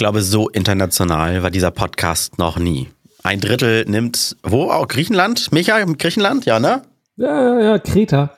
glaube, 0.00 0.22
so 0.22 0.48
international 0.48 1.42
war 1.42 1.50
dieser 1.50 1.70
Podcast 1.70 2.38
noch 2.38 2.58
nie. 2.58 2.88
Ein 3.22 3.38
Drittel 3.38 3.84
nimmt, 3.86 4.34
wo? 4.42 4.70
Auch 4.70 4.88
Griechenland? 4.88 5.52
Micha, 5.52 5.84
Griechenland? 5.84 6.46
Ja, 6.46 6.58
ne? 6.58 6.82
Ja, 7.16 7.42
ja, 7.42 7.60
ja, 7.60 7.78
Kreta. 7.78 8.30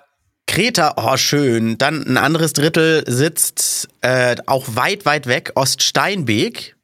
Kreta, 0.48 0.95
oh 0.96 1.17
schön. 1.17 1.79
Dann 1.79 2.04
ein 2.04 2.17
anderes 2.17 2.53
Drittel 2.53 3.04
sitzt 3.06 3.88
äh, 4.01 4.35
auch 4.46 4.75
weit, 4.75 5.06
weit 5.06 5.29
weg, 5.29 5.53
Oststeinbeek. 5.54 6.75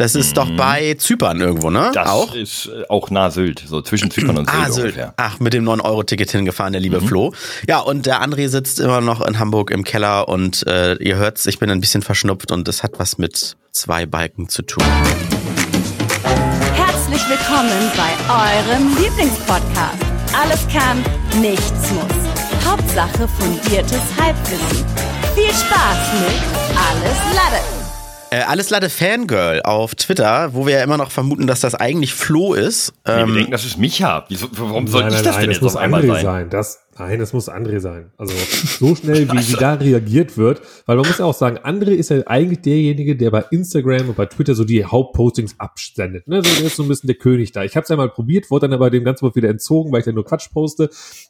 Das 0.00 0.14
ist 0.14 0.30
mhm. 0.30 0.34
doch 0.34 0.50
bei 0.56 0.94
Zypern 0.94 1.42
irgendwo, 1.42 1.68
ne? 1.68 1.90
Das 1.92 2.08
auch? 2.08 2.34
ist 2.34 2.70
äh, 2.74 2.84
auch 2.88 3.10
nah 3.10 3.30
Sylt, 3.30 3.62
so 3.66 3.82
zwischen 3.82 4.10
Zypern 4.10 4.38
und 4.38 4.48
Sylt. 4.48 4.62
Ah, 4.62 4.72
Sylt. 4.72 4.84
Ungefähr. 4.86 5.14
Ach, 5.18 5.40
mit 5.40 5.52
dem 5.52 5.68
9-Euro-Ticket 5.68 6.30
hingefahren, 6.30 6.72
der 6.72 6.80
liebe 6.80 7.02
mhm. 7.02 7.06
Flo. 7.06 7.34
Ja, 7.68 7.80
und 7.80 8.06
der 8.06 8.22
André 8.22 8.48
sitzt 8.48 8.80
immer 8.80 9.02
noch 9.02 9.20
in 9.20 9.38
Hamburg 9.38 9.70
im 9.70 9.84
Keller 9.84 10.26
und 10.30 10.66
äh, 10.66 10.94
ihr 10.94 11.16
hört's, 11.16 11.44
ich 11.44 11.58
bin 11.58 11.68
ein 11.68 11.82
bisschen 11.82 12.00
verschnupft 12.00 12.50
und 12.50 12.66
es 12.66 12.82
hat 12.82 12.92
was 12.96 13.18
mit 13.18 13.58
zwei 13.72 14.06
Balken 14.06 14.48
zu 14.48 14.62
tun. 14.62 14.82
Herzlich 16.72 17.28
willkommen 17.28 17.92
bei 17.94 18.10
eurem 18.32 18.96
Lieblingspodcast. 18.96 19.98
Alles 20.32 20.66
kann, 20.72 21.04
nichts 21.42 21.90
muss. 21.92 22.66
Hauptsache 22.66 23.28
fundiertes 23.28 24.00
Halbwissen. 24.18 24.86
Viel 25.34 25.52
Spaß 25.52 26.12
mit 26.22 26.40
Alles 26.74 27.36
Lade. 27.36 27.79
Äh, 28.32 28.42
alles 28.42 28.70
Lade 28.70 28.88
Fangirl 28.88 29.60
auf 29.62 29.96
Twitter, 29.96 30.54
wo 30.54 30.64
wir 30.64 30.74
ja 30.74 30.84
immer 30.84 30.96
noch 30.96 31.10
vermuten, 31.10 31.48
dass 31.48 31.60
das 31.60 31.74
eigentlich 31.74 32.14
Flo 32.14 32.54
ist. 32.54 32.92
Nee, 33.04 33.12
wir 33.12 33.22
ähm, 33.22 33.34
denken, 33.34 33.50
das 33.50 33.64
ist 33.64 33.76
Micha. 33.76 34.24
Wieso, 34.28 34.46
warum 34.52 34.86
soll 34.86 35.02
nein, 35.02 35.14
ich 35.14 35.22
das 35.22 35.34
nein, 35.34 35.40
denn 35.42 35.50
jetzt 35.50 35.64
auf 35.64 35.76
einmal 35.76 36.06
sein? 36.06 36.22
sein? 36.22 36.48
Das, 36.48 36.78
nein, 36.96 37.18
das 37.18 37.32
muss 37.32 37.50
André 37.50 37.80
sein. 37.80 38.12
Also 38.18 38.32
so 38.78 38.94
schnell, 38.94 39.28
wie, 39.32 39.48
wie 39.48 39.52
da 39.54 39.74
reagiert 39.74 40.38
wird. 40.38 40.62
Weil 40.86 40.96
man 40.96 41.08
muss 41.08 41.18
ja 41.18 41.24
auch 41.24 41.34
sagen, 41.34 41.58
André 41.58 41.90
ist 41.90 42.10
ja 42.10 42.24
eigentlich 42.28 42.60
derjenige, 42.60 43.16
der 43.16 43.32
bei 43.32 43.44
Instagram 43.50 44.10
und 44.10 44.16
bei 44.16 44.26
Twitter 44.26 44.54
so 44.54 44.62
die 44.62 44.84
Hauptpostings 44.84 45.58
absendet. 45.58 46.28
Ne? 46.28 46.40
So, 46.44 46.54
der 46.54 46.66
ist 46.66 46.76
so 46.76 46.84
ein 46.84 46.88
bisschen 46.88 47.08
der 47.08 47.16
König 47.16 47.50
da. 47.50 47.64
Ich 47.64 47.74
habe 47.74 47.82
es 47.82 47.88
ja 47.88 47.96
mal 47.96 48.10
probiert, 48.10 48.48
wurde 48.52 48.68
dann 48.68 48.74
aber 48.74 48.90
dem 48.90 49.02
ganzen 49.02 49.26
Mal 49.26 49.34
wieder 49.34 49.48
entzogen, 49.48 49.90
weil 49.90 50.00
ich 50.00 50.04
dann 50.04 50.14
nur 50.14 50.24
Quatsch 50.24 50.52
poste. 50.52 50.88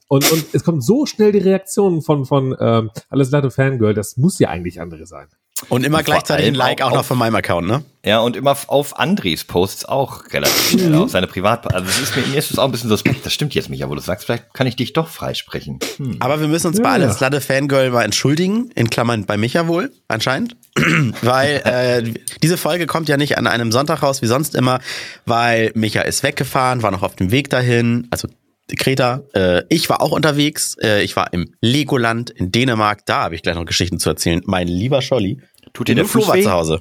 Und, 0.08 0.30
und 0.30 0.44
es 0.52 0.64
kommt 0.64 0.84
so 0.84 1.06
schnell 1.06 1.32
die 1.32 1.38
Reaktion 1.38 2.02
von, 2.02 2.26
von 2.26 2.54
ähm, 2.60 2.90
Alles 3.08 3.30
Lade 3.30 3.50
Fangirl, 3.50 3.94
das 3.94 4.18
muss 4.18 4.38
ja 4.38 4.50
eigentlich 4.50 4.82
André 4.82 5.06
sein. 5.06 5.28
Und 5.68 5.84
immer 5.84 5.98
und 5.98 6.04
gleichzeitig 6.04 6.46
ein 6.46 6.54
Like 6.54 6.82
auch, 6.82 6.92
noch 6.92 7.04
von 7.04 7.18
meinem 7.18 7.34
Account, 7.34 7.66
ne? 7.66 7.84
Ja, 8.04 8.20
und 8.20 8.34
immer 8.34 8.56
auf 8.68 8.98
Andres 8.98 9.44
Posts 9.44 9.84
auch 9.84 10.24
relativ 10.32 10.70
schnell, 10.70 10.90
mhm. 10.90 11.02
auf 11.02 11.10
seine 11.10 11.26
Privat... 11.26 11.72
Also 11.72 11.86
es 11.88 12.00
ist 12.00 12.16
mir, 12.16 12.26
mir 12.26 12.38
ist 12.38 12.50
es 12.50 12.58
auch 12.58 12.64
ein 12.64 12.72
bisschen 12.72 12.88
suspekt. 12.88 13.26
Das 13.26 13.32
stimmt 13.32 13.54
jetzt, 13.54 13.68
Micha, 13.68 13.88
wo 13.90 13.94
du 13.94 14.00
sagst, 14.00 14.24
vielleicht 14.24 14.54
kann 14.54 14.66
ich 14.66 14.76
dich 14.76 14.94
doch 14.94 15.08
freisprechen. 15.08 15.78
Hm. 15.98 16.16
Aber 16.20 16.40
wir 16.40 16.48
müssen 16.48 16.68
uns 16.68 16.78
ja, 16.78 16.84
bei 16.84 16.90
alles 16.90 17.20
Ladde 17.20 17.40
Fangirl 17.40 17.90
mal 17.90 18.04
entschuldigen, 18.04 18.70
in 18.74 18.88
Klammern 18.88 19.26
bei 19.26 19.36
Micha 19.36 19.66
wohl, 19.68 19.92
anscheinend. 20.08 20.56
weil 21.22 21.60
äh, 21.64 22.14
diese 22.42 22.56
Folge 22.56 22.86
kommt 22.86 23.08
ja 23.08 23.16
nicht 23.16 23.36
an 23.36 23.46
einem 23.46 23.70
Sonntag 23.70 24.02
raus, 24.02 24.22
wie 24.22 24.26
sonst 24.26 24.54
immer, 24.54 24.80
weil 25.26 25.72
Micha 25.74 26.02
ist 26.02 26.22
weggefahren, 26.22 26.82
war 26.82 26.92
noch 26.92 27.02
auf 27.02 27.16
dem 27.16 27.32
Weg 27.32 27.50
dahin, 27.50 28.06
also 28.10 28.28
Kreta. 28.76 29.22
Äh, 29.34 29.62
ich 29.68 29.88
war 29.88 30.00
auch 30.00 30.12
unterwegs. 30.12 30.76
Äh, 30.80 31.02
ich 31.02 31.16
war 31.16 31.32
im 31.32 31.54
Legoland 31.60 32.30
in 32.30 32.52
Dänemark. 32.52 33.04
Da 33.06 33.22
habe 33.22 33.34
ich 33.34 33.42
gleich 33.42 33.54
noch 33.54 33.66
Geschichten 33.66 33.98
zu 33.98 34.10
erzählen. 34.10 34.42
Mein 34.44 34.68
lieber 34.68 35.02
Scholli. 35.02 35.40
Tut 35.72 35.88
dir 35.88 35.94
der 35.94 36.04
Fuß 36.04 36.28
war 36.28 36.34
weh? 36.34 36.42
zu 36.42 36.50
Hause. 36.50 36.80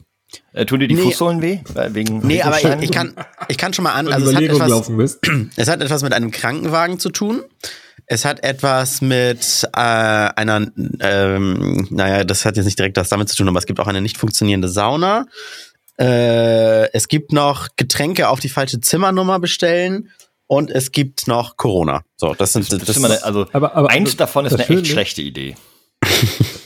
Äh, 0.53 0.65
tun 0.65 0.79
dir 0.79 0.87
die 0.87 0.95
nee. 0.95 1.01
Fußsohlen 1.01 1.41
weh? 1.41 1.59
Wegen 1.89 2.19
nee, 2.19 2.41
aber 2.41 2.57
ich, 2.57 2.83
ich, 2.83 2.91
kann, 2.91 3.13
ich 3.47 3.57
kann 3.57 3.73
schon 3.73 3.83
mal 3.83 3.93
an. 3.93 4.11
Also 4.11 4.29
es 4.29 4.35
hat, 4.35 4.43
etwas, 4.43 4.91
es 5.55 5.67
hat 5.67 5.81
etwas 5.81 6.03
mit 6.03 6.13
einem 6.13 6.31
Krankenwagen 6.31 6.99
zu 6.99 7.09
tun. 7.09 7.41
Es 8.05 8.25
hat 8.25 8.43
etwas 8.43 9.01
mit 9.01 9.67
äh, 9.73 9.79
einer, 9.79 10.67
ähm, 10.99 11.87
naja, 11.91 12.23
das 12.23 12.45
hat 12.45 12.57
jetzt 12.57 12.65
nicht 12.65 12.79
direkt 12.79 12.97
was 12.97 13.09
damit 13.09 13.29
zu 13.29 13.35
tun, 13.35 13.47
aber 13.47 13.59
es 13.59 13.65
gibt 13.65 13.79
auch 13.79 13.87
eine 13.87 14.01
nicht 14.01 14.17
funktionierende 14.17 14.67
Sauna. 14.67 15.25
Äh, 15.99 16.91
es 16.93 17.07
gibt 17.07 17.33
noch 17.33 17.67
Getränke 17.75 18.29
auf 18.29 18.39
die 18.39 18.49
falsche 18.49 18.79
Zimmernummer 18.81 19.39
bestellen 19.39 20.09
und 20.47 20.71
es 20.71 20.91
gibt 20.91 21.27
noch 21.27 21.57
Corona. 21.57 22.01
So, 22.17 22.33
das 22.33 22.53
sind 22.53 22.71
das, 22.71 22.79
das, 22.79 22.95
das 22.95 23.03
eine, 23.03 23.23
also 23.23 23.45
aber, 23.51 23.75
aber, 23.75 23.89
eins 23.91 24.15
davon 24.17 24.45
ist 24.45 24.53
eine 24.53 24.67
echt 24.67 24.87
schlechte 24.87 25.21
Idee. 25.21 25.55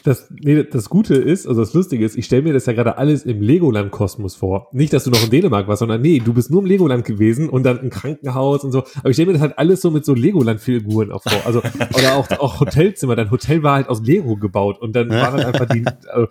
Das, 0.03 0.27
nee, 0.29 0.63
das 0.63 0.89
Gute 0.89 1.15
ist, 1.15 1.47
also 1.47 1.61
das 1.61 1.73
Lustige 1.73 2.03
ist, 2.03 2.17
ich 2.17 2.25
stelle 2.25 2.41
mir 2.41 2.51
das 2.53 2.65
ja 2.65 2.73
gerade 2.73 2.97
alles 2.97 3.23
im 3.23 3.41
Legoland-Kosmos 3.41 4.35
vor. 4.35 4.67
Nicht, 4.73 4.91
dass 4.91 5.05
du 5.05 5.11
noch 5.11 5.23
in 5.23 5.29
Dänemark 5.29 5.67
warst, 5.67 5.79
sondern 5.79 6.01
nee, 6.01 6.19
du 6.19 6.33
bist 6.33 6.51
nur 6.51 6.61
im 6.61 6.65
Legoland 6.65 7.05
gewesen 7.05 7.47
und 7.49 7.63
dann 7.63 7.79
im 7.79 7.89
Krankenhaus 7.89 8.65
und 8.65 8.73
so. 8.73 8.83
Aber 8.97 9.09
ich 9.09 9.15
stelle 9.15 9.27
mir 9.27 9.33
das 9.33 9.41
halt 9.41 9.57
alles 9.57 9.81
so 9.81 9.91
mit 9.91 10.03
so 10.03 10.13
Legoland-Figuren 10.13 11.11
auch 11.11 11.23
vor. 11.23 11.41
Also, 11.45 11.61
oder 11.93 12.15
auch, 12.15 12.29
auch 12.31 12.59
Hotelzimmer. 12.59 13.15
Dein 13.15 13.31
Hotel 13.31 13.63
war 13.63 13.75
halt 13.75 13.87
aus 13.87 14.01
Lego 14.01 14.35
gebaut 14.35 14.81
und 14.81 14.93
dann 14.93 15.09
war 15.09 15.37
dann 15.37 15.45
einfach 15.45 15.67
die, 15.69 15.85
also, 16.07 16.27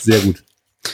sehr 0.00 0.18
gut. 0.18 0.42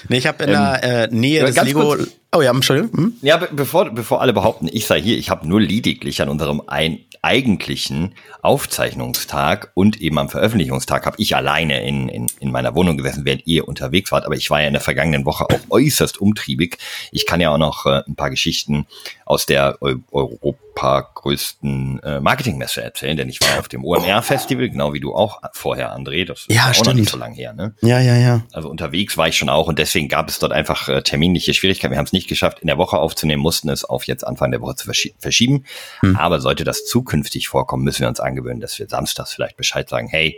Nee, 0.09 0.19
ich 0.19 0.27
habe 0.27 0.45
in 0.45 0.51
ähm, 0.51 0.55
der 0.55 0.83
äh, 0.83 1.15
Nähe 1.15 1.45
des 1.47 1.63
Lego. 1.63 1.81
Kurz, 1.81 2.20
oh 2.33 2.43
ja, 2.43 2.51
Entschuldigung. 2.51 2.93
Hm? 2.97 3.13
Ja, 3.23 3.37
bevor, 3.37 3.91
bevor 3.91 4.21
alle 4.21 4.33
behaupten, 4.33 4.69
ich 4.71 4.87
sei 4.87 5.01
hier, 5.01 5.19
ich 5.19 5.31
habe 5.31 5.47
nur 5.47 5.61
lediglich 5.61 6.23
an 6.23 6.29
unserem 6.29 6.63
ein, 6.67 7.01
eigentlichen 7.23 8.15
Aufzeichnungstag 8.43 9.73
und 9.75 10.01
eben 10.01 10.19
am 10.19 10.31
Veröffentlichungstag 10.31 11.05
habe 11.05 11.17
ich 11.19 11.37
alleine 11.37 11.83
in, 11.83 12.09
in, 12.09 12.27
in 12.41 12.51
meiner 12.51 12.75
Wohnung 12.75 12.97
gesessen, 12.97 13.25
während 13.25 13.47
ihr 13.47 13.69
unterwegs 13.69 14.11
wart. 14.11 14.25
Aber 14.25 14.37
ich 14.37 14.51
war 14.51 14.61
ja 14.61 14.69
in 14.69 14.73
der 14.73 14.81
vergangenen 14.81 15.27
Woche 15.27 15.45
auch 15.45 15.61
äußerst 15.71 16.19
umtriebig. 16.19 16.79
Ich 17.13 17.27
kann 17.27 17.41
ja 17.41 17.51
auch 17.51 17.59
noch 17.59 17.85
äh, 17.87 18.03
ein 18.07 18.17
paar 18.17 18.31
Geschichten 18.31 18.87
aus 19.27 19.47
der 19.47 19.79
Eu 19.83 19.97
Europa 20.13 21.11
größten 21.15 22.01
äh, 22.03 22.21
Marketingmesse 22.21 22.83
erzählen, 22.83 23.17
denn 23.17 23.29
ich 23.29 23.41
war 23.41 23.59
auf 23.59 23.69
dem 23.69 23.85
OMR-Festival, 23.85 24.71
genau 24.71 24.95
wie 24.95 25.01
du 25.01 25.15
auch 25.15 25.41
vorher, 25.53 25.95
André. 25.95 26.25
Das 26.25 26.41
ist 26.41 26.53
ja, 26.53 26.69
auch 26.69 26.75
stimmt. 26.75 26.87
noch 26.87 26.95
nicht 26.95 27.11
so 27.11 27.19
lange 27.19 27.35
her. 27.35 27.53
Ne? 27.53 27.75
Ja, 27.83 28.01
ja, 28.01 28.17
ja. 28.17 28.43
Also 28.53 28.71
unterwegs 28.71 29.17
war 29.19 29.29
ich 29.29 29.37
schon 29.37 29.51
auch 29.51 29.69
und 29.69 29.79
deswegen 29.79 30.09
gab 30.09 30.29
es 30.29 30.39
dort 30.39 30.53
einfach 30.53 30.89
äh, 30.89 31.03
terminliche 31.03 31.53
Schwierigkeiten. 31.53 31.93
Wir 31.93 31.99
haben 31.99 32.07
es 32.07 32.13
nicht 32.13 32.20
geschafft, 32.29 32.61
in 32.61 32.67
der 32.67 32.79
Woche 32.79 32.99
aufzunehmen, 32.99 33.43
mussten 33.43 33.69
es 33.69 33.85
auf 33.85 34.05
jetzt 34.05 34.27
Anfang 34.27 34.51
der 34.51 34.61
Woche 34.61 34.77
zu 34.77 34.85
verschi 34.85 35.15
verschieben. 35.19 35.65
Hm. 36.01 36.17
Aber 36.17 36.41
sollte 36.41 36.65
das 36.65 36.85
zukünftig 36.87 37.49
vorkommen, 37.49 37.85
müssen 37.85 38.01
wir 38.01 38.09
uns 38.09 38.21
angewöhnen, 38.21 38.61
dass 38.61 38.79
wir 38.79 38.89
samstags 38.89 39.33
vielleicht 39.33 39.57
Bescheid 39.57 39.89
sagen, 39.89 40.09
hey, 40.09 40.37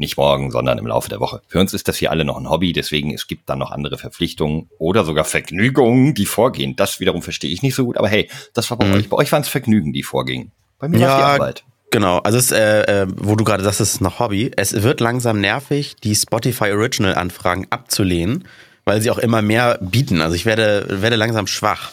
nicht 0.00 0.16
morgen, 0.16 0.50
sondern 0.50 0.78
im 0.78 0.86
Laufe 0.86 1.10
der 1.10 1.20
Woche. 1.20 1.42
Für 1.46 1.60
uns 1.60 1.74
ist 1.74 1.86
das 1.86 1.98
hier 1.98 2.10
alle 2.10 2.24
noch 2.24 2.38
ein 2.38 2.48
Hobby, 2.48 2.72
deswegen 2.72 3.12
es 3.12 3.26
gibt 3.26 3.48
dann 3.50 3.58
noch 3.58 3.70
andere 3.70 3.98
Verpflichtungen 3.98 4.70
oder 4.78 5.04
sogar 5.04 5.24
Vergnügungen, 5.24 6.14
die 6.14 6.26
vorgehen. 6.26 6.74
Das 6.74 7.00
wiederum 7.00 7.22
verstehe 7.22 7.50
ich 7.50 7.62
nicht 7.62 7.74
so 7.74 7.84
gut, 7.84 7.98
aber 7.98 8.08
hey, 8.08 8.28
das 8.54 8.70
war 8.70 8.78
bei 8.78 8.86
mhm. 8.86 8.94
euch. 8.94 9.08
Bei 9.10 9.18
euch 9.18 9.30
waren 9.30 9.42
es 9.42 9.48
Vergnügen, 9.48 9.92
die 9.92 10.02
vorgingen. 10.02 10.52
Bei 10.78 10.88
mir 10.88 10.98
ja, 10.98 11.08
war 11.08 11.14
es 11.14 11.18
die 11.18 11.42
Arbeit. 11.42 11.64
Genau, 11.90 12.18
also 12.18 12.38
es, 12.38 12.52
äh, 12.52 13.02
äh, 13.02 13.06
wo 13.16 13.34
du 13.34 13.44
gerade 13.44 13.64
sagst, 13.64 13.80
es 13.80 13.94
ist 13.94 14.00
noch 14.00 14.20
Hobby. 14.20 14.52
Es 14.56 14.82
wird 14.82 15.00
langsam 15.00 15.40
nervig, 15.40 15.96
die 15.96 16.14
Spotify 16.14 16.70
Original 16.70 17.16
Anfragen 17.16 17.66
abzulehnen, 17.70 18.44
weil 18.84 19.00
sie 19.00 19.10
auch 19.10 19.18
immer 19.18 19.42
mehr 19.42 19.78
bieten. 19.80 20.20
Also 20.20 20.34
ich 20.34 20.46
werde, 20.46 20.86
werde 20.88 21.16
langsam 21.16 21.46
schwach. 21.46 21.92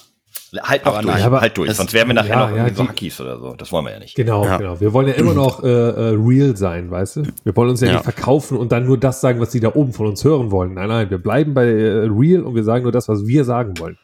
Halt 0.61 0.85
noch 0.85 1.01
durch, 1.01 1.05
nein, 1.05 1.31
halt 1.31 1.57
durch. 1.57 1.73
Sonst 1.73 1.93
wären 1.93 2.07
wir 2.07 2.13
nachher 2.13 2.29
ja, 2.29 2.49
noch 2.49 2.55
ja, 2.55 2.73
so 2.73 2.87
Hackies 2.87 3.19
oder 3.19 3.37
so. 3.37 3.53
Das 3.55 3.71
wollen 3.71 3.85
wir 3.85 3.91
ja 3.91 3.99
nicht. 3.99 4.15
Genau, 4.15 4.45
ja. 4.45 4.57
genau. 4.57 4.79
Wir 4.79 4.93
wollen 4.93 5.07
ja 5.09 5.13
immer 5.15 5.33
noch 5.33 5.61
äh, 5.61 5.67
äh, 5.67 6.15
real 6.17 6.55
sein, 6.55 6.89
weißt 6.89 7.17
du? 7.17 7.23
Wir 7.43 7.55
wollen 7.55 7.71
uns 7.71 7.81
ja, 7.81 7.91
nicht 7.91 8.03
verkaufen 8.03 8.57
und 8.57 8.71
dann 8.71 8.85
nur 8.85 8.97
das 8.97 9.19
sagen, 9.19 9.41
was 9.41 9.51
sie 9.51 9.59
da 9.59 9.75
oben 9.75 9.91
von 9.91 10.07
uns 10.07 10.23
hören 10.23 10.49
wollen. 10.49 10.75
Nein, 10.75 10.87
nein, 10.87 11.09
wir 11.09 11.17
bleiben 11.17 11.53
bei 11.53 11.65
äh, 11.65 12.07
real 12.09 12.43
und 12.43 12.55
wir 12.55 12.63
sagen 12.63 12.83
nur 12.83 12.93
das, 12.93 13.09
was 13.09 13.27
wir 13.27 13.43
sagen 13.43 13.77
wollen. 13.77 13.97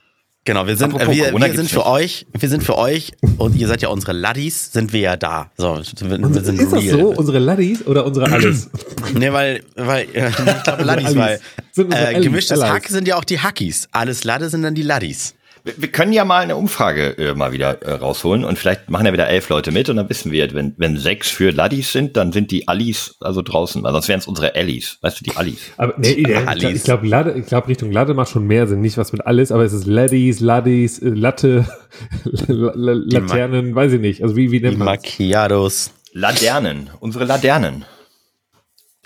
Genau, 0.45 0.67
wir 0.67 0.75
sind, 0.75 0.93
äh, 0.99 1.09
wir, 1.09 1.33
wir 1.33 1.53
sind 1.53 1.69
für 1.69 1.85
euch, 1.85 2.25
wir 2.37 2.49
sind 2.49 2.63
für 2.63 2.77
euch 2.77 3.13
und 3.37 3.55
ihr 3.55 3.67
seid 3.69 3.81
ja 3.81 3.87
unsere 3.87 4.11
Laddies, 4.11 4.73
sind 4.73 4.91
wir 4.91 4.99
ja 4.99 5.15
da. 5.15 5.51
So, 5.55 5.79
wir, 6.01 6.19
wir 6.19 6.43
sind 6.43 6.59
ist 6.59 6.73
real. 6.73 6.83
das 6.83 6.91
so? 6.91 7.13
Unsere 7.13 7.39
Laddies 7.39 7.87
oder 7.87 8.05
unsere 8.05 8.29
Alles? 8.29 8.69
nee, 9.13 9.31
weil, 9.31 9.63
weil, 9.75 10.07
äh, 10.13 10.27
ich 10.29 10.63
glaube 10.63 10.83
Laddies, 10.83 11.15
weil 11.15 11.39
äh, 11.77 12.21
gemischtes 12.21 12.61
Hack 12.61 12.89
sind 12.89 13.07
ja 13.07 13.15
auch 13.15 13.23
die 13.23 13.39
Hackies. 13.39 13.87
Alles 13.93 14.25
Ladde 14.25 14.49
sind 14.49 14.63
dann 14.63 14.75
die 14.75 14.81
Laddies. 14.81 15.33
Wir, 15.63 15.73
wir 15.77 15.91
können 15.91 16.11
ja 16.11 16.25
mal 16.25 16.43
eine 16.43 16.57
Umfrage 16.57 17.17
äh, 17.17 17.33
mal 17.35 17.53
wieder 17.53 17.81
äh, 17.83 17.93
rausholen 17.93 18.43
und 18.43 18.59
vielleicht 18.59 18.89
machen 18.89 19.05
ja 19.05 19.13
wieder 19.13 19.27
elf 19.27 19.47
Leute 19.47 19.71
mit 19.71 19.89
und 19.89 19.95
dann 19.95 20.09
wissen 20.09 20.31
wir, 20.31 20.53
wenn, 20.53 20.73
wenn 20.77 20.97
sechs 20.97 21.29
für 21.29 21.51
Laddies 21.51 21.93
sind, 21.93 22.17
dann 22.17 22.33
sind 22.33 22.51
die 22.51 22.67
Allis 22.67 23.15
also 23.21 23.41
draußen, 23.41 23.81
weil 23.81 23.93
sonst 23.93 24.09
wären 24.09 24.19
es 24.19 24.27
unsere 24.27 24.55
Allies, 24.55 24.97
weißt 25.01 25.21
du, 25.21 25.23
die 25.23 25.37
Allies. 25.37 25.71
Aber 25.77 25.93
nee, 25.97 26.21
nee 26.27 26.71
ich 26.73 26.83
glaube, 26.83 27.07
glaub, 27.07 27.35
ich 27.35 27.45
glaub, 27.45 27.67
Richtung 27.67 27.91
Ladde 27.91 28.13
macht 28.13 28.29
schon 28.29 28.45
mehr 28.45 28.67
Sinn, 28.67 28.81
nicht 28.81 28.97
was 28.97 29.13
mit 29.13 29.25
alles, 29.25 29.53
aber 29.53 29.63
es 29.63 29.71
ist 29.71 29.85
Laddies, 29.85 30.41
Laddies, 30.41 30.99
äh, 30.99 31.09
Latte, 31.09 31.65
Laternen, 32.47 33.73
weiß 33.73 33.93
ich 33.93 34.01
nicht. 34.01 34.21
Also 34.21 34.35
wie, 34.35 34.51
wie 34.51 34.59
nennt 34.59 34.77
man 34.77 34.87
Macchiatos. 34.87 35.91
Ladernen, 36.11 36.89
unsere 36.99 37.23
Ladernen. 37.23 37.85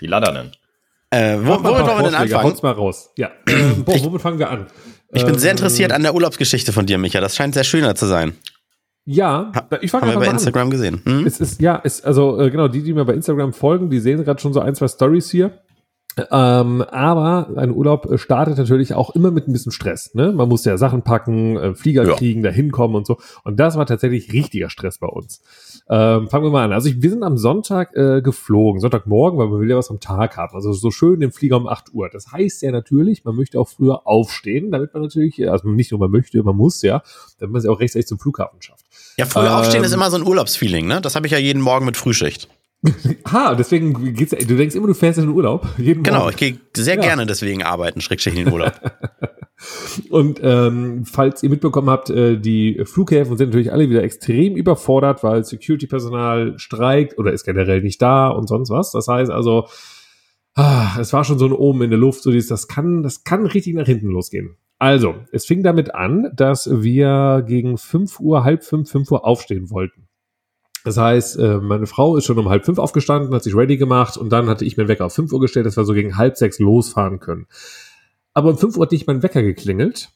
Die 0.00 0.06
Ladernen. 0.06 0.52
Äh, 1.10 1.38
wo, 1.40 1.52
wo 1.52 1.64
wollen 1.64 1.86
wir 1.86 2.02
denn 2.02 2.14
anfangen? 2.14 2.44
Haut's 2.44 2.62
mal 2.62 2.72
raus. 2.72 3.10
Ja. 3.16 3.30
boah, 3.84 4.04
womit 4.04 4.20
fangen 4.20 4.38
wir 4.38 4.50
an? 4.50 4.66
Ich 5.12 5.24
bin 5.24 5.38
sehr 5.38 5.52
interessiert 5.52 5.92
an 5.92 6.02
der 6.02 6.14
Urlaubsgeschichte 6.14 6.72
von 6.72 6.86
dir, 6.86 6.98
Micha. 6.98 7.20
Das 7.20 7.34
scheint 7.34 7.54
sehr 7.54 7.64
schöner 7.64 7.94
zu 7.94 8.06
sein. 8.06 8.34
Ja, 9.10 9.52
ich 9.80 9.90
fange 9.90 10.04
Haben 10.06 10.20
wir 10.20 10.26
bei 10.26 10.30
Instagram 10.32 10.66
an. 10.66 10.70
gesehen. 10.70 11.00
Hm? 11.06 11.26
Es 11.26 11.40
ist, 11.40 11.62
ja, 11.62 11.80
es, 11.82 12.04
also 12.04 12.38
äh, 12.38 12.50
genau, 12.50 12.68
die, 12.68 12.82
die 12.82 12.92
mir 12.92 13.06
bei 13.06 13.14
Instagram 13.14 13.54
folgen, 13.54 13.88
die 13.88 14.00
sehen 14.00 14.22
gerade 14.22 14.38
schon 14.38 14.52
so 14.52 14.60
ein, 14.60 14.74
zwei 14.74 14.86
Stories 14.86 15.30
hier. 15.30 15.62
Ähm, 16.30 16.82
aber 16.82 17.50
ein 17.56 17.70
Urlaub 17.72 18.18
startet 18.18 18.58
natürlich 18.58 18.94
auch 18.94 19.14
immer 19.14 19.30
mit 19.30 19.48
ein 19.48 19.52
bisschen 19.52 19.72
Stress. 19.72 20.14
Ne? 20.14 20.32
Man 20.32 20.48
muss 20.48 20.64
ja 20.64 20.76
Sachen 20.76 21.02
packen, 21.02 21.56
äh, 21.56 21.74
Flieger 21.74 22.04
ja. 22.06 22.14
kriegen, 22.14 22.42
da 22.42 22.50
hinkommen 22.50 22.96
und 22.96 23.06
so. 23.06 23.18
Und 23.44 23.58
das 23.60 23.76
war 23.76 23.86
tatsächlich 23.86 24.32
richtiger 24.32 24.70
Stress 24.70 24.98
bei 24.98 25.06
uns. 25.06 25.40
Ähm, 25.88 26.28
fangen 26.28 26.44
wir 26.44 26.50
mal 26.50 26.64
an. 26.64 26.72
Also 26.72 26.88
ich, 26.88 27.02
wir 27.02 27.10
sind 27.10 27.22
am 27.22 27.38
Sonntag 27.38 27.94
äh, 27.96 28.20
geflogen, 28.22 28.80
Sonntagmorgen, 28.80 29.38
weil 29.38 29.48
man 29.48 29.60
will 29.60 29.70
ja 29.70 29.76
was 29.76 29.90
am 29.90 30.00
Tag 30.00 30.36
haben. 30.36 30.54
Also 30.54 30.72
so 30.72 30.90
schön 30.90 31.22
im 31.22 31.32
Flieger 31.32 31.56
um 31.56 31.66
8 31.66 31.94
Uhr. 31.94 32.08
Das 32.10 32.32
heißt 32.32 32.62
ja 32.62 32.70
natürlich, 32.70 33.24
man 33.24 33.36
möchte 33.36 33.58
auch 33.60 33.68
früher 33.68 34.06
aufstehen, 34.06 34.70
damit 34.70 34.94
man 34.94 35.02
natürlich, 35.02 35.48
also 35.50 35.68
nicht 35.68 35.90
nur 35.90 36.00
man 36.00 36.10
möchte, 36.10 36.42
man 36.42 36.56
muss 36.56 36.82
ja, 36.82 37.02
damit 37.38 37.52
man 37.52 37.60
es 37.60 37.66
auch 37.66 37.80
rechtzeitig 37.80 38.06
zum 38.06 38.18
Flughafen 38.18 38.60
schafft. 38.60 38.84
Ja, 39.16 39.26
früher 39.26 39.46
ähm, 39.46 39.52
aufstehen 39.52 39.84
ist 39.84 39.92
immer 39.92 40.10
so 40.10 40.16
ein 40.16 40.26
Urlaubsfeeling, 40.26 40.86
ne? 40.86 41.00
Das 41.00 41.16
habe 41.16 41.26
ich 41.26 41.32
ja 41.32 41.38
jeden 41.38 41.62
Morgen 41.62 41.86
mit 41.86 41.96
Frühschicht. 41.96 42.48
Ha, 43.32 43.54
deswegen 43.54 44.14
geht's, 44.14 44.30
du 44.30 44.56
denkst 44.56 44.74
immer, 44.74 44.86
du 44.86 44.94
fährst 44.94 45.18
in 45.18 45.26
den 45.26 45.34
Urlaub. 45.34 45.66
Genau, 45.76 46.20
Morgen. 46.20 46.30
ich 46.30 46.36
gehe 46.36 46.60
sehr 46.76 46.94
ja. 46.94 47.00
gerne 47.00 47.26
deswegen 47.26 47.62
arbeiten, 47.62 48.00
Schrägstrich 48.00 48.38
in 48.38 48.44
den 48.44 48.52
Urlaub. 48.52 48.80
Und 50.10 50.38
ähm, 50.42 51.04
falls 51.04 51.42
ihr 51.42 51.50
mitbekommen 51.50 51.90
habt, 51.90 52.10
äh, 52.10 52.38
die 52.38 52.80
Flughäfen 52.84 53.36
sind 53.36 53.48
natürlich 53.48 53.72
alle 53.72 53.90
wieder 53.90 54.04
extrem 54.04 54.54
überfordert, 54.54 55.24
weil 55.24 55.44
Security-Personal 55.44 56.56
streikt 56.58 57.18
oder 57.18 57.32
ist 57.32 57.44
generell 57.44 57.82
nicht 57.82 58.00
da 58.00 58.28
und 58.28 58.46
sonst 58.48 58.70
was. 58.70 58.92
Das 58.92 59.08
heißt 59.08 59.32
also, 59.32 59.66
ah, 60.54 60.96
es 61.00 61.12
war 61.12 61.24
schon 61.24 61.40
so 61.40 61.46
ein 61.46 61.52
Oben 61.52 61.82
in 61.82 61.90
der 61.90 61.98
Luft, 61.98 62.22
so 62.22 62.30
dieses, 62.30 62.48
das 62.48 62.68
kann, 62.68 63.02
das 63.02 63.24
kann 63.24 63.46
richtig 63.46 63.74
nach 63.74 63.86
hinten 63.86 64.08
losgehen. 64.08 64.56
Also, 64.78 65.16
es 65.32 65.44
fing 65.44 65.64
damit 65.64 65.92
an, 65.92 66.30
dass 66.36 66.70
wir 66.70 67.42
gegen 67.44 67.78
5 67.78 68.20
Uhr, 68.20 68.44
halb 68.44 68.62
5, 68.62 68.88
5 68.88 69.10
Uhr 69.10 69.24
aufstehen 69.24 69.70
wollten. 69.70 70.08
Das 70.88 70.96
heißt, 70.96 71.38
äh, 71.38 71.58
meine 71.58 71.86
Frau 71.86 72.16
ist 72.16 72.24
schon 72.24 72.38
um 72.38 72.48
halb 72.48 72.64
fünf 72.64 72.78
aufgestanden, 72.78 73.34
hat 73.34 73.42
sich 73.42 73.54
ready 73.54 73.76
gemacht 73.76 74.16
und 74.16 74.30
dann 74.30 74.48
hatte 74.48 74.64
ich 74.64 74.78
mir 74.78 74.88
Wecker 74.88 75.04
auf 75.04 75.12
fünf 75.12 75.30
Uhr 75.34 75.40
gestellt, 75.40 75.66
dass 75.66 75.76
wir 75.76 75.84
so 75.84 75.92
gegen 75.92 76.16
halb 76.16 76.38
sechs 76.38 76.58
losfahren 76.58 77.20
können. 77.20 77.46
Aber 78.32 78.48
um 78.48 78.56
fünf 78.56 78.74
Uhr 78.78 78.86
hat 78.86 78.92
nicht 78.92 79.06
mein 79.06 79.22
Wecker 79.22 79.42
geklingelt, 79.42 80.08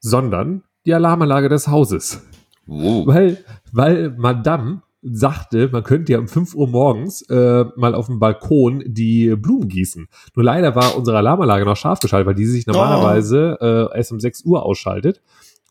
sondern 0.00 0.62
die 0.84 0.92
Alarmanlage 0.92 1.48
des 1.48 1.68
Hauses. 1.68 2.20
Oh. 2.66 3.06
Weil, 3.06 3.38
weil 3.72 4.10
Madame 4.10 4.82
sagte, 5.00 5.70
man 5.72 5.84
könnte 5.84 6.12
ja 6.12 6.18
um 6.18 6.28
5 6.28 6.54
Uhr 6.54 6.68
morgens 6.68 7.22
äh, 7.30 7.64
mal 7.76 7.94
auf 7.94 8.06
dem 8.06 8.18
Balkon 8.18 8.82
die 8.86 9.34
Blumen 9.36 9.68
gießen. 9.68 10.06
Nur 10.34 10.44
leider 10.44 10.74
war 10.74 10.98
unsere 10.98 11.16
Alarmanlage 11.16 11.64
noch 11.64 11.76
scharf 11.76 12.00
geschaltet, 12.00 12.26
weil 12.26 12.34
die 12.34 12.44
sich 12.44 12.66
normalerweise 12.66 13.56
äh, 13.92 13.96
erst 13.96 14.12
um 14.12 14.20
6 14.20 14.44
Uhr 14.44 14.64
ausschaltet. 14.64 15.22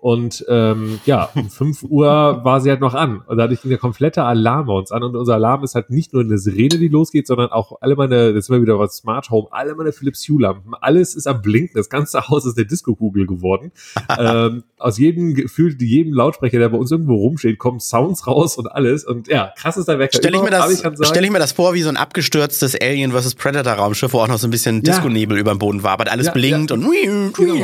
Und 0.03 0.44
ähm, 0.50 1.00
ja, 1.05 1.29
um 1.33 1.50
5 1.50 1.83
Uhr 1.83 2.41
war 2.44 2.59
sie 2.59 2.69
halt 2.69 2.81
noch 2.81 2.94
an. 2.94 3.21
Und 3.25 3.38
dadurch 3.38 3.61
ging 3.61 3.69
der 3.69 3.77
komplette 3.77 4.23
Alarm 4.23 4.65
bei 4.65 4.73
uns 4.73 4.91
an. 4.91 5.01
Und 5.01 5.15
unser 5.15 5.35
Alarm 5.35 5.63
ist 5.63 5.75
halt 5.75 5.91
nicht 5.91 6.11
nur 6.11 6.23
eine 6.23 6.38
Sirene, 6.38 6.77
die 6.77 6.89
losgeht, 6.89 7.25
sondern 7.25 7.53
auch 7.53 7.77
alle 7.79 7.95
meine, 7.95 8.33
das 8.33 8.44
ist 8.44 8.50
immer 8.50 8.61
wieder 8.61 8.77
was 8.77 8.97
Smart 8.97 9.29
Home, 9.29 9.47
alle 9.51 9.75
meine 9.75 9.94
Philips 9.94 10.27
Hue-Lampen, 10.27 10.73
alles 10.81 11.15
ist 11.15 11.25
am 11.25 11.41
Blinken. 11.41 11.75
Das 11.75 11.88
ganze 11.88 12.19
Haus 12.27 12.45
ist 12.45 12.57
der 12.57 12.65
Disco-Kugel 12.65 13.27
geworden. 13.27 13.71
ähm, 14.19 14.63
aus 14.77 14.97
jedem 14.97 15.35
Gefühl, 15.35 15.73
jedem 15.79 16.11
Lautsprecher, 16.11 16.59
der 16.59 16.67
bei 16.67 16.77
uns 16.77 16.91
irgendwo 16.91 17.15
rumsteht, 17.15 17.57
kommen 17.57 17.79
Sounds 17.79 18.27
raus 18.27 18.57
und 18.57 18.69
alles. 18.69 19.05
Und 19.05 19.29
ja, 19.29 19.53
krass 19.57 19.77
ist 19.77 19.88
der 19.88 20.00
Wecker. 20.00 20.17
Stell 20.17 20.35
ich, 20.35 20.41
mir 20.41 20.50
das, 20.50 20.69
ich 20.69 21.07
stell 21.07 21.23
ich 21.23 21.31
mir 21.31 21.39
das 21.39 21.53
vor 21.53 21.75
wie 21.75 21.81
so 21.81 21.88
ein 21.88 21.95
abgestürztes 21.95 22.75
Alien 22.75 23.13
vs. 23.13 23.35
Predator 23.35 23.71
Raumschiff, 23.71 24.11
wo 24.11 24.19
auch 24.19 24.27
noch 24.27 24.38
so 24.38 24.47
ein 24.47 24.51
bisschen 24.51 24.81
Disco-Nebel 24.83 25.38
über 25.38 25.51
dem 25.51 25.59
Boden 25.59 25.81
war, 25.81 25.94
aber 25.94 26.11
alles 26.11 26.25
ja, 26.25 26.33
blinkt 26.33 26.71
ja. 26.71 26.75
und 26.75 27.33
genau. 27.33 27.55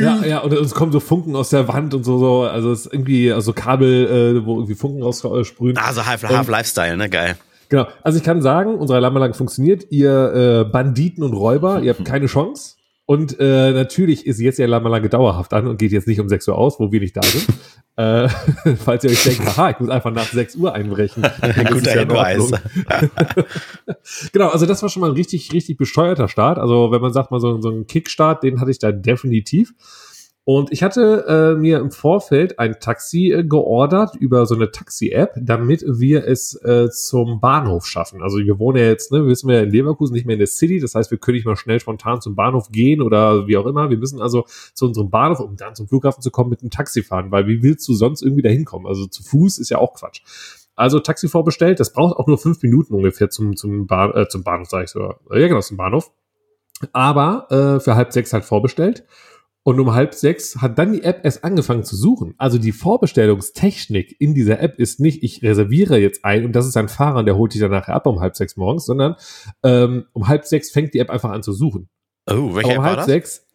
ja, 0.00 0.24
ja, 0.24 0.38
und 0.38 0.52
es 0.52 0.72
kommen 0.72 0.92
so 0.92 1.00
Funken 1.00 1.34
aus 1.34 1.50
der 1.50 1.66
Wand 1.66 1.79
und 1.80 2.04
so, 2.04 2.18
so 2.18 2.42
also 2.42 2.72
es 2.72 2.86
ist 2.86 2.92
irgendwie, 2.92 3.32
also 3.32 3.52
Kabel, 3.52 4.36
äh, 4.38 4.46
wo 4.46 4.56
irgendwie 4.56 4.74
Funken 4.74 5.02
raussprühen. 5.02 5.76
Ah, 5.78 5.92
so 5.92 6.04
Half, 6.06 6.22
Half 6.22 6.48
Lifestyle, 6.48 6.96
ne, 6.96 7.08
geil. 7.08 7.36
Genau. 7.70 7.86
Also 8.02 8.18
ich 8.18 8.24
kann 8.24 8.42
sagen, 8.42 8.74
unsere 8.74 8.98
Alarmanlage 8.98 9.34
funktioniert. 9.34 9.86
Ihr 9.90 10.66
äh, 10.66 10.70
Banditen 10.70 11.22
und 11.24 11.32
Räuber, 11.32 11.80
ihr 11.80 11.94
habt 11.94 12.04
keine 12.04 12.26
Chance. 12.26 12.74
Und 13.06 13.40
äh, 13.40 13.72
natürlich 13.72 14.24
ist 14.26 14.38
jetzt 14.38 14.58
die 14.58 14.62
Alarmanlage 14.62 15.08
dauerhaft 15.08 15.52
an 15.52 15.66
und 15.66 15.78
geht 15.78 15.90
jetzt 15.90 16.06
nicht 16.06 16.20
um 16.20 16.28
6 16.28 16.46
Uhr 16.46 16.58
aus, 16.58 16.78
wo 16.78 16.92
wir 16.92 17.00
nicht 17.00 17.16
da 17.16 17.22
sind. 17.22 17.46
äh, 17.96 18.28
falls 18.84 19.02
ihr 19.02 19.10
euch 19.10 19.22
denkt, 19.24 19.44
haha, 19.46 19.70
ich 19.70 19.80
muss 19.80 19.88
einfach 19.88 20.12
nach 20.12 20.26
6 20.26 20.56
Uhr 20.56 20.74
einbrechen. 20.74 21.22
Guter 21.22 21.94
ja 21.94 22.00
Hinweis. 22.00 22.50
genau, 24.32 24.48
also 24.48 24.66
das 24.66 24.82
war 24.82 24.88
schon 24.88 25.00
mal 25.00 25.10
ein 25.10 25.16
richtig, 25.16 25.52
richtig 25.52 25.76
besteuerter 25.76 26.28
Start. 26.28 26.58
Also 26.58 26.92
wenn 26.92 27.00
man 27.00 27.12
sagt 27.12 27.32
mal 27.32 27.40
so, 27.40 27.60
so 27.60 27.70
ein 27.70 27.86
Kickstart, 27.88 28.44
den 28.44 28.60
hatte 28.60 28.70
ich 28.70 28.78
da 28.78 28.92
definitiv. 28.92 29.72
Und 30.44 30.72
ich 30.72 30.82
hatte 30.82 31.26
äh, 31.28 31.60
mir 31.60 31.78
im 31.78 31.90
Vorfeld 31.90 32.58
ein 32.58 32.80
Taxi 32.80 33.30
äh, 33.30 33.44
geordert 33.44 34.16
über 34.16 34.46
so 34.46 34.54
eine 34.54 34.70
Taxi-App, 34.70 35.34
damit 35.36 35.84
wir 35.86 36.26
es 36.26 36.54
äh, 36.64 36.88
zum 36.90 37.40
Bahnhof 37.40 37.86
schaffen. 37.86 38.22
Also 38.22 38.38
wir 38.38 38.58
wohnen 38.58 38.78
ja 38.78 38.86
jetzt, 38.86 39.12
ne, 39.12 39.20
wir 39.22 39.28
wissen 39.28 39.50
ja 39.50 39.60
in 39.60 39.70
Leverkusen 39.70 40.14
nicht 40.14 40.26
mehr 40.26 40.34
in 40.34 40.40
der 40.40 40.48
City, 40.48 40.80
das 40.80 40.94
heißt, 40.94 41.10
wir 41.10 41.18
können 41.18 41.36
nicht 41.36 41.46
mal 41.46 41.56
schnell 41.56 41.78
spontan 41.78 42.22
zum 42.22 42.34
Bahnhof 42.34 42.70
gehen 42.70 43.02
oder 43.02 43.46
wie 43.46 43.58
auch 43.58 43.66
immer. 43.66 43.90
Wir 43.90 43.98
müssen 43.98 44.20
also 44.20 44.44
zu 44.74 44.86
unserem 44.86 45.10
Bahnhof, 45.10 45.40
um 45.40 45.56
dann 45.56 45.74
zum 45.74 45.88
Flughafen 45.88 46.22
zu 46.22 46.30
kommen, 46.30 46.50
mit 46.50 46.62
einem 46.62 46.70
Taxi 46.70 47.02
fahren, 47.02 47.30
weil 47.30 47.46
wie 47.46 47.62
willst 47.62 47.86
du 47.86 47.94
sonst 47.94 48.22
irgendwie 48.22 48.42
da 48.42 48.48
hinkommen? 48.48 48.86
Also 48.86 49.06
zu 49.06 49.22
Fuß 49.22 49.58
ist 49.58 49.68
ja 49.68 49.78
auch 49.78 49.94
Quatsch. 49.94 50.22
Also 50.74 51.00
Taxi 51.00 51.28
vorbestellt, 51.28 51.78
das 51.78 51.92
braucht 51.92 52.16
auch 52.16 52.26
nur 52.26 52.38
fünf 52.38 52.62
Minuten 52.62 52.94
ungefähr 52.94 53.28
zum, 53.28 53.54
zum, 53.56 53.86
Bahn, 53.86 54.14
äh, 54.14 54.26
zum 54.28 54.42
Bahnhof, 54.42 54.68
sag 54.70 54.84
ich 54.84 54.90
so. 54.90 55.00
Ja, 55.00 55.48
genau, 55.48 55.60
zum 55.60 55.76
Bahnhof. 55.76 56.10
Aber 56.92 57.46
äh, 57.50 57.80
für 57.80 57.94
halb 57.94 58.12
sechs 58.14 58.32
halt 58.32 58.46
vorbestellt. 58.46 59.04
Und 59.62 59.78
um 59.78 59.92
halb 59.92 60.14
sechs 60.14 60.56
hat 60.56 60.78
dann 60.78 60.92
die 60.94 61.02
App 61.02 61.20
erst 61.22 61.44
angefangen 61.44 61.84
zu 61.84 61.94
suchen. 61.94 62.34
Also 62.38 62.56
die 62.56 62.72
Vorbestellungstechnik 62.72 64.16
in 64.18 64.34
dieser 64.34 64.60
App 64.60 64.78
ist 64.78 65.00
nicht, 65.00 65.22
ich 65.22 65.42
reserviere 65.42 65.98
jetzt 65.98 66.24
ein 66.24 66.46
und 66.46 66.52
das 66.52 66.66
ist 66.66 66.76
ein 66.78 66.88
Fahrer, 66.88 67.24
der 67.24 67.36
holt 67.36 67.52
dich 67.52 67.60
dann 67.60 67.70
nachher 67.70 67.94
ab 67.94 68.06
um 68.06 68.20
halb 68.20 68.36
sechs 68.36 68.56
morgens, 68.56 68.86
sondern 68.86 69.16
ähm, 69.62 70.06
um 70.12 70.28
halb 70.28 70.46
sechs 70.46 70.70
fängt 70.70 70.94
die 70.94 70.98
App 70.98 71.10
einfach 71.10 71.30
an 71.30 71.42
zu 71.42 71.52
suchen. 71.52 71.90
Oh, 72.26 72.54
welche 72.54 72.70
um 72.70 72.76
App 72.76 72.82
halb 72.82 72.96
war 72.98 73.04
sechs, 73.04 73.46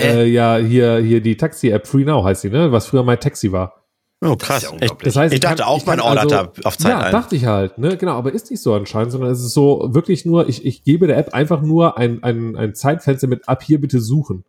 äh, 0.00 0.26
ja, 0.26 0.56
hier, 0.56 0.98
hier 0.98 1.20
die 1.20 1.36
Taxi-App 1.36 1.86
Free 1.86 2.04
Now 2.04 2.24
heißt 2.24 2.42
sie, 2.42 2.50
ne? 2.50 2.72
Was 2.72 2.86
früher 2.86 3.02
mein 3.02 3.20
Taxi 3.20 3.52
war. 3.52 3.84
Oh, 4.20 4.34
krass. 4.34 4.62
Ja 4.62 4.88
das 5.02 5.14
heißt, 5.14 5.32
ich, 5.32 5.40
dachte 5.40 5.62
kann, 5.62 5.68
auch, 5.68 5.86
mein 5.86 6.00
Order 6.00 6.22
also, 6.22 6.36
auf 6.64 6.76
Zeit 6.76 6.90
Ja, 6.90 7.00
ein. 7.00 7.12
dachte 7.12 7.36
ich 7.36 7.46
halt, 7.46 7.78
ne? 7.78 7.96
Genau, 7.96 8.12
aber 8.12 8.32
ist 8.32 8.50
nicht 8.50 8.62
so 8.62 8.74
anscheinend, 8.74 9.12
sondern 9.12 9.30
es 9.30 9.40
ist 9.40 9.54
so 9.54 9.90
wirklich 9.92 10.24
nur, 10.24 10.48
ich, 10.48 10.64
ich 10.64 10.82
gebe 10.82 11.06
der 11.06 11.18
App 11.18 11.34
einfach 11.34 11.62
nur 11.62 11.98
ein, 11.98 12.22
ein, 12.22 12.56
ein 12.56 12.74
Zeitfenster 12.74 13.28
mit 13.28 13.48
ab 13.48 13.62
hier 13.62 13.80
bitte 13.80 14.00
suchen. 14.00 14.44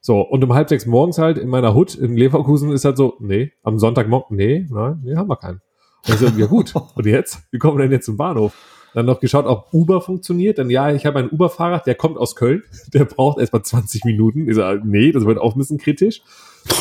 So, 0.00 0.20
und 0.20 0.42
um 0.42 0.54
halb 0.54 0.68
sechs 0.68 0.86
morgens 0.86 1.18
halt 1.18 1.36
in 1.36 1.48
meiner 1.48 1.74
Hut 1.74 1.94
in 1.94 2.16
Leverkusen 2.16 2.72
ist 2.72 2.84
halt 2.84 2.96
so, 2.96 3.16
nee, 3.20 3.52
am 3.62 3.78
Sonntagmorgen, 3.78 4.36
nee, 4.36 4.66
nein, 4.70 5.00
nee, 5.04 5.14
haben 5.14 5.28
wir 5.28 5.36
keinen. 5.36 5.60
Und 6.06 6.14
ich 6.14 6.20
so, 6.20 6.26
ja 6.26 6.46
gut, 6.46 6.74
und 6.94 7.06
jetzt? 7.06 7.40
Wie 7.50 7.58
kommen 7.58 7.78
wir 7.78 7.82
denn 7.82 7.92
jetzt 7.92 8.06
zum 8.06 8.16
Bahnhof? 8.16 8.54
Dann 8.94 9.06
noch 9.06 9.20
geschaut, 9.20 9.46
ob 9.46 9.72
Uber 9.72 10.00
funktioniert. 10.00 10.58
Dann 10.58 10.68
ja, 10.70 10.90
ich 10.90 11.06
habe 11.06 11.20
einen 11.20 11.30
Uber-Fahrer, 11.30 11.80
der 11.80 11.94
kommt 11.94 12.16
aus 12.16 12.34
Köln, 12.34 12.62
der 12.94 13.04
braucht 13.04 13.38
erstmal 13.38 13.62
20 13.62 14.04
Minuten. 14.04 14.48
Ich 14.48 14.54
so, 14.54 14.62
nee, 14.84 15.12
das 15.12 15.26
wird 15.26 15.38
auch 15.38 15.54
ein 15.54 15.58
bisschen 15.58 15.78
kritisch. 15.78 16.22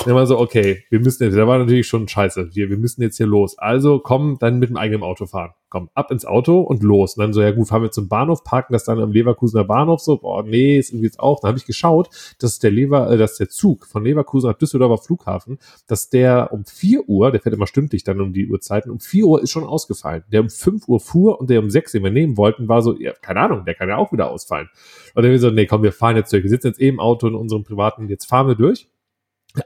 War 0.06 0.26
so, 0.26 0.40
okay, 0.40 0.84
wir 0.90 1.00
müssen 1.00 1.24
jetzt, 1.24 1.38
da 1.38 1.48
war 1.48 1.58
natürlich 1.58 1.88
schon 1.88 2.08
scheiße, 2.08 2.50
wir, 2.54 2.70
wir 2.70 2.78
müssen 2.78 3.02
jetzt 3.02 3.18
hier 3.18 3.28
los. 3.28 3.58
Also 3.58 4.00
komm, 4.00 4.38
dann 4.40 4.60
mit 4.60 4.70
dem 4.70 4.78
eigenen 4.78 5.04
Auto 5.04 5.26
fahren. 5.26 5.52
Komm, 5.70 5.90
ab 5.94 6.10
ins 6.10 6.26
Auto 6.26 6.62
und 6.62 6.82
los. 6.82 7.16
Und 7.16 7.22
dann 7.22 7.34
so, 7.34 7.42
ja 7.42 7.52
gut, 7.52 7.68
fahren 7.68 7.84
wir 7.84 7.92
zum 7.92 8.08
Bahnhof, 8.08 8.44
parken 8.44 8.74
das 8.74 8.86
dann 8.86 9.00
am 9.00 9.12
Leverkusener 9.12 9.64
Bahnhof 9.66 10.02
so, 10.02 10.18
boah, 10.18 10.44
nee, 10.44 10.80
ist 10.80 10.90
irgendwie 10.90 11.06
jetzt 11.06 11.20
auch. 11.20 11.40
Dann 11.40 11.50
habe 11.50 11.60
ich 11.60 11.66
geschaut, 11.66 12.10
dass 12.40 12.58
der 12.60 12.72
Lever, 12.72 13.12
äh, 13.12 13.18
dass 13.18 13.38
der 13.38 13.50
Zug 13.50 13.86
von 13.86 14.04
Leverkusen 14.04 14.50
nach 14.50 14.58
Düsseldorfer 14.58 15.04
Flughafen, 15.04 15.60
dass 15.88 16.10
der 16.10 16.52
um 16.52 16.66
4 16.66 17.08
Uhr, 17.08 17.32
der 17.32 17.40
fährt 17.40 17.54
immer 17.54 17.68
stündlich 17.68 18.04
dann 18.04 18.20
um 18.20 18.34
die 18.34 18.50
Uhrzeiten, 18.50 18.90
um 18.90 19.00
4 19.00 19.26
Uhr 19.26 19.44
ist 19.44 19.52
schon 19.52 19.64
ausgefallen. 19.64 20.24
Der 20.32 20.42
um 20.42 20.50
5 20.50 20.88
Uhr 20.88 21.00
fuhr 21.00 21.40
und 21.40 21.50
der 21.50 21.60
um 21.60 21.70
6, 21.70 21.92
den 21.92 22.04
wir 22.04 22.12
nehmen 22.12 22.36
wollten, 22.36 22.68
war 22.68 22.82
so, 22.82 22.98
ja, 22.98 23.14
keine 23.22 23.42
Ahnung, 23.42 23.66
der 23.66 23.76
kann 23.76 23.90
ja 23.90 23.98
auch 23.98 24.12
wieder 24.12 24.32
ausfallen. 24.32 24.70
Und 25.14 25.24
dann 25.24 25.32
wir 25.32 25.40
so, 25.40 25.52
nee, 25.52 25.68
komm, 25.68 25.84
wir 25.84 25.94
fahren 25.94 26.16
jetzt 26.16 26.34
durch. 26.34 26.44
Wir 26.44 26.50
sitzen 26.50 26.68
jetzt 26.68 26.80
eben 26.80 26.96
im 26.96 27.00
Auto 27.00 27.28
in 27.28 27.36
unserem 27.36 27.64
privaten, 27.64 28.10
jetzt 28.10 28.26
fahren 28.26 28.48
wir 28.48 28.56
durch 28.56 28.88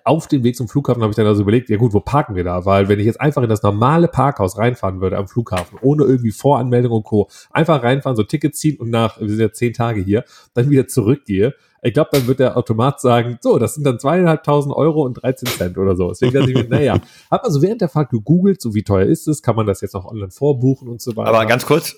auf 0.04 0.28
dem 0.28 0.44
Weg 0.44 0.56
zum 0.56 0.68
Flughafen 0.68 1.02
habe 1.02 1.12
ich 1.12 1.18
dann 1.18 1.28
also 1.28 1.42
überlegt, 1.42 1.70
ja 1.70 1.78
gut, 1.78 1.94
wo 1.94 2.00
parken 2.00 2.36
wir 2.36 2.44
da? 2.44 2.66
Weil 2.66 2.88
wenn 2.88 3.00
ich 3.00 3.06
jetzt 3.06 3.20
einfach 3.20 3.44
in 3.44 3.50
das 3.50 3.63
normale 3.63 4.08
Parkhaus 4.08 4.58
reinfahren 4.58 5.02
würde 5.02 5.18
am 5.18 5.28
Flughafen, 5.28 5.78
ohne 5.82 6.06
irgendwie 6.06 6.32
Voranmeldung 6.32 6.94
und 6.94 7.04
Co., 7.04 7.30
einfach 7.52 7.84
reinfahren, 7.84 8.16
so 8.16 8.24
Ticket 8.24 8.56
ziehen 8.56 8.78
und 8.80 8.90
nach, 8.90 9.20
wir 9.20 9.30
sind 9.30 9.40
ja 9.40 9.52
zehn 9.52 9.74
Tage 9.74 10.02
hier, 10.02 10.24
dann 10.54 10.70
wieder 10.70 10.88
zurückgehe, 10.88 11.54
ich 11.86 11.94
glaube, 11.94 12.12
dann 12.13 12.28
wird 12.28 12.40
der 12.40 12.56
Automat 12.56 13.02
sagen, 13.02 13.38
so, 13.42 13.60
das 13.60 13.75
sind 13.75 13.86
dann 13.86 14.00
zweieinhalbtausend 14.00 14.74
Euro 14.74 15.04
und 15.04 15.16
13 15.16 15.50
Cent 15.50 15.78
oder 15.78 15.98
so. 15.98 16.10
Deswegen 16.10 16.34
dachte 16.34 16.50
ich 16.50 16.56
mir, 16.56 16.63
naja, 16.70 17.02
hat 17.30 17.44
man 17.44 17.52
so 17.52 17.62
während 17.62 17.82
der 17.82 17.90
Fahrt 17.90 18.10
gegoogelt, 18.10 18.62
so 18.62 18.74
wie 18.74 18.84
teuer 18.84 19.06
ist 19.06 19.28
es, 19.28 19.42
kann 19.42 19.58
man 19.58 19.68
das 19.68 19.82
jetzt 19.82 19.94
noch 19.94 20.06
online 20.06 20.32
vorbuchen 20.32 20.88
und 20.88 21.02
so 21.02 21.18
weiter. 21.18 21.30
Aber 21.30 21.46
ganz 21.46 21.66
kurz, 21.66 21.98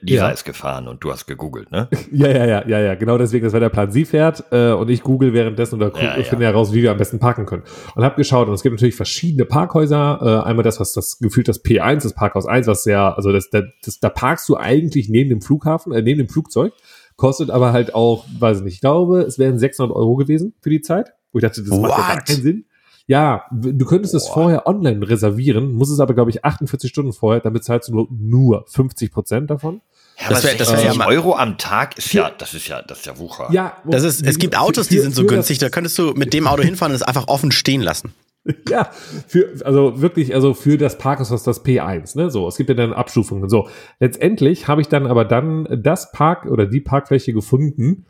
Lisa 0.00 0.26
ja. 0.26 0.28
ist 0.30 0.44
gefahren 0.44 0.88
und 0.88 1.04
du 1.04 1.12
hast 1.12 1.26
gegoogelt, 1.26 1.70
ne? 1.70 1.88
ja, 2.12 2.28
ja, 2.28 2.44
ja, 2.44 2.66
ja, 2.66 2.80
ja, 2.80 2.94
genau 2.96 3.18
deswegen, 3.18 3.44
das 3.44 3.52
war 3.52 3.60
der 3.60 3.68
Plan. 3.68 3.92
Sie 3.92 4.04
fährt 4.04 4.42
äh, 4.50 4.72
und 4.72 4.90
ich 4.90 5.02
google 5.02 5.32
währenddessen 5.32 5.80
oder 5.80 5.92
ja, 6.00 6.14
finde 6.24 6.44
ja. 6.44 6.50
heraus, 6.50 6.72
wie 6.72 6.82
wir 6.82 6.90
am 6.90 6.96
besten 6.96 7.20
parken 7.20 7.46
können. 7.46 7.62
Und 7.94 8.02
habe 8.02 8.16
geschaut 8.16 8.48
und 8.48 8.54
es 8.54 8.62
gibt 8.62 8.74
natürlich 8.74 8.96
verschiedene 8.96 9.44
Parkhäuser. 9.44 10.42
Äh, 10.44 10.48
einmal 10.48 10.64
das, 10.64 10.80
was 10.80 10.92
das 10.92 11.18
gefühlt 11.18 11.46
das 11.46 11.64
P1, 11.64 12.02
das 12.02 12.14
Parkhaus 12.14 12.46
1, 12.46 12.66
was 12.66 12.84
ja, 12.84 13.14
also 13.14 13.30
das, 13.30 13.48
das, 13.50 13.62
das, 13.84 14.00
da 14.00 14.08
parkst 14.08 14.48
du 14.48 14.56
eigentlich 14.56 15.08
neben 15.08 15.30
dem 15.30 15.40
Flughafen, 15.40 15.92
äh, 15.92 16.02
neben 16.02 16.18
dem 16.18 16.28
Flugzeug, 16.28 16.72
kostet 17.14 17.50
aber 17.50 17.72
halt 17.72 17.94
auch, 17.94 18.24
weiß 18.40 18.58
ich 18.58 18.64
nicht, 18.64 18.74
ich 18.74 18.80
glaube, 18.80 19.20
es 19.20 19.38
wären 19.38 19.58
600 19.58 19.94
Euro 19.96 20.16
gewesen 20.16 20.54
für 20.60 20.70
die 20.70 20.80
Zeit. 20.80 21.12
Wo 21.32 21.38
ich 21.38 21.44
dachte, 21.44 21.62
das 21.62 21.70
What? 21.70 21.82
macht 21.82 21.98
ja 21.98 22.14
gar 22.14 22.24
keinen 22.24 22.42
Sinn. 22.42 22.64
Ja, 23.06 23.44
du 23.52 23.84
könntest 23.84 24.14
Boah. 24.14 24.18
es 24.18 24.28
vorher 24.28 24.66
online 24.66 25.08
reservieren, 25.08 25.72
muss 25.72 25.90
es 25.90 26.00
aber, 26.00 26.14
glaube 26.14 26.30
ich, 26.30 26.44
48 26.44 26.90
Stunden 26.90 27.12
vorher, 27.12 27.40
dann 27.40 27.52
bezahlst 27.52 27.88
du 27.88 27.92
nur, 27.92 28.08
nur 28.10 28.64
50 28.68 29.12
Prozent 29.12 29.50
davon. 29.50 29.80
Ja, 30.18 30.30
das 30.30 30.44
wäre 30.44 30.56
das 30.56 30.72
wär 30.72 30.92
ja 30.92 31.06
Euro 31.06 31.36
am 31.36 31.58
Tag 31.58 31.98
ist 31.98 32.12
ja, 32.14 32.30
das 32.30 32.54
ist 32.54 32.68
ja, 32.68 32.82
das 32.82 33.00
ist 33.00 33.06
ja 33.06 33.18
Wucher. 33.18 33.48
Ja, 33.52 33.76
das 33.84 34.02
ist, 34.02 34.26
es 34.26 34.38
gibt 34.38 34.56
Autos, 34.56 34.88
die 34.88 34.98
sind 34.98 35.14
so 35.14 35.26
günstig, 35.26 35.58
da 35.58 35.68
könntest 35.68 35.98
du 35.98 36.14
mit 36.14 36.32
dem 36.32 36.46
Auto 36.46 36.62
hinfahren 36.62 36.92
und 36.92 36.96
es 36.96 37.02
einfach 37.02 37.28
offen 37.28 37.52
stehen 37.52 37.82
lassen. 37.82 38.12
Ja, 38.68 38.90
für, 39.26 39.54
also 39.64 40.00
wirklich, 40.00 40.32
also 40.32 40.54
für 40.54 40.78
das 40.78 40.98
Parkhaus 40.98 41.42
das 41.42 41.64
P1, 41.64 42.16
ne? 42.16 42.30
So, 42.30 42.46
es 42.46 42.56
gibt 42.56 42.68
ja 42.68 42.76
dann 42.76 42.92
Abstufungen. 42.92 43.48
So, 43.48 43.68
letztendlich 43.98 44.68
habe 44.68 44.80
ich 44.80 44.86
dann 44.86 45.08
aber 45.08 45.24
dann 45.24 45.66
das 45.82 46.12
Park 46.12 46.46
oder 46.46 46.66
die 46.66 46.80
Parkfläche 46.80 47.32
gefunden, 47.32 48.06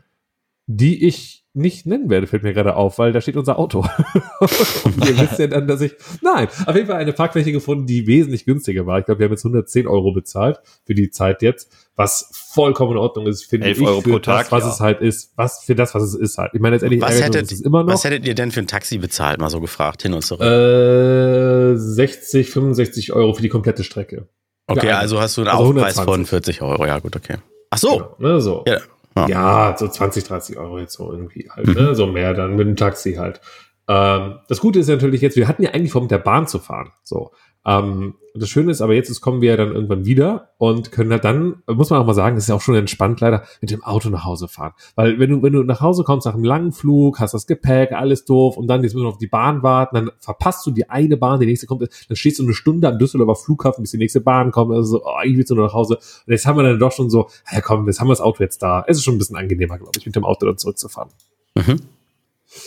die 0.67 1.07
ich 1.07 1.45
nicht 1.53 1.87
nennen 1.87 2.09
werde, 2.09 2.27
fällt 2.27 2.43
mir 2.43 2.53
gerade 2.53 2.75
auf, 2.75 2.99
weil 2.99 3.11
da 3.11 3.19
steht 3.19 3.35
unser 3.35 3.57
Auto. 3.57 3.79
und 4.39 5.09
ihr 5.09 5.17
wisst 5.17 5.39
ja 5.39 5.47
dann, 5.47 5.67
dass 5.67 5.81
ich, 5.81 5.93
nein, 6.21 6.47
auf 6.65 6.75
jeden 6.75 6.87
Fall 6.87 6.97
eine 6.97 7.13
Parkfläche 7.13 7.51
gefunden, 7.51 7.87
die 7.87 8.05
wesentlich 8.05 8.45
günstiger 8.45 8.85
war. 8.85 8.99
Ich 8.99 9.05
glaube, 9.05 9.19
wir 9.19 9.25
haben 9.25 9.31
jetzt 9.31 9.43
110 9.43 9.87
Euro 9.87 10.11
bezahlt 10.11 10.59
für 10.85 10.93
die 10.93 11.09
Zeit 11.09 11.41
jetzt, 11.41 11.71
was 11.95 12.29
vollkommen 12.31 12.91
in 12.91 12.97
Ordnung 12.97 13.25
ist, 13.25 13.45
finde 13.45 13.69
ich, 13.71 13.81
Euro 13.81 14.01
für 14.01 14.11
pro 14.11 14.19
Tag, 14.19 14.49
das, 14.49 14.51
was 14.51 14.63
ja. 14.65 14.69
es 14.69 14.79
halt 14.79 15.01
ist, 15.01 15.33
was, 15.35 15.63
für 15.63 15.73
das, 15.73 15.95
was 15.95 16.03
es 16.03 16.13
ist 16.13 16.37
halt. 16.37 16.51
Ich 16.53 16.59
meine, 16.59 16.75
letztendlich 16.75 17.01
was 17.01 17.21
hättet, 17.21 17.51
es 17.51 17.61
immer 17.61 17.83
noch. 17.83 17.93
Was 17.93 18.03
hättet 18.03 18.27
ihr 18.27 18.35
denn 18.35 18.51
für 18.51 18.59
ein 18.59 18.67
Taxi 18.67 18.99
bezahlt, 18.99 19.39
mal 19.39 19.49
so 19.49 19.59
gefragt, 19.59 20.03
hin 20.03 20.13
und 20.13 20.23
zurück? 20.23 20.45
Äh, 20.45 21.75
60, 21.75 22.51
65 22.51 23.13
Euro 23.13 23.33
für 23.33 23.41
die 23.41 23.49
komplette 23.49 23.83
Strecke. 23.83 24.27
Okay, 24.67 24.91
also 24.91 25.19
hast 25.19 25.37
du 25.37 25.41
einen 25.41 25.49
also 25.49 25.63
Aufpreis 25.63 25.99
von 25.99 26.25
40 26.25 26.61
Euro, 26.61 26.85
ja 26.85 26.99
gut, 26.99 27.15
okay. 27.15 27.37
Ach 27.71 27.77
so. 27.77 27.97
Genau, 27.97 28.33
ne, 28.33 28.41
so. 28.41 28.63
Ja. 28.67 28.79
Ja. 29.27 29.75
so 29.77 29.87
20, 29.87 30.23
30 30.23 30.57
Euro 30.57 30.79
jetzt 30.79 30.93
so 30.93 31.11
irgendwie 31.11 31.49
halt, 31.49 31.67
ne? 31.67 31.95
So 31.95 32.07
mehr 32.07 32.33
dann 32.33 32.55
mit 32.55 32.67
dem 32.67 32.75
Taxi 32.75 33.13
halt. 33.13 33.41
Ähm, 33.87 34.39
das 34.47 34.59
Gute 34.59 34.79
ist 34.79 34.89
natürlich 34.89 35.21
jetzt, 35.21 35.37
wir 35.37 35.47
hatten 35.47 35.63
ja 35.63 35.71
eigentlich 35.71 35.91
vor, 35.91 36.01
mit 36.01 36.11
der 36.11 36.17
Bahn 36.17 36.47
zu 36.47 36.59
fahren. 36.59 36.91
So. 37.03 37.31
Ähm, 37.67 38.15
das 38.33 38.49
Schöne 38.49 38.71
ist 38.71 38.81
aber 38.81 38.93
jetzt, 38.93 39.09
ist, 39.09 39.21
kommen 39.21 39.41
wir 39.41 39.49
ja 39.49 39.57
dann 39.57 39.73
irgendwann 39.73 40.05
wieder 40.05 40.51
und 40.57 40.91
können 40.91 41.11
halt 41.11 41.25
dann, 41.25 41.63
muss 41.67 41.89
man 41.89 41.99
auch 41.99 42.05
mal 42.05 42.13
sagen, 42.13 42.35
das 42.35 42.45
ist 42.45 42.49
ja 42.49 42.55
auch 42.55 42.61
schon 42.61 42.75
entspannt 42.75 43.19
leider, 43.19 43.43
mit 43.61 43.71
dem 43.71 43.83
Auto 43.83 44.09
nach 44.09 44.25
Hause 44.25 44.47
fahren. 44.47 44.73
Weil 44.95 45.19
wenn 45.19 45.29
du, 45.29 45.43
wenn 45.43 45.53
du 45.53 45.63
nach 45.63 45.81
Hause 45.81 46.03
kommst 46.03 46.25
nach 46.25 46.33
einem 46.33 46.43
langen 46.43 46.71
Flug, 46.71 47.19
hast 47.19 47.33
das 47.33 47.47
Gepäck, 47.47 47.91
alles 47.91 48.25
doof 48.25 48.55
und 48.57 48.67
dann 48.67 48.83
jetzt 48.83 48.93
müssen 48.93 49.05
wir 49.05 49.09
auf 49.09 49.17
die 49.17 49.27
Bahn 49.27 49.63
warten, 49.63 49.95
dann 49.95 50.11
verpasst 50.19 50.65
du 50.65 50.71
die 50.71 50.89
eine 50.89 51.17
Bahn, 51.17 51.39
die 51.39 51.45
nächste 51.45 51.67
kommt, 51.67 51.81
dann 51.81 52.15
stehst 52.15 52.39
du 52.39 52.43
eine 52.43 52.53
Stunde 52.53 52.87
am 52.87 52.99
Düsseldorfer 52.99 53.35
Flughafen, 53.35 53.83
bis 53.83 53.91
die 53.91 53.97
nächste 53.97 54.21
Bahn 54.21 54.51
kommt, 54.51 54.73
also 54.73 54.97
so, 54.97 55.05
oh, 55.05 55.21
ich 55.23 55.35
will 55.35 55.45
nur 55.49 55.65
nach 55.65 55.73
Hause. 55.73 55.95
Und 55.95 56.31
jetzt 56.31 56.45
haben 56.45 56.57
wir 56.57 56.63
dann 56.63 56.79
doch 56.79 56.91
schon 56.91 57.09
so, 57.09 57.29
ja 57.51 57.61
komm, 57.61 57.87
jetzt 57.87 57.99
haben 57.99 58.07
wir 58.07 58.13
das 58.13 58.21
Auto 58.21 58.43
jetzt 58.43 58.61
da. 58.61 58.85
Es 58.87 58.97
ist 58.97 59.03
schon 59.03 59.15
ein 59.15 59.17
bisschen 59.17 59.35
angenehmer, 59.35 59.77
glaube 59.77 59.91
ich, 59.97 60.05
mit 60.05 60.15
dem 60.15 60.25
Auto 60.25 60.45
dann 60.45 60.57
zurückzufahren. 60.57 61.09
Mhm. 61.55 61.81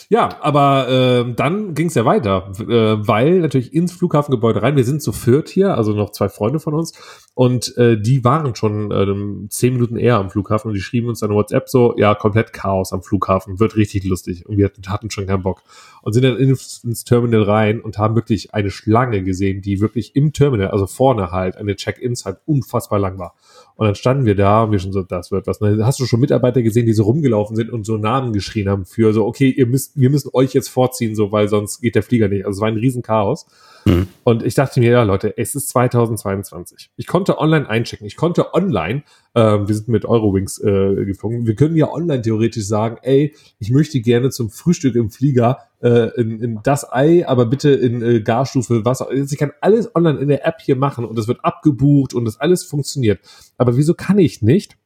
Ja, 0.09 0.39
aber 0.41 0.89
äh, 0.89 1.35
dann 1.35 1.75
ging 1.75 1.89
es 1.89 1.95
ja 1.95 2.05
weiter, 2.05 2.53
äh, 2.61 3.07
weil 3.07 3.41
natürlich 3.41 3.75
ins 3.75 3.93
Flughafengebäude 3.93 4.63
rein, 4.63 4.77
wir 4.77 4.85
sind 4.85 5.03
zu 5.03 5.13
viert 5.13 5.49
hier, 5.49 5.77
also 5.77 5.93
noch 5.93 6.11
zwei 6.11 6.29
Freunde 6.29 6.61
von 6.61 6.75
uns, 6.75 6.93
und 7.35 7.77
äh, 7.79 7.99
die 7.99 8.23
waren 8.23 8.55
schon 8.55 8.91
äh, 8.91 9.49
zehn 9.49 9.73
Minuten 9.73 9.97
eher 9.97 10.17
am 10.17 10.29
Flughafen 10.29 10.69
und 10.69 10.75
die 10.75 10.83
schrieben 10.83 11.09
uns 11.09 11.21
dann 11.21 11.31
WhatsApp 11.31 11.71
so, 11.71 11.95
ja, 11.97 12.15
komplett 12.15 12.53
Chaos 12.53 12.93
am 12.93 13.03
Flughafen, 13.03 13.59
wird 13.59 13.77
richtig 13.77 14.05
lustig. 14.05 14.45
Und 14.47 14.59
wir 14.59 14.71
hatten 14.87 15.11
schon 15.11 15.27
keinen 15.27 15.43
Bock. 15.43 15.63
Und 16.03 16.13
sind 16.13 16.25
dann 16.25 16.37
ins, 16.37 16.85
ins 16.85 17.05
Terminal 17.05 17.45
rein 17.45 17.81
und 17.81 17.97
haben 17.97 18.15
wirklich 18.15 18.53
eine 18.53 18.71
Schlange 18.71 19.23
gesehen, 19.23 19.63
die 19.63 19.81
wirklich 19.81 20.17
im 20.17 20.35
Terminal, 20.35 20.69
also 20.69 20.87
vorne 20.87 21.31
halt, 21.31 21.57
eine 21.57 21.77
Check-ins 21.77 22.27
halt 22.27 22.39
unfassbar 22.45 22.99
lang 22.99 23.19
war. 23.19 23.35
Und 23.77 23.87
dann 23.87 23.95
standen 23.95 24.27
wir 24.27 24.35
da 24.35 24.65
und 24.65 24.73
wir 24.73 24.79
schon 24.79 24.93
so, 24.93 25.03
das 25.03 25.31
wird 25.31 25.47
was. 25.47 25.61
dann 25.61 25.87
hast 25.87 25.99
du 26.01 26.05
schon 26.05 26.21
Mitarbeiter 26.21 26.61
gesehen, 26.61 26.85
die 26.85 26.93
so 26.93 27.05
rumgelaufen 27.05 27.57
sind 27.57 27.71
und 27.71 27.87
so 27.87 27.97
Namen 27.97 28.35
geschrien 28.35 28.69
haben 28.69 28.85
für 28.85 29.15
so, 29.15 29.25
okay, 29.25 29.49
ihr 29.49 29.67
müsst, 29.67 29.80
wir 29.95 30.11
müssen 30.11 30.31
euch 30.33 30.53
jetzt 30.53 30.69
vorziehen, 30.69 31.15
so, 31.15 31.33
weil 31.33 31.49
sonst 31.49 31.81
geht 31.81 31.95
der 31.95 32.03
Flieger 32.03 32.29
nicht. 32.29 32.45
Also 32.45 32.59
es 32.59 32.61
war 32.61 32.69
ein 32.69 32.77
Riesenchaos. 32.77 33.47
Mhm. 33.85 34.09
Und 34.25 34.43
ich 34.43 34.55
dachte 34.55 34.81
mir, 34.81 34.91
ja, 34.91 35.03
Leute, 35.03 35.37
es 35.37 35.55
ist 35.55 35.69
2022. 35.71 36.91
Ich 36.97 37.07
konnte 37.07 37.39
online 37.39 37.69
einchecken. 37.69 38.07
Ich 38.07 38.17
konnte 38.17 38.53
online, 38.55 39.03
ähm, 39.35 39.69
wir 39.69 39.75
sind 39.75 39.89
mit 39.89 40.05
Eurowings 40.05 40.59
äh, 40.59 41.05
geflogen, 41.05 41.47
wir 41.47 41.55
können 41.55 41.77
ja 41.77 41.91
online 41.91 42.23
theoretisch 42.23 42.67
sagen, 42.67 42.99
ey, 43.03 43.35
ich 43.59 43.71
möchte 43.71 44.01
gerne 44.01 44.31
zum 44.31 44.51
Frühstück 44.51 44.95
im 44.97 45.11
Flieger 45.11 45.59
äh, 45.83 46.11
in, 46.21 46.41
in 46.41 46.61
das 46.63 46.91
Ei, 46.93 47.27
aber 47.27 47.47
bitte 47.47 47.71
in 47.71 48.03
äh, 48.03 48.21
Garstufe 48.21 48.85
Wasser. 48.85 49.09
Also 49.09 49.33
ich 49.33 49.39
kann 49.39 49.53
alles 49.61 49.95
online 49.95 50.19
in 50.19 50.29
der 50.29 50.47
App 50.47 50.61
hier 50.61 50.77
machen 50.77 51.05
und 51.05 51.19
es 51.19 51.29
wird 51.29 51.45
abgebucht 51.45 52.15
und 52.15 52.25
das 52.25 52.41
alles 52.41 52.65
funktioniert. 52.65 53.21
Aber 53.57 53.77
wieso 53.77 53.95
kann 53.95 54.19
ich 54.19 54.43
nicht 54.43 54.77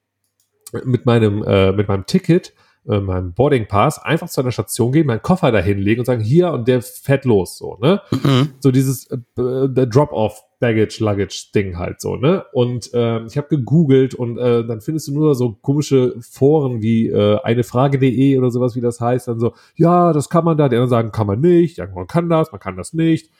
mit 0.84 1.06
meinem, 1.06 1.42
äh, 1.42 1.72
mit 1.72 1.88
meinem 1.88 2.06
Ticket 2.06 2.52
äh, 2.88 3.00
meinem 3.00 3.32
Boarding 3.32 3.66
Pass 3.66 4.02
einfach 4.02 4.28
zu 4.28 4.40
einer 4.40 4.52
Station 4.52 4.92
gehen, 4.92 5.06
meinen 5.06 5.22
Koffer 5.22 5.52
da 5.52 5.58
hinlegen 5.58 6.00
und 6.00 6.06
sagen, 6.06 6.22
hier 6.22 6.52
und 6.52 6.68
der 6.68 6.82
fährt 6.82 7.24
los, 7.24 7.58
so, 7.58 7.78
ne? 7.80 8.02
Mhm. 8.10 8.50
So 8.60 8.70
dieses 8.70 9.10
äh, 9.10 9.18
Drop-off 9.36 10.42
Baggage, 10.60 10.98
Luggage 11.00 11.50
Ding 11.54 11.78
halt 11.78 12.00
so, 12.00 12.16
ne? 12.16 12.44
Und 12.52 12.92
äh, 12.94 13.24
ich 13.26 13.36
habe 13.36 13.48
gegoogelt 13.48 14.14
und 14.14 14.38
äh, 14.38 14.66
dann 14.66 14.80
findest 14.80 15.08
du 15.08 15.12
nur 15.12 15.34
so 15.34 15.52
komische 15.52 16.14
Foren 16.20 16.80
wie 16.82 17.08
äh, 17.08 17.38
eine 17.42 17.64
Frage.de 17.64 18.38
oder 18.38 18.50
sowas, 18.50 18.76
wie 18.76 18.80
das 18.80 19.00
heißt, 19.00 19.28
dann 19.28 19.40
so, 19.40 19.54
ja, 19.76 20.12
das 20.12 20.28
kann 20.28 20.44
man 20.44 20.56
da, 20.56 20.68
die 20.68 20.76
anderen 20.76 20.90
sagen, 20.90 21.12
kann 21.12 21.26
man 21.26 21.40
nicht, 21.40 21.78
ja, 21.78 21.86
man 21.86 22.06
kann 22.06 22.28
das, 22.28 22.52
man 22.52 22.60
kann 22.60 22.76
das 22.76 22.92
nicht. 22.92 23.30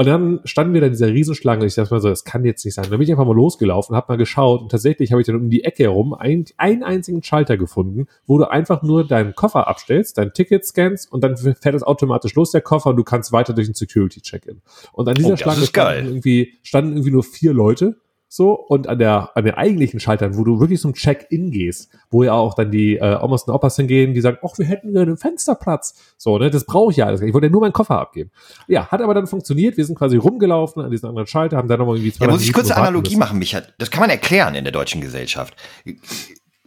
Und 0.00 0.06
dann 0.06 0.38
standen 0.44 0.74
wir 0.74 0.80
da 0.80 0.86
in 0.86 0.92
dieser 0.92 1.08
Riesenschlange. 1.08 1.66
Ich 1.66 1.74
dachte 1.74 1.92
mal 1.92 2.00
so, 2.00 2.08
das 2.08 2.22
kann 2.22 2.44
jetzt 2.44 2.64
nicht 2.64 2.74
sein. 2.74 2.84
Dann 2.88 3.00
bin 3.00 3.02
ich 3.02 3.10
einfach 3.10 3.26
mal 3.26 3.34
losgelaufen, 3.34 3.96
habe 3.96 4.12
mal 4.12 4.16
geschaut 4.16 4.62
und 4.62 4.70
tatsächlich 4.70 5.10
habe 5.10 5.20
ich 5.20 5.26
dann 5.26 5.34
um 5.34 5.50
die 5.50 5.64
Ecke 5.64 5.82
herum 5.82 6.14
einen, 6.14 6.44
einen 6.56 6.84
einzigen 6.84 7.20
Schalter 7.24 7.56
gefunden, 7.56 8.06
wo 8.24 8.38
du 8.38 8.48
einfach 8.48 8.84
nur 8.84 9.04
deinen 9.04 9.34
Koffer 9.34 9.66
abstellst, 9.66 10.16
dein 10.16 10.32
Ticket 10.32 10.64
scannst 10.64 11.10
und 11.12 11.24
dann 11.24 11.36
fährt 11.36 11.74
es 11.74 11.82
automatisch 11.82 12.36
los, 12.36 12.52
der 12.52 12.60
Koffer, 12.60 12.90
und 12.90 12.96
du 12.96 13.02
kannst 13.02 13.32
weiter 13.32 13.54
durch 13.54 13.66
den 13.66 13.74
Security-Check-In. 13.74 14.62
Und 14.92 15.08
an 15.08 15.16
dieser 15.16 15.32
oh, 15.32 15.36
Schlange 15.36 15.66
standen 15.66 16.06
irgendwie, 16.06 16.54
standen 16.62 16.92
irgendwie 16.92 17.10
nur 17.10 17.24
vier 17.24 17.52
Leute 17.52 17.96
so, 18.28 18.52
und 18.52 18.88
an 18.88 18.98
der, 18.98 19.30
an 19.34 19.44
den 19.44 19.54
eigentlichen 19.54 20.00
Schaltern, 20.00 20.36
wo 20.36 20.44
du 20.44 20.60
wirklich 20.60 20.80
zum 20.80 20.92
Check-in 20.92 21.50
gehst, 21.50 21.90
wo 22.10 22.22
ja 22.22 22.34
auch 22.34 22.52
dann 22.52 22.70
die 22.70 22.96
äh, 22.96 23.18
Omas 23.20 23.44
und 23.44 23.54
Opas 23.54 23.76
hingehen, 23.76 24.12
die 24.12 24.20
sagen, 24.20 24.36
ach, 24.44 24.58
wir 24.58 24.66
hätten 24.66 24.96
einen 24.96 25.16
Fensterplatz. 25.16 26.14
So, 26.18 26.38
ne, 26.38 26.50
das 26.50 26.64
brauche 26.64 26.90
ich 26.90 26.98
ja 26.98 27.06
alles. 27.06 27.22
Ich 27.22 27.32
wollte 27.32 27.46
ja 27.46 27.50
nur 27.50 27.62
meinen 27.62 27.72
Koffer 27.72 27.98
abgeben. 27.98 28.30
Ja, 28.66 28.88
hat 28.88 29.00
aber 29.00 29.14
dann 29.14 29.26
funktioniert. 29.26 29.78
Wir 29.78 29.86
sind 29.86 29.98
quasi 29.98 30.18
rumgelaufen 30.18 30.82
an 30.82 30.90
diesen 30.90 31.08
anderen 31.08 31.26
Schalter, 31.26 31.56
haben 31.56 31.68
dann 31.68 31.78
nochmal 31.78 31.96
irgendwie 31.96 32.12
zwei. 32.12 32.26
Ja, 32.26 32.30
muss 32.30 32.42
ich 32.42 32.52
kurz 32.52 32.70
eine 32.70 32.82
Analogie 32.82 33.16
machen, 33.16 33.38
Micha. 33.38 33.62
Das 33.78 33.90
kann 33.90 34.02
man 34.02 34.10
erklären 34.10 34.54
in 34.54 34.64
der 34.64 34.72
deutschen 34.72 35.00
Gesellschaft. 35.00 35.56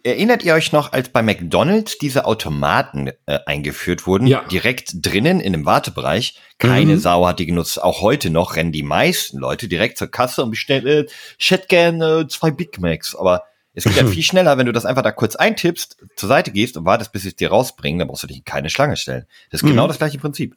Erinnert 0.04 0.44
ihr 0.44 0.54
euch 0.54 0.72
noch, 0.72 0.94
als 0.94 1.10
bei 1.10 1.22
McDonald's 1.22 1.98
diese 1.98 2.26
Automaten 2.26 3.12
äh, 3.26 3.40
eingeführt 3.46 4.08
wurden, 4.08 4.26
ja. 4.26 4.44
direkt 4.52 4.92
drinnen 4.94 5.40
in 5.40 5.54
dem 5.54 5.66
Wartebereich? 5.66 6.40
Keine 6.58 6.94
mhm. 6.94 7.00
Sau 7.00 7.28
hat 7.28 7.40
die 7.40 7.46
genutzt. 7.46 7.82
Auch 7.82 8.02
heute 8.02 8.30
noch 8.30 8.56
rennen 8.56 8.72
die 8.72 8.84
meisten 8.84 9.38
Leute 9.38 9.68
direkt 9.68 9.98
zur 9.98 10.10
Kasse 10.10 10.44
und 10.44 10.50
bestellen, 10.50 10.88
äh, 10.88 11.06
ich 11.38 11.52
hätte 11.52 11.68
gerne 11.68 12.22
äh, 12.22 12.28
zwei 12.28 12.52
Big 12.52 12.80
Macs. 12.80 13.16
Aber 13.16 13.44
es 13.74 13.84
geht 13.84 13.96
ja 13.96 14.06
viel 14.08 14.24
schneller, 14.24 14.58
wenn 14.58 14.66
du 14.66 14.72
das 14.72 14.86
einfach 14.86 15.04
da 15.04 15.12
kurz 15.12 15.36
eintippst, 15.36 15.98
zur 16.16 16.30
Seite 16.30 16.52
gehst 16.52 16.78
und 16.78 16.86
wartest, 16.86 17.12
bis 17.12 17.24
sie 17.24 17.30
es 17.30 17.36
dir 17.36 17.50
rausbringen, 17.50 18.00
dann 18.00 18.08
brauchst 18.08 18.24
du 18.24 18.28
dich 18.28 18.38
in 18.38 18.44
keine 18.44 18.70
Schlange 18.70 18.98
stellen. 18.98 19.26
Das 19.52 19.62
ist 19.62 19.68
genau 19.68 19.84
mhm. 19.84 19.90
das 19.90 19.98
gleiche 19.98 20.18
Prinzip. 20.18 20.56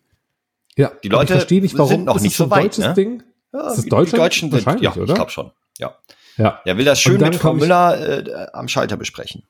Ja, 0.76 0.92
die 1.02 1.08
Leute 1.08 1.34
nicht, 1.34 1.76
sind 1.76 2.04
noch 2.04 2.20
nicht 2.20 2.36
so 2.36 2.50
weit. 2.50 2.78
Ne? 2.78 2.94
Ding? 2.94 3.22
Ja, 3.52 3.68
ist 3.68 3.76
das 3.76 3.84
Deutschland? 3.86 4.12
Die 4.12 4.16
Deutschen 4.16 4.50
sind, 4.50 4.80
ja, 4.80 4.92
oder? 4.92 5.04
ich 5.04 5.14
glaube 5.14 5.30
schon. 5.30 5.52
Ja. 5.78 5.96
Ja. 6.36 6.60
Er 6.64 6.76
will 6.76 6.84
das 6.84 7.00
schön 7.00 7.20
mit 7.20 7.36
Frau 7.36 7.54
Müller 7.54 8.26
äh, 8.26 8.46
am 8.52 8.68
Schalter 8.68 8.96
besprechen. 8.96 9.44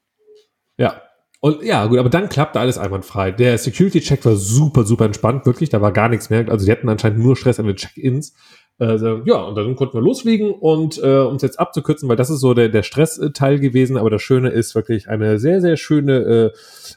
Ja. 0.77 1.01
Und 1.41 1.63
ja, 1.63 1.85
gut, 1.87 1.99
aber 1.99 2.09
dann 2.09 2.31
klappte 2.31 2.59
alles 2.59 2.79
einwandfrei. 2.79 3.31
Der 3.31 3.59
Security-Check 3.59 4.25
war 4.25 4.37
super, 4.37 4.85
super 4.85 5.05
entspannt, 5.05 5.45
wirklich. 5.45 5.69
Da 5.69 5.83
war 5.83 5.93
gar 5.93 6.09
nichts 6.09 6.31
mehr. 6.31 6.49
Also 6.49 6.65
die 6.65 6.73
hatten 6.73 6.89
anscheinend 6.89 7.19
nur 7.19 7.37
Stress 7.37 7.61
an 7.61 7.67
den 7.67 7.77
Check-ins. 7.77 8.35
Also, 8.79 9.21
ja, 9.25 9.37
und 9.43 9.55
dann 9.55 9.77
konnten 9.77 9.95
wir 9.95 10.01
losfliegen 10.01 10.51
und 10.51 10.99
äh, 11.03 11.19
uns 11.19 11.43
jetzt 11.43 11.61
abzukürzen, 11.61 12.09
weil 12.09 12.17
das 12.17 12.29
ist 12.29 12.41
so 12.41 12.55
der, 12.55 12.71
der 12.71 12.83
Stressteil 12.83 13.61
gewesen. 13.61 13.97
Aber 13.99 14.11
das 14.11 14.23
Schöne 14.23 14.49
ist 14.51 14.75
wirklich 14.75 15.09
eine 15.09 15.39
sehr, 15.39 15.61
sehr 15.61 15.77
schöne 15.77 16.53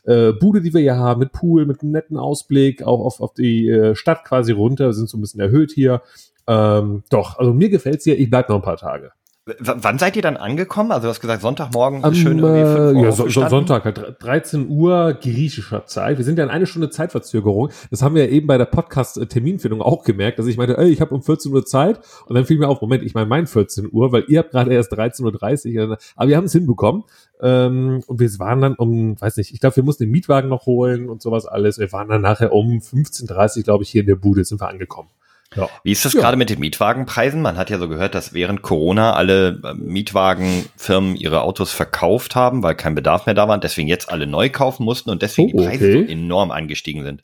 äh, 0.05 0.11
äh, 0.11 0.33
Bude, 0.33 0.61
die 0.61 0.73
wir 0.73 0.81
hier 0.81 0.95
haben, 0.95 1.19
mit 1.19 1.33
Pool, 1.33 1.65
mit 1.65 1.81
einem 1.81 1.91
netten 1.91 2.17
Ausblick, 2.17 2.83
auch 2.83 3.01
auf, 3.01 3.19
auf 3.19 3.33
die 3.33 3.67
äh, 3.67 3.95
Stadt 3.95 4.23
quasi 4.23 4.53
runter. 4.53 4.85
Wir 4.85 4.93
sind 4.93 5.09
so 5.09 5.17
ein 5.17 5.21
bisschen 5.21 5.41
erhöht 5.41 5.71
hier. 5.71 6.01
Ähm, 6.47 7.03
doch, 7.09 7.37
also 7.37 7.53
mir 7.53 7.69
gefällt's 7.69 8.05
hier. 8.05 8.17
Ich 8.17 8.29
bleib 8.29 8.49
noch 8.49 8.55
ein 8.55 8.61
paar 8.61 8.77
Tage. 8.77 9.11
W 9.47 9.53
wann 9.77 9.97
seid 9.97 10.17
ihr 10.17 10.21
dann 10.21 10.35
angekommen? 10.35 10.91
Also 10.91 11.03
du 11.03 11.09
hast 11.09 11.21
gesagt, 11.21 11.41
Sonntagmorgen 11.41 12.03
Am, 12.03 12.13
schön 12.13 12.39
irgendwie 12.39 12.99
äh, 12.99 13.03
ja, 13.05 13.11
so, 13.13 13.29
Sonntag, 13.29 14.19
13 14.19 14.67
Uhr 14.67 15.13
griechischer 15.13 15.85
Zeit. 15.85 16.17
Wir 16.17 16.25
sind 16.25 16.37
ja 16.37 16.43
in 16.43 16.49
eine 16.49 16.67
Stunde 16.67 16.89
Zeitverzögerung. 16.89 17.69
Das 17.89 18.01
haben 18.01 18.15
wir 18.15 18.25
ja 18.25 18.29
eben 18.29 18.45
bei 18.45 18.57
der 18.57 18.65
Podcast-Terminfindung 18.65 19.81
auch 19.81 20.03
gemerkt, 20.03 20.39
dass 20.39 20.47
ich 20.47 20.57
meinte, 20.57 20.77
ey, 20.77 20.89
ich 20.89 20.99
habe 20.99 21.15
um 21.15 21.23
14 21.23 21.53
Uhr 21.53 21.65
Zeit. 21.65 22.01
Und 22.25 22.35
dann 22.35 22.43
fiel 22.43 22.57
mir 22.57 22.67
auf, 22.67 22.81
Moment, 22.81 23.03
ich 23.03 23.13
meine 23.13 23.27
mein 23.27 23.47
14 23.47 23.89
Uhr, 23.89 24.11
weil 24.11 24.25
ihr 24.27 24.39
habt 24.39 24.51
gerade 24.51 24.73
erst 24.73 24.91
13.30 24.91 25.77
Uhr. 25.77 25.97
Aber 26.17 26.29
wir 26.29 26.35
haben 26.35 26.45
es 26.45 26.51
hinbekommen. 26.51 27.03
Ähm, 27.41 28.03
und 28.05 28.19
wir 28.19 28.29
waren 28.39 28.59
dann 28.59 28.75
um, 28.75 29.19
weiß 29.21 29.37
nicht, 29.37 29.53
ich 29.53 29.61
glaube, 29.61 29.77
wir 29.77 29.83
mussten 29.83 30.03
den 30.03 30.11
Mietwagen 30.11 30.49
noch 30.49 30.65
holen 30.65 31.07
und 31.09 31.21
sowas 31.21 31.45
alles. 31.45 31.79
Wir 31.79 31.91
waren 31.93 32.09
dann 32.09 32.21
nachher 32.21 32.51
um 32.51 32.79
15.30 32.79 33.57
Uhr, 33.57 33.63
glaube 33.63 33.83
ich, 33.85 33.89
hier 33.91 34.01
in 34.01 34.07
der 34.07 34.15
Bude, 34.15 34.43
sind 34.43 34.59
wir 34.59 34.67
angekommen. 34.67 35.09
Ja. 35.55 35.69
Wie 35.83 35.91
ist 35.91 36.03
das 36.03 36.13
ja. 36.13 36.21
gerade 36.21 36.37
mit 36.37 36.49
den 36.49 36.59
Mietwagenpreisen? 36.59 37.41
Man 37.41 37.57
hat 37.57 37.69
ja 37.69 37.77
so 37.77 37.87
gehört, 37.87 38.15
dass 38.15 38.33
während 38.33 38.61
Corona 38.61 39.13
alle 39.13 39.61
äh, 39.63 39.73
Mietwagenfirmen 39.73 41.15
ihre 41.15 41.41
Autos 41.41 41.71
verkauft 41.71 42.35
haben, 42.35 42.63
weil 42.63 42.75
kein 42.75 42.95
Bedarf 42.95 43.25
mehr 43.25 43.35
da 43.35 43.47
war 43.47 43.55
und 43.55 43.63
deswegen 43.63 43.87
jetzt 43.87 44.09
alle 44.09 44.27
neu 44.27 44.49
kaufen 44.49 44.83
mussten 44.83 45.09
und 45.09 45.21
deswegen 45.21 45.51
oh, 45.53 45.61
die 45.61 45.67
Preise 45.67 45.89
okay. 45.89 46.05
so 46.05 46.11
enorm 46.11 46.51
angestiegen 46.51 47.03
sind. 47.03 47.23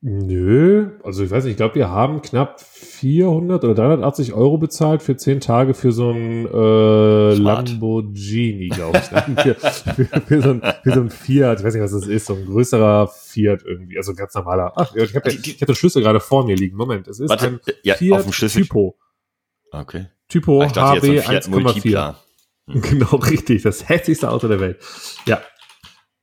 Nö, 0.00 0.90
also 1.02 1.24
ich 1.24 1.30
weiß 1.30 1.42
nicht, 1.42 1.52
ich 1.52 1.56
glaube, 1.56 1.74
wir 1.74 1.90
haben 1.90 2.22
knapp 2.22 2.60
400 2.60 3.64
oder 3.64 3.74
380 3.74 4.32
Euro 4.32 4.56
bezahlt 4.56 5.02
für 5.02 5.16
10 5.16 5.40
Tage 5.40 5.74
für 5.74 5.90
so 5.90 6.10
ein 6.10 6.46
äh, 6.46 7.34
Lamborghini, 7.34 8.68
glaube 8.68 8.98
ich. 8.98 9.10
Ne? 9.10 9.36
für, 9.42 9.54
für, 9.56 10.20
für, 10.20 10.42
so 10.42 10.50
ein, 10.50 10.62
für 10.84 10.92
so 10.92 11.00
ein 11.00 11.10
Fiat, 11.10 11.58
ich 11.58 11.66
weiß 11.66 11.74
nicht, 11.74 11.82
was 11.82 11.90
das 11.90 12.06
ist, 12.06 12.26
so 12.26 12.34
ein 12.34 12.46
größerer 12.46 13.08
Fiat 13.08 13.64
irgendwie, 13.64 13.96
also 13.96 14.14
ganz 14.14 14.34
normaler. 14.34 14.72
Ach, 14.76 14.94
ich 14.94 15.16
habe 15.16 15.30
ich 15.32 15.60
hab 15.60 15.66
den 15.66 15.74
Schlüssel 15.74 16.02
gerade 16.02 16.20
vor 16.20 16.46
mir 16.46 16.54
liegen. 16.54 16.76
Moment, 16.76 17.08
es 17.08 17.18
ist 17.18 17.28
Warte, 17.28 17.46
ein 17.46 17.60
ja, 17.82 17.96
Fiat 17.96 18.20
auf 18.20 18.24
dem 18.26 18.32
Schlüssel. 18.32 18.62
Typo. 18.62 18.96
Okay. 19.72 20.06
Typo 20.28 20.62
HB 20.62 20.74
1,4. 20.74 22.14
Genau, 22.68 23.16
richtig. 23.16 23.62
Das 23.62 23.88
hässlichste 23.88 24.30
Auto 24.30 24.46
der 24.46 24.60
Welt. 24.60 24.78
Ja. 25.24 25.40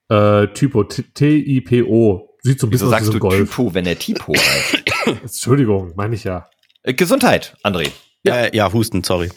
Äh, 0.10 0.48
Typo, 0.53 0.84
T-I-P-O. 0.84 2.34
Sieht 2.45 2.59
so 2.59 2.67
ein 2.67 2.69
bisschen 2.69 2.89
Wieso 2.89 2.95
aus 2.95 3.01
wie 3.01 3.05
so 3.05 3.13
ein 3.13 3.19
Golf. 3.19 3.49
Typo, 3.49 3.73
wenn 3.73 3.87
er 3.87 3.97
Typo 3.97 4.33
heißt? 4.35 5.07
Entschuldigung, 5.23 5.93
meine 5.95 6.13
ich 6.13 6.25
ja. 6.25 6.47
Äh, 6.83 6.93
Gesundheit, 6.93 7.57
André. 7.63 7.89
Ja, 8.23 8.35
äh, 8.43 8.55
ja, 8.55 8.71
Husten, 8.71 9.03
sorry. 9.03 9.31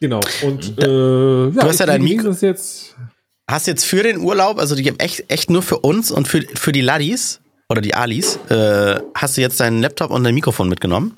Genau. 0.00 0.20
Und 0.42 0.76
äh, 0.76 1.44
ja, 1.44 1.50
du 1.50 1.62
hast 1.62 1.78
ja 1.78 1.86
dein 1.86 2.02
Mikro. 2.02 2.32
Jetzt 2.32 2.96
hast 3.48 3.68
jetzt 3.68 3.84
für 3.84 4.02
den 4.02 4.18
Urlaub, 4.18 4.58
also 4.58 4.74
die 4.74 4.92
echt, 4.98 5.30
echt 5.30 5.50
nur 5.50 5.62
für 5.62 5.78
uns 5.78 6.10
und 6.10 6.26
für, 6.26 6.42
für 6.54 6.72
die 6.72 6.80
Laddies 6.80 7.40
oder 7.68 7.80
die 7.80 7.94
Alis, 7.94 8.40
äh, 8.48 8.98
hast 9.14 9.36
du 9.36 9.40
jetzt 9.40 9.60
deinen 9.60 9.80
Laptop 9.80 10.10
und 10.10 10.24
dein 10.24 10.34
Mikrofon 10.34 10.68
mitgenommen? 10.68 11.16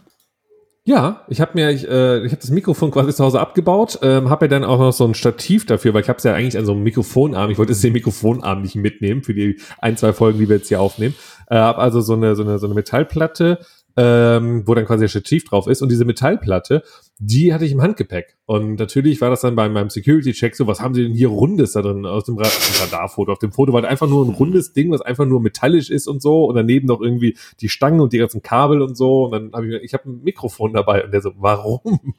Ja, 0.87 1.25
ich 1.29 1.41
habe 1.41 1.53
mir, 1.55 1.71
ich, 1.71 1.89
äh, 1.89 2.19
ich 2.27 2.33
habe 2.33 2.43
das 2.43 2.51
Mikrofon 2.51 2.91
quasi 2.91 3.15
zu 3.15 3.25
Hause 3.25 3.41
abgebaut, 3.41 4.01
ähm, 4.03 4.29
habe 4.29 4.45
ja 4.45 4.49
dann 4.51 4.65
auch 4.65 4.79
noch 4.79 4.93
so 4.93 5.07
ein 5.07 5.15
Stativ 5.15 5.65
dafür, 5.65 5.95
weil 5.95 6.03
ich 6.03 6.11
habe 6.11 6.19
es 6.19 6.25
ja 6.25 6.35
eigentlich 6.35 6.59
an 6.59 6.67
so 6.67 6.73
einem 6.73 6.83
Mikrofonarm. 6.83 7.51
Ich 7.51 7.57
wollte 7.57 7.73
es 7.73 7.81
den 7.81 7.95
Mikrofonarm 7.95 8.61
nicht 8.61 8.75
mitnehmen 8.75 9.23
für 9.23 9.33
die 9.33 9.59
ein 9.79 9.97
zwei 9.97 10.13
Folgen, 10.13 10.39
die 10.39 10.47
wir 10.47 10.57
jetzt 10.57 10.69
hier 10.69 10.83
aufnehmen. 10.83 11.15
Äh, 11.49 11.57
habe 11.57 11.79
also 11.79 12.03
so 12.03 12.13
eine 12.13 12.37
so 12.37 12.43
eine 12.43 12.59
so 12.59 12.67
eine 12.67 12.75
Metallplatte 12.75 13.61
ähm, 13.97 14.67
wo 14.67 14.75
dann 14.75 14.87
quasi 14.87 15.05
ein 15.05 15.09
Stativ 15.09 15.45
drauf 15.45 15.67
ist. 15.67 15.83
Und 15.83 15.91
diese 15.91 16.05
Metallplatte, 16.05 16.83
die 17.19 17.55
hatte 17.55 17.65
ich 17.65 17.73
im 17.73 17.83
Handgepäck. 17.83 18.37
Und 18.47 18.79
natürlich 18.79 19.21
war 19.21 19.31
das 19.31 19.43
dann 19.43 19.55
bei 19.55 19.69
meinem 19.69 19.91
Security-Check 19.91 20.57
so, 20.57 20.67
was 20.67 20.81
haben 20.81 20.95
sie 20.95 21.05
denn 21.05 21.15
hier 21.15 21.29
Rundes 21.29 21.73
da 21.73 21.83
drin 21.83 22.05
aus 22.05 22.25
dem 22.25 22.37
Radarfoto? 22.37 23.33
Auf 23.33 23.39
dem 23.39 23.53
Foto 23.53 23.73
war 23.73 23.85
einfach 23.85 24.09
nur 24.09 24.25
ein 24.25 24.35
rundes 24.35 24.73
Ding, 24.73 24.91
was 24.91 25.01
einfach 25.01 25.27
nur 25.27 25.41
metallisch 25.41 25.91
ist 25.91 26.09
und 26.09 26.21
so. 26.21 26.45
Und 26.45 26.57
daneben 26.57 26.87
noch 26.87 27.01
irgendwie 27.01 27.37
die 27.61 27.69
Stangen 27.69 28.01
und 28.01 28.13
die 28.13 28.19
ganzen 28.19 28.43
Kabel 28.43 28.83
und 28.83 28.97
so. 28.97 29.27
Und 29.27 29.33
dann 29.33 29.53
habe 29.53 29.69
ich, 29.69 29.83
ich 29.83 29.95
habe 29.95 30.11
ein 30.11 30.23
Mikrofon 30.23 30.73
dabei. 30.73 31.05
Und 31.05 31.13
der 31.13 31.23
so, 31.23 31.33
warum? 31.37 32.15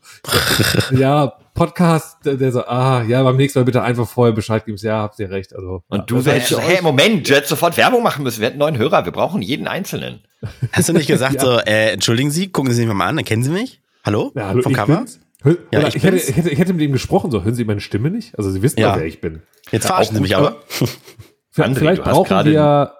ja, 0.91 1.33
Podcast, 1.55 2.17
der 2.25 2.51
so, 2.51 2.65
ah, 2.65 3.01
ja, 3.07 3.23
beim 3.23 3.37
nächsten 3.37 3.57
Mal 3.59 3.63
bitte 3.63 3.81
einfach 3.81 4.07
vorher 4.07 4.35
Bescheid 4.35 4.65
geben. 4.65 4.77
Ja, 4.81 4.99
habt 4.99 5.17
ihr 5.19 5.31
recht. 5.31 5.55
Also, 5.55 5.83
und 5.87 5.99
ja, 5.99 6.05
du 6.05 6.19
sagst, 6.19 6.59
hey, 6.59 6.81
Moment, 6.83 7.27
du 7.27 7.33
hättest 7.33 7.49
sofort 7.49 7.77
Werbung 7.77 8.03
machen 8.03 8.23
müssen. 8.23 8.41
Wir 8.41 8.49
hätten 8.49 8.59
neuen 8.59 8.77
Hörer. 8.77 9.05
Wir 9.05 9.13
brauchen 9.13 9.41
jeden 9.41 9.65
Einzelnen. 9.67 10.19
Hast 10.73 10.89
du 10.89 10.93
nicht 10.93 11.07
gesagt 11.07 11.35
ja. 11.35 11.41
so, 11.41 11.57
äh, 11.59 11.91
entschuldigen 11.93 12.29
Sie, 12.29 12.51
gucken 12.51 12.73
Sie 12.73 12.85
mich 12.85 12.93
mal 12.93 13.07
an, 13.07 13.15
dann 13.15 13.25
kennen 13.25 13.41
Sie 13.41 13.49
mich? 13.49 13.81
Hallo? 14.03 14.33
Ja, 14.35 14.49
hallo, 14.49 14.61
Vom 14.61 14.73
Cover? 14.73 15.05
Hör, 15.41 15.57
ja, 15.71 15.87
ich, 15.87 15.95
ich, 15.95 16.03
hätte, 16.03 16.17
ich, 16.17 16.35
hätte, 16.35 16.49
ich 16.49 16.59
hätte 16.59 16.73
mit 16.73 16.81
ihm 16.81 16.91
gesprochen, 16.91 17.31
so, 17.31 17.43
hören 17.43 17.55
Sie 17.55 17.63
meine 17.63 17.79
Stimme 17.79 18.11
nicht? 18.11 18.37
Also 18.37 18.51
Sie 18.51 18.61
wissen 18.61 18.79
ja, 18.79 18.95
wer 18.97 19.05
ich 19.05 19.21
bin. 19.21 19.41
Jetzt 19.71 19.87
verarschen 19.87 20.15
Sie 20.15 20.21
mich 20.21 20.35
aber. 20.35 20.57
André, 21.55 21.75
vielleicht 21.75 22.03
brauchen 22.03 22.45
wir 22.45 22.93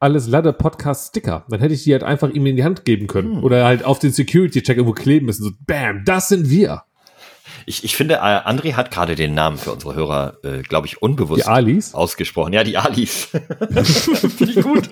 alles 0.00 0.28
Ladder 0.28 0.52
Podcast 0.52 1.08
Sticker. 1.10 1.46
Dann 1.48 1.60
hätte 1.60 1.72
ich 1.72 1.84
die 1.84 1.92
halt 1.92 2.02
einfach 2.02 2.28
ihm 2.28 2.44
in 2.44 2.56
die 2.56 2.64
Hand 2.64 2.84
geben 2.84 3.06
können. 3.06 3.36
Hm. 3.36 3.44
Oder 3.44 3.64
halt 3.64 3.84
auf 3.84 4.00
den 4.00 4.12
Security-Check 4.12 4.76
irgendwo 4.76 4.94
kleben 4.94 5.26
müssen. 5.26 5.44
So, 5.44 5.50
bam, 5.66 6.04
das 6.04 6.28
sind 6.28 6.50
wir. 6.50 6.82
Ich, 7.66 7.84
ich 7.84 7.96
finde, 7.96 8.16
äh, 8.16 8.18
André 8.18 8.74
hat 8.74 8.90
gerade 8.90 9.14
den 9.14 9.34
Namen 9.34 9.58
für 9.58 9.72
unsere 9.72 9.94
Hörer, 9.94 10.38
äh, 10.42 10.62
glaube 10.62 10.86
ich, 10.86 11.02
unbewusst 11.02 11.44
die 11.44 11.48
Alis? 11.48 11.94
ausgesprochen. 11.94 12.52
Ja, 12.52 12.64
die 12.64 12.76
Alis. 12.76 13.26
finde 14.36 14.52
ich 14.52 14.62
gut. 14.62 14.88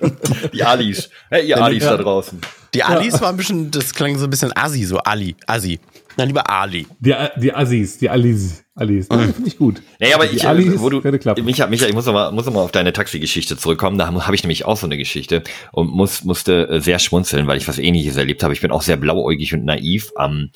Die 0.53 0.63
Alis. 0.63 1.11
Hey, 1.29 1.49
ihr 1.49 1.63
Alis 1.63 1.85
ja. 1.85 1.97
da 1.97 2.03
draußen. 2.03 2.41
Die 2.75 2.83
Alis 2.83 3.15
ja. 3.15 3.21
war 3.23 3.31
ein 3.31 3.37
bisschen, 3.37 3.71
das 3.71 3.95
klang 3.95 4.17
so 4.17 4.25
ein 4.25 4.31
bisschen 4.31 4.53
Asi, 4.57 4.85
so 4.85 4.99
Ali, 4.99 5.35
Asi. 5.47 5.81
Nein, 6.17 6.29
lieber 6.29 6.51
Ali. 6.51 6.87
Die, 6.99 7.15
die 7.37 7.55
Assis, 7.55 7.99
die 7.99 8.11
Alis. 8.11 8.65
Alis. 8.75 9.09
Mhm. 9.09 9.35
Finde 9.35 9.49
ich 9.49 9.57
gut. 9.57 9.83
Naja, 9.99 10.17
aber 10.17 10.27
die 10.27 10.37
ich, 10.37 10.47
Alis, 10.47 10.79
wo 10.79 10.91
du, 10.91 11.01
Micha, 11.43 11.67
Micha, 11.67 11.87
ich 11.87 11.95
muss 11.95 12.07
noch 12.07 12.33
muss 12.33 12.47
noch 12.47 12.53
mal 12.53 12.61
auf 12.61 12.73
deine 12.73 12.93
Taxi-Geschichte 12.93 13.57
zurückkommen. 13.57 13.97
Da 13.99 14.13
habe 14.13 14.35
ich 14.35 14.43
nämlich 14.43 14.65
auch 14.65 14.77
so 14.77 14.87
eine 14.87 14.97
Geschichte 14.97 15.43
und 15.73 15.91
muss, 15.91 16.25
musste 16.25 16.69
äh, 16.69 16.81
sehr 16.81 16.99
schmunzeln, 16.99 17.47
weil 17.47 17.59
ich 17.59 17.69
was 17.69 17.79
ähnliches 17.79 18.17
erlebt 18.17 18.43
habe. 18.43 18.53
Ich 18.53 18.61
bin 18.61 18.71
auch 18.71 18.83
sehr 18.83 18.97
blauäugig 18.97 19.55
und 19.55 19.65
naiv. 19.65 20.13
Am 20.17 20.51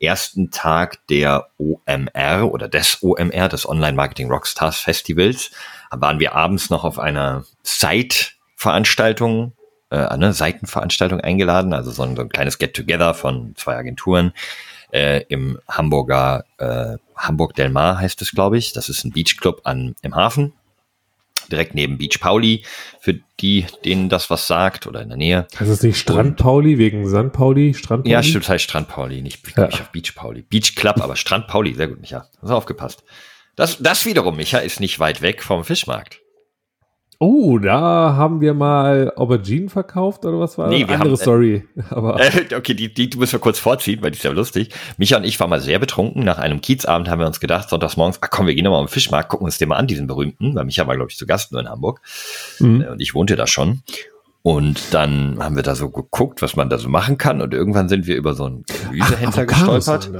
ersten 0.00 0.50
Tag 0.50 1.06
der 1.08 1.48
OMR 1.58 2.50
oder 2.50 2.68
des 2.68 3.02
OMR, 3.02 3.48
des 3.48 3.68
Online 3.68 3.96
Marketing 3.96 4.30
Rockstars 4.30 4.78
Festivals, 4.78 5.50
waren 5.90 6.20
wir 6.20 6.34
abends 6.34 6.70
noch 6.70 6.84
auf 6.84 6.98
einer 6.98 7.44
Site-Veranstaltung, 7.62 9.52
äh, 9.90 9.96
eine 9.96 10.32
Seitenveranstaltung 10.32 11.20
eingeladen, 11.20 11.72
also 11.72 11.90
so 11.90 12.02
ein, 12.02 12.16
so 12.16 12.22
ein 12.22 12.28
kleines 12.28 12.58
Get-Together 12.58 13.14
von 13.14 13.54
zwei 13.56 13.76
Agenturen 13.76 14.32
äh, 14.92 15.22
im 15.28 15.58
Hamburger 15.68 16.44
äh, 16.58 16.96
Hamburg 17.16 17.54
Del 17.54 17.70
Mar 17.70 17.98
heißt 17.98 18.20
es, 18.22 18.32
glaube 18.32 18.58
ich. 18.58 18.72
Das 18.72 18.88
ist 18.88 19.04
ein 19.04 19.12
Beachclub 19.12 19.62
an 19.64 19.94
im 20.02 20.14
Hafen 20.14 20.52
direkt 21.50 21.74
neben 21.74 21.98
Beach 21.98 22.18
Pauli, 22.20 22.64
für 23.00 23.20
die, 23.40 23.66
denen 23.84 24.08
das 24.08 24.30
was 24.30 24.46
sagt 24.46 24.86
oder 24.86 25.02
in 25.02 25.08
der 25.08 25.18
Nähe. 25.18 25.46
Heißt 25.58 25.70
es 25.70 25.82
nicht 25.82 25.98
Strand 25.98 26.36
Pauli 26.36 26.78
wegen 26.78 27.08
Sand 27.08 27.32
Pauli? 27.32 27.74
Strand 27.74 28.04
Pauli? 28.04 28.12
Ja, 28.12 28.22
stimmt, 28.22 28.48
heißt 28.48 28.64
Strand 28.64 28.88
Pauli, 28.88 29.22
nicht 29.22 29.40
ja. 29.56 29.68
ich 29.68 29.80
auf 29.80 29.90
Beach 29.90 30.14
Pauli. 30.14 30.42
Beach 30.42 30.74
Club, 30.74 31.00
aber 31.00 31.16
Strand 31.16 31.46
Pauli, 31.46 31.74
sehr 31.74 31.88
gut, 31.88 32.00
Micha. 32.00 32.28
Hast 32.42 32.50
aufgepasst. 32.50 33.04
Das, 33.54 33.78
das 33.78 34.04
wiederum, 34.04 34.36
Micha, 34.36 34.58
ist 34.58 34.80
nicht 34.80 34.98
weit 34.98 35.22
weg 35.22 35.42
vom 35.42 35.64
Fischmarkt. 35.64 36.20
Oh, 37.18 37.58
da 37.58 38.14
haben 38.14 38.40
wir 38.40 38.52
mal 38.52 39.12
Auberginen 39.16 39.70
verkauft 39.70 40.24
oder 40.24 40.38
was 40.38 40.58
war 40.58 40.68
nee, 40.68 40.80
das? 40.80 40.88
Wir 40.88 40.94
Andere 40.96 41.10
haben, 41.10 41.16
Story. 41.16 41.64
Aber 41.90 42.20
äh, 42.20 42.54
okay, 42.54 42.74
die, 42.74 42.92
die 42.92 43.10
müssen 43.16 43.32
wir 43.32 43.38
kurz 43.38 43.58
vorziehen, 43.58 44.02
weil 44.02 44.10
die 44.10 44.18
ist 44.18 44.22
ja 44.22 44.32
lustig. 44.32 44.70
Micha 44.98 45.16
und 45.16 45.24
ich 45.24 45.40
waren 45.40 45.48
mal 45.48 45.60
sehr 45.60 45.78
betrunken. 45.78 46.24
Nach 46.24 46.38
einem 46.38 46.60
Kiezabend 46.60 47.08
haben 47.08 47.20
wir 47.20 47.26
uns 47.26 47.40
gedacht, 47.40 47.70
sonntags 47.70 47.96
morgens, 47.96 48.18
ach 48.20 48.28
komm, 48.30 48.46
wir 48.46 48.54
gehen 48.54 48.64
nochmal 48.64 48.82
am 48.82 48.88
Fischmarkt, 48.88 49.30
gucken 49.30 49.46
uns 49.46 49.56
den 49.58 49.68
mal 49.68 49.76
an, 49.76 49.86
diesen 49.86 50.06
berühmten, 50.06 50.54
weil 50.54 50.64
Micha 50.64 50.86
war, 50.86 50.96
glaube 50.96 51.10
ich, 51.10 51.16
zu 51.16 51.26
Gast 51.26 51.52
nur 51.52 51.60
in 51.60 51.68
Hamburg. 51.68 52.00
Mhm. 52.58 52.82
Äh, 52.82 52.88
und 52.88 53.00
ich 53.00 53.14
wohnte 53.14 53.36
da 53.36 53.46
schon. 53.46 53.82
Und 54.42 54.94
dann 54.94 55.38
haben 55.40 55.56
wir 55.56 55.64
da 55.64 55.74
so 55.74 55.90
geguckt, 55.90 56.40
was 56.40 56.54
man 56.54 56.70
da 56.70 56.78
so 56.78 56.88
machen 56.88 57.18
kann. 57.18 57.42
Und 57.42 57.52
irgendwann 57.52 57.88
sind 57.88 58.06
wir 58.06 58.16
über 58.16 58.34
so 58.34 58.44
einen 58.44 58.64
Gemüsehändler 58.84 59.46
gestolpert. 59.46 60.10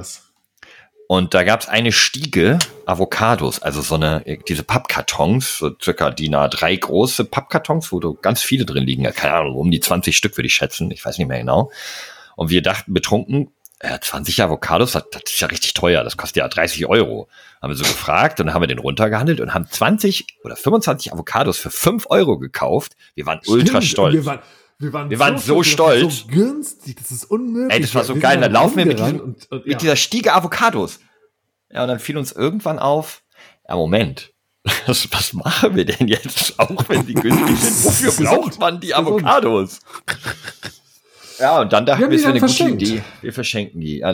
Und 1.08 1.34
da 1.34 1.44
gab 1.44 1.60
es 1.60 1.68
eine 1.68 1.92
Stiege 1.92 2.58
Avocados, 2.84 3.60
also 3.60 3.80
so 3.80 3.94
eine, 3.94 4.24
diese 4.48 4.64
Pappkartons, 4.64 5.58
so 5.58 5.70
circa 5.80 6.10
DIN 6.10 6.34
A3 6.34 6.78
große 6.78 7.24
Pappkartons, 7.24 7.92
wo 7.92 7.98
ganz 8.14 8.42
viele 8.42 8.64
drin 8.64 8.84
liegen. 8.84 9.04
Keine 9.04 9.34
Ahnung, 9.34 9.56
um 9.56 9.70
die 9.70 9.80
20 9.80 10.16
Stück 10.16 10.36
würde 10.36 10.46
ich 10.46 10.54
schätzen, 10.54 10.90
ich 10.90 11.04
weiß 11.04 11.18
nicht 11.18 11.28
mehr 11.28 11.38
genau. 11.38 11.70
Und 12.34 12.50
wir 12.50 12.62
dachten 12.62 12.92
betrunken, 12.92 13.52
ja, 13.82 14.00
20 14.00 14.42
Avocados, 14.42 14.92
das, 14.92 15.04
das 15.10 15.22
ist 15.26 15.40
ja 15.40 15.48
richtig 15.48 15.74
teuer, 15.74 16.02
das 16.02 16.16
kostet 16.16 16.38
ja 16.38 16.48
30 16.48 16.86
Euro. 16.86 17.28
Haben 17.62 17.70
wir 17.70 17.76
so 17.76 17.84
gefragt 17.84 18.40
und 18.40 18.46
dann 18.46 18.54
haben 18.54 18.62
wir 18.62 18.68
den 18.68 18.78
runtergehandelt 18.78 19.40
und 19.40 19.54
haben 19.54 19.66
20 19.68 20.26
oder 20.44 20.56
25 20.56 21.12
Avocados 21.12 21.58
für 21.58 21.70
5 21.70 22.06
Euro 22.08 22.38
gekauft. 22.38 22.96
Wir 23.14 23.26
waren 23.26 23.40
Stimmt, 23.42 23.58
ultra 23.58 23.82
stolz. 23.82 24.14
Wir 24.14 24.26
waren, 24.26 24.40
wir 24.78 24.92
waren, 24.92 25.10
wir 25.10 25.18
waren 25.18 25.38
so, 25.38 25.54
so 25.56 25.62
stolz. 25.62 26.20
So 26.20 26.26
günstig, 26.28 26.96
das 26.98 27.10
ist 27.10 27.24
unmöglich. 27.24 27.74
Ey, 27.74 27.80
das 27.80 27.94
war 27.94 28.04
so 28.04 28.14
wir 28.14 28.20
geil. 28.20 28.40
Dann 28.40 28.52
laufen 28.52 28.76
wir 28.76 28.86
mit, 28.86 28.98
diesem, 28.98 29.20
und, 29.20 29.50
und, 29.50 29.66
ja. 29.66 29.72
mit 29.72 29.82
dieser 29.82 29.96
Stiege 29.96 30.34
Avocados. 30.34 31.00
Ja, 31.70 31.82
und 31.82 31.88
dann 31.88 31.98
fiel 31.98 32.18
uns 32.18 32.32
irgendwann 32.32 32.78
auf, 32.78 33.22
ja, 33.68 33.74
Moment. 33.76 34.32
Was, 34.86 35.08
was 35.12 35.32
machen 35.32 35.76
wir 35.76 35.84
denn 35.84 36.08
jetzt, 36.08 36.58
auch 36.58 36.88
wenn 36.88 37.06
die 37.06 37.14
günstig 37.14 37.56
sind? 37.56 37.84
Wofür 38.16 38.24
braucht 38.24 38.58
man 38.58 38.80
die 38.80 38.96
Avocados? 38.96 39.78
Ja, 41.38 41.60
und 41.60 41.72
dann 41.72 41.86
dachten 41.86 42.02
wir, 42.02 42.10
es 42.10 42.22
wäre 42.22 42.30
eine 42.30 42.38
verschenkt. 42.40 42.80
gute 42.80 42.92
Idee. 42.92 43.02
Wir 43.20 43.32
verschenken 43.32 43.80
die. 43.80 44.04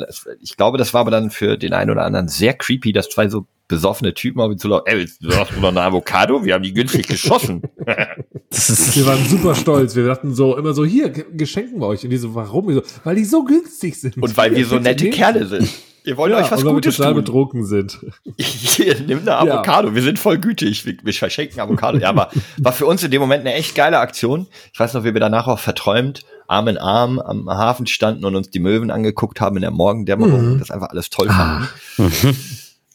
Ich 0.41 0.57
glaube, 0.57 0.79
das 0.79 0.93
war 0.95 1.03
aber 1.03 1.11
dann 1.11 1.31
für 1.31 1.57
den 1.57 1.73
einen 1.73 1.91
oder 1.91 2.05
anderen 2.05 2.29
sehr 2.29 2.55
creepy, 2.55 2.93
dass 2.93 3.09
zwei 3.09 3.29
so 3.29 3.47
besoffene 3.69 4.13
Typen 4.13 4.41
auf 4.41 4.53
ihn 4.53 4.59
zu 4.59 4.69
laufen. 4.69 4.85
Ey, 4.87 5.09
du 5.21 5.35
hast 5.35 5.57
noch 5.57 5.69
eine 5.69 5.81
Avocado? 5.81 6.45
Wir 6.45 6.55
haben 6.55 6.63
die 6.63 6.75
günstig 6.75 7.09
geschossen. 7.09 7.63
wir 7.87 9.07
waren 9.07 9.25
super 9.27 9.55
stolz. 9.55 9.97
Wir 9.97 10.07
dachten 10.07 10.35
so 10.35 10.57
immer 10.57 10.75
so, 10.75 10.85
hier, 10.85 11.09
geschenken 11.09 11.81
wir 11.81 11.87
euch. 11.87 12.05
Und 12.05 12.11
die 12.11 12.19
so, 12.19 12.35
warum? 12.35 12.73
So, 12.75 12.83
weil 13.05 13.17
die 13.17 13.25
so 13.25 13.45
günstig 13.45 13.99
sind. 13.99 14.19
Und 14.19 14.37
weil 14.37 14.55
wir 14.55 14.67
so 14.67 14.79
nette 14.81 15.09
Kerle 15.11 15.47
sind. 15.47 15.69
Wir 16.05 16.17
wollen 16.17 16.33
ja, 16.33 16.41
euch 16.41 16.51
was 16.51 16.65
Gutes 16.65 16.99
wir 16.99 17.05
total 17.05 17.15
tun. 17.15 17.25
betrunken 17.25 17.65
sind. 17.65 17.99
Hier, 18.37 19.01
nimm 19.07 19.21
eine 19.21 19.37
Avocado. 19.37 19.89
Ja. 19.89 19.95
Wir 19.95 20.03
sind 20.03 20.19
voll 20.19 20.39
gütig. 20.39 20.85
Wir, 20.85 20.97
wir 21.03 21.15
verschenken 21.15 21.61
Avocado. 21.61 21.99
Ja, 21.99 22.09
aber 22.09 22.31
war 22.59 22.73
für 22.73 22.87
uns 22.87 23.05
in 23.05 23.11
dem 23.11 23.21
Moment 23.21 23.47
eine 23.47 23.55
echt 23.55 23.75
geile 23.75 24.01
Aktion. 24.01 24.49
Ich 24.73 24.81
weiß 24.81 24.95
noch, 24.95 25.05
wie 25.05 25.15
wir 25.15 25.21
danach 25.21 25.47
auch 25.47 25.61
verträumt 25.61 26.25
Arm 26.53 26.69
in 26.69 26.79
Arm 26.79 27.19
am 27.19 27.49
Hafen 27.49 27.87
standen 27.87 28.25
und 28.25 28.37
uns 28.37 28.51
die 28.51 28.61
Möwen 28.61 28.91
angeguckt 28.91 29.41
haben 29.41 29.57
in 29.57 29.63
der 29.63 29.71
Morgendämmerung. 29.71 30.55
Mhm. 30.55 30.59
Das 30.59 30.71
einfach 30.71 30.91
alles 30.91 31.11
toll 31.11 31.29
fanden. 31.29 31.69
Ah. 31.99 32.03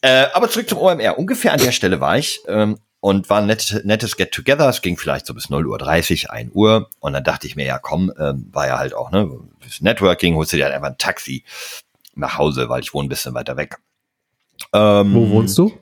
äh, 0.02 0.26
aber 0.32 0.48
zurück 0.48 0.68
zum 0.68 0.78
OMR. 0.78 1.18
Ungefähr 1.18 1.52
an 1.52 1.60
der 1.60 1.72
Stelle 1.72 2.00
war 2.00 2.16
ich. 2.16 2.40
Ähm, 2.46 2.78
und 3.00 3.30
war 3.30 3.38
ein 3.38 3.46
net, 3.46 3.82
nettes 3.84 4.16
Get-Together. 4.16 4.68
Es 4.68 4.82
ging 4.82 4.96
vielleicht 4.96 5.26
so 5.26 5.34
bis 5.34 5.50
0.30 5.50 6.24
Uhr, 6.24 6.32
1 6.32 6.50
Uhr. 6.54 6.90
Und 7.00 7.12
dann 7.12 7.24
dachte 7.24 7.46
ich 7.46 7.56
mir, 7.56 7.64
ja 7.64 7.78
komm, 7.78 8.12
ähm, 8.18 8.48
war 8.52 8.66
ja 8.66 8.78
halt 8.78 8.94
auch, 8.94 9.10
ne, 9.10 9.30
fürs 9.60 9.80
Networking 9.80 10.34
holst 10.34 10.52
du 10.52 10.56
dir 10.56 10.64
halt 10.64 10.74
einfach 10.74 10.88
ein 10.88 10.98
Taxi 10.98 11.44
nach 12.14 12.38
Hause, 12.38 12.68
weil 12.68 12.80
ich 12.80 12.94
wohne 12.94 13.06
ein 13.06 13.08
bisschen 13.08 13.34
weiter 13.34 13.56
weg. 13.56 13.78
Ähm, 14.72 15.14
Wo 15.14 15.30
wohnst 15.30 15.56
du? 15.58 15.72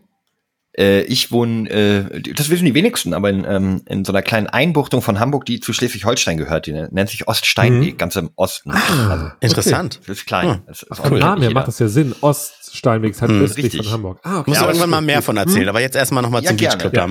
Äh, 0.79 1.03
ich 1.03 1.33
wohne, 1.33 1.71
äh, 1.71 2.21
das 2.35 2.51
wissen 2.51 2.67
die 2.67 2.75
wenigsten, 2.75 3.15
aber 3.15 3.31
in, 3.31 3.45
ähm, 3.49 3.83
in 3.87 4.05
so 4.05 4.13
einer 4.13 4.23
kleinen 4.23 4.47
Einbuchtung 4.47 5.01
von 5.01 5.19
Hamburg, 5.19 5.47
die 5.47 5.61
zu 5.61 5.73
Schleswig-Holstein 5.73 6.37
gehört, 6.37 6.67
die 6.67 6.73
nennt 6.73 7.09
sich 7.09 7.27
Oststeinweg, 7.27 7.95
mhm. 7.95 7.99
ganz 7.99 8.17
im 8.17 8.31
Osten. 8.37 8.73
Ah, 8.73 9.11
also, 9.11 9.31
interessant. 9.41 10.01
Das 10.07 10.19
ist 10.19 10.27
klein. 10.27 10.49
Hm. 10.49 10.63
Das 10.67 10.83
ist 10.83 10.93
Ach, 10.93 11.11
cool. 11.11 11.19
Namen 11.19 11.43
her 11.43 11.51
macht 11.53 11.69
das 11.69 11.79
ja 11.79 11.89
Sinn. 11.89 12.15
Oststeinweg 12.21 13.13
ist 13.13 13.23
halt 13.23 13.33
hm. 13.33 13.43
östlich 13.43 13.67
Richtig. 13.67 13.85
von 13.85 13.93
Hamburg. 13.93 14.21
Ah, 14.23 14.41
okay. 14.41 14.51
Muss 14.51 14.59
ja, 14.59 14.67
irgendwann 14.67 14.91
mal 14.91 15.01
mehr 15.01 15.23
von 15.23 15.37
erzählen, 15.39 15.63
hm. 15.63 15.69
aber 15.71 15.81
jetzt 15.81 15.97
erstmal 15.97 16.23
nochmal 16.23 16.43
ja, 16.43 16.49
zum 16.49 16.59
Beachclub. 16.59 16.95
Ja. 16.95 17.09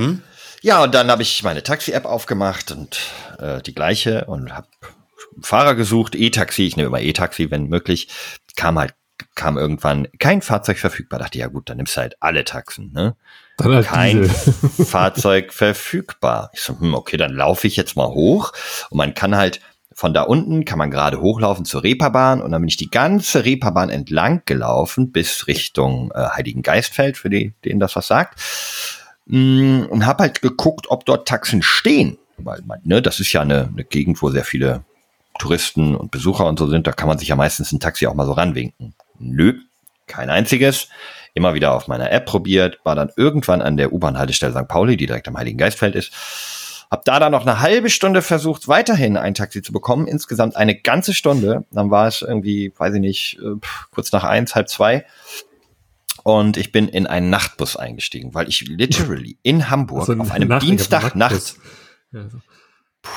ja, 0.61 0.83
und 0.83 0.93
dann 0.93 1.09
habe 1.09 1.23
ich 1.23 1.41
meine 1.43 1.63
Taxi-App 1.63 2.05
aufgemacht 2.05 2.71
und 2.71 2.99
äh, 3.39 3.61
die 3.63 3.73
gleiche 3.73 4.25
und 4.25 4.53
habe 4.53 4.67
Fahrer 5.41 5.73
gesucht, 5.73 6.15
E-Taxi, 6.15 6.63
ich 6.67 6.77
nehme 6.77 6.87
immer 6.87 7.01
E-Taxi, 7.01 7.49
wenn 7.49 7.67
möglich, 7.67 8.09
kam 8.55 8.77
halt 8.77 8.93
kam 9.33 9.57
irgendwann 9.57 10.07
kein 10.19 10.41
Fahrzeug 10.41 10.77
verfügbar. 10.77 11.19
Dachte, 11.19 11.37
ja 11.39 11.47
gut, 11.47 11.69
dann 11.69 11.77
nimmst 11.77 11.95
du 11.97 12.01
halt 12.01 12.15
alle 12.21 12.45
Taxen. 12.45 12.91
Ne? 12.93 13.15
Halt 13.61 13.85
kein 13.85 14.25
Fahrzeug 14.85 15.53
verfügbar. 15.53 16.51
Ich 16.53 16.61
so, 16.61 16.79
hm, 16.79 16.93
okay, 16.93 17.17
dann 17.17 17.33
laufe 17.33 17.67
ich 17.67 17.75
jetzt 17.75 17.95
mal 17.95 18.07
hoch. 18.07 18.51
Und 18.89 18.97
man 18.97 19.13
kann 19.13 19.35
halt 19.35 19.61
von 19.93 20.13
da 20.13 20.23
unten, 20.23 20.65
kann 20.65 20.77
man 20.77 20.91
gerade 20.91 21.21
hochlaufen 21.21 21.63
zur 21.63 21.83
Reeperbahn. 21.83 22.41
Und 22.41 22.51
dann 22.51 22.61
bin 22.61 22.67
ich 22.67 22.77
die 22.77 22.91
ganze 22.91 23.45
Reeperbahn 23.45 23.89
entlang 23.89 24.41
gelaufen 24.45 25.11
bis 25.11 25.47
Richtung 25.47 26.11
äh, 26.13 26.27
Heiligen 26.35 26.63
Geistfeld, 26.63 27.17
für 27.17 27.29
die, 27.29 27.53
denen 27.63 27.79
das 27.79 27.95
was 27.95 28.07
sagt. 28.07 28.39
Mm, 29.25 29.83
und 29.89 30.05
habe 30.05 30.23
halt 30.23 30.41
geguckt, 30.41 30.87
ob 30.89 31.05
dort 31.05 31.27
Taxen 31.27 31.61
stehen. 31.61 32.17
Weil, 32.37 32.61
ne, 32.83 33.01
das 33.01 33.21
ist 33.21 33.31
ja 33.31 33.41
eine, 33.41 33.69
eine 33.71 33.85
Gegend, 33.85 34.21
wo 34.21 34.29
sehr 34.29 34.43
viele 34.43 34.83
Touristen 35.39 35.95
und 35.95 36.11
Besucher 36.11 36.45
und 36.45 36.59
so 36.59 36.67
sind, 36.67 36.87
da 36.87 36.91
kann 36.91 37.07
man 37.07 37.17
sich 37.17 37.29
ja 37.29 37.35
meistens 37.35 37.71
ein 37.71 37.79
Taxi 37.79 38.07
auch 38.07 38.13
mal 38.13 38.25
so 38.25 38.33
ranwinken. 38.33 38.93
Nö, 39.19 39.59
kein 40.07 40.29
einziges. 40.29 40.89
Immer 41.35 41.53
wieder 41.53 41.73
auf 41.73 41.87
meiner 41.87 42.11
App 42.11 42.25
probiert, 42.25 42.79
war 42.83 42.95
dann 42.95 43.11
irgendwann 43.15 43.61
an 43.61 43.77
der 43.77 43.93
U-Bahn-Haltestelle 43.93 44.53
St. 44.53 44.67
Pauli, 44.67 44.97
die 44.97 45.05
direkt 45.05 45.27
am 45.27 45.37
Heiligen 45.37 45.59
Geistfeld 45.59 45.93
ist. 45.93 46.11
Hab 46.89 47.05
da 47.05 47.19
dann 47.19 47.31
noch 47.31 47.45
eine 47.45 47.59
halbe 47.59 47.91
Stunde 47.91 48.23
versucht, 48.23 48.67
weiterhin 48.67 49.17
ein 49.17 49.33
Taxi 49.35 49.61
zu 49.61 49.71
bekommen. 49.71 50.07
Insgesamt 50.07 50.55
eine 50.55 50.75
ganze 50.75 51.13
Stunde. 51.13 51.65
Dann 51.71 51.91
war 51.91 52.07
es 52.07 52.23
irgendwie, 52.23 52.73
weiß 52.75 52.95
ich 52.95 53.01
nicht, 53.01 53.39
äh, 53.43 53.59
kurz 53.91 54.11
nach 54.11 54.23
eins, 54.23 54.55
halb 54.55 54.69
zwei. 54.69 55.05
Und 56.23 56.57
ich 56.57 56.71
bin 56.71 56.87
in 56.87 57.05
einen 57.05 57.29
Nachtbus 57.29 57.75
eingestiegen, 57.75 58.33
weil 58.33 58.49
ich 58.49 58.61
literally 58.61 59.37
in 59.43 59.69
Hamburg 59.69 60.09
also 60.09 60.21
auf 60.21 60.31
einem 60.31 60.57
Dienstag 60.59 61.15
nachts 61.15 61.59
ja, 62.11 62.29
so. 62.29 62.37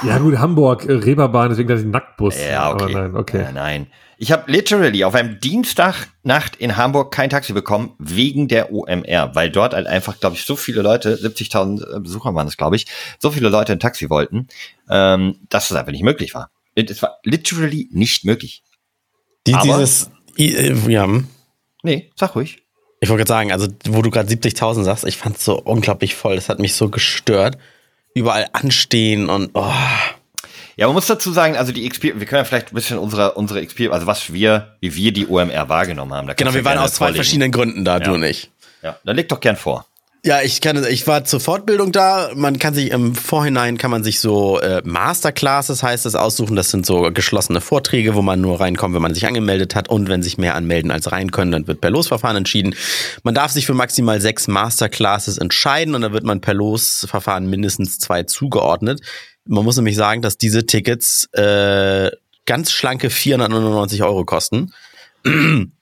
Ja 0.03 0.19
gut, 0.19 0.39
Hamburg, 0.39 0.85
äh, 0.85 0.93
Reeperbahn, 0.93 1.51
deswegen 1.51 1.71
ist 1.71 1.83
ein 1.83 1.91
Nacktbus. 1.91 2.37
Ja, 2.39 2.73
okay. 2.73 2.93
nein, 2.93 3.17
okay. 3.17 3.43
Ja, 3.43 3.53
nein. 3.53 3.87
Ich 4.21 4.33
habe 4.33 4.51
literally 4.51 5.05
auf 5.05 5.15
einem 5.15 5.39
Dienstagnacht 5.39 6.57
in 6.57 6.77
Hamburg 6.77 7.13
kein 7.13 7.31
Taxi 7.31 7.53
bekommen 7.53 7.95
wegen 7.99 8.49
der 8.49 8.73
OMR, 8.73 9.35
weil 9.35 9.51
dort 9.51 9.75
halt 9.75 9.87
einfach, 9.87 10.19
glaube 10.19 10.35
ich, 10.35 10.45
so 10.45 10.57
viele 10.57 10.83
Leute, 10.83 11.17
70.000 11.17 11.97
äh, 11.97 12.01
Besucher 12.01 12.35
waren 12.35 12.49
es, 12.49 12.57
glaube 12.57 12.77
ich, 12.77 12.87
so 13.21 13.31
viele 13.31 13.49
Leute 13.49 13.73
ein 13.73 13.81
Taxi 13.81 14.11
wollten, 14.11 14.49
ähm, 14.91 15.37
dass 15.49 15.71
es 15.71 15.77
einfach 15.77 15.93
nicht 15.93 16.03
möglich 16.03 16.35
war. 16.35 16.51
Es 16.75 17.03
war 17.03 17.19
literally 17.25 17.89
nicht 17.93 18.25
möglich. 18.25 18.63
Die, 19.47 19.55
Aber, 19.55 19.65
dieses, 19.65 20.11
äh, 20.37 20.73
ja. 20.91 21.05
Hm. 21.05 21.29
Nee, 21.83 22.11
sag 22.17 22.35
ruhig. 22.35 22.63
Ich 23.01 23.09
wollte 23.09 23.21
gerade 23.25 23.29
sagen, 23.29 23.53
also 23.53 23.69
wo 23.89 24.03
du 24.03 24.11
gerade 24.11 24.29
70.000 24.29 24.83
sagst, 24.83 25.05
ich 25.05 25.17
fand 25.17 25.37
es 25.37 25.45
so 25.45 25.61
unglaublich 25.61 26.17
voll, 26.17 26.35
das 26.35 26.49
hat 26.49 26.59
mich 26.59 26.75
so 26.75 26.89
gestört 26.89 27.57
überall 28.15 28.47
anstehen 28.53 29.29
und 29.29 29.51
oh. 29.55 29.73
Ja, 30.77 30.87
man 30.87 30.95
muss 30.95 31.07
dazu 31.07 31.33
sagen, 31.33 31.57
also 31.57 31.73
die 31.73 31.85
Experience, 31.87 32.21
wir 32.21 32.27
können 32.29 32.39
ja 32.39 32.45
vielleicht 32.45 32.71
ein 32.71 32.75
bisschen 32.75 32.99
unsere, 32.99 33.33
unsere 33.33 33.61
Experience, 33.61 33.95
also 33.95 34.07
was 34.07 34.33
wir, 34.33 34.77
wie 34.81 34.95
wir 34.95 35.13
die 35.13 35.27
OMR 35.27 35.69
wahrgenommen 35.69 36.15
haben. 36.15 36.33
Genau, 36.37 36.55
wir 36.55 36.65
waren 36.65 36.79
aus 36.79 36.95
zwei 36.95 37.13
verschiedenen 37.13 37.51
Gründen 37.51 37.85
da, 37.85 37.95
ja. 37.95 38.05
du 38.05 38.15
und 38.15 38.23
ich. 38.23 38.49
Ja, 38.83 38.97
dann 39.05 39.17
leg 39.17 39.29
doch 39.29 39.41
gern 39.41 39.57
vor. 39.57 39.88
Ja, 40.25 40.43
ich 40.43 40.61
kann, 40.61 40.85
ich 40.85 41.07
war 41.07 41.25
zur 41.25 41.39
Fortbildung 41.39 41.93
da. 41.93 42.31
Man 42.35 42.59
kann 42.59 42.75
sich 42.75 42.91
im 42.91 43.15
Vorhinein 43.15 43.79
kann 43.79 43.93
man 43.93 44.03
sich 44.03 44.19
so 44.19 44.59
äh, 44.59 44.83
Masterclasses 44.85 45.85
heißt 45.85 46.07
das 46.07 46.17
aussuchen. 46.17 46.57
Das 46.57 46.71
sind 46.71 46.85
so 46.85 47.13
geschlossene 47.13 47.61
Vorträge, 47.61 48.17
wo 48.17 48.23
man 48.23 48.41
nur 48.41 48.59
reinkommt, 48.59 48.97
wenn 48.97 49.03
man 49.03 49.15
sich 49.15 49.27
angemeldet 49.27 49.77
hat 49.77 49.89
und 49.89 50.09
wenn 50.09 50.23
sich 50.23 50.37
mehr 50.37 50.57
anmelden 50.57 50.91
als 50.91 51.13
rein 51.13 51.31
können, 51.31 51.53
dann 51.53 51.67
wird 51.69 51.81
per 51.81 51.91
Losverfahren 51.91 52.37
entschieden. 52.37 52.75
Man 53.23 53.35
darf 53.35 53.53
sich 53.53 53.65
für 53.65 53.75
maximal 53.75 54.21
sechs 54.21 54.49
Masterclasses 54.49 55.39
entscheiden 55.39 55.95
und 55.95 56.03
dann 56.03 56.13
wird 56.13 56.25
man 56.25 56.41
per 56.41 56.55
Losverfahren 56.55 57.49
mindestens 57.49 57.99
zwei 57.99 58.25
zugeordnet. 58.25 59.01
Man 59.45 59.65
muss 59.65 59.77
nämlich 59.77 59.97
sagen, 59.97 60.21
dass 60.21 60.37
diese 60.37 60.67
Tickets 60.67 61.29
äh, 61.33 62.11
ganz 62.45 62.73
schlanke 62.73 63.09
499 63.11 64.03
Euro 64.03 64.25
kosten. 64.25 64.73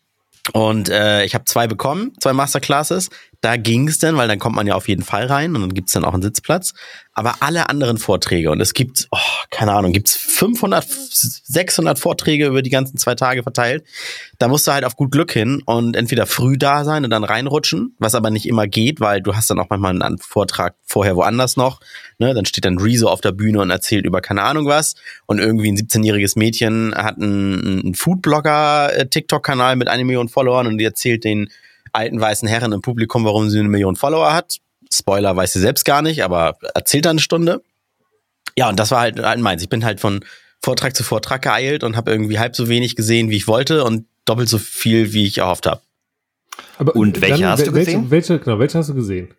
Und 0.53 0.89
äh, 0.89 1.25
ich 1.25 1.35
habe 1.35 1.45
zwei 1.45 1.67
bekommen, 1.67 2.13
zwei 2.21 2.33
Masterclasses. 2.33 3.11
Da 3.47 3.57
ging 3.57 3.87
es 3.87 4.01
dann, 4.01 4.17
weil 4.17 4.27
dann 4.27 4.41
kommt 4.41 4.57
man 4.57 4.67
ja 4.67 4.75
auf 4.75 4.89
jeden 4.89 5.05
Fall 5.05 5.27
rein 5.27 5.55
und 5.55 5.61
dann 5.61 5.73
gibt's 5.73 5.93
dann 5.93 6.05
auch 6.05 6.15
einen 6.15 6.23
Sitzplatz. 6.25 6.75
Aber 7.13 7.37
alle 7.39 7.69
anderen 7.69 7.97
Vorträge, 7.97 8.51
und 8.51 8.61
es 8.61 8.75
gibt, 8.75 9.07
oh, 9.13 9.19
keine 9.51 9.73
Ahnung, 9.73 9.93
gibt's 9.93 10.17
500, 10.17 10.85
600 10.85 11.97
Vorträge 11.97 12.49
über 12.49 12.61
die 12.61 12.71
ganzen 12.71 12.99
zwei 12.99 13.15
Tage 13.15 13.45
verteilt. 13.45 13.85
Da 14.41 14.49
musst 14.49 14.67
du 14.67 14.73
halt 14.73 14.85
auf 14.85 14.97
gut 14.97 15.13
Glück 15.13 15.31
hin 15.31 15.63
und 15.65 15.95
entweder 15.95 16.27
früh 16.27 16.59
da 16.59 16.83
sein 16.83 17.05
und 17.05 17.11
dann 17.11 17.23
reinrutschen, 17.23 17.95
was 18.01 18.17
aber 18.17 18.31
nicht 18.31 18.49
immer 18.49 18.67
geht, 18.67 18.99
weil 18.99 19.23
du 19.23 19.37
hast 19.37 19.49
dann 19.49 19.61
auch 19.61 19.71
manchmal 19.71 20.03
einen 20.03 20.19
Vortrag 20.19 20.75
vorher 20.83 21.15
woanders 21.15 21.57
noch. 21.57 21.79
Ne? 22.19 22.35
Dann 22.35 22.47
steht 22.47 22.65
dann 22.65 22.79
Rezo 22.79 23.07
auf 23.07 23.21
der 23.21 23.31
Bühne 23.31 23.61
und 23.61 23.71
erzählt 23.71 24.07
über 24.07 24.21
keine 24.23 24.43
Ahnung 24.43 24.67
was. 24.67 24.97
Und 25.27 25.39
irgendwie 25.39 25.71
ein 25.71 25.77
17-jähriges 25.77 26.37
Mädchen 26.37 26.97
hat 26.97 27.19
einen, 27.19 27.85
einen 27.85 27.95
Foodblogger-TikTok-Kanal 27.95 29.75
äh, 29.75 29.77
mit 29.77 29.87
einer 29.87 30.03
Million 30.03 30.29
Followern 30.29 30.67
und 30.67 30.79
die 30.79 30.85
erzählt 30.85 31.23
den 31.23 31.49
alten 31.97 32.21
weißen 32.21 32.47
Herren 32.49 32.73
im 32.73 32.83
Publikum, 32.83 33.25
warum 33.25 33.51
sie 33.51 33.59
eine 33.59 33.69
Million 33.69 33.97
Follower 33.97 34.33
hat. 34.33 34.59
Spoiler 34.93 35.35
weiß 35.35 35.53
sie 35.53 35.61
selbst 35.61 35.85
gar 35.85 36.03
nicht, 36.03 36.23
aber 36.23 36.57
erzählt 36.75 37.07
da 37.07 37.11
eine 37.11 37.21
Stunde. 37.21 37.63
Ja, 38.57 38.69
und 38.69 38.79
das 38.79 38.91
war 38.91 39.01
halt, 39.01 39.19
halt 39.19 39.41
meins. 39.41 39.63
Ich 39.63 39.69
bin 39.69 39.85
halt 39.85 40.01
von 40.01 40.25
Vortrag 40.63 40.97
zu 40.97 41.03
Vortrag 41.03 41.43
geeilt 41.43 41.85
und 41.85 41.97
habe 41.97 42.11
irgendwie 42.11 42.39
halb 42.39 42.57
so 42.57 42.69
wenig 42.69 42.97
gesehen, 42.97 43.31
wie 43.31 43.37
ich 43.37 43.49
wollte 43.49 43.85
und 43.85 44.07
doppelt 44.25 44.49
so 44.49 44.59
viel, 44.59 45.13
wie 45.13 45.27
ich 45.27 45.39
erhofft 45.39 45.67
habe. 45.67 45.81
Und 46.95 47.21
welche 47.21 47.43
dann, 47.43 47.51
hast 47.51 47.67
du 47.67 47.73
gesehen? 47.73 48.11
Welche, 48.11 48.39
genau, 48.39 48.59
welche 48.59 48.79
hast 48.79 48.89
du 48.89 48.95
gesehen? 48.95 49.35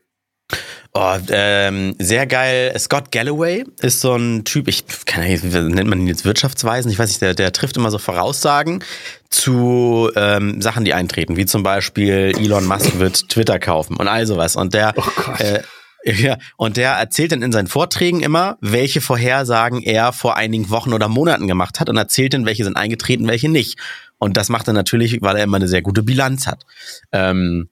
Oh, 0.94 1.16
ähm, 1.30 1.96
sehr 2.00 2.26
geil. 2.26 2.74
Scott 2.80 3.12
Galloway 3.12 3.66
ist 3.82 4.02
so 4.02 4.16
ein 4.16 4.44
Typ, 4.46 4.68
ich 4.68 4.86
kann 5.06 5.24
nicht, 5.24 5.44
nennt 5.44 5.88
man 5.88 6.00
ihn 6.00 6.08
jetzt 6.08 6.26
Wirtschaftsweisen? 6.26 6.92
Ich 6.92 6.98
weiß 6.98 7.10
nicht, 7.10 7.22
der, 7.22 7.34
der 7.34 7.52
trifft 7.52 7.78
immer 7.78 7.92
so 7.92 7.98
Voraussagen 7.98 8.84
zu 9.30 10.10
ähm, 10.16 10.62
Sachen, 10.62 10.86
die 10.86 10.94
eintreten, 10.94 11.36
wie 11.36 11.46
zum 11.46 11.64
Beispiel 11.64 12.34
Elon 12.38 12.66
Musk 12.66 13.00
wird 13.00 13.30
Twitter 13.30 13.60
kaufen 13.60 13.98
und 13.98 14.08
all 14.08 14.26
sowas. 14.26 14.56
Und 14.56 14.74
der, 14.74 14.94
oh 14.98 15.04
äh, 15.38 15.62
ja, 16.04 16.38
und 16.56 16.78
der 16.78 16.92
erzählt 16.92 17.32
dann 17.32 17.42
in 17.42 17.52
seinen 17.52 17.68
Vorträgen 17.68 18.22
immer, 18.22 18.58
welche 18.62 19.02
Vorhersagen 19.02 19.82
er 19.82 20.14
vor 20.14 20.38
einigen 20.38 20.70
Wochen 20.70 20.94
oder 20.94 21.10
Monaten 21.10 21.48
gemacht 21.48 21.80
hat 21.80 21.90
und 21.90 21.98
erzählt 21.98 22.34
dann, 22.34 22.46
welche 22.46 22.64
sind 22.64 22.78
eingetreten, 22.78 23.28
welche 23.28 23.50
nicht. 23.50 23.78
Und 24.18 24.38
das 24.38 24.50
macht 24.50 24.68
er 24.68 24.74
natürlich, 24.74 25.22
weil 25.22 25.36
er 25.36 25.44
immer 25.44 25.58
eine 25.58 25.68
sehr 25.68 25.82
gute 25.82 26.04
Bilanz 26.04 26.48
hat. 26.48 26.64
Ähm, 27.12 27.70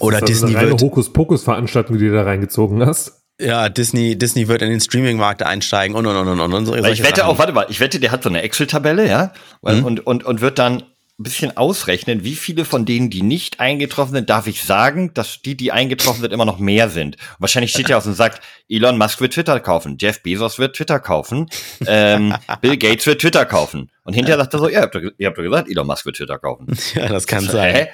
oder 0.00 0.20
das 0.20 0.28
Disney 0.28 0.56
eine 0.56 0.70
wird. 0.70 0.82
Hokuspokus-Veranstaltung, 0.82 1.98
die 1.98 2.08
du 2.08 2.14
da 2.14 2.22
reingezogen 2.22 2.84
hast. 2.84 3.22
Ja, 3.40 3.68
Disney, 3.68 4.16
Disney 4.16 4.46
wird 4.48 4.62
in 4.62 4.70
den 4.70 4.80
Streaming-Markt 4.80 5.42
einsteigen 5.42 5.96
und 5.96 6.06
und 6.06 6.16
und 6.16 6.28
und 6.28 6.40
und. 6.40 6.68
und 6.68 6.86
ich 6.86 7.02
wette 7.02 7.20
Sachen. 7.20 7.30
auch, 7.30 7.38
warte 7.38 7.52
mal, 7.52 7.66
ich 7.68 7.80
wette, 7.80 7.98
der 7.98 8.10
hat 8.10 8.22
so 8.22 8.28
eine 8.28 8.42
Excel-Tabelle, 8.42 9.08
ja, 9.08 9.32
mhm. 9.62 9.84
und, 9.84 10.06
und, 10.06 10.24
und 10.24 10.40
wird 10.40 10.58
dann 10.58 10.84
ein 11.18 11.24
bisschen 11.24 11.56
ausrechnen, 11.56 12.24
wie 12.24 12.34
viele 12.34 12.64
von 12.64 12.84
denen, 12.84 13.10
die 13.10 13.22
nicht 13.22 13.60
eingetroffen 13.60 14.14
sind, 14.14 14.30
darf 14.30 14.46
ich 14.46 14.62
sagen, 14.62 15.12
dass 15.14 15.42
die, 15.42 15.56
die 15.56 15.70
eingetroffen 15.70 16.22
sind, 16.22 16.32
immer 16.32 16.44
noch 16.44 16.58
mehr 16.58 16.88
sind. 16.88 17.16
Und 17.16 17.40
wahrscheinlich 17.40 17.72
steht 17.72 17.88
ja 17.88 17.98
aus 17.98 18.06
und 18.06 18.14
sagt, 18.14 18.42
Elon 18.68 18.96
Musk 18.96 19.20
wird 19.20 19.34
Twitter 19.34 19.60
kaufen, 19.60 19.98
Jeff 20.00 20.22
Bezos 20.22 20.58
wird 20.58 20.74
Twitter 20.76 21.00
kaufen, 21.00 21.48
ähm, 21.86 22.34
Bill 22.60 22.76
Gates 22.76 23.06
wird 23.06 23.20
Twitter 23.20 23.44
kaufen. 23.44 23.90
Und 24.04 24.14
hinterher 24.14 24.38
sagt 24.38 24.52
er 24.52 24.58
so, 24.58 24.68
ja, 24.68 24.78
ihr 24.78 24.82
habt, 24.82 24.94
doch, 24.96 25.00
ihr 25.16 25.26
habt 25.28 25.38
doch 25.38 25.42
gesagt, 25.44 25.70
Elon 25.70 25.86
Musk 25.86 26.04
wird 26.06 26.16
Twitter 26.16 26.38
kaufen. 26.38 26.66
Ja, 26.94 27.08
das 27.08 27.26
kann 27.26 27.44
das, 27.44 27.52
sein. 27.52 27.86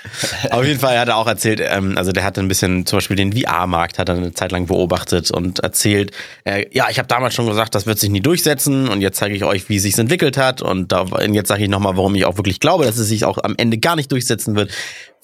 Auf 0.51 0.65
jeden 0.65 0.81
Fall 0.81 0.99
hat 0.99 1.09
er 1.09 1.17
auch 1.17 1.27
erzählt, 1.27 1.61
ähm, 1.63 1.97
also 1.97 2.11
der 2.11 2.25
hat 2.25 2.39
ein 2.39 2.49
bisschen 2.49 2.87
zum 2.87 2.97
Beispiel 2.97 3.17
den 3.17 3.33
VR-Markt 3.33 3.99
hat 3.99 4.09
er 4.09 4.17
eine 4.17 4.33
Zeit 4.33 4.51
lang 4.51 4.67
beobachtet 4.67 5.31
und 5.31 5.61
erzählt, 5.61 6.13
äh, 6.45 6.65
ja, 6.73 6.87
ich 6.91 6.99
habe 6.99 7.07
damals 7.07 7.35
schon 7.35 7.47
gesagt, 7.47 7.75
das 7.75 7.87
wird 7.87 7.99
sich 7.99 8.11
nie 8.11 8.21
durchsetzen 8.21 8.89
und 8.89 9.03
jetzt 9.03 9.19
zeige 9.19 9.37
ich 9.37 9.45
euch, 9.45 9.69
wie 9.69 9.77
es 9.77 9.83
sich 9.83 9.99
entwickelt 9.99 10.37
hat 10.39 10.63
und, 10.63 10.93
da, 10.93 11.03
und 11.03 11.35
jetzt 11.35 11.49
sage 11.49 11.63
ich 11.63 11.69
nochmal, 11.69 11.97
warum 11.97 12.15
ich 12.15 12.25
auch 12.25 12.39
wirklich 12.39 12.59
glaube, 12.59 12.85
dass 12.85 12.97
es 12.97 13.09
sich 13.09 13.25
auch 13.25 13.39
am 13.43 13.55
Ende 13.57 13.79
gar 13.79 13.95
nicht 13.95 14.11
durchsetzen 14.11 14.57
wird. 14.57 14.71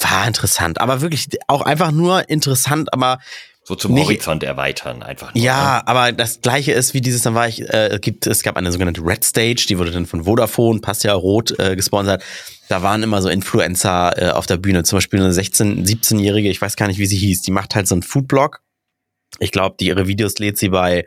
War 0.00 0.26
interessant, 0.26 0.80
aber 0.80 1.00
wirklich 1.00 1.28
auch 1.48 1.62
einfach 1.62 1.90
nur 1.90 2.28
interessant, 2.28 2.92
aber 2.92 3.18
so 3.66 3.74
zum 3.74 3.94
nicht, 3.94 4.04
Horizont 4.04 4.42
erweitern 4.42 5.02
einfach. 5.02 5.34
Nur, 5.34 5.42
ja, 5.42 5.78
ne? 5.78 5.88
aber 5.88 6.12
das 6.12 6.42
gleiche 6.42 6.72
ist 6.72 6.92
wie 6.92 7.00
dieses, 7.00 7.22
dann 7.22 7.34
war 7.34 7.48
ich, 7.48 7.62
äh, 7.62 7.98
gibt, 8.00 8.26
es 8.26 8.42
gab 8.42 8.56
eine 8.56 8.70
sogenannte 8.70 9.00
Red 9.00 9.24
Stage, 9.24 9.64
die 9.68 9.78
wurde 9.78 9.90
dann 9.90 10.04
von 10.04 10.24
Vodafone, 10.24 10.80
passt 10.80 11.02
ja 11.04 11.14
rot, 11.14 11.58
äh, 11.58 11.74
gesponsert. 11.74 12.22
Da 12.68 12.82
waren 12.82 13.02
immer 13.02 13.22
so 13.22 13.30
Influencer 13.30 14.12
äh, 14.18 14.30
auf 14.30 14.46
der 14.46 14.58
Bühne, 14.58 14.82
zum 14.84 14.98
Beispiel 14.98 15.20
eine 15.20 15.32
16-, 15.32 15.86
17-Jährige, 15.86 16.50
ich 16.50 16.60
weiß 16.60 16.76
gar 16.76 16.88
nicht, 16.88 16.98
wie 16.98 17.06
sie 17.06 17.16
hieß, 17.16 17.40
die 17.40 17.52
macht 17.52 17.74
halt 17.74 17.88
so 17.88 17.94
einen 17.94 18.02
Foodblog. 18.02 18.60
Ich 19.38 19.50
glaube, 19.50 19.76
die 19.80 19.86
ihre 19.86 20.06
Videos 20.06 20.38
lädt 20.38 20.58
sie 20.58 20.68
bei 20.68 21.06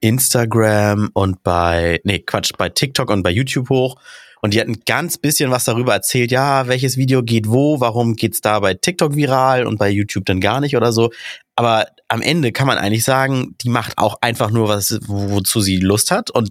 Instagram 0.00 1.10
und 1.12 1.42
bei, 1.42 2.00
nee, 2.04 2.20
Quatsch, 2.20 2.52
bei 2.56 2.70
TikTok 2.70 3.10
und 3.10 3.22
bei 3.22 3.30
YouTube 3.30 3.68
hoch. 3.68 3.96
Und 4.40 4.54
die 4.54 4.60
hatten 4.60 4.80
ganz 4.86 5.18
bisschen 5.18 5.50
was 5.50 5.64
darüber 5.64 5.92
erzählt, 5.94 6.30
ja, 6.30 6.68
welches 6.68 6.96
Video 6.96 7.22
geht 7.22 7.48
wo, 7.48 7.80
warum 7.80 8.14
geht's 8.14 8.40
da 8.40 8.60
bei 8.60 8.74
TikTok 8.74 9.16
viral 9.16 9.66
und 9.66 9.78
bei 9.78 9.90
YouTube 9.90 10.26
dann 10.26 10.40
gar 10.40 10.60
nicht 10.60 10.76
oder 10.76 10.92
so. 10.92 11.10
Aber 11.56 11.86
am 12.08 12.22
Ende 12.22 12.52
kann 12.52 12.66
man 12.66 12.78
eigentlich 12.78 13.04
sagen, 13.04 13.56
die 13.60 13.68
macht 13.68 13.98
auch 13.98 14.18
einfach 14.20 14.50
nur 14.50 14.68
was, 14.68 14.98
wozu 15.06 15.60
sie 15.60 15.78
Lust 15.78 16.10
hat 16.10 16.30
und 16.30 16.50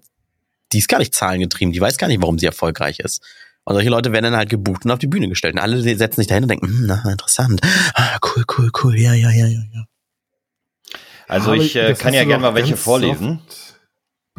die 0.73 0.79
ist 0.79 0.89
gar 0.89 0.99
nicht 0.99 1.15
zahlengetrieben, 1.15 1.71
die 1.71 1.81
weiß 1.81 1.97
gar 1.97 2.07
nicht, 2.07 2.21
warum 2.21 2.39
sie 2.39 2.45
erfolgreich 2.45 2.99
ist. 2.99 3.21
Und 3.63 3.73
solche 3.73 3.89
Leute 3.89 4.11
werden 4.11 4.25
dann 4.25 4.35
halt 4.37 4.49
gebucht 4.49 4.85
und 4.85 4.91
auf 4.91 4.99
die 4.99 5.07
Bühne 5.07 5.27
gestellt. 5.27 5.55
Und 5.55 5.59
alle 5.59 5.81
setzen 5.81 6.21
sich 6.21 6.27
dahin 6.27 6.43
und 6.43 6.49
denken, 6.49 6.67
hm, 6.67 6.85
na, 6.87 7.03
interessant. 7.11 7.59
Ah, 7.93 8.17
cool, 8.23 8.45
cool, 8.57 8.71
cool, 8.81 8.97
ja, 8.97 9.13
ja, 9.13 9.29
ja, 9.29 9.45
ja, 9.45 9.61
ja. 9.73 9.85
Also 11.27 11.53
ich 11.53 11.75
äh, 11.75 11.93
kann 11.93 12.13
ja 12.13 12.23
gerne 12.23 12.41
mal 12.41 12.55
welche 12.55 12.77
vorlesen. 12.77 13.39
Bei, 13.45 13.66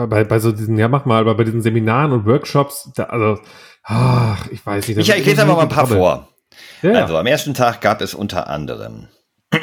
bei, 0.07 0.25
bei 0.25 0.39
so 0.39 0.53
diesen, 0.53 0.79
ja 0.79 0.89
mach 0.89 1.05
mal, 1.05 1.21
aber 1.21 1.35
bei 1.35 1.45
diesen 1.45 1.63
Seminaren 1.63 2.13
und 2.13 2.27
Workshops, 2.27 2.91
da, 2.95 3.05
also, 3.05 3.41
ach, 3.83 4.47
ich 4.51 4.65
weiß 4.65 4.89
nicht. 4.89 4.99
Ich, 4.99 5.09
ich 5.09 5.27
lese 5.27 5.43
aber 5.43 5.57
mal 5.57 5.63
ein 5.63 5.69
paar 5.69 5.87
vor. 5.87 6.29
Ja. 6.83 6.93
Also 6.93 7.17
am 7.17 7.27
ersten 7.27 7.55
Tag 7.55 7.81
gab 7.81 8.01
es 8.01 8.15
unter 8.15 8.49
anderem 8.49 9.09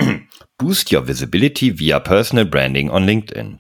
Boost 0.57 0.91
Your 0.91 1.07
Visibility 1.07 1.79
via 1.79 1.99
Personal 1.99 2.45
Branding 2.45 2.89
on 2.89 3.03
LinkedIn 3.03 3.59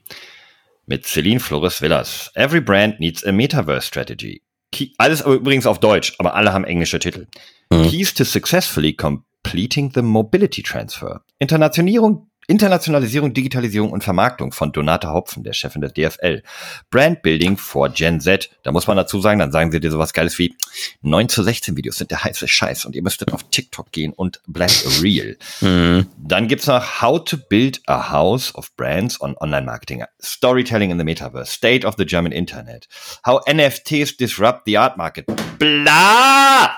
mit 0.85 1.05
Celine 1.05 1.39
Flores 1.39 1.81
Villas. 1.81 2.31
Every 2.35 2.61
brand 2.61 2.99
needs 2.99 3.23
a 3.25 3.31
Metaverse 3.31 3.87
Strategy. 3.87 4.41
Key, 4.71 4.93
alles 4.97 5.21
übrigens 5.21 5.65
auf 5.65 5.79
Deutsch, 5.79 6.13
aber 6.19 6.35
alle 6.35 6.53
haben 6.53 6.65
englische 6.65 6.99
Titel. 6.99 7.27
Mhm. 7.71 7.89
Keys 7.89 8.13
to 8.13 8.23
successfully 8.23 8.93
completing 8.93 9.91
the 9.93 10.01
mobility 10.01 10.61
transfer. 10.61 11.21
Internationierung 11.39 12.29
Internationalisierung, 12.47 13.33
Digitalisierung 13.33 13.91
und 13.91 14.03
Vermarktung 14.03 14.51
von 14.51 14.71
Donata 14.71 15.11
Hopfen, 15.11 15.43
der 15.43 15.53
Chefin 15.53 15.81
der 15.81 15.91
DFL. 15.91 16.43
Brandbuilding 16.91 17.57
for 17.57 17.89
Gen 17.89 18.19
Z. 18.21 18.49
Da 18.63 18.71
muss 18.71 18.87
man 18.87 18.97
dazu 18.97 19.19
sagen, 19.19 19.39
dann 19.39 19.51
sagen 19.51 19.71
sie 19.71 19.79
dir 19.79 19.91
sowas 19.91 20.13
Geiles 20.13 20.37
wie 20.37 20.55
9 21.01 21.29
zu 21.29 21.43
16 21.43 21.77
Videos 21.77 21.97
sind 21.97 22.11
der 22.11 22.23
heiße 22.23 22.47
Scheiß 22.47 22.85
und 22.85 22.95
ihr 22.95 23.01
müsstet 23.01 23.33
auf 23.33 23.43
TikTok 23.49 23.91
gehen 23.91 24.13
und 24.13 24.41
bleibt 24.47 24.85
real. 25.01 25.37
Mhm. 25.61 26.07
Dann 26.17 26.47
gibt's 26.47 26.67
noch 26.67 27.01
How 27.01 27.23
to 27.23 27.37
Build 27.49 27.81
a 27.87 28.11
House 28.11 28.53
of 28.55 28.75
Brands 28.75 29.19
on 29.21 29.35
Online 29.37 29.65
Marketing. 29.65 30.03
Storytelling 30.21 30.91
in 30.91 30.97
the 30.97 31.03
Metaverse. 31.03 31.51
State 31.51 31.85
of 31.85 31.95
the 31.97 32.05
German 32.05 32.31
Internet. 32.31 32.87
How 33.25 33.41
NFTs 33.47 34.17
disrupt 34.17 34.63
the 34.65 34.77
art 34.77 34.97
market. 34.97 35.25
Bla! 35.57 36.77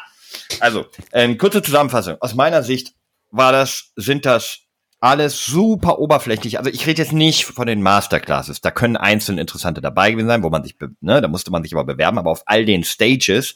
Also, 0.60 0.86
ähm, 1.12 1.38
kurze 1.38 1.62
Zusammenfassung. 1.62 2.18
Aus 2.20 2.36
meiner 2.36 2.64
Sicht 2.64 2.94
war 3.32 3.52
das, 3.52 3.92
sind 3.96 4.26
das 4.26 4.67
alles 5.08 5.46
super 5.46 6.00
oberflächlich. 6.00 6.58
Also 6.58 6.70
ich 6.70 6.86
rede 6.86 7.02
jetzt 7.02 7.14
nicht 7.14 7.46
von 7.46 7.66
den 7.66 7.82
Masterclasses. 7.82 8.60
Da 8.60 8.72
können 8.72 8.98
einzelne 8.98 9.40
interessante 9.40 9.80
dabei 9.80 10.12
gewesen 10.12 10.28
sein, 10.28 10.44
wo 10.44 10.50
man 10.50 10.64
sich, 10.64 10.76
ne, 11.00 11.22
da 11.22 11.28
musste 11.28 11.50
man 11.50 11.64
sich 11.64 11.74
aber 11.74 11.86
bewerben. 11.86 12.18
Aber 12.18 12.30
auf 12.32 12.44
all 12.46 12.66
den 12.66 12.84
Stages, 12.84 13.56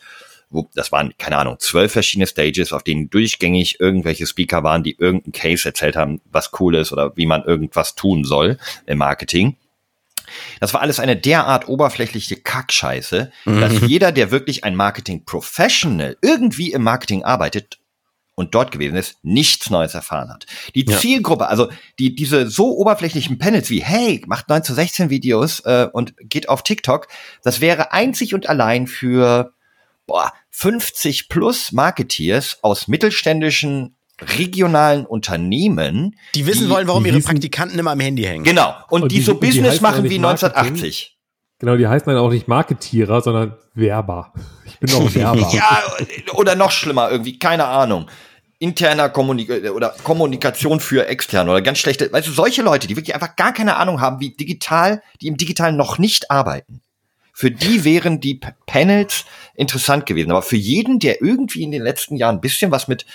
wo, 0.50 0.70
das 0.74 0.92
waren, 0.94 1.14
keine 1.18 1.38
Ahnung, 1.38 1.58
zwölf 1.60 1.92
verschiedene 1.92 2.28
Stages, 2.28 2.72
auf 2.72 2.84
denen 2.84 3.10
durchgängig 3.10 3.82
irgendwelche 3.82 4.26
Speaker 4.28 4.64
waren, 4.64 4.84
die 4.84 4.96
irgendeinen 4.98 5.34
Case 5.34 5.68
erzählt 5.68 5.98
haben, 5.98 6.22
was 6.32 6.52
cool 6.60 6.76
ist 6.76 6.94
oder 6.94 7.18
wie 7.18 7.26
man 7.26 7.44
irgendwas 7.44 7.96
tun 7.96 8.24
soll 8.24 8.58
im 8.86 9.00
Marketing. 9.00 9.58
Das 10.62 10.74
war 10.74 10.82
alles 10.82 11.02
eine 11.02 11.18
derart 11.18 11.68
oberflächliche 11.68 12.38
Kackscheiße, 12.38 13.32
mhm. 13.44 13.60
dass 13.60 13.82
jeder, 13.82 14.14
der 14.14 14.32
wirklich 14.32 14.64
ein 14.64 14.76
Marketing-Professional 14.76 16.16
irgendwie 16.22 16.72
im 16.72 16.84
Marketing 16.84 17.24
arbeitet, 17.24 17.81
und 18.42 18.54
dort 18.54 18.72
gewesen 18.72 18.98
ist, 18.98 19.18
nichts 19.24 19.70
Neues 19.70 19.94
erfahren 19.94 20.30
hat. 20.30 20.46
Die 20.76 20.86
ja. 20.86 20.98
Zielgruppe, 20.98 21.48
also 21.48 21.70
die 22.00 22.14
diese 22.16 22.50
so 22.50 22.76
oberflächlichen 22.76 23.38
Panels 23.38 23.70
wie 23.70 23.82
hey, 23.82 24.22
macht 24.28 24.50
9 24.50 24.64
zu 24.64 24.74
16 24.74 25.10
Videos 25.10 25.62
äh, 25.62 25.88
und 25.92 26.14
geht 26.20 26.50
auf 26.50 26.64
TikTok, 26.64 27.08
das 27.44 27.62
wäre 27.62 27.94
einzig 27.94 28.34
und 28.34 28.50
allein 28.50 28.88
für 28.88 29.54
boah, 30.08 30.34
50 30.50 31.30
plus 31.30 31.72
Marketeers 31.72 32.60
aus 32.62 32.88
mittelständischen 32.88 33.96
regionalen 34.22 35.06
Unternehmen, 35.06 36.16
die 36.36 36.46
wissen 36.46 36.66
die, 36.66 36.70
wollen, 36.70 36.88
warum 36.88 37.06
ihre 37.06 37.20
Praktikanten 37.22 37.80
immer 37.80 37.92
am 37.92 38.00
Handy 38.00 38.24
hängen. 38.24 38.44
Genau. 38.44 38.76
Und, 38.90 39.04
und 39.04 39.12
die, 39.12 39.18
die, 39.18 39.22
so 39.22 39.36
Business 39.36 39.78
die 39.78 39.82
machen 39.82 40.04
wie 40.10 40.18
1980. 40.18 41.18
Genau, 41.60 41.76
die 41.76 41.88
heißen 41.88 42.08
dann 42.08 42.18
auch 42.18 42.32
nicht 42.32 42.48
Marketierer, 42.48 43.22
sondern 43.22 43.56
Werber. 43.74 44.34
Ich 44.66 44.80
bin 44.80 44.92
auch 44.94 45.14
Werber. 45.16 45.50
ja, 45.54 45.84
oder 46.34 46.56
noch 46.56 46.72
schlimmer 46.72 47.10
irgendwie, 47.10 47.40
keine 47.40 47.66
Ahnung 47.66 48.08
interner 48.62 49.10
Kommunik 49.10 49.50
oder 49.71 49.95
Kommunikation 50.04 50.80
für 50.80 51.08
externe 51.08 51.50
oder 51.50 51.62
ganz 51.63 51.80
schlechte, 51.80 52.10
du, 52.10 52.32
solche 52.32 52.62
Leute, 52.62 52.88
die 52.88 52.95
wirklich 52.95 53.15
einfach 53.15 53.36
gar 53.36 53.54
keine 53.54 53.76
Ahnung 53.76 54.00
haben, 54.00 54.19
wie 54.19 54.36
digital, 54.36 55.02
die 55.19 55.28
im 55.28 55.36
Digitalen 55.36 55.76
noch 55.76 55.97
nicht 55.97 56.30
arbeiten. 56.30 56.82
Für 57.34 57.50
die 57.50 57.84
wären 57.84 58.21
die 58.21 58.36
P 58.36 58.52
Panels 58.67 59.26
interessant 59.56 60.06
gewesen. 60.06 60.30
Aber 60.30 60.43
für 60.43 60.58
jeden, 60.58 61.00
der 61.00 61.21
irgendwie 61.21 61.63
in 61.63 61.71
den 61.71 61.82
letzten 61.82 62.17
Jahren 62.17 62.36
ein 62.36 62.41
bisschen 62.41 62.69
was 62.69 62.88
mit 62.88 63.06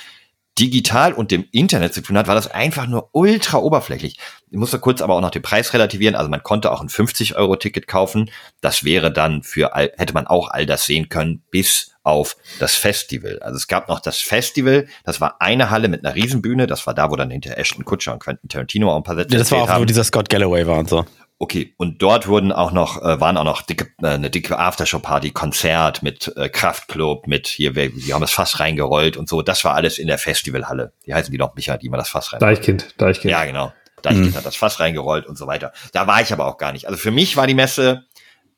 digital 0.59 1.13
und 1.13 1.31
dem 1.31 1.47
Internet 1.53 1.95
zu 1.95 2.01
tun 2.01 2.19
hat, 2.19 2.27
war 2.27 2.35
das 2.35 2.51
einfach 2.51 2.87
nur 2.89 3.11
ultra 3.13 3.59
oberflächlich. 3.59 4.19
Ich 4.51 4.57
musste 4.57 4.81
kurz 4.81 5.01
aber 5.01 5.15
auch 5.15 5.21
noch 5.21 5.31
den 5.31 5.43
Preis 5.43 5.73
relativieren. 5.75 6.17
Also 6.17 6.29
man 6.29 6.43
konnte 6.43 6.73
auch 6.73 6.81
ein 6.81 6.89
50-Euro-Ticket 6.89 7.87
kaufen. 7.87 8.31
Das 8.61 8.83
wäre 8.83 9.13
dann 9.13 9.43
für 9.43 9.75
all, 9.75 9.93
hätte 9.97 10.15
man 10.15 10.27
auch 10.27 10.49
all 10.51 10.67
das 10.67 10.87
sehen 10.87 11.09
können, 11.09 11.45
bis 11.51 11.93
auf 12.07 12.37
das 12.61 12.77
Festival. 12.77 13.41
Also 13.41 13.57
es 13.57 13.67
gab 13.67 13.89
noch 13.89 14.01
das 14.01 14.19
Festival, 14.19 14.87
das 15.05 15.21
war 15.21 15.41
eine 15.41 15.71
Halle 15.71 15.89
mit 15.89 16.05
einer 16.05 16.15
Riesenbühne, 16.15 16.67
das 16.67 16.87
war 16.87 16.95
da, 16.95 17.11
wo 17.11 17.17
dann 17.17 17.31
hinter 17.31 17.59
Ashton 17.59 17.85
Kutcher 17.85 18.13
und 18.13 18.21
Quentin 18.21 18.49
Tarantino 18.49 18.93
auch 18.93 18.97
ein 18.97 19.03
paar 19.03 19.17
Sätze 19.17 19.33
ja, 19.33 19.39
Das 19.41 19.51
war 19.51 19.63
auch, 19.63 19.69
haben. 19.69 19.83
wo 19.83 19.85
dieser 19.85 20.05
Scott 20.05 20.29
Galloway 20.29 20.67
war 20.67 20.79
und 20.79 20.89
so. 20.89 21.05
Okay, 21.39 21.75
und 21.77 22.01
dort 22.01 22.29
wurden 22.29 22.51
auch 22.51 22.73
noch, 22.73 23.03
äh, 23.03 23.21
waren 23.21 23.37
auch 23.37 23.45
noch 23.45 23.61
dicke, 23.61 23.89
äh, 24.01 24.07
eine 24.07 24.31
dicke 24.31 24.59
Aftershow-Party, 24.59 25.33
Konzert 25.33 26.03
mit 26.03 26.33
äh, 26.37 26.49
Kraftclub, 26.49 27.27
mit 27.27 27.47
hier, 27.49 27.75
wir, 27.75 27.95
wir 27.95 28.15
haben 28.15 28.23
das 28.23 28.31
Fass 28.31 28.59
reingerollt 28.59 29.19
und 29.19 29.29
so. 29.29 29.43
Das 29.43 29.63
war 29.65 29.75
alles 29.75 29.99
in 29.99 30.07
der 30.07 30.17
Festivalhalle. 30.17 30.93
Die 31.05 31.13
heißen 31.13 31.31
die 31.31 31.39
noch 31.39 31.55
Micha, 31.55 31.77
die 31.77 31.91
mal 31.91 31.99
das 31.99 32.09
Fass 32.09 32.33
rein. 32.33 32.41
Deichkind, 32.41 32.95
Deichkind. 32.97 33.33
Ja, 33.33 33.45
genau. 33.45 33.73
Deichkind 34.01 34.33
mhm. 34.33 34.37
hat 34.37 34.47
das 34.47 34.57
Fass 34.57 34.81
reingerollt 34.81 35.27
und 35.27 35.37
so 35.37 35.47
weiter. 35.47 35.73
Da 35.93 36.07
war 36.07 36.23
ich 36.23 36.33
aber 36.33 36.47
auch 36.47 36.57
gar 36.57 36.73
nicht. 36.73 36.87
Also 36.87 36.97
für 36.97 37.11
mich 37.11 37.37
war 37.37 37.47
die 37.47 37.55
Messe, 37.55 38.05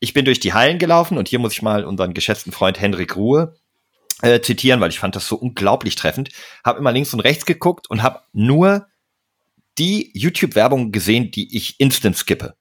ich 0.01 0.13
bin 0.13 0.25
durch 0.25 0.41
die 0.41 0.53
Hallen 0.53 0.79
gelaufen 0.79 1.19
und 1.19 1.29
hier 1.29 1.39
muss 1.39 1.53
ich 1.53 1.63
mal 1.63 1.85
unseren 1.85 2.15
geschätzten 2.15 2.53
Freund 2.53 2.81
Hendrik 2.81 3.17
Ruhe 3.17 3.57
äh, 4.23 4.41
zitieren, 4.41 4.81
weil 4.81 4.91
ich 4.91 4.99
fand 4.99 5.17
das 5.17 5.27
so 5.27 5.37
unglaublich 5.37 5.97
treffend. 5.97 6.31
Hab 6.65 6.79
immer 6.79 6.93
links 6.93 7.13
und 7.13 7.21
rechts 7.21 7.47
geguckt 7.47 7.89
und 7.91 8.03
habe 8.03 8.21
nur 8.33 8.87
die 9.79 10.11
YouTube-Werbung 10.15 10.93
gesehen, 10.93 11.31
die 11.31 11.57
ich 11.57 11.79
instant 11.79 12.17
skippe. 12.17 12.55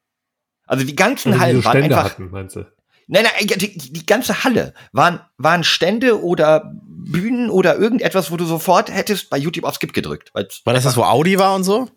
Also 0.65 0.85
die 0.85 0.95
ganzen 0.95 1.33
also 1.33 1.43
Hallen 1.43 1.65
waren 1.65 1.83
einfach. 1.83 2.03
Hatten, 2.03 2.29
meinst 2.29 2.55
du? 2.55 2.65
Nein, 3.09 3.23
nein, 3.23 3.47
die, 3.47 3.77
die 3.77 4.05
ganze 4.05 4.43
Halle 4.43 4.73
waren, 4.91 5.21
waren 5.37 5.63
Stände 5.63 6.21
oder 6.21 6.73
Bühnen 6.85 7.49
oder 7.49 7.77
irgendetwas, 7.77 8.31
wo 8.31 8.37
du 8.37 8.45
sofort 8.45 8.91
hättest 8.91 9.29
bei 9.29 9.37
YouTube 9.37 9.63
auf 9.63 9.75
Skip 9.75 9.93
gedrückt. 9.93 10.33
War 10.33 10.73
das 10.73 10.83
das, 10.83 10.97
wo 10.97 11.03
Audi 11.03 11.39
war 11.39 11.55
und 11.55 11.63
so? 11.63 11.89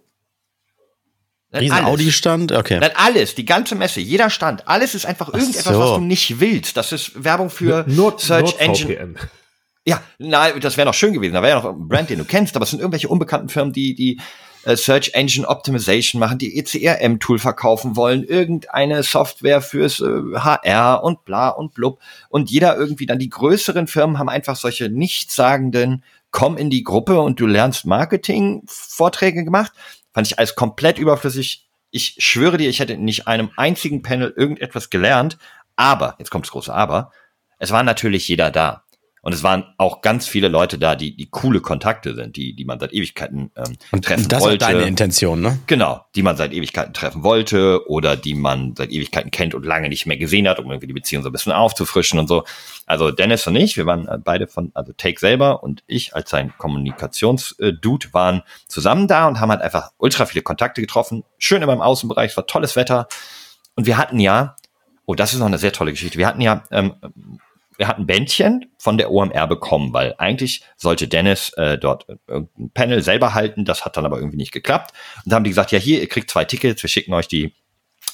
Riesen 1.53 1.85
Audi-Stand? 1.85 2.53
Okay. 2.53 2.79
Nein, 2.81 2.93
alles, 2.95 3.35
die 3.35 3.45
ganze 3.45 3.75
Messe, 3.75 4.01
jeder 4.01 4.31
Stand, 4.31 4.69
alles 4.69 4.95
ist 4.95 5.05
einfach 5.05 5.33
irgendetwas, 5.33 5.65
so. 5.65 5.81
was 5.81 5.95
du 5.95 6.01
nicht 6.01 6.39
willst. 6.39 6.77
Das 6.77 6.93
ist 6.93 7.25
Werbung 7.25 7.51
für 7.51 7.85
Nord 7.89 8.21
Search 8.21 8.53
Nord 8.53 8.61
Engine. 8.61 8.95
VPN. 8.95 9.17
Ja, 9.87 10.03
nein, 10.19 10.61
das 10.61 10.77
wäre 10.77 10.87
noch 10.87 10.95
schön 10.95 11.13
gewesen. 11.13 11.33
Da 11.33 11.43
wäre 11.43 11.57
ja 11.57 11.63
noch 11.63 11.71
ein 11.71 11.89
Brand, 11.89 12.11
den 12.11 12.19
du 12.19 12.25
kennst, 12.25 12.55
aber 12.55 12.65
es 12.65 12.71
sind 12.71 12.81
irgendwelche 12.81 13.09
unbekannten 13.09 13.49
Firmen, 13.49 13.73
die, 13.73 13.95
die 13.95 14.21
äh, 14.65 14.77
Search 14.77 15.13
Engine 15.15 15.49
Optimization 15.49 16.21
machen, 16.21 16.39
die 16.39 16.59
ECRM-Tool 16.59 17.39
verkaufen 17.39 17.97
wollen, 17.97 18.25
irgendeine 18.25 19.03
Software 19.03 19.63
fürs 19.63 20.01
äh, 20.01 20.37
HR 20.37 21.03
und 21.03 21.25
bla 21.25 21.49
und 21.49 21.75
blub. 21.75 21.99
Und 22.29 22.51
jeder 22.51 22.77
irgendwie 22.77 23.07
dann, 23.07 23.19
die 23.19 23.31
größeren 23.31 23.87
Firmen 23.87 24.19
haben 24.19 24.29
einfach 24.29 24.57
solche 24.57 24.91
nichtssagenden, 24.91 26.05
komm 26.31 26.57
in 26.59 26.71
die 26.71 26.85
Gruppe 26.85 27.21
und 27.21 27.41
du 27.41 27.47
lernst 27.47 27.87
Marketing-Vorträge 27.87 29.45
gemacht. 29.45 29.73
Fand 30.13 30.27
ich 30.27 30.39
alles 30.39 30.55
komplett 30.55 30.99
überflüssig. 30.99 31.69
Ich 31.91 32.17
schwöre 32.19 32.57
dir, 32.57 32.69
ich 32.69 32.81
hätte 32.81 32.97
nicht 32.97 33.27
einem 33.27 33.51
einzigen 33.57 34.03
Panel 34.03 34.33
irgendetwas 34.37 34.91
gelernt. 34.91 35.39
Aber, 35.77 36.17
jetzt 36.19 36.31
kommt 36.31 36.45
das 36.47 36.53
große 36.53 36.73
Aber, 36.73 37.13
es 37.59 37.71
war 37.71 37.83
natürlich 37.83 38.29
jeder 38.29 38.51
da. 38.51 38.85
Und 39.23 39.35
es 39.35 39.43
waren 39.43 39.65
auch 39.77 40.01
ganz 40.01 40.27
viele 40.27 40.49
Leute 40.49 40.79
da, 40.79 40.97
die, 40.97 41.15
die 41.15 41.29
coole 41.29 41.61
Kontakte 41.61 42.15
sind, 42.15 42.37
die, 42.37 42.55
die 42.55 42.65
man 42.65 42.81
seit 42.81 42.95
Ewigkeiten 42.95 43.51
ähm, 43.55 43.77
und 43.93 44.05
treffen 44.05 44.29
das 44.29 44.41
wollte. 44.41 44.59
Das 44.59 44.69
ist 44.69 44.75
deine 44.75 44.89
Intention, 44.89 45.43
ne? 45.43 45.59
Genau, 45.67 46.07
die 46.15 46.23
man 46.23 46.37
seit 46.37 46.55
Ewigkeiten 46.55 46.95
treffen 46.95 47.23
wollte 47.23 47.87
oder 47.89 48.17
die 48.17 48.35
man 48.35 48.75
seit 48.77 48.91
Ewigkeiten 48.91 49.31
kennt 49.31 49.55
und 49.55 49.67
lange 49.67 49.91
nicht 49.91 50.07
mehr 50.07 50.17
gesehen 50.17 50.49
hat, 50.49 50.59
um 50.59 50.71
irgendwie 50.71 50.87
die 50.87 50.95
Beziehung 50.95 51.23
so 51.23 51.29
ein 51.29 51.33
bisschen 51.33 51.53
aufzufrischen 51.53 52.19
und 52.19 52.29
so. 52.29 52.45
Also 52.87 53.11
Dennis 53.11 53.47
und 53.47 53.57
ich, 53.57 53.77
wir 53.77 53.85
waren 53.85 54.09
äh, 54.09 54.17
beide 54.17 54.47
von, 54.47 54.71
also 54.73 54.93
Take 54.95 55.21
selber 55.21 55.63
und 55.63 55.83
ich 55.87 56.15
als 56.15 56.31
sein 56.31 56.55
Kommunikationsdude 56.57 58.09
waren 58.13 58.43
zusammen 58.69 59.07
da 59.07 59.29
und 59.29 59.39
haben 59.39 59.51
halt 59.51 59.61
einfach 59.61 59.93
ultra 59.99 60.25
viele 60.25 60.43
Kontakte 60.43 60.81
getroffen. 60.81 61.25
Schön 61.37 61.61
immer 61.61 61.75
im 61.75 61.83
Außenbereich, 61.83 62.31
es 62.31 62.37
war 62.39 62.47
tolles 62.47 62.75
Wetter. 62.75 63.07
Und 63.77 63.87
wir 63.87 63.99
hatten 63.99 64.19
ja, 64.19 64.57
oh, 65.05 65.15
das 65.15 65.35
ist 65.35 65.41
noch 65.41 65.47
eine 65.47 65.59
sehr 65.59 65.73
tolle 65.73 65.91
Geschichte. 65.91 66.19
Wir 66.19 66.27
hatten 66.27 66.41
ja 66.41 66.65
ähm, 66.71 66.95
wir 67.81 67.89
hatten 67.89 68.07
Bändchen 68.07 68.67
von 68.77 68.99
der 68.99 69.11
OMR 69.11 69.47
bekommen, 69.47 69.95
weil 69.95 70.15
eigentlich 70.19 70.63
sollte 70.77 71.09
Dennis 71.09 71.49
äh, 71.57 71.79
dort 71.79 72.07
irgendein 72.29 72.71
Panel 72.75 73.03
selber 73.03 73.33
halten, 73.33 73.65
das 73.65 73.87
hat 73.87 73.97
dann 73.97 74.05
aber 74.05 74.19
irgendwie 74.19 74.37
nicht 74.37 74.53
geklappt. 74.53 74.93
Und 75.25 75.33
da 75.33 75.37
haben 75.37 75.45
die 75.45 75.51
gesagt, 75.51 75.73
ja 75.73 75.79
hier, 75.79 75.99
ihr 75.99 76.07
kriegt 76.07 76.31
zwei 76.31 76.45
Tickets, 76.45 76.83
wir 76.83 76.91
schicken 76.91 77.15
euch 77.15 77.27
die 77.27 77.55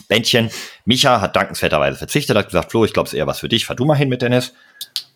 Bändchen. 0.06 0.50
Micha 0.84 1.20
hat 1.20 1.34
dankenswerterweise 1.34 1.98
verzichtet, 1.98 2.36
hat 2.36 2.46
gesagt, 2.46 2.70
Flo, 2.70 2.84
ich 2.84 2.92
glaube, 2.92 3.08
es 3.08 3.12
ist 3.12 3.18
eher 3.18 3.26
was 3.26 3.40
für 3.40 3.48
dich, 3.48 3.66
fahr 3.66 3.74
du 3.74 3.84
mal 3.84 3.96
hin 3.96 4.08
mit 4.08 4.22
Dennis. 4.22 4.54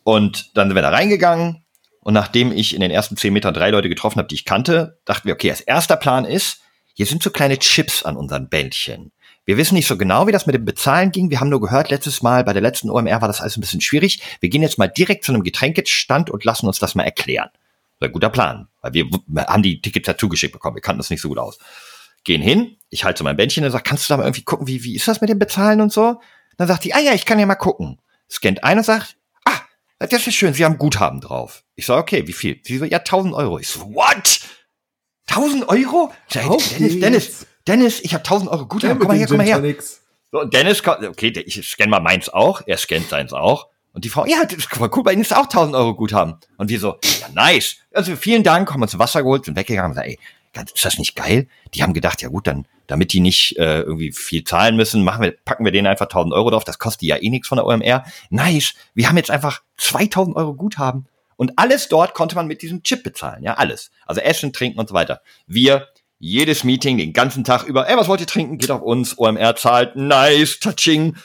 Und 0.02 0.56
dann 0.56 0.66
sind 0.66 0.74
wir 0.74 0.82
da 0.82 0.90
reingegangen. 0.90 1.64
Und 2.00 2.14
nachdem 2.14 2.50
ich 2.50 2.74
in 2.74 2.80
den 2.80 2.90
ersten 2.90 3.16
zehn 3.16 3.32
Metern 3.32 3.54
drei 3.54 3.70
Leute 3.70 3.88
getroffen 3.88 4.18
habe, 4.18 4.26
die 4.26 4.34
ich 4.34 4.44
kannte, 4.44 4.98
dachten 5.04 5.28
wir, 5.28 5.34
okay, 5.34 5.50
als 5.50 5.60
erster 5.60 5.94
Plan 5.94 6.24
ist, 6.24 6.60
hier 6.94 7.06
sind 7.06 7.22
so 7.22 7.30
kleine 7.30 7.56
Chips 7.56 8.02
an 8.02 8.16
unseren 8.16 8.48
Bändchen. 8.48 9.12
Wir 9.50 9.56
wissen 9.56 9.74
nicht 9.74 9.88
so 9.88 9.96
genau, 9.96 10.28
wie 10.28 10.30
das 10.30 10.46
mit 10.46 10.54
dem 10.54 10.64
Bezahlen 10.64 11.10
ging. 11.10 11.28
Wir 11.28 11.40
haben 11.40 11.48
nur 11.48 11.60
gehört, 11.60 11.90
letztes 11.90 12.22
Mal 12.22 12.44
bei 12.44 12.52
der 12.52 12.62
letzten 12.62 12.88
OMR 12.88 13.20
war 13.20 13.26
das 13.26 13.40
alles 13.40 13.56
ein 13.56 13.60
bisschen 13.60 13.80
schwierig. 13.80 14.22
Wir 14.38 14.48
gehen 14.48 14.62
jetzt 14.62 14.78
mal 14.78 14.86
direkt 14.86 15.24
zu 15.24 15.32
einem 15.32 15.42
Getränkestand 15.42 16.30
und 16.30 16.44
lassen 16.44 16.68
uns 16.68 16.78
das 16.78 16.94
mal 16.94 17.02
erklären. 17.02 17.50
Ein 17.98 18.12
guter 18.12 18.30
Plan, 18.30 18.68
weil 18.80 18.92
wir 18.94 19.10
haben 19.48 19.64
die 19.64 19.82
Tickets 19.82 20.06
ja 20.06 20.16
zugeschickt 20.16 20.52
bekommen. 20.52 20.76
Wir 20.76 20.82
kannten 20.82 21.00
das 21.00 21.10
nicht 21.10 21.20
so 21.20 21.30
gut 21.30 21.38
aus. 21.38 21.58
Gehen 22.22 22.42
hin, 22.42 22.76
ich 22.90 23.02
halte 23.02 23.18
so 23.18 23.24
mein 23.24 23.36
Bändchen 23.36 23.64
und 23.64 23.72
sage, 23.72 23.82
kannst 23.84 24.08
du 24.08 24.12
da 24.12 24.18
mal 24.18 24.22
irgendwie 24.22 24.44
gucken, 24.44 24.68
wie, 24.68 24.84
wie 24.84 24.94
ist 24.94 25.08
das 25.08 25.20
mit 25.20 25.28
dem 25.28 25.40
Bezahlen 25.40 25.80
und 25.80 25.92
so? 25.92 26.20
Dann 26.56 26.68
sagt 26.68 26.84
die, 26.84 26.94
ah 26.94 27.00
ja, 27.00 27.12
ich 27.14 27.26
kann 27.26 27.40
ja 27.40 27.46
mal 27.46 27.56
gucken. 27.56 27.98
Scannt 28.30 28.62
ein 28.62 28.78
und 28.78 28.84
sagt, 28.84 29.16
ah, 29.46 29.62
das 29.98 30.28
ist 30.28 30.36
schön, 30.36 30.54
Sie 30.54 30.64
haben 30.64 30.78
Guthaben 30.78 31.20
drauf. 31.20 31.64
Ich 31.74 31.86
sage, 31.86 32.00
okay, 32.00 32.28
wie 32.28 32.34
viel? 32.34 32.60
Sie 32.62 32.78
so, 32.78 32.84
ja, 32.84 32.98
1000 32.98 33.34
Euro. 33.34 33.58
Ich 33.58 33.66
so, 33.66 33.80
what? 33.80 34.42
1000 35.26 35.68
Euro? 35.68 36.12
Dennis, 36.32 37.00
Dennis, 37.00 37.46
Dennis, 37.70 38.00
ich 38.00 38.14
habe 38.14 38.24
1000 38.24 38.50
Euro 38.50 38.66
Guthaben, 38.66 38.98
komm 38.98 39.08
mal 39.08 39.16
her, 39.16 39.26
komm 39.28 39.36
mal 39.36 39.46
her. 39.46 39.62
So, 40.32 40.40
und 40.40 40.52
Dennis, 40.52 40.82
okay, 40.86 41.28
ich 41.46 41.68
scanne 41.68 41.90
mal 41.90 42.00
meins 42.00 42.28
auch, 42.28 42.62
er 42.66 42.76
scannt 42.76 43.08
seins 43.08 43.32
auch. 43.32 43.68
Und 43.92 44.04
die 44.04 44.08
Frau, 44.08 44.26
ja, 44.26 44.44
das 44.44 44.58
ist 44.58 44.68
cool, 44.80 45.02
bei 45.02 45.12
Ihnen 45.12 45.22
ist 45.22 45.34
auch 45.34 45.44
1000 45.44 45.76
Euro 45.76 45.94
Guthaben. 45.94 46.36
Und 46.56 46.68
wir 46.68 46.80
so, 46.80 46.98
ja, 47.20 47.28
nice. 47.32 47.76
Also 47.92 48.14
vielen 48.16 48.42
Dank, 48.42 48.72
haben 48.72 48.82
uns 48.82 48.98
Wasser 48.98 49.22
geholt, 49.22 49.44
sind 49.44 49.56
weggegangen 49.56 49.92
und 49.92 49.94
sagen, 49.94 50.10
ey, 50.10 50.18
ist 50.74 50.84
das 50.84 50.98
nicht 50.98 51.14
geil? 51.14 51.46
Die 51.74 51.82
haben 51.82 51.94
gedacht, 51.94 52.22
ja 52.22 52.28
gut, 52.28 52.46
dann, 52.46 52.66
damit 52.88 53.12
die 53.12 53.20
nicht 53.20 53.56
äh, 53.56 53.82
irgendwie 53.82 54.12
viel 54.12 54.42
zahlen 54.42 54.74
müssen, 54.74 55.04
machen 55.04 55.22
wir, 55.22 55.32
packen 55.44 55.64
wir 55.64 55.72
denen 55.72 55.86
einfach 55.86 56.06
1000 56.06 56.34
Euro 56.34 56.50
drauf. 56.50 56.64
Das 56.64 56.78
kostet 56.78 57.02
ja 57.02 57.16
eh 57.16 57.30
nichts 57.30 57.48
von 57.48 57.56
der 57.56 57.66
OMR. 57.66 58.04
Nice. 58.30 58.74
Wir 58.94 59.08
haben 59.08 59.16
jetzt 59.16 59.30
einfach 59.30 59.62
2000 59.76 60.36
Euro 60.36 60.54
Guthaben. 60.54 61.06
Und 61.36 61.52
alles 61.56 61.88
dort 61.88 62.14
konnte 62.14 62.34
man 62.34 62.46
mit 62.46 62.62
diesem 62.62 62.82
Chip 62.82 63.02
bezahlen. 63.02 63.42
Ja, 63.42 63.54
alles. 63.54 63.90
Also 64.06 64.20
Essen, 64.20 64.52
Trinken 64.52 64.78
und 64.78 64.88
so 64.88 64.94
weiter. 64.94 65.22
Wir, 65.46 65.88
jedes 66.20 66.64
Meeting, 66.64 66.98
den 66.98 67.12
ganzen 67.14 67.44
Tag 67.44 67.64
über, 67.64 67.88
ey, 67.88 67.96
was 67.96 68.06
wollt 68.06 68.20
ihr 68.20 68.26
trinken? 68.26 68.58
Geht 68.58 68.70
auf 68.70 68.82
uns. 68.82 69.18
OMR 69.18 69.56
zahlt. 69.56 69.96
Nice. 69.96 70.60
Touching. 70.60 71.16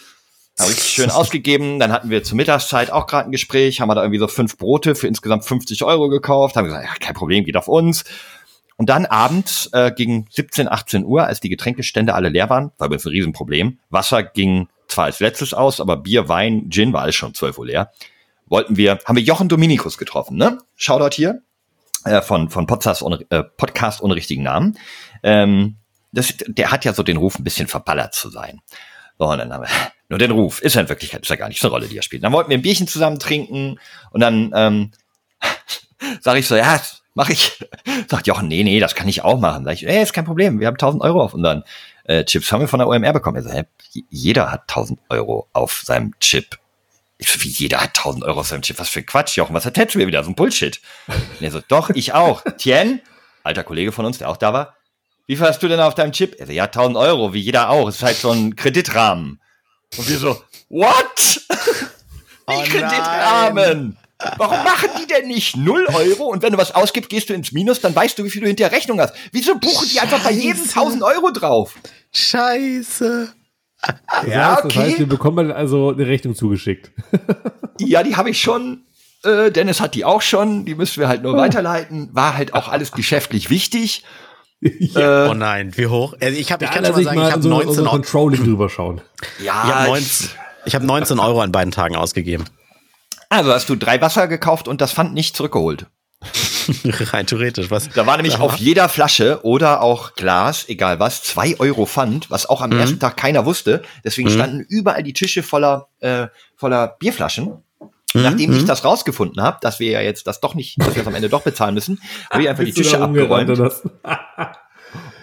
Habe 0.58 0.72
ich 0.72 0.80
schön 0.80 1.12
ausgegeben. 1.12 1.80
Dann 1.80 1.92
hatten 1.92 2.10
wir 2.10 2.24
zur 2.24 2.38
Mittagszeit 2.38 2.92
auch 2.92 3.06
gerade 3.06 3.30
ein 3.30 3.32
Gespräch, 3.32 3.82
haben 3.82 3.90
wir 3.90 3.96
da 3.96 4.02
irgendwie 4.02 4.20
so 4.20 4.28
fünf 4.28 4.58
Brote 4.58 4.96
für 4.96 5.08
insgesamt 5.08 5.44
50 5.44 5.84
Euro 5.84 6.08
gekauft. 6.08 6.56
Haben 6.56 6.66
gesagt, 6.66 6.86
ja, 6.86 6.94
kein 7.00 7.14
Problem, 7.14 7.44
geht 7.44 7.58
auf 7.58 7.68
uns. 7.68 8.06
Und 8.78 8.90
dann 8.90 9.06
abends 9.06 9.70
äh, 9.74 9.92
gegen 9.92 10.28
17, 10.32 10.70
18 10.70 11.06
Uhr, 11.06 11.26
als 11.26 11.42
die 11.42 11.50
Getränkestände 11.50 12.14
alle 12.14 12.30
leer 12.30 12.50
waren, 12.50 12.72
war 12.78 12.88
übrigens 12.88 13.06
ein 13.06 13.12
Riesenproblem. 13.12 13.80
Wasser 13.90 14.24
ging 14.24 14.68
zwar 14.88 15.06
als 15.06 15.20
letztes 15.20 15.54
aus, 15.54 15.82
aber 15.82 15.98
Bier, 15.98 16.30
Wein, 16.30 16.70
Gin 16.70 16.94
war 16.94 17.02
alles 17.02 17.16
schon 17.16 17.34
12 17.34 17.58
Uhr 17.58 17.66
leer. 17.68 17.92
Wollten 18.48 18.78
wir, 18.78 19.00
haben 19.06 19.16
wir 19.16 19.24
Jochen 19.24 19.50
Dominikus 19.50 19.98
getroffen, 19.98 20.38
ne? 20.38 20.60
Shoutout 20.76 21.16
hier 21.16 21.42
äh, 22.06 22.22
von 22.22 22.50
von 22.50 22.68
Podcast 22.68 23.02
ohne, 23.02 23.26
äh, 23.30 23.44
Podcast 23.44 24.02
ohne 24.02 24.16
richtigen 24.16 24.44
Namen. 24.44 24.78
Ähm, 25.24 25.76
das, 26.12 26.34
der 26.48 26.72
hat 26.72 26.86
ja 26.86 26.94
so 26.94 27.04
den 27.04 27.18
Ruf, 27.18 27.38
ein 27.38 27.44
bisschen 27.44 27.68
verballert 27.68 28.14
zu 28.14 28.30
sein. 28.30 28.62
So, 29.20 29.26
und 29.26 29.38
dann 29.38 29.52
haben 29.52 29.64
wir 29.64 29.70
nur 30.10 30.20
den 30.20 30.32
Ruf. 30.32 30.62
Ist 30.62 30.76
ja 30.76 30.82
in 30.82 30.90
Wirklichkeit 30.90 31.24
ist 31.24 31.30
ja 31.30 31.36
gar 31.36 31.50
nicht 31.50 31.60
so 31.60 31.68
eine 31.68 31.74
Rolle, 31.74 31.88
die 31.88 31.98
er 31.98 32.04
spielt. 32.04 32.24
Dann 32.24 32.32
wollten 32.32 32.50
wir 32.50 32.58
ein 32.58 32.62
Bierchen 32.62 32.88
zusammen 32.88 33.20
trinken 33.20 33.80
und 34.12 34.22
dann 34.22 34.52
ähm, 34.56 34.92
sage 36.22 36.40
ich 36.40 36.48
so, 36.48 36.56
ja, 36.56 36.80
Mach 37.16 37.30
ich. 37.30 37.58
Sagt 38.10 38.28
Jochen, 38.28 38.48
nee, 38.48 38.64
nee, 38.64 38.80
das 38.80 38.94
kann 38.94 39.08
ich 39.08 39.24
auch 39.24 39.40
machen. 39.40 39.64
Sag 39.64 39.74
ich, 39.74 39.88
ey, 39.88 40.04
ist 40.04 40.14
kein 40.14 40.26
Problem, 40.26 40.60
wir 40.60 40.68
haben 40.68 40.76
1000 40.76 41.02
Euro 41.02 41.24
auf 41.24 41.34
unseren 41.34 41.64
äh, 42.04 42.24
Chips. 42.26 42.52
Haben 42.52 42.60
wir 42.60 42.68
von 42.68 42.80
der 42.80 42.88
OMR 42.88 43.14
bekommen. 43.14 43.38
Er 43.38 43.44
sagt, 43.44 43.70
jeder 44.10 44.52
hat 44.52 44.64
1000 44.64 45.00
Euro 45.10 45.48
auf 45.54 45.82
seinem 45.84 46.14
Chip. 46.20 46.60
Ich 47.18 47.32
so, 47.32 47.42
wie 47.42 47.50
jeder 47.50 47.82
hat 47.82 47.98
1000 47.98 48.26
Euro 48.26 48.42
auf 48.42 48.48
seinem 48.48 48.62
Chip. 48.62 48.78
Was 48.80 48.90
für 48.90 49.04
Quatsch, 49.04 49.38
Jochen, 49.38 49.56
was 49.56 49.66
erzählst 49.66 49.96
du 49.96 50.00
mir 50.00 50.08
wieder? 50.08 50.24
So 50.24 50.32
ein 50.32 50.36
Bullshit. 50.36 50.82
Und 51.08 51.42
er 51.42 51.52
so, 51.52 51.62
doch, 51.68 51.90
ich 51.92 52.14
auch. 52.14 52.44
Tien, 52.58 53.02
alter 53.44 53.64
Kollege 53.64 53.92
von 53.92 54.06
uns, 54.06 54.18
der 54.18 54.30
auch 54.30 54.38
da 54.38 54.54
war. 54.54 54.76
Wie 55.28 55.36
viel 55.36 55.48
hast 55.48 55.64
du 55.64 55.68
denn 55.68 55.80
auf 55.80 55.96
deinem 55.96 56.12
Chip? 56.12 56.36
Er 56.40 56.46
so, 56.46 56.52
ja, 56.52 56.66
1000 56.66 56.98
Euro, 56.98 57.34
wie 57.34 57.40
jeder 57.40 57.70
auch. 57.70 57.88
Es 57.88 57.96
ist 57.96 58.04
halt 58.04 58.18
so 58.18 58.32
ein 58.32 58.56
Kreditrahmen. 58.56 59.40
Und 59.98 60.10
wir 60.10 60.18
so, 60.18 60.42
what? 60.70 61.42
Oh 62.48 62.62
Kreditrahmen. 62.62 63.98
Warum 64.38 64.64
machen 64.64 64.90
die 65.00 65.08
denn 65.08 65.28
nicht 65.28 65.58
0 65.58 65.88
Euro 65.88 66.26
und 66.26 66.42
wenn 66.42 66.54
du 66.54 66.60
was 66.60 66.74
ausgibst, 66.74 67.10
gehst 67.10 67.30
du 67.30 67.34
ins 67.34 67.52
Minus, 67.52 67.82
dann 67.82 67.96
weißt 67.96 68.18
du, 68.18 68.24
wie 68.24 68.30
viel 68.30 68.42
du 68.42 68.48
hinter 68.48 68.72
Rechnung 68.72 69.00
hast. 69.02 69.16
Wieso 69.32 69.56
buchen 69.56 69.90
die 69.90 70.00
einfach 70.00 70.24
bei 70.24 70.32
jedem 70.32 70.62
1000 70.62 71.04
Euro 71.04 71.32
drauf? 71.32 71.74
Scheiße. 72.14 73.34
Ja, 74.28 74.60
okay. 74.60 74.68
Das 74.68 74.76
heißt, 74.78 75.00
wir 75.00 75.08
bekommen 75.08 75.52
also 75.52 75.92
eine 75.92 76.08
Rechnung 76.08 76.36
zugeschickt. 76.36 76.92
ja, 77.80 78.04
die 78.04 78.16
habe 78.16 78.30
ich 78.30 78.40
schon. 78.40 78.84
Äh, 79.24 79.52
Dennis 79.52 79.82
hat 79.82 79.96
die 79.96 80.06
auch 80.06 80.22
schon. 80.22 80.66
Die 80.66 80.76
müssen 80.76 81.00
wir 81.00 81.08
halt 81.08 81.24
nur 81.24 81.34
oh. 81.34 81.38
weiterleiten. 81.38 82.10
War 82.14 82.36
halt 82.36 82.54
auch 82.54 82.68
alles 82.68 82.92
geschäftlich 82.94 83.50
wichtig. 83.50 84.04
Ja. 84.62 85.26
Äh, 85.26 85.30
oh 85.30 85.34
nein, 85.34 85.76
wie 85.78 85.88
hoch? 85.88 86.16
Also 86.20 86.38
ich, 86.38 86.52
hab, 86.52 86.62
ich 86.62 86.72
kann 86.72 86.86
schon 86.86 86.96
mal 86.96 87.04
sagen, 87.04 87.22
ich 87.22 87.32
habe 87.32 87.42
so 87.42 87.50
19 87.50 87.80
Euro. 87.80 87.90
Controlling 87.90 88.44
drüber 88.44 88.70
schauen. 88.70 89.02
Ja, 89.44 89.64
ich 89.64 89.72
habe 89.74 89.88
19, 89.88 90.30
hab 90.74 90.84
19 90.84 91.20
Euro 91.20 91.42
an 91.42 91.52
beiden 91.52 91.72
Tagen 91.72 91.96
ausgegeben. 91.96 92.46
Also 93.30 93.52
hast 93.52 93.70
du 93.70 93.76
drei 93.76 94.02
Wasser 94.02 94.28
gekauft 94.28 94.68
und 94.68 94.82
das 94.82 94.94
Pfand 94.94 95.14
nicht 95.14 95.36
zurückgeholt. 95.36 95.88
Rein 96.84 97.28
theoretisch, 97.28 97.70
was? 97.70 97.90
Da 97.90 98.06
war 98.06 98.18
nämlich 98.18 98.40
auf 98.40 98.58
jeder 98.58 98.90
Flasche 98.90 99.40
oder 99.44 99.82
auch 99.82 100.14
Glas, 100.16 100.68
egal 100.68 101.00
was, 101.00 101.24
zwei 101.24 101.60
Euro 101.60 101.86
Pfand, 101.86 102.30
was 102.32 102.48
auch 102.48 102.62
am 102.62 102.72
mhm. 102.72 102.80
ersten 102.80 103.00
Tag 103.00 103.18
keiner 103.18 103.46
wusste. 103.46 103.84
Deswegen 104.04 104.30
mhm. 104.30 104.34
standen 104.34 104.60
überall 104.62 105.04
die 105.04 105.14
Tische 105.14 105.44
voller, 105.44 105.90
äh, 106.00 106.28
voller 106.56 106.96
Bierflaschen. 107.00 107.64
Mhm. 108.14 108.22
Nachdem 108.22 108.54
ich 108.54 108.62
mhm. 108.62 108.68
das 108.68 108.84
rausgefunden 108.84 109.42
habe, 109.42 109.58
dass 109.62 109.80
wir 109.80 109.92
ja 109.92 110.02
jetzt 110.02 110.28
das 110.28 110.40
doch 110.40 110.56
nicht, 110.56 110.80
dass 110.80 110.96
wir 110.96 111.04
das 111.04 111.08
am 111.08 111.16
Ende 111.16 111.30
doch 111.30 111.44
bezahlen 111.44 111.74
müssen, 111.74 112.02
habe 112.32 112.44
ich 112.44 112.50
einfach 112.50 112.64
die 112.64 112.74
Tische 112.74 113.00
abgeräumt. 113.00 113.60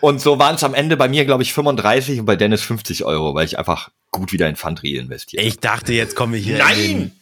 und 0.00 0.20
so 0.20 0.38
waren 0.38 0.57
es 0.57 0.64
am 0.64 0.74
Ende 0.74 0.96
bei 0.96 1.09
mir, 1.09 1.24
glaube 1.24 1.42
ich, 1.42 1.52
35 1.52 2.20
und 2.20 2.26
bei 2.26 2.37
Dennis 2.37 2.62
50 2.62 3.05
Euro, 3.05 3.35
weil 3.35 3.46
ich 3.46 3.59
einfach 3.59 3.90
gut 4.11 4.33
wieder 4.33 4.48
in 4.48 4.57
Pfandriel 4.57 5.00
investiert 5.00 5.42
Ich 5.42 5.59
dachte, 5.59 5.94
jetzt 5.94 6.14
kommen 6.14 6.35
wir 6.35 6.40
hier. 6.40 6.59
Nein! 6.59 7.12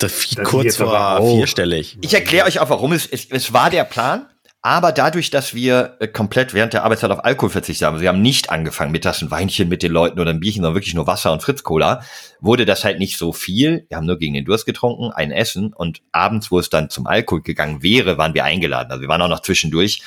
Das 0.00 0.30
das 0.30 0.44
kurz 0.44 0.76
vor 0.76 1.36
vierstellig. 1.36 1.98
Ich 2.00 2.14
erkläre 2.14 2.46
euch 2.46 2.58
auch, 2.58 2.70
warum 2.70 2.92
es, 2.92 3.06
es, 3.06 3.26
es 3.30 3.52
war 3.52 3.70
der 3.70 3.84
Plan. 3.84 4.26
Aber 4.62 4.92
dadurch, 4.92 5.30
dass 5.30 5.54
wir 5.54 5.96
äh, 6.00 6.08
komplett 6.08 6.52
während 6.52 6.74
der 6.74 6.84
Arbeitszeit 6.84 7.10
auf 7.10 7.24
Alkohol 7.24 7.48
verzichtet 7.48 7.86
haben, 7.86 7.98
sie 7.98 8.06
haben 8.06 8.20
nicht 8.20 8.50
angefangen, 8.50 8.92
mittags 8.92 9.22
ein 9.22 9.30
Weinchen 9.30 9.70
mit 9.70 9.82
den 9.82 9.90
Leuten 9.90 10.20
oder 10.20 10.30
ein 10.30 10.40
Bierchen, 10.40 10.60
sondern 10.60 10.74
wirklich 10.74 10.92
nur 10.92 11.06
Wasser 11.06 11.32
und 11.32 11.42
Fritz-Cola, 11.42 12.04
wurde 12.40 12.66
das 12.66 12.84
halt 12.84 12.98
nicht 12.98 13.16
so 13.16 13.32
viel. 13.32 13.86
Wir 13.88 13.96
haben 13.96 14.04
nur 14.04 14.18
gegen 14.18 14.34
den 14.34 14.44
Durst 14.44 14.66
getrunken, 14.66 15.12
ein 15.12 15.30
Essen 15.30 15.72
und 15.72 16.02
abends, 16.12 16.50
wo 16.50 16.58
es 16.58 16.68
dann 16.68 16.90
zum 16.90 17.06
Alkohol 17.06 17.40
gegangen 17.40 17.82
wäre, 17.82 18.18
waren 18.18 18.34
wir 18.34 18.44
eingeladen. 18.44 18.90
Also 18.90 19.00
wir 19.00 19.08
waren 19.08 19.22
auch 19.22 19.28
noch 19.28 19.40
zwischendurch 19.40 20.02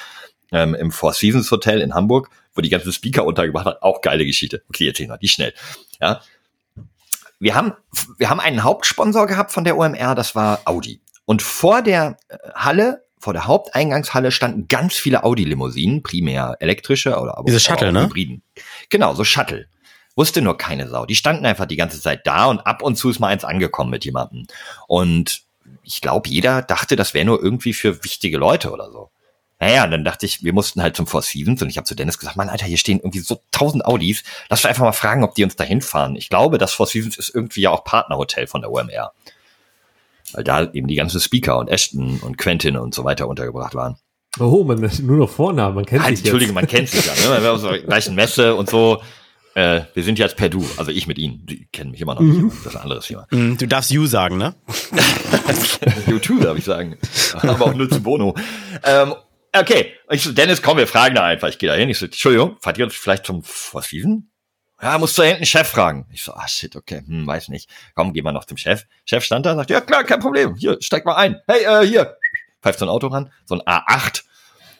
ähm, 0.51 0.75
im 0.75 0.91
Four 0.91 1.13
Seasons 1.13 1.49
Hotel 1.49 1.81
in 1.81 1.95
Hamburg, 1.95 2.29
wo 2.53 2.61
die 2.61 2.69
ganzen 2.69 2.93
Speaker 2.93 3.25
untergebracht 3.25 3.65
hat. 3.65 3.81
Auch 3.81 4.01
geile 4.01 4.23
Geschichte. 4.23 4.61
Okay, 4.69 4.87
erzählen 4.87 5.09
wir 5.09 5.17
die 5.17 5.29
schnell. 5.29 5.53
Ja, 5.99 6.21
wir 7.43 7.55
haben, 7.55 7.73
wir 8.17 8.29
haben 8.29 8.39
einen 8.39 8.63
Hauptsponsor 8.63 9.27
gehabt 9.27 9.51
von 9.51 9.65
der 9.65 9.77
OMR, 9.77 10.15
das 10.15 10.33
war 10.33 10.61
Audi. 10.65 11.01
Und 11.25 11.41
vor 11.41 11.81
der 11.81 12.17
äh, 12.29 12.37
Halle, 12.55 13.03
vor 13.19 13.33
der 13.33 13.47
Haupteingangshalle 13.47 14.31
standen 14.31 14.67
ganz 14.67 14.95
viele 14.95 15.23
Audi-Limousinen, 15.23 16.03
primär 16.03 16.57
elektrische 16.59 17.19
oder 17.19 17.37
aber 17.37 17.45
Diese 17.45 17.59
Shuttle, 17.59 17.91
ne? 17.91 18.03
Hybriden. 18.03 18.43
Genau, 18.89 19.13
so 19.13 19.23
Shuttle. 19.23 19.67
Wusste 20.15 20.41
nur 20.41 20.57
keine 20.57 20.87
Sau. 20.87 21.05
Die 21.05 21.15
standen 21.15 21.45
einfach 21.45 21.65
die 21.65 21.75
ganze 21.75 21.99
Zeit 21.99 22.25
da 22.25 22.45
und 22.45 22.59
ab 22.61 22.81
und 22.81 22.95
zu 22.95 23.09
ist 23.09 23.19
mal 23.19 23.27
eins 23.27 23.43
angekommen 23.43 23.89
mit 23.89 24.05
jemandem. 24.05 24.45
Und 24.87 25.43
ich 25.83 26.01
glaube, 26.01 26.29
jeder 26.29 26.61
dachte, 26.61 26.95
das 26.95 27.13
wäre 27.13 27.25
nur 27.25 27.41
irgendwie 27.41 27.73
für 27.73 28.03
wichtige 28.03 28.37
Leute 28.37 28.71
oder 28.71 28.91
so. 28.91 29.09
Naja, 29.63 29.85
und 29.85 29.91
dann 29.91 30.03
dachte 30.03 30.25
ich, 30.25 30.43
wir 30.43 30.51
mussten 30.51 30.81
halt 30.81 30.97
zum 30.97 31.07
Four 31.07 31.21
Seasons 31.21 31.61
und 31.61 31.69
ich 31.69 31.77
habe 31.77 31.85
zu 31.85 31.95
Dennis 31.95 32.19
gesagt, 32.19 32.35
Mann, 32.35 32.49
Alter, 32.49 32.65
hier 32.65 32.77
stehen 32.77 32.99
irgendwie 32.99 33.19
so 33.19 33.39
tausend 33.51 33.85
Audis. 33.85 34.23
Lass 34.49 34.59
uns 34.59 34.65
einfach 34.65 34.83
mal 34.83 34.91
fragen, 34.91 35.23
ob 35.23 35.35
die 35.35 35.43
uns 35.45 35.55
dahin 35.55 35.79
fahren. 35.79 36.17
Ich 36.17 36.27
glaube, 36.27 36.57
das 36.57 36.73
Four 36.73 36.85
Seasons 36.85 37.15
ist 37.15 37.33
irgendwie 37.33 37.61
ja 37.61 37.69
auch 37.69 37.85
Partnerhotel 37.85 38.47
von 38.47 38.59
der 38.59 38.69
OMR. 38.69 39.13
Weil 40.33 40.43
da 40.43 40.69
eben 40.73 40.87
die 40.87 40.95
ganzen 40.95 41.21
Speaker 41.21 41.57
und 41.59 41.69
Ashton 41.69 42.19
und 42.19 42.37
Quentin 42.37 42.75
und 42.75 42.93
so 42.93 43.05
weiter 43.05 43.29
untergebracht 43.29 43.73
waren. 43.73 43.95
Oh, 44.37 44.65
man 44.65 44.81
nur 45.03 45.17
noch 45.17 45.29
Vornamen, 45.29 45.75
man 45.75 45.85
kennt 45.85 46.03
halt, 46.03 46.17
sich 46.17 46.25
Entschuldige, 46.25 46.49
jetzt. 46.49 46.55
man 46.55 46.67
kennt 46.67 46.89
sich 46.89 47.05
ja. 47.05 47.13
Ne? 47.13 47.41
Wir 47.41 47.49
haben 47.49 47.59
so 47.59 47.69
gleichen 47.69 48.15
Messe 48.15 48.55
und 48.55 48.69
so. 48.69 49.01
Äh, 49.55 49.83
wir 49.93 50.03
sind 50.03 50.19
jetzt 50.19 50.35
per 50.35 50.49
Du, 50.49 50.65
also 50.75 50.91
ich 50.91 51.07
mit 51.07 51.17
ihnen. 51.17 51.45
Die 51.45 51.67
kennen 51.71 51.91
mich 51.91 52.01
immer 52.01 52.15
noch 52.15 52.21
nicht. 52.21 52.37
Mhm. 52.37 52.49
Das 52.49 52.73
ist 52.73 52.75
ein 52.75 52.81
anderes 52.81 53.05
Thema. 53.05 53.27
Mhm, 53.31 53.57
du 53.57 53.65
darfst 53.65 53.91
You 53.91 54.07
sagen, 54.07 54.35
ne? 54.37 54.55
you 56.07 56.19
too, 56.19 56.39
darf 56.39 56.57
ich 56.57 56.65
sagen. 56.65 56.97
Aber 57.37 57.67
auch 57.67 57.73
nur 57.73 57.89
zu 57.89 58.03
Bono. 58.03 58.35
Ähm, 58.83 59.13
Okay. 59.55 59.93
ich 60.09 60.23
so, 60.23 60.31
Dennis, 60.31 60.61
komm, 60.61 60.77
wir 60.77 60.87
fragen 60.87 61.15
da 61.15 61.23
einfach. 61.23 61.47
Ich 61.49 61.59
gehe 61.59 61.69
da 61.69 61.75
hin. 61.75 61.89
Ich 61.89 61.99
so, 61.99 62.05
Entschuldigung, 62.05 62.57
fahrt 62.59 62.77
ihr 62.77 62.85
uns 62.85 62.95
vielleicht 62.95 63.25
zum 63.25 63.43
Four 63.43 63.81
Season? 63.81 64.29
Ja, 64.81 64.97
musst 64.97 65.17
du 65.17 65.23
hinten 65.23 65.45
Chef 65.45 65.67
fragen. 65.67 66.07
Ich 66.11 66.23
so, 66.23 66.33
ah 66.33 66.47
shit, 66.47 66.75
okay, 66.75 67.03
hm, 67.05 67.25
weiß 67.25 67.49
nicht. 67.49 67.69
Komm, 67.95 68.11
geh 68.11 68.21
mal 68.21 68.33
noch 68.33 68.45
zum 68.45 68.57
Chef. 68.57 68.85
Chef 69.05 69.23
stand 69.23 69.45
da, 69.45 69.55
sagt, 69.55 69.69
ja 69.69 69.79
klar, 69.79 70.03
kein 70.03 70.19
Problem. 70.19 70.55
Hier, 70.55 70.77
steig 70.81 71.05
mal 71.05 71.15
ein. 71.15 71.39
Hey, 71.47 71.63
äh, 71.63 71.87
hier. 71.87 72.17
Pfeift 72.61 72.79
so 72.79 72.85
ein 72.85 72.89
Auto 72.89 73.07
ran, 73.07 73.31
so 73.45 73.55
ein 73.55 73.61
A8 73.61 74.23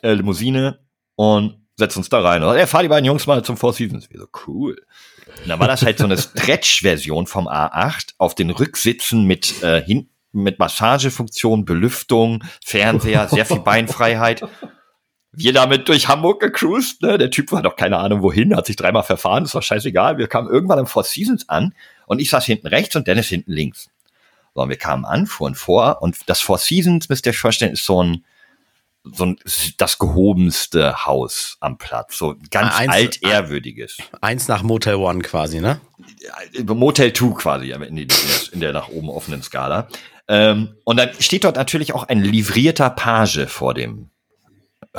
äh, 0.02 0.12
Limousine. 0.12 0.80
Und 1.16 1.64
setz 1.76 1.96
uns 1.96 2.08
da 2.08 2.20
rein. 2.20 2.42
Und 2.42 2.56
er 2.56 2.66
fahr 2.66 2.82
die 2.82 2.88
beiden 2.88 3.04
Jungs 3.04 3.26
mal 3.26 3.42
zum 3.44 3.56
Four 3.56 3.72
Seasons. 3.72 4.10
Wir 4.10 4.20
so, 4.20 4.26
cool. 4.46 4.76
Und 5.42 5.48
dann 5.48 5.58
war 5.58 5.68
das 5.68 5.82
halt 5.82 5.98
so 5.98 6.04
eine 6.04 6.18
Stretch-Version 6.18 7.26
vom 7.26 7.48
A8 7.48 8.14
auf 8.18 8.34
den 8.34 8.50
Rücksitzen 8.50 9.24
mit 9.24 9.62
äh, 9.62 9.82
hinten 9.82 10.13
mit 10.34 10.58
Massagefunktion, 10.58 11.64
Belüftung, 11.64 12.42
Fernseher, 12.64 13.28
sehr 13.28 13.46
viel 13.46 13.60
Beinfreiheit. 13.60 14.42
Wir 15.32 15.52
damit 15.52 15.88
durch 15.88 16.06
Hamburg 16.08 16.40
gecruised, 16.40 17.02
ne? 17.02 17.18
Der 17.18 17.30
Typ 17.30 17.50
war 17.50 17.62
doch 17.62 17.76
keine 17.76 17.98
Ahnung 17.98 18.22
wohin, 18.22 18.56
hat 18.56 18.66
sich 18.66 18.76
dreimal 18.76 19.02
verfahren, 19.02 19.44
das 19.44 19.54
war 19.54 19.62
scheißegal. 19.62 20.18
Wir 20.18 20.28
kamen 20.28 20.48
irgendwann 20.48 20.78
am 20.78 20.86
Four 20.86 21.04
Seasons 21.04 21.48
an 21.48 21.74
und 22.06 22.20
ich 22.20 22.30
saß 22.30 22.44
hinten 22.44 22.68
rechts 22.68 22.94
und 22.94 23.08
Dennis 23.08 23.28
hinten 23.28 23.50
links. 23.50 23.90
So, 24.54 24.62
und 24.62 24.68
wir 24.68 24.76
kamen 24.76 25.04
an, 25.04 25.26
fuhren 25.26 25.56
vor 25.56 26.02
und 26.02 26.16
das 26.26 26.40
Four 26.40 26.58
Seasons, 26.58 27.08
müsst 27.08 27.26
ihr 27.26 27.30
euch 27.30 27.38
vorstellen, 27.38 27.72
ist 27.72 27.84
so 27.84 28.02
ein 28.02 28.24
so 29.12 29.26
ein, 29.26 29.36
das 29.76 29.98
gehobenste 29.98 31.04
Haus 31.04 31.58
am 31.60 31.76
Platz, 31.76 32.16
so 32.16 32.36
ganz 32.50 32.74
eins, 32.74 32.92
altehrwürdiges. 32.92 33.98
Eins 34.20 34.48
nach 34.48 34.62
Motel 34.62 34.94
One 34.94 35.20
quasi, 35.20 35.60
ne? 35.60 35.80
Motel 36.64 37.12
Two 37.12 37.34
quasi, 37.34 37.72
in, 37.72 37.96
der, 37.96 38.06
in 38.52 38.60
der 38.60 38.72
nach 38.72 38.88
oben 38.88 39.10
offenen 39.10 39.42
Skala. 39.42 39.88
Ähm, 40.28 40.76
und 40.84 40.96
dann 40.98 41.10
steht 41.18 41.44
dort 41.44 41.56
natürlich 41.56 41.94
auch 41.94 42.04
ein 42.04 42.22
livrierter 42.22 42.90
Page 42.90 43.46
vor 43.46 43.74
dem 43.74 44.10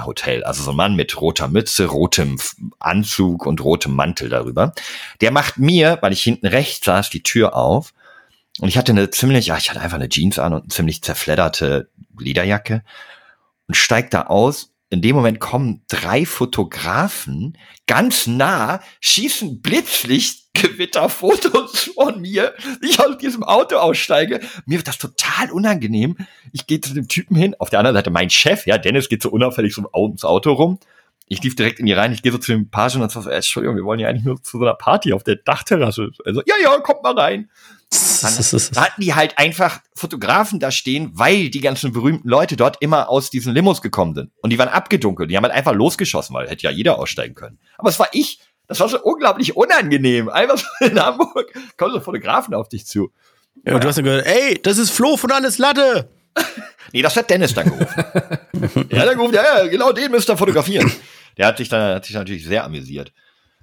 Hotel, 0.04 0.44
also 0.44 0.64
so 0.64 0.72
ein 0.72 0.78
Mann 0.78 0.96
mit 0.96 1.20
roter 1.22 1.48
Mütze, 1.48 1.86
rotem 1.86 2.38
Anzug 2.80 3.46
und 3.46 3.64
rotem 3.64 3.94
Mantel 3.94 4.30
darüber. 4.30 4.74
Der 5.22 5.32
macht 5.32 5.58
mir, 5.58 6.00
weil 6.02 6.14
ich 6.14 6.22
hinten 6.22 6.48
rechts 6.48 6.86
saß, 6.86 7.10
die 7.10 7.24
Tür 7.24 7.56
auf. 7.56 7.94
Und 8.60 8.68
ich 8.68 8.78
hatte 8.78 8.92
eine 8.92 9.10
ziemlich, 9.10 9.48
ja, 9.48 9.58
ich 9.58 9.70
hatte 9.70 9.82
einfach 9.82 9.98
eine 9.98 10.10
Jeans 10.10 10.40
an 10.40 10.54
und 10.54 10.62
eine 10.64 10.70
ziemlich 10.70 11.02
zerfledderte 11.02 11.90
Lederjacke 12.18 12.84
und 13.68 13.76
steigt 13.76 14.14
da 14.14 14.24
aus. 14.24 14.74
In 14.90 15.02
dem 15.02 15.16
Moment 15.16 15.40
kommen 15.40 15.84
drei 15.88 16.26
Fotografen 16.26 17.58
ganz 17.88 18.28
nah, 18.28 18.82
schießen 19.02 19.62
Blitzlichtgewitterfotos 20.56 21.92
von 21.96 22.22
mir. 22.22 22.54
Ich 22.82 23.00
aus 23.00 23.18
diesem 23.18 23.44
Auto 23.44 23.78
aussteige. 23.78 24.40
Mir 24.66 24.78
wird 24.78 24.88
das 24.88 24.98
total 24.98 25.52
unangenehm. 25.52 26.18
Ich 26.52 26.68
gehe 26.68 26.82
zu 26.82 26.94
dem 26.94 27.08
Typen 27.08 27.36
hin. 27.36 27.56
Auf 27.60 27.70
der 27.70 27.80
anderen 27.80 27.96
Seite 27.96 28.10
mein 28.10 28.30
Chef, 28.30 28.66
ja, 28.66 28.78
Dennis 28.78 29.10
geht 29.10 29.22
so 29.22 29.30
unauffällig 29.30 29.74
so 29.74 29.84
ums 29.94 30.24
Auto 30.24 30.54
rum. 30.54 30.80
Ich 31.28 31.42
lief 31.42 31.56
direkt 31.56 31.80
in 31.80 31.88
die 31.88 31.94
rein, 31.94 32.12
ich 32.12 32.22
gehe 32.22 32.32
so 32.32 32.38
zu 32.38 32.52
dem 32.52 32.70
Page 32.70 32.98
und 32.98 33.12
sage 33.12 33.24
so, 33.24 33.30
Entschuldigung, 33.32 33.76
wir 33.76 33.84
wollen 33.84 34.00
ja 34.00 34.08
eigentlich 34.08 34.26
nur 34.26 34.42
zu 34.44 34.60
so 34.60 34.64
einer 34.64 34.76
Party 34.76 35.12
auf 35.12 35.24
der 35.24 35.38
Dachterrasse. 35.38 36.12
Also, 36.24 36.44
ja, 36.46 36.54
ja, 36.62 36.78
kommt 36.82 37.02
mal 37.02 37.18
rein. 37.18 37.50
Dann 38.22 38.34
hatten 38.76 39.02
die 39.02 39.16
halt 39.16 39.40
einfach 39.40 39.80
Fotografen 39.96 40.60
da 40.60 40.70
stehen, 40.70 41.10
weil 41.14 41.50
die 41.50 41.62
ganzen 41.62 41.94
berühmten 41.94 42.30
Leute 42.30 42.56
dort 42.58 42.78
immer 42.80 43.10
aus 43.10 43.32
diesen 43.32 43.56
Limos 43.56 43.82
gekommen 43.82 44.14
sind. 44.14 44.32
Und 44.44 44.52
die 44.52 44.60
waren 44.60 44.70
abgedunkelt. 44.70 45.32
Die 45.32 45.36
haben 45.36 45.44
halt 45.44 45.54
einfach 45.54 45.74
losgeschossen, 45.74 46.36
weil 46.36 46.48
hätte 46.48 46.64
ja 46.64 46.70
jeder 46.70 47.00
aussteigen 47.00 47.34
können. 47.34 47.58
Aber 47.80 47.90
es 47.90 47.98
war 47.98 48.10
ich. 48.12 48.40
Das 48.68 48.80
war 48.80 48.90
so 48.90 49.02
unglaublich 49.02 49.56
unangenehm. 49.56 50.30
Einfach 50.30 50.58
so 50.58 50.86
in 50.86 51.00
Hamburg 51.00 51.54
kommen 51.78 51.94
so 51.94 52.00
Fotografen 52.00 52.54
auf 52.54 52.70
dich 52.70 52.86
zu. 52.86 53.12
Ja, 53.66 53.76
und 53.76 53.84
du 53.84 53.88
hast 53.88 53.98
dann 53.98 54.06
gehört, 54.06 54.26
ey, 54.26 54.60
das 54.62 54.78
ist 54.78 54.92
Flo 54.92 55.18
von 55.18 55.32
Alles 55.32 55.58
Latte. 55.58 56.10
nee, 56.92 57.02
das 57.02 57.16
hat 57.16 57.30
Dennis 57.30 57.54
dann 57.54 57.66
gerufen. 57.66 58.06
ja, 58.90 59.06
dann 59.06 59.16
gerufen, 59.16 59.34
ja, 59.34 59.44
ja, 59.60 59.68
genau 59.68 59.92
den 59.92 60.12
müsst 60.12 60.30
ihr 60.30 60.38
fotografieren. 60.38 60.92
Der 61.38 61.48
hat 61.48 61.58
sich 61.58 61.70
dann, 61.70 61.96
hat 61.96 62.06
sich 62.06 62.16
natürlich 62.16 62.46
sehr 62.46 62.64
amüsiert. 62.64 63.12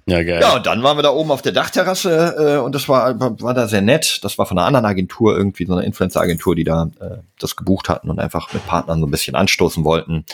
Ja, 0.05 0.21
geil. 0.21 0.41
Ja, 0.41 0.57
und 0.57 0.65
dann 0.65 0.83
waren 0.83 0.97
wir 0.97 1.03
da 1.03 1.11
oben 1.11 1.31
auf 1.31 1.41
der 1.41 1.53
Dachterrasse 1.53 2.35
äh, 2.37 2.57
und 2.57 2.75
das 2.75 2.89
war, 2.89 3.17
war 3.19 3.53
da 3.53 3.67
sehr 3.67 3.81
nett. 3.81 4.19
Das 4.23 4.37
war 4.37 4.45
von 4.45 4.57
einer 4.57 4.67
anderen 4.67 4.85
Agentur, 4.85 5.35
irgendwie 5.35 5.65
so 5.65 5.73
eine 5.73 5.85
Influencer-Agentur, 5.85 6.55
die 6.55 6.65
da 6.65 6.91
äh, 6.99 7.17
das 7.39 7.55
gebucht 7.55 7.87
hatten 7.87 8.09
und 8.09 8.19
einfach 8.19 8.51
mit 8.53 8.65
Partnern 8.67 8.99
so 8.99 9.07
ein 9.07 9.11
bisschen 9.11 9.35
anstoßen 9.35 9.85
wollten. 9.85 10.25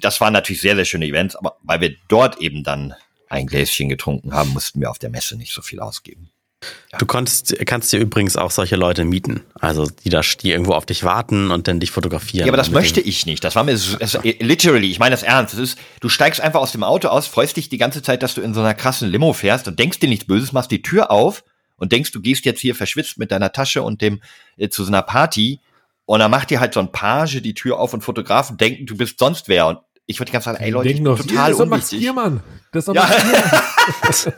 Das 0.00 0.20
waren 0.20 0.32
natürlich 0.32 0.60
sehr, 0.60 0.76
sehr 0.76 0.84
schöne 0.84 1.06
Events, 1.06 1.36
aber 1.36 1.56
weil 1.62 1.80
wir 1.80 1.94
dort 2.08 2.38
eben 2.40 2.62
dann 2.62 2.94
ein 3.28 3.46
Gläschen 3.46 3.88
getrunken 3.88 4.32
haben, 4.32 4.50
mussten 4.52 4.80
wir 4.80 4.90
auf 4.90 4.98
der 4.98 5.10
Messe 5.10 5.36
nicht 5.36 5.52
so 5.52 5.62
viel 5.62 5.80
ausgeben. 5.80 6.30
Du 6.98 7.04
konntest, 7.04 7.54
kannst 7.66 7.92
dir 7.92 7.98
übrigens 7.98 8.36
auch 8.36 8.50
solche 8.50 8.76
Leute 8.76 9.04
mieten, 9.04 9.42
also 9.54 9.86
die 9.86 10.08
da 10.08 10.22
die 10.22 10.50
irgendwo 10.50 10.72
auf 10.72 10.86
dich 10.86 11.04
warten 11.04 11.50
und 11.50 11.68
dann 11.68 11.78
dich 11.78 11.90
fotografieren. 11.90 12.46
Ja, 12.46 12.50
aber 12.50 12.56
das 12.56 12.70
möchte 12.70 13.00
ich 13.00 13.26
nicht. 13.26 13.44
Das 13.44 13.54
war 13.54 13.64
mir 13.64 13.76
so, 13.76 13.98
also, 13.98 14.20
literally, 14.22 14.90
ich 14.90 14.98
meine 14.98 15.10
das 15.10 15.22
ernst. 15.22 15.52
Das 15.52 15.60
ist, 15.60 15.78
du 16.00 16.08
steigst 16.08 16.40
einfach 16.40 16.60
aus 16.60 16.72
dem 16.72 16.82
Auto 16.82 17.08
aus, 17.08 17.26
freust 17.26 17.58
dich 17.58 17.68
die 17.68 17.76
ganze 17.76 18.02
Zeit, 18.02 18.22
dass 18.22 18.34
du 18.34 18.40
in 18.40 18.54
so 18.54 18.60
einer 18.60 18.72
krassen 18.72 19.10
Limo 19.10 19.34
fährst 19.34 19.68
und 19.68 19.78
denkst 19.78 19.98
dir 19.98 20.08
nichts 20.08 20.24
Böses, 20.24 20.52
machst 20.52 20.70
die 20.70 20.80
Tür 20.80 21.10
auf 21.10 21.44
und 21.76 21.92
denkst, 21.92 22.12
du 22.12 22.22
gehst 22.22 22.46
jetzt 22.46 22.60
hier 22.60 22.74
verschwitzt 22.74 23.18
mit 23.18 23.30
deiner 23.30 23.52
Tasche 23.52 23.82
und 23.82 24.00
dem 24.00 24.22
äh, 24.56 24.70
zu 24.70 24.82
so 24.82 24.88
einer 24.88 25.02
Party 25.02 25.60
und 26.06 26.20
dann 26.20 26.30
macht 26.30 26.50
dir 26.50 26.60
halt 26.60 26.72
so 26.72 26.80
ein 26.80 26.92
Page 26.92 27.42
die 27.42 27.54
Tür 27.54 27.78
auf 27.78 27.92
und 27.92 28.02
Fotografen 28.02 28.56
denken, 28.56 28.86
du 28.86 28.96
bist 28.96 29.18
sonst 29.18 29.48
wer 29.48 29.66
und 29.66 29.78
ich 30.06 30.20
würde 30.20 30.30
ganz 30.30 30.44
sagen, 30.44 30.58
ey 30.58 30.70
Leute, 30.70 30.88
ich 30.88 30.94
bin 30.96 31.04
noch, 31.04 31.18
total 31.18 31.50
das 31.50 31.60
unwichtig. 31.60 32.00
Das 32.00 32.08
ist 32.08 32.14
Mann. 32.14 32.40
Das 32.72 32.86
ist 32.88 32.94
ja. 32.94 34.32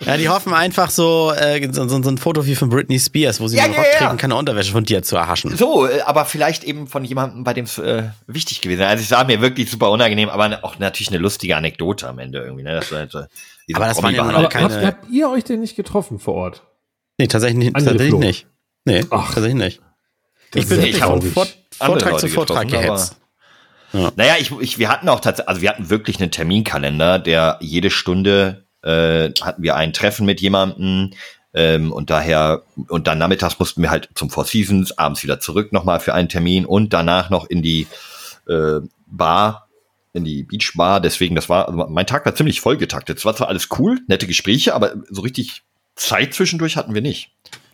ja, 0.00 0.16
die 0.16 0.28
hoffen 0.28 0.54
einfach 0.54 0.90
so, 0.90 1.32
äh, 1.32 1.68
so, 1.72 1.88
so, 1.88 1.96
ein 2.08 2.18
Foto 2.18 2.46
wie 2.46 2.54
von 2.54 2.68
Britney 2.68 3.00
Spears, 3.00 3.40
wo 3.40 3.48
sie 3.48 3.56
ja, 3.56 3.66
ja, 3.66 3.72
trägt 3.72 4.10
und 4.10 4.16
keine 4.18 4.36
Unterwäsche 4.36 4.70
von 4.70 4.84
dir 4.84 5.02
zu 5.02 5.16
erhaschen. 5.16 5.56
So, 5.56 5.86
äh, 5.86 6.02
aber 6.02 6.24
vielleicht 6.24 6.62
eben 6.62 6.86
von 6.86 7.04
jemandem, 7.04 7.42
bei 7.42 7.52
dem 7.52 7.64
es 7.64 7.78
äh, 7.78 8.04
wichtig 8.26 8.60
gewesen 8.60 8.82
ist. 8.82 8.86
Also 8.86 9.02
es 9.02 9.10
war 9.10 9.24
mir 9.24 9.40
wirklich 9.40 9.70
super 9.70 9.90
unangenehm, 9.90 10.28
aber 10.28 10.60
auch 10.62 10.78
natürlich 10.78 11.08
eine 11.08 11.18
lustige 11.18 11.56
Anekdote 11.56 12.08
am 12.08 12.20
Ende 12.20 12.38
irgendwie. 12.38 12.62
Ne? 12.62 12.74
Das 12.74 12.92
war 12.92 13.00
äh, 13.02 13.26
aber 13.74 13.86
das 13.86 14.02
waren 14.02 14.14
ja 14.14 14.22
aber 14.22 14.48
keine... 14.48 14.72
Habt, 14.72 14.84
habt 14.84 15.10
ihr 15.10 15.28
euch 15.30 15.44
denn 15.44 15.60
nicht 15.60 15.74
getroffen 15.74 16.20
vor 16.20 16.34
Ort? 16.34 16.62
Nee, 17.18 17.26
tatsächlich, 17.26 17.58
nicht, 17.58 17.74
tatsächlich 17.74 18.14
nicht. 18.14 18.46
Nee, 18.84 19.04
Ach, 19.10 19.26
tatsächlich 19.26 19.54
nicht. 19.54 19.80
Ich 20.54 20.68
bin 20.68 20.80
ich 20.82 20.96
von 20.96 21.20
Vortrag 21.20 22.20
zu 22.20 22.28
Vortrag 22.28 22.68
gehetzt. 22.68 23.16
Ja. 23.92 24.12
Naja, 24.16 24.34
ich, 24.38 24.52
ich, 24.60 24.78
wir 24.78 24.88
hatten 24.90 25.08
auch 25.08 25.20
tatsächlich, 25.20 25.48
also 25.48 25.62
wir 25.62 25.70
hatten 25.70 25.90
wirklich 25.90 26.20
einen 26.20 26.30
Terminkalender, 26.30 27.18
der 27.18 27.58
jede 27.60 27.90
Stunde 27.90 28.66
äh, 28.82 29.30
hatten 29.40 29.62
wir 29.62 29.76
ein 29.76 29.92
Treffen 29.92 30.26
mit 30.26 30.40
jemandem 30.40 31.12
ähm, 31.54 31.92
und 31.92 32.10
daher, 32.10 32.62
und 32.88 33.06
dann 33.06 33.18
nachmittags 33.18 33.58
mussten 33.58 33.82
wir 33.82 33.90
halt 33.90 34.10
zum 34.14 34.30
Four 34.30 34.44
Seasons, 34.44 34.96
abends 34.98 35.22
wieder 35.22 35.40
zurück 35.40 35.72
nochmal 35.72 36.00
für 36.00 36.14
einen 36.14 36.28
Termin 36.28 36.66
und 36.66 36.92
danach 36.92 37.30
noch 37.30 37.46
in 37.48 37.62
die 37.62 37.86
äh, 38.46 38.80
Bar, 39.06 39.68
in 40.12 40.24
die 40.24 40.42
Beachbar. 40.42 41.00
Deswegen, 41.00 41.34
das 41.34 41.48
war, 41.48 41.68
also 41.68 41.86
mein 41.88 42.06
Tag 42.06 42.26
war 42.26 42.34
ziemlich 42.34 42.60
vollgetaktet. 42.60 43.18
Es 43.18 43.24
war 43.24 43.34
zwar 43.34 43.48
alles 43.48 43.68
cool, 43.78 43.98
nette 44.08 44.26
Gespräche, 44.26 44.74
aber 44.74 44.94
so 45.08 45.22
richtig 45.22 45.62
Zeit 45.98 46.34
zwischendurch 46.34 46.76
hatten 46.76 46.94
wir 46.94 47.02
nicht. 47.02 47.30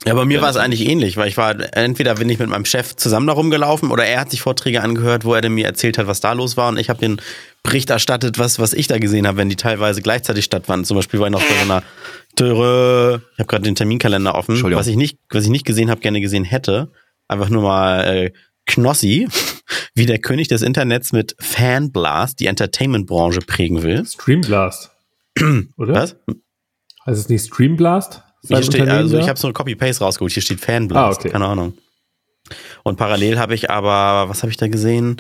Ja, 0.06 0.12
bei 0.12 0.26
mir 0.26 0.42
war 0.42 0.50
es 0.50 0.56
eigentlich 0.56 0.86
ähnlich, 0.86 1.16
weil 1.16 1.28
ich 1.28 1.38
war, 1.38 1.54
entweder 1.74 2.16
bin 2.16 2.28
ich 2.28 2.38
mit 2.38 2.50
meinem 2.50 2.66
Chef 2.66 2.94
zusammen 2.94 3.26
da 3.26 3.32
rumgelaufen 3.32 3.90
oder 3.90 4.04
er 4.04 4.20
hat 4.20 4.30
sich 4.30 4.42
Vorträge 4.42 4.82
angehört, 4.82 5.24
wo 5.24 5.34
er 5.34 5.48
mir 5.48 5.64
erzählt 5.64 5.96
hat, 5.96 6.06
was 6.06 6.20
da 6.20 6.32
los 6.32 6.58
war 6.58 6.68
und 6.68 6.76
ich 6.76 6.90
habe 6.90 7.00
den 7.00 7.22
Bericht 7.62 7.88
erstattet, 7.88 8.38
was, 8.38 8.58
was 8.58 8.74
ich 8.74 8.86
da 8.86 8.98
gesehen 8.98 9.26
habe, 9.26 9.38
wenn 9.38 9.48
die 9.48 9.56
teilweise 9.56 10.02
gleichzeitig 10.02 10.44
stattfanden. 10.44 10.84
Zum 10.84 10.96
Beispiel 10.96 11.20
war 11.20 11.28
ich 11.28 11.32
noch 11.32 11.40
bei 11.40 11.54
so 11.54 11.62
einer 11.62 11.82
Töre, 12.36 13.22
ich 13.32 13.38
habe 13.38 13.48
gerade 13.48 13.64
den 13.64 13.76
Terminkalender 13.76 14.34
offen, 14.34 14.62
was 14.74 14.88
ich 14.88 14.96
nicht, 14.96 15.18
was 15.30 15.44
ich 15.44 15.50
nicht 15.50 15.64
gesehen 15.64 15.90
habe, 15.90 16.02
gerne 16.02 16.20
gesehen 16.20 16.44
hätte. 16.44 16.90
Einfach 17.26 17.48
nur 17.48 17.62
mal 17.62 18.04
äh, 18.04 18.32
Knossi, 18.66 19.26
wie 19.94 20.04
der 20.04 20.18
König 20.18 20.48
des 20.48 20.60
Internets 20.60 21.12
mit 21.12 21.34
Fanblast 21.40 22.40
die 22.40 22.46
Entertainment-Branche 22.46 23.40
prägen 23.40 23.82
will. 23.82 24.04
Streamblast. 24.04 24.90
Oder? 25.78 25.94
Was? 25.94 26.16
Heißt 27.06 27.18
es 27.18 27.28
nicht 27.28 27.46
Streamblast? 27.46 28.22
Hier 28.46 28.62
steht, 28.62 28.88
also 28.88 29.18
ich 29.18 29.28
habe 29.28 29.38
so 29.38 29.48
ein 29.48 29.54
Copy-Paste 29.54 30.04
rausgeholt. 30.04 30.32
Hier 30.32 30.42
steht 30.42 30.60
Fanblast. 30.60 31.18
Ah, 31.18 31.20
okay. 31.20 31.30
Keine 31.30 31.46
Ahnung. 31.46 31.74
Und 32.82 32.96
parallel 32.96 33.38
habe 33.38 33.54
ich 33.54 33.70
aber, 33.70 34.28
was 34.28 34.42
habe 34.42 34.50
ich 34.50 34.58
da 34.58 34.68
gesehen? 34.68 35.16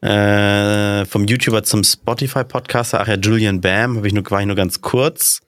Äh, 0.00 1.04
vom 1.06 1.24
YouTuber 1.24 1.62
zum 1.64 1.84
Spotify-Podcaster, 1.84 3.00
ach 3.00 3.08
ja, 3.08 3.16
Julian 3.16 3.60
Bam, 3.60 3.96
habe 3.96 4.06
ich 4.06 4.12
nur, 4.12 4.28
war 4.30 4.40
ich 4.40 4.46
nur 4.46 4.56
ganz 4.56 4.80
kurz. 4.80 5.40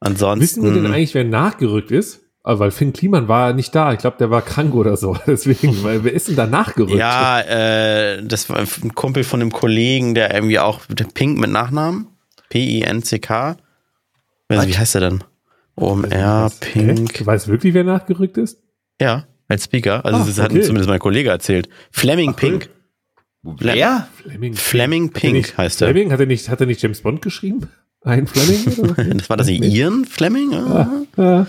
Ansonsten. 0.00 0.42
Wissen 0.42 0.64
wir 0.64 0.72
denn 0.72 0.86
eigentlich, 0.86 1.14
wer 1.14 1.24
nachgerückt 1.24 1.90
ist? 1.90 2.20
Also, 2.42 2.60
weil 2.60 2.70
Finn 2.70 2.92
Kliman 2.92 3.26
war 3.26 3.54
nicht 3.54 3.74
da. 3.74 3.94
Ich 3.94 4.00
glaube, 4.00 4.18
der 4.18 4.30
war 4.30 4.42
krank 4.42 4.74
oder 4.74 4.98
so. 4.98 5.16
Deswegen, 5.26 5.82
weil 5.82 6.04
wer 6.04 6.12
ist 6.12 6.28
denn 6.28 6.36
da 6.36 6.46
nachgerückt? 6.46 6.92
Ja, 6.92 7.40
äh, 7.40 8.22
das 8.22 8.50
war 8.50 8.58
ein 8.58 8.94
Kumpel 8.94 9.24
von 9.24 9.40
einem 9.40 9.50
Kollegen, 9.50 10.14
der 10.14 10.34
irgendwie 10.34 10.58
auch 10.58 10.80
der 10.88 11.06
Pink 11.06 11.38
mit 11.38 11.50
Nachnamen. 11.50 12.06
P-I-N-C-K. 12.50 13.56
Wie 14.48 14.76
heißt 14.76 14.94
der 14.94 15.00
denn? 15.00 15.24
OMR, 15.76 16.50
Pink. 16.60 17.14
Du 17.14 17.26
weißt 17.26 17.48
wirklich, 17.48 17.74
wer 17.74 17.84
nachgerückt 17.84 18.36
ist? 18.38 18.60
Ja, 19.00 19.26
als 19.48 19.64
Speaker. 19.64 20.04
Also, 20.04 20.20
ah, 20.20 20.24
das 20.26 20.38
hat 20.38 20.50
okay. 20.52 20.60
zumindest 20.60 20.88
mein 20.88 21.00
Kollege 21.00 21.30
erzählt. 21.30 21.68
Fleming 21.90 22.30
Ach, 22.32 22.36
Pink. 22.36 22.68
Wer? 23.42 24.08
Fleming, 24.22 24.54
Fleming 24.54 25.10
Pink 25.10 25.34
nicht, 25.34 25.58
heißt 25.58 25.82
er. 25.82 25.88
Fleming? 25.88 26.12
Hat 26.12 26.20
er 26.20 26.26
nicht, 26.26 26.48
hat 26.48 26.60
er 26.60 26.66
nicht 26.66 26.80
James 26.80 27.02
Bond 27.02 27.22
geschrieben? 27.22 27.68
Ein 28.02 28.26
Fleming? 28.26 29.16
das 29.18 29.28
war 29.28 29.36
das 29.36 29.46
nicht 29.46 29.64
Ian 29.64 30.04
Fleming? 30.04 30.52
Ja, 30.52 31.02
ja. 31.16 31.46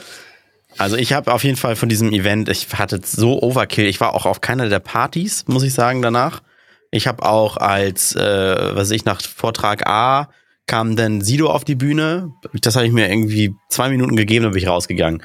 Also 0.77 0.97
ich 0.97 1.13
habe 1.13 1.31
auf 1.31 1.43
jeden 1.43 1.55
Fall 1.55 1.75
von 1.77 1.87
diesem 1.87 2.11
Event, 2.11 2.49
ich 2.49 2.67
hatte 2.73 2.99
so 3.03 3.41
Overkill. 3.41 3.85
Ich 3.85 4.01
war 4.01 4.13
auch 4.13 4.25
auf 4.25 4.41
keiner 4.41 4.67
der 4.67 4.79
Partys, 4.79 5.45
muss 5.47 5.63
ich 5.63 5.73
sagen, 5.73 6.01
danach. 6.01 6.41
Ich 6.91 7.07
habe 7.07 7.23
auch 7.23 7.57
als, 7.57 8.15
äh, 8.15 8.75
was 8.75 8.91
ich 8.91 9.05
nach 9.05 9.21
Vortrag 9.21 9.87
A 9.87 10.29
kam 10.67 10.95
dann 10.95 11.21
Sido 11.21 11.49
auf 11.49 11.63
die 11.63 11.75
Bühne. 11.75 12.31
Das 12.61 12.75
habe 12.75 12.85
ich 12.85 12.91
mir 12.91 13.09
irgendwie 13.09 13.53
zwei 13.69 13.89
Minuten 13.89 14.15
gegeben, 14.15 14.43
dann 14.43 14.53
bin 14.53 14.61
ich 14.61 14.67
rausgegangen. 14.67 15.23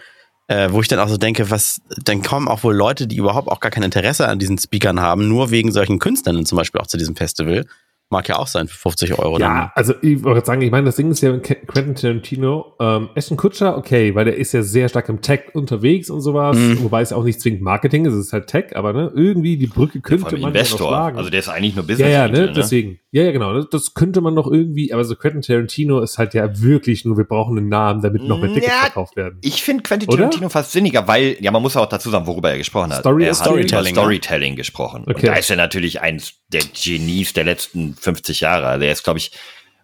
Äh, 0.48 0.72
wo 0.72 0.80
ich 0.80 0.88
dann 0.88 0.98
auch 0.98 1.08
so 1.08 1.16
denke, 1.16 1.48
was, 1.50 1.80
dann 2.04 2.22
kommen 2.22 2.48
auch 2.48 2.64
wohl 2.64 2.74
Leute, 2.74 3.06
die 3.06 3.16
überhaupt 3.16 3.48
auch 3.48 3.60
gar 3.60 3.70
kein 3.70 3.84
Interesse 3.84 4.26
an 4.26 4.40
diesen 4.40 4.58
Speakern 4.58 5.00
haben, 5.00 5.28
nur 5.28 5.52
wegen 5.52 5.70
solchen 5.70 6.00
Künstlern 6.00 6.44
zum 6.44 6.58
Beispiel 6.58 6.80
auch 6.80 6.88
zu 6.88 6.96
diesem 6.96 7.14
Festival. 7.14 7.66
Mag 8.12 8.28
ja 8.28 8.38
auch 8.38 8.48
sein, 8.48 8.66
für 8.66 8.76
50 8.76 9.20
Euro. 9.20 9.38
Ja, 9.38 9.48
dann. 9.48 9.70
also 9.76 9.94
ich 10.02 10.24
wollte 10.24 10.44
sagen, 10.44 10.62
ich 10.62 10.72
meine, 10.72 10.86
das 10.86 10.96
Ding 10.96 11.12
ist 11.12 11.20
ja 11.20 11.38
Quentin 11.38 11.94
Tarantino, 11.94 12.74
ähm, 12.80 13.08
Ashton 13.14 13.36
Kutscher, 13.36 13.78
okay, 13.78 14.16
weil 14.16 14.24
der 14.24 14.36
ist 14.36 14.52
ja 14.52 14.62
sehr 14.62 14.88
stark 14.88 15.08
im 15.08 15.20
Tech 15.20 15.54
unterwegs 15.54 16.10
und 16.10 16.20
sowas, 16.20 16.56
mhm. 16.56 16.82
wobei 16.82 17.02
es 17.02 17.12
auch 17.12 17.22
nicht 17.22 17.40
zwingend 17.40 17.62
Marketing 17.62 18.06
ist, 18.06 18.14
es 18.14 18.26
ist 18.26 18.32
halt 18.32 18.48
Tech, 18.48 18.76
aber 18.76 18.92
ne, 18.92 19.12
irgendwie 19.14 19.56
die 19.56 19.68
Brücke 19.68 20.00
könnte 20.00 20.34
ja, 20.34 20.42
man 20.42 20.50
Investor. 20.50 20.80
noch 20.80 20.88
schlagen. 20.88 21.18
Also 21.18 21.30
der 21.30 21.38
ist 21.38 21.48
eigentlich 21.48 21.76
nur 21.76 21.86
Business. 21.86 22.08
Ja, 22.08 22.26
ja, 22.26 22.28
ne, 22.28 22.46
ne? 22.46 22.52
deswegen. 22.52 22.98
Ja, 23.12 23.22
ja, 23.22 23.30
genau, 23.30 23.62
das 23.62 23.94
könnte 23.94 24.20
man 24.20 24.34
noch 24.34 24.50
irgendwie, 24.50 24.92
aber 24.92 25.04
so 25.04 25.14
Quentin 25.14 25.42
Tarantino 25.42 26.00
ist 26.00 26.18
halt 26.18 26.34
ja 26.34 26.60
wirklich 26.60 27.04
nur, 27.04 27.16
wir 27.16 27.24
brauchen 27.24 27.58
einen 27.58 27.68
Namen, 27.68 28.02
damit 28.02 28.24
noch 28.24 28.40
mehr 28.40 28.52
Tickets 28.52 28.72
ja, 28.72 28.80
verkauft 28.82 29.14
werden. 29.14 29.38
Ich 29.42 29.62
finde 29.62 29.84
Quentin 29.84 30.08
Oder? 30.08 30.18
Tarantino 30.18 30.48
fast 30.48 30.72
sinniger, 30.72 31.06
weil, 31.06 31.36
ja, 31.40 31.52
man 31.52 31.62
muss 31.62 31.76
auch 31.76 31.86
dazu 31.86 32.10
sagen, 32.10 32.26
worüber 32.26 32.50
er 32.50 32.58
gesprochen 32.58 32.92
hat. 32.92 33.00
Story 33.00 33.24
er 33.24 33.34
Storytelling. 33.34 33.94
Hat 33.94 34.02
Storytelling 34.02 34.56
gesprochen. 34.56 35.02
Okay. 35.02 35.14
Und 35.14 35.26
da 35.26 35.34
ist 35.34 35.50
er 35.50 35.56
natürlich 35.56 36.00
eins 36.00 36.34
der 36.52 36.62
Genies 36.62 37.32
der 37.32 37.44
letzten 37.44 37.96
50 38.00 38.40
Jahre. 38.40 38.66
Also 38.66 38.84
er 38.84 38.92
ist, 38.92 39.04
glaube 39.04 39.18
ich, 39.18 39.32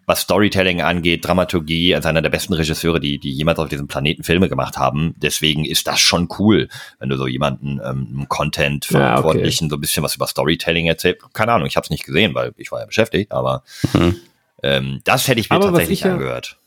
was 0.07 0.21
Storytelling 0.21 0.81
angeht, 0.81 1.27
Dramaturgie, 1.27 1.93
als 1.93 2.05
einer 2.05 2.21
der 2.21 2.29
besten 2.29 2.53
Regisseure, 2.53 3.01
die, 3.01 3.19
die 3.19 3.31
jemals 3.31 3.59
auf 3.59 3.67
diesem 3.67 3.87
Planeten 3.87 4.23
Filme 4.23 4.47
gemacht 4.47 4.77
haben. 4.77 5.13
Deswegen 5.17 5.65
ist 5.65 5.85
das 5.85 5.99
schon 5.99 6.29
cool, 6.39 6.69
wenn 6.99 7.09
du 7.09 7.17
so 7.17 7.27
jemanden, 7.27 7.81
ähm, 7.83 8.25
Content 8.29 8.85
Verantwortlichen, 8.85 9.65
ja, 9.65 9.67
okay. 9.67 9.69
so 9.69 9.75
ein 9.75 9.81
bisschen 9.81 10.03
was 10.03 10.15
über 10.15 10.25
Storytelling 10.25 10.87
erzählt. 10.87 11.19
Keine 11.33 11.51
Ahnung, 11.51 11.67
ich 11.67 11.75
habe 11.75 11.83
es 11.83 11.89
nicht 11.89 12.05
gesehen, 12.05 12.33
weil 12.35 12.53
ich 12.55 12.71
war 12.71 12.79
ja 12.79 12.85
beschäftigt, 12.85 13.33
aber 13.33 13.63
mhm. 13.93 14.15
ähm, 14.63 15.01
das 15.03 15.27
hätte 15.27 15.41
ich 15.41 15.49
mir 15.49 15.57
aber 15.57 15.65
tatsächlich 15.65 15.99
ich 15.99 16.05
angehört. 16.05 16.57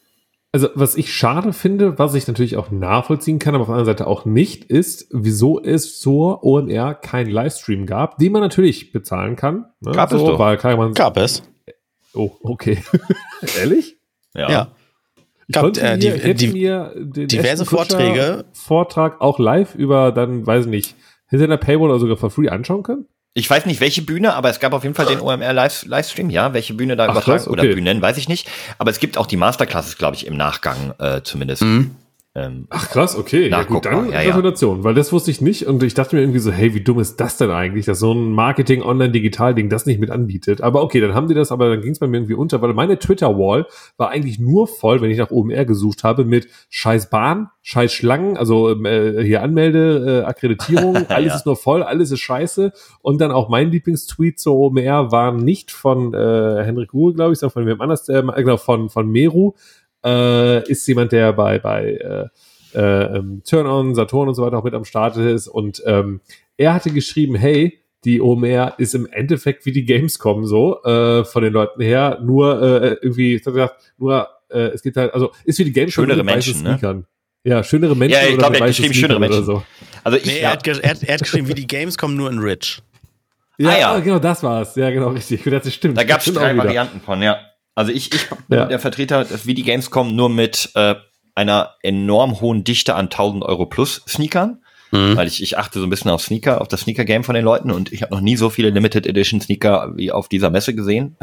Also, 0.53 0.69
was 0.75 0.97
ich 0.97 1.15
schade 1.15 1.53
finde, 1.53 1.99
was 1.99 2.15
ich 2.15 2.27
natürlich 2.27 2.57
auch 2.57 2.73
nachvollziehen 2.73 3.39
kann, 3.39 3.55
aber 3.55 3.63
auf 3.63 3.69
der 3.69 3.75
anderen 3.75 3.97
Seite 3.97 4.07
auch 4.09 4.25
nicht, 4.25 4.65
ist, 4.65 5.07
wieso 5.13 5.63
es 5.63 6.01
zur 6.01 6.43
OMR 6.43 6.95
keinen 6.95 7.31
Livestream 7.31 7.87
gab, 7.87 8.19
den 8.19 8.33
man 8.33 8.43
natürlich 8.43 8.91
bezahlen 8.91 9.37
kann. 9.37 9.67
Ne? 9.81 9.93
Gab 9.93 10.11
so, 10.11 10.17
es 10.17 10.25
doch. 10.25 10.39
Weil 10.41 10.57
kann 10.57 10.77
man 10.77 10.95
gab 10.95 11.17
es. 11.17 11.45
Oh, 12.15 12.33
okay. 12.43 12.83
Ehrlich? 13.61 13.99
Ja. 14.35 14.51
ja. 14.51 14.73
Ich 15.47 15.55
gab, 15.55 15.77
äh, 15.77 15.97
die, 15.99 16.11
mir, 16.11 16.35
die, 16.35 16.49
mir 16.49 16.93
diverse 16.97 17.65
Vorträge. 17.65 18.45
Vortrag 18.53 19.21
auch 19.21 19.39
live 19.39 19.77
über 19.77 20.11
dann, 20.11 20.47
weiß 20.47 20.65
ich 20.65 20.71
nicht, 20.71 20.97
hinter 21.29 21.45
einer 21.45 21.59
Paywall 21.59 21.91
oder 21.91 22.01
sogar 22.01 22.17
for 22.17 22.31
free 22.31 22.49
anschauen 22.49 22.83
können? 22.83 23.07
Ich 23.33 23.49
weiß 23.49 23.67
nicht, 23.67 23.81
welche 23.81 24.03
Bühne, 24.03 24.35
aber 24.35 24.51
es 24.51 24.59
gab 24.59 24.73
auf 24.73 24.83
jeden 24.83 24.97
Fall 24.97 25.07
den 25.07 25.21
OMR 25.21 25.53
Live 25.53 25.85
Livestream, 25.85 26.31
ja. 26.31 26.53
Welche 26.53 26.75
Bühne 26.75 26.97
da 26.97 27.07
Ach, 27.07 27.13
übertragen 27.13 27.43
okay. 27.43 27.51
oder 27.51 27.63
Bühnen, 27.63 28.03
weiß 28.03 28.17
ich 28.17 28.29
nicht. 28.29 28.51
Aber 28.79 28.91
es 28.91 28.99
gibt 28.99 29.17
auch 29.19 29.27
die 29.27 29.37
Masterclasses, 29.37 29.99
glaube 29.99 30.17
ich, 30.17 30.27
im 30.27 30.37
Nachgang 30.37 30.95
äh, 30.99 31.23
zumindest. 31.23 31.63
Mhm. 31.63 31.95
Ähm, 32.37 32.69
Ach 32.71 32.89
krass, 32.89 33.19
okay. 33.19 33.49
Ja, 33.49 33.65
gut, 33.65 33.87
dann 33.87 34.13
ja, 34.13 34.23
Gratulation, 34.23 34.79
ja. 34.79 34.85
weil 34.85 34.95
das 34.95 35.13
wusste 35.13 35.33
ich 35.33 35.41
nicht 35.41 35.67
und 35.67 35.83
ich 35.83 35.95
dachte 35.95 36.15
mir 36.15 36.23
irgendwie 36.23 36.39
so, 36.39 36.53
hey, 36.53 36.75
wie 36.75 36.81
dumm 36.81 37.01
ist 37.01 37.17
das 37.17 37.39
denn 37.39 37.51
eigentlich, 37.51 37.87
dass 37.87 37.99
so 37.99 38.13
ein 38.13 38.31
Marketing 38.31 38.83
Online 38.83 39.11
Digital 39.11 39.53
Ding 39.53 39.69
das 39.69 39.85
nicht 39.85 39.99
mit 39.99 40.11
anbietet. 40.11 40.61
Aber 40.61 40.85
okay, 40.85 41.01
dann 41.01 41.13
haben 41.13 41.27
die 41.27 41.35
das, 41.35 41.51
aber 41.51 41.69
dann 41.69 41.81
ging 41.81 41.91
es 41.91 41.99
bei 41.99 42.07
mir 42.07 42.19
irgendwie 42.19 42.35
unter, 42.35 42.63
weil 42.63 42.73
meine 42.73 43.01
Twitter 43.01 43.37
Wall 43.37 43.67
war 43.97 44.11
eigentlich 44.11 44.39
nur 44.39 44.69
voll, 44.69 45.01
wenn 45.01 45.11
ich 45.11 45.19
nach 45.19 45.33
OMR 45.33 45.65
gesucht 45.65 46.05
habe 46.05 46.25
mit 46.25 46.47
scheiß 46.69 47.11
Bahn, 47.11 47.49
scheiß 47.63 47.93
Schlangen, 47.93 48.37
also 48.37 48.71
ähm, 48.71 48.87
äh, 48.87 49.25
hier 49.25 49.43
Anmelde, 49.43 50.23
äh, 50.23 50.25
Akkreditierung, 50.25 50.95
alles 51.09 51.31
ja. 51.31 51.35
ist 51.35 51.47
nur 51.47 51.57
voll, 51.57 51.83
alles 51.83 52.13
ist 52.13 52.21
scheiße 52.21 52.73
und 53.03 53.21
dann 53.21 53.33
auch 53.33 53.49
mein 53.49 53.73
Lieblingstweet 53.73 54.39
zur 54.39 54.55
OMR 54.55 55.11
war 55.11 55.33
nicht 55.33 55.73
von 55.73 56.15
äh, 56.15 56.63
Henrik 56.65 56.95
Ruhe, 56.95 57.13
glaube 57.13 57.33
ich, 57.33 57.41
sondern 57.41 57.55
von 57.55 57.67
wem 57.67 57.81
anders, 57.81 58.09
äh, 58.09 58.23
genau, 58.23 58.57
von 58.57 58.89
von 58.89 59.11
Meru 59.11 59.55
äh, 60.05 60.69
ist 60.69 60.87
jemand, 60.87 61.13
der 61.13 61.33
bei, 61.33 61.59
bei 61.59 61.93
äh, 61.93 62.27
äh, 62.75 63.17
ähm, 63.17 63.43
Turn-On, 63.45 63.95
Saturn 63.95 64.29
und 64.29 64.35
so 64.35 64.43
weiter 64.45 64.59
auch 64.59 64.65
mit 64.65 64.75
am 64.75 64.85
Start 64.85 65.17
ist. 65.17 65.49
Und 65.49 65.83
ähm, 65.87 66.21
er 66.57 66.75
hatte 66.75 66.91
geschrieben, 66.91 67.35
hey, 67.35 67.79
die 68.05 68.21
OMR 68.21 68.75
ist 68.79 68.95
im 68.95 69.07
Endeffekt 69.07 69.67
wie 69.67 69.73
die 69.73 69.85
Gamescom 69.85 70.47
so, 70.47 70.83
äh, 70.85 71.25
von 71.25 71.43
den 71.43 71.53
Leuten 71.53 71.83
her, 71.83 72.19
nur 72.23 72.63
äh, 72.63 72.97
irgendwie, 73.03 73.35
ich 73.35 73.47
hab 73.47 73.53
gesagt, 73.53 73.95
nur, 73.99 74.29
äh, 74.49 74.69
es 74.69 74.83
geht 74.83 74.97
halt, 74.97 75.13
also 75.13 75.33
ist 75.45 75.59
wie 75.59 75.65
die 75.65 75.73
Gamescom 75.73 76.05
Schönere 76.05 76.25
Menschen, 76.25 76.63
ne? 76.63 77.05
Ja, 77.43 77.65
schönere 77.65 77.97
Menschen. 77.97 78.21
Ja, 78.21 78.29
ich 78.29 78.37
glaube, 78.37 78.57
er 78.57 78.61
hat 78.61 78.69
geschrieben, 78.69 78.95
schönere 78.95 79.19
Menschen. 79.19 79.45
So. 79.45 79.63
Also 80.05 80.19
ich, 80.19 80.27
nee, 80.27 80.41
er, 80.41 80.53
hat, 80.53 80.67
er, 80.67 80.91
hat, 80.91 81.03
er 81.03 81.15
hat 81.15 81.21
geschrieben, 81.23 81.49
wie 81.49 81.55
die 81.55 81.67
Gamescom 81.67 82.15
nur 82.15 82.31
in 82.31 82.39
Rich. 82.39 82.83
Ja, 83.57 83.71
ah, 83.71 83.79
ja. 83.79 83.99
genau, 83.99 84.19
das 84.19 84.43
war's. 84.43 84.75
Ja, 84.77 84.91
genau, 84.91 85.09
richtig. 85.09 85.43
Das 85.45 85.73
stimmt. 85.73 85.97
Da 85.97 86.05
gab 86.05 86.21
es 86.21 86.33
drei 86.33 86.57
Varianten 86.57 87.01
von, 87.01 87.21
ja. 87.23 87.39
Also 87.81 87.93
ich, 87.93 88.13
ich 88.15 88.29
bin 88.49 88.59
ja. 88.59 88.67
der 88.67 88.79
Vertreter, 88.79 89.27
wie 89.45 89.55
die 89.55 89.63
Gamescom 89.63 90.15
nur 90.15 90.29
mit 90.29 90.69
äh, 90.75 90.97
einer 91.35 91.77
enorm 91.83 92.43
hohen 92.43 92.63
Dichte 92.63 92.95
an 92.95 93.07
1000 93.07 93.43
Euro 93.43 93.65
plus 93.65 94.03
Sneakern. 94.07 94.63
Mhm. 94.91 95.17
Weil 95.17 95.29
ich, 95.29 95.43
ich 95.43 95.57
achte 95.57 95.79
so 95.79 95.87
ein 95.87 95.91
bisschen 95.91 96.11
auf 96.11 96.21
Sneaker, 96.21 96.61
auf 96.61 96.69
das 96.69 96.83
Sneaker-Game 96.83 97.25
von 97.25 97.35
den 97.35 97.45
Leuten 97.45 97.71
und 97.71 97.91
ich 97.91 98.03
habe 98.03 98.15
noch 98.15 98.21
nie 98.21 98.37
so 98.37 98.51
viele 98.51 98.69
Limited 98.69 99.07
Edition 99.07 99.41
Sneaker 99.41 99.93
wie 99.95 100.13
auf 100.13 100.29
dieser 100.29 100.51
Messe 100.51 100.75
gesehen. 100.75 101.17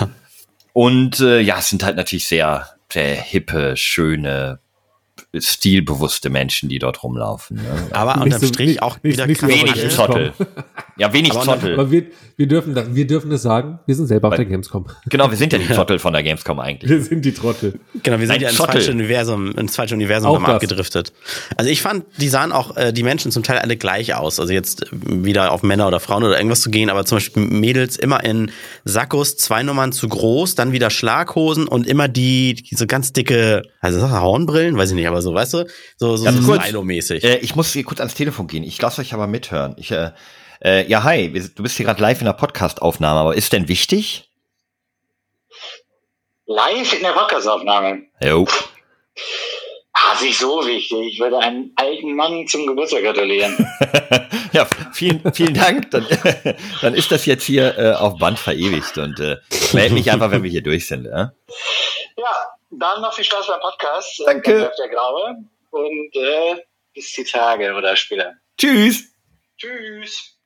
und 0.72 1.20
äh, 1.20 1.40
ja, 1.40 1.58
es 1.58 1.68
sind 1.68 1.82
halt 1.82 1.96
natürlich 1.96 2.26
sehr, 2.26 2.68
sehr 2.90 3.14
hippe, 3.16 3.76
schöne, 3.76 4.60
stilbewusste 5.38 6.30
Menschen, 6.30 6.68
die 6.68 6.78
dort 6.78 7.02
rumlaufen. 7.02 7.56
Ne? 7.56 7.62
Aber 7.92 8.16
nicht 8.16 8.24
unterm 8.24 8.40
so, 8.40 8.46
Strich 8.46 8.68
nicht, 8.68 8.82
auch 8.82 9.02
nicht, 9.02 9.14
wieder 9.14 9.26
nicht 9.26 9.42
wenig 9.46 9.88
Zottel. 9.90 10.32
ja, 10.96 11.12
wenig 11.12 11.32
aber 11.32 11.42
Zottel. 11.42 11.74
Aber 11.74 11.90
wir, 11.90 12.06
wir, 12.36 12.48
dürfen 12.48 12.74
das, 12.74 12.94
wir 12.94 13.06
dürfen 13.06 13.30
das 13.30 13.42
sagen, 13.42 13.80
wir 13.86 13.94
sind 13.94 14.06
selber 14.06 14.28
Weil, 14.28 14.34
auf 14.34 14.36
der 14.36 14.46
Gamescom. 14.46 14.86
Genau, 15.06 15.30
wir 15.30 15.36
sind 15.36 15.52
ja 15.52 15.58
die 15.58 15.72
Zottel 15.72 15.98
von 15.98 16.12
der 16.12 16.22
Gamescom 16.22 16.58
eigentlich. 16.60 16.90
Wir 16.90 17.02
sind 17.02 17.24
die 17.24 17.32
Trottel. 17.32 17.80
Genau, 18.02 18.18
wir 18.18 18.26
sind 18.26 18.36
Ein 18.36 18.42
ja 18.42 18.48
ins 18.48 18.58
falsche 18.58 18.90
Universum, 18.90 19.52
ins 19.52 19.76
falsche 19.76 19.94
Universum 19.94 20.30
auch 20.30 20.42
abgedriftet. 20.42 21.12
Also 21.56 21.70
ich 21.70 21.82
fand, 21.82 22.04
die 22.18 22.28
sahen 22.28 22.52
auch 22.52 22.76
äh, 22.76 22.92
die 22.92 23.02
Menschen 23.02 23.32
zum 23.32 23.42
Teil 23.42 23.58
alle 23.58 23.76
gleich 23.76 24.14
aus. 24.14 24.40
Also 24.40 24.52
jetzt 24.52 24.86
wieder 24.92 25.52
auf 25.52 25.62
Männer 25.62 25.86
oder 25.86 26.00
Frauen 26.00 26.24
oder 26.24 26.36
irgendwas 26.36 26.60
zu 26.60 26.70
gehen, 26.70 26.90
aber 26.90 27.04
zum 27.04 27.16
Beispiel 27.16 27.44
Mädels 27.44 27.96
immer 27.96 28.24
in 28.24 28.50
Sackos, 28.84 29.36
zwei 29.36 29.62
Nummern 29.62 29.92
zu 29.92 30.08
groß, 30.08 30.54
dann 30.54 30.72
wieder 30.72 30.90
Schlaghosen 30.90 31.66
und 31.68 31.86
immer 31.86 32.08
die, 32.08 32.54
diese 32.54 32.86
ganz 32.86 33.12
dicke, 33.12 33.62
also 33.80 34.10
Hornbrillen, 34.10 34.76
weiß 34.76 34.90
ich 34.90 34.96
nicht, 34.96 35.08
aber 35.10 35.22
so, 35.22 35.34
weißt 35.34 35.54
du, 35.54 35.66
so, 35.96 36.16
so, 36.16 36.30
so 36.30 36.60
Silo-mäßig. 36.60 37.24
Äh, 37.24 37.38
ich 37.38 37.54
muss 37.56 37.72
hier 37.72 37.84
kurz 37.84 38.00
ans 38.00 38.14
Telefon 38.14 38.46
gehen. 38.46 38.64
Ich 38.64 38.80
lasse 38.80 39.00
euch 39.00 39.12
aber 39.12 39.26
mithören. 39.26 39.74
Ich, 39.76 39.90
äh, 39.90 40.10
äh, 40.62 40.86
ja, 40.86 41.04
hi, 41.04 41.30
du 41.30 41.62
bist 41.62 41.76
hier 41.76 41.86
gerade 41.86 42.00
live 42.00 42.20
in 42.20 42.26
der 42.26 42.32
Podcast-Aufnahme, 42.32 43.20
aber 43.20 43.34
ist 43.34 43.52
denn 43.52 43.68
wichtig? 43.68 44.30
Live 46.46 46.92
in 46.94 47.02
der 47.02 47.12
Podcast-Aufnahme? 47.12 48.02
Jo. 48.22 48.46
Ah, 49.92 50.22
nicht 50.22 50.38
so 50.38 50.66
wichtig. 50.66 50.98
Ich 51.12 51.20
würde 51.20 51.38
einen 51.38 51.72
alten 51.76 52.14
Mann 52.14 52.46
zum 52.46 52.66
Geburtstag 52.66 53.02
gratulieren. 53.02 53.56
ja, 54.52 54.66
vielen, 54.92 55.20
vielen 55.32 55.54
Dank. 55.54 55.90
Dann, 55.90 56.06
dann 56.82 56.94
ist 56.94 57.12
das 57.12 57.26
jetzt 57.26 57.44
hier 57.44 57.78
äh, 57.78 57.92
auf 57.92 58.18
Band 58.18 58.38
verewigt 58.38 58.98
und 58.98 59.20
äh, 59.20 59.36
melde 59.72 59.94
mich 59.94 60.10
einfach, 60.10 60.30
wenn 60.30 60.42
wir 60.42 60.50
hier 60.50 60.62
durch 60.62 60.86
sind. 60.86 61.04
Ja? 61.04 61.32
ja, 62.16 62.46
dann 62.70 63.02
noch 63.02 63.12
viel 63.14 63.24
Spaß 63.24 63.46
beim 63.46 63.60
Podcast. 63.60 64.22
Danke. 64.24 64.70
Der 64.78 64.88
Graue. 64.88 65.36
Und 65.70 66.16
äh, 66.16 66.62
bis 66.94 67.12
die 67.12 67.24
Tage 67.24 67.74
oder 67.74 67.96
später. 67.96 68.34
Tschüss. 68.56 69.12
Tschüss. 69.56 70.36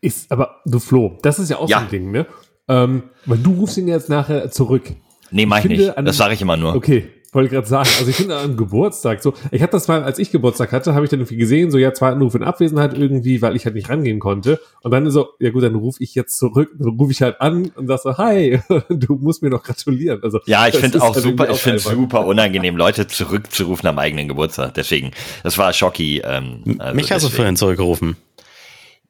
Ist, 0.00 0.30
aber 0.30 0.60
du 0.64 0.78
Flo, 0.78 1.18
das 1.22 1.38
ist 1.38 1.50
ja 1.50 1.58
auch 1.58 1.68
ja. 1.68 1.78
so 1.78 1.84
ein 1.84 1.90
Ding, 1.90 2.10
ne? 2.10 2.26
Ähm, 2.68 3.10
weil 3.24 3.38
du 3.38 3.52
rufst 3.54 3.76
ihn 3.78 3.88
jetzt 3.88 4.08
nachher 4.08 4.50
zurück. 4.50 4.84
Nee, 5.30 5.46
mach 5.46 5.58
ich, 5.58 5.64
ich 5.66 5.78
nicht. 5.78 5.94
Das 5.96 6.16
sage 6.16 6.34
ich 6.34 6.42
immer 6.42 6.56
nur. 6.56 6.74
Okay, 6.74 7.12
wollte 7.36 7.50
gerade 7.50 7.68
sagen, 7.68 7.88
also 7.98 8.10
ich 8.10 8.16
finde 8.16 8.36
an 8.36 8.56
Geburtstag 8.56 9.22
so, 9.22 9.34
ich 9.52 9.62
habe 9.62 9.70
das 9.70 9.86
mal, 9.86 10.02
als 10.02 10.18
ich 10.18 10.32
Geburtstag 10.32 10.72
hatte, 10.72 10.94
habe 10.94 11.04
ich 11.04 11.10
dann 11.10 11.20
irgendwie 11.20 11.36
gesehen, 11.36 11.70
so 11.70 11.78
ja, 11.78 11.94
zwei 11.94 12.08
Anrufe 12.08 12.38
in 12.38 12.44
Abwesenheit 12.44 12.98
irgendwie, 12.98 13.40
weil 13.42 13.54
ich 13.54 13.64
halt 13.64 13.76
nicht 13.76 13.88
rangehen 13.88 14.18
konnte. 14.18 14.60
Und 14.82 14.90
dann 14.90 15.08
so, 15.10 15.28
ja 15.38 15.50
gut, 15.50 15.62
dann 15.62 15.76
rufe 15.76 16.02
ich 16.02 16.14
jetzt 16.16 16.36
zurück, 16.36 16.70
dann 16.78 16.96
rufe 16.98 17.12
ich 17.12 17.22
halt 17.22 17.40
an 17.40 17.70
und 17.76 17.86
sag 17.86 18.00
so, 18.00 18.18
hi, 18.18 18.60
du 18.88 19.14
musst 19.14 19.42
mir 19.42 19.50
noch 19.50 19.62
gratulieren. 19.62 20.20
Also 20.22 20.40
Ja, 20.46 20.66
ich 20.66 20.76
finde 20.76 21.00
auch 21.00 21.14
halt 21.14 21.22
super, 21.22 21.48
ich 21.48 21.58
finde 21.58 21.78
super 21.78 22.26
unangenehm, 22.26 22.76
Leute 22.76 23.06
zurückzurufen 23.06 23.88
am 23.88 23.98
eigenen 23.98 24.26
Geburtstag. 24.26 24.74
Deswegen, 24.74 25.12
das 25.44 25.58
war 25.58 25.72
schocki. 25.72 26.22
Ähm, 26.24 26.76
also 26.78 26.96
Mich 26.96 27.12
hast 27.12 27.24
du 27.24 27.28
vorhin 27.28 27.56
zurückgerufen. 27.56 28.16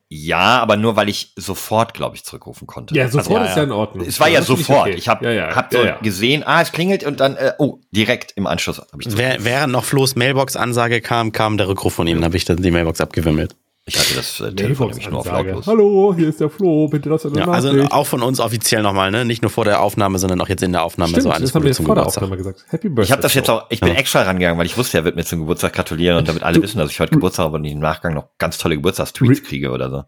Ja, 0.08 0.60
aber 0.60 0.76
nur 0.76 0.94
weil 0.94 1.08
ich 1.08 1.32
sofort, 1.34 1.92
glaube 1.92 2.14
ich, 2.14 2.24
zurückrufen 2.24 2.68
konnte. 2.68 2.94
Ja, 2.94 3.08
sofort 3.08 3.40
also, 3.40 3.50
ist 3.50 3.56
ja 3.56 3.62
in 3.64 3.72
Ordnung. 3.72 4.06
Es 4.06 4.20
war 4.20 4.28
ja, 4.28 4.34
ja 4.34 4.42
sofort. 4.42 4.88
Okay. 4.88 4.94
Ich 4.96 5.08
habe 5.08 5.24
ja, 5.24 5.32
ja, 5.32 5.56
hab 5.56 5.72
so 5.72 5.80
gesehen, 6.00 6.44
ah, 6.46 6.62
es 6.62 6.70
klingelt 6.70 7.02
und 7.02 7.18
dann, 7.18 7.36
äh, 7.36 7.54
oh, 7.58 7.80
direkt 7.90 8.32
im 8.36 8.46
Anschluss 8.46 8.78
habe 8.78 8.88
ich 9.00 9.16
Während, 9.16 9.44
während 9.44 9.72
noch 9.72 9.84
Flo's 9.84 10.14
Mailbox-Ansage 10.14 11.00
kam, 11.00 11.32
kam 11.32 11.58
der 11.58 11.66
Rückruf 11.66 11.94
von 11.94 12.06
ihm, 12.06 12.18
dann 12.18 12.24
habe 12.24 12.36
ich 12.36 12.44
dann 12.44 12.58
die 12.58 12.70
Mailbox 12.70 13.00
abgewimmelt. 13.00 13.56
Ich 13.88 13.96
hatte 13.96 14.16
das 14.16 14.40
äh, 14.40 14.52
Telefon 14.52 14.88
nämlich 14.88 15.08
nur 15.08 15.20
auf 15.20 15.26
lautlos. 15.26 15.64
Hallo, 15.68 16.12
hier 16.16 16.28
ist 16.28 16.40
der 16.40 16.50
Flo, 16.50 16.88
bitte 16.88 17.08
lass 17.08 17.22
ja, 17.22 17.46
Also 17.46 17.70
auch 17.90 18.06
von 18.06 18.20
uns 18.20 18.40
offiziell 18.40 18.82
nochmal, 18.82 19.12
ne? 19.12 19.24
Nicht 19.24 19.42
nur 19.42 19.50
vor 19.50 19.64
der 19.64 19.80
Aufnahme, 19.80 20.18
sondern 20.18 20.40
auch 20.40 20.48
jetzt 20.48 20.64
in 20.64 20.72
der 20.72 20.82
Aufnahme 20.82 21.10
Stimmt, 21.10 21.22
so 21.22 21.30
alles 21.30 21.50
das 21.50 21.54
haben 21.54 21.62
wir 21.62 21.68
jetzt 21.68 21.84
vor 21.84 21.94
der 21.94 22.04
Aufnahme 22.04 22.36
gesagt. 22.36 22.64
Happy 22.68 22.88
Birthday. 22.88 23.04
Ich 23.04 23.12
habe 23.12 23.22
das 23.22 23.34
jetzt 23.34 23.48
auch, 23.48 23.66
ich 23.68 23.78
bin 23.78 23.90
ja. 23.90 23.94
extra 23.94 24.22
rangegangen, 24.22 24.58
weil 24.58 24.66
ich 24.66 24.76
wusste, 24.76 24.98
er 24.98 25.04
wird 25.04 25.14
mir 25.14 25.24
zum 25.24 25.38
Geburtstag 25.38 25.72
gratulieren 25.72 26.18
und 26.18 26.26
damit 26.26 26.42
alle 26.42 26.56
du, 26.56 26.62
wissen, 26.62 26.78
dass 26.78 26.90
ich 26.90 26.98
heute 26.98 27.12
Geburtstag 27.12 27.44
habe 27.44 27.58
und 27.58 27.64
ich 27.64 27.74
im 27.74 27.78
Nachgang 27.78 28.14
noch 28.14 28.26
ganz 28.38 28.58
tolle 28.58 28.74
Geburtstagstweets 28.74 29.44
kriege 29.44 29.70
oder 29.70 29.88
so. 29.88 30.04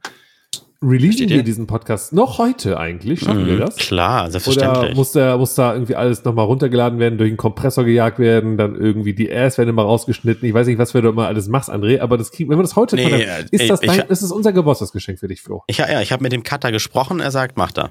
Releasen 0.80 1.28
wir 1.28 1.42
diesen 1.42 1.66
Podcast 1.66 2.12
noch 2.12 2.38
heute 2.38 2.78
eigentlich? 2.78 3.20
Schaffen 3.20 3.42
mhm, 3.42 3.46
wir 3.48 3.58
das? 3.58 3.74
Klar, 3.74 4.30
selbstverständlich. 4.30 4.84
Oder 4.84 4.94
muss, 4.94 5.10
der, 5.10 5.36
muss 5.36 5.54
da 5.54 5.72
irgendwie 5.72 5.96
alles 5.96 6.22
nochmal 6.22 6.44
runtergeladen 6.44 7.00
werden, 7.00 7.18
durch 7.18 7.30
einen 7.30 7.36
Kompressor 7.36 7.84
gejagt 7.84 8.20
werden, 8.20 8.56
dann 8.56 8.76
irgendwie 8.76 9.12
die 9.12 9.32
Ass 9.32 9.58
werden 9.58 9.70
immer 9.70 9.82
rausgeschnitten. 9.82 10.48
Ich 10.48 10.54
weiß 10.54 10.68
nicht, 10.68 10.78
was 10.78 10.94
wir 10.94 11.02
da 11.02 11.08
immer 11.08 11.26
alles 11.26 11.48
machst, 11.48 11.68
André, 11.68 11.98
aber 11.98 12.16
das 12.16 12.30
wenn 12.38 12.48
wir 12.48 12.58
das 12.58 12.76
heute 12.76 12.94
nee, 12.94 13.26
ist, 13.50 13.68
das 13.68 13.80
dein, 13.80 13.98
ich, 13.98 14.04
ist 14.04 14.22
das 14.22 14.30
unser 14.30 14.52
Geburtstagsgeschenk 14.52 15.18
für 15.18 15.26
dich, 15.26 15.42
Flo? 15.42 15.64
Ich, 15.66 15.78
ja, 15.78 16.00
ich 16.00 16.12
habe 16.12 16.22
mit 16.22 16.30
dem 16.30 16.44
Cutter 16.44 16.70
gesprochen, 16.70 17.18
er 17.18 17.32
sagt, 17.32 17.56
mach 17.56 17.72
da. 17.72 17.90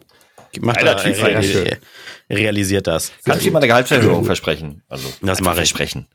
macht 0.61 0.81
er, 0.81 1.03
realisiert, 1.03 1.81
realisiert 2.29 2.87
das. 2.87 3.11
Kannst 3.25 3.43
du 3.43 3.47
ihm 3.47 3.53
mal 3.53 3.59
eine 3.59 3.67
Gehaltserhöhung 3.67 4.23
versprechen? 4.23 4.81
Also, 4.87 5.09
das 5.21 5.41
mache 5.41 5.55
ich. 5.55 5.57
Versprechen. 5.57 6.07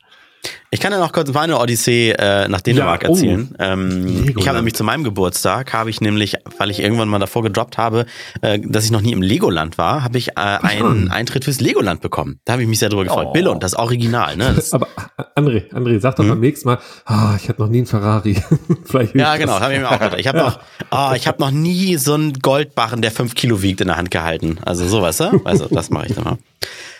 Ich 0.73 0.79
kann 0.79 0.91
ja 0.91 0.99
noch 0.99 1.11
kurz 1.11 1.31
meine 1.31 1.59
Odyssee 1.59 2.11
äh, 2.11 2.47
nach 2.47 2.61
Dänemark 2.61 3.03
ja, 3.03 3.09
oh. 3.09 3.13
erzählen. 3.13 3.55
Ähm, 3.59 4.33
ich 4.35 4.47
habe 4.47 4.57
nämlich 4.57 4.73
zu 4.73 4.83
meinem 4.83 5.03
Geburtstag, 5.03 5.71
habe 5.71 5.91
ich 5.91 6.01
nämlich, 6.01 6.35
weil 6.57 6.71
ich 6.71 6.79
irgendwann 6.79 7.09
mal 7.09 7.19
davor 7.19 7.43
gedroppt 7.43 7.77
habe, 7.77 8.07
äh, 8.41 8.59
dass 8.59 8.83
ich 8.83 8.89
noch 8.89 9.01
nie 9.01 9.11
im 9.11 9.21
Legoland 9.21 9.77
war, 9.77 10.03
habe 10.03 10.17
ich 10.17 10.29
äh, 10.29 10.33
einen 10.35 11.11
Eintritt 11.11 11.45
fürs 11.45 11.61
Legoland 11.61 12.01
bekommen. 12.01 12.39
Da 12.45 12.53
habe 12.53 12.63
ich 12.63 12.67
mich 12.67 12.79
sehr 12.79 12.89
drüber 12.89 13.03
gefreut. 13.03 13.27
Oh. 13.29 13.33
Bill 13.33 13.47
und 13.49 13.61
das 13.61 13.75
Original. 13.75 14.35
Ne? 14.35 14.53
Das 14.55 14.73
Aber 14.73 14.87
André, 15.35 15.71
André, 15.71 15.99
sag 15.99 16.15
doch 16.15 16.23
hm? 16.23 16.31
beim 16.31 16.39
nächsten 16.39 16.67
Mal, 16.67 16.79
ah, 17.05 17.35
ich 17.37 17.47
hatte 17.49 17.61
noch 17.61 17.69
nie 17.69 17.77
einen 17.77 17.85
Ferrari. 17.85 18.41
Vielleicht 18.85 19.13
ja, 19.13 19.37
genau, 19.37 19.59
habe 19.59 19.73
ich 19.75 19.79
mir 19.79 19.89
auch 19.89 19.99
gedacht. 19.99 20.17
Ich 20.17 20.27
habe 20.27 20.39
ja. 20.39 20.45
noch, 20.45 20.59
oh, 20.91 21.11
ich 21.15 21.27
habe 21.27 21.39
noch 21.39 21.51
nie 21.51 21.97
so 21.97 22.15
einen 22.15 22.33
Goldbarren, 22.33 23.03
der 23.03 23.11
fünf 23.11 23.35
Kilo 23.35 23.61
wiegt, 23.61 23.81
in 23.81 23.87
der 23.89 23.97
Hand 23.97 24.09
gehalten. 24.09 24.57
Also 24.65 24.87
sowas, 24.87 25.19
ne? 25.19 25.39
Also 25.45 25.67
das 25.67 25.91
mache 25.91 26.07
ich 26.07 26.15
dann 26.15 26.23
mal. 26.23 26.37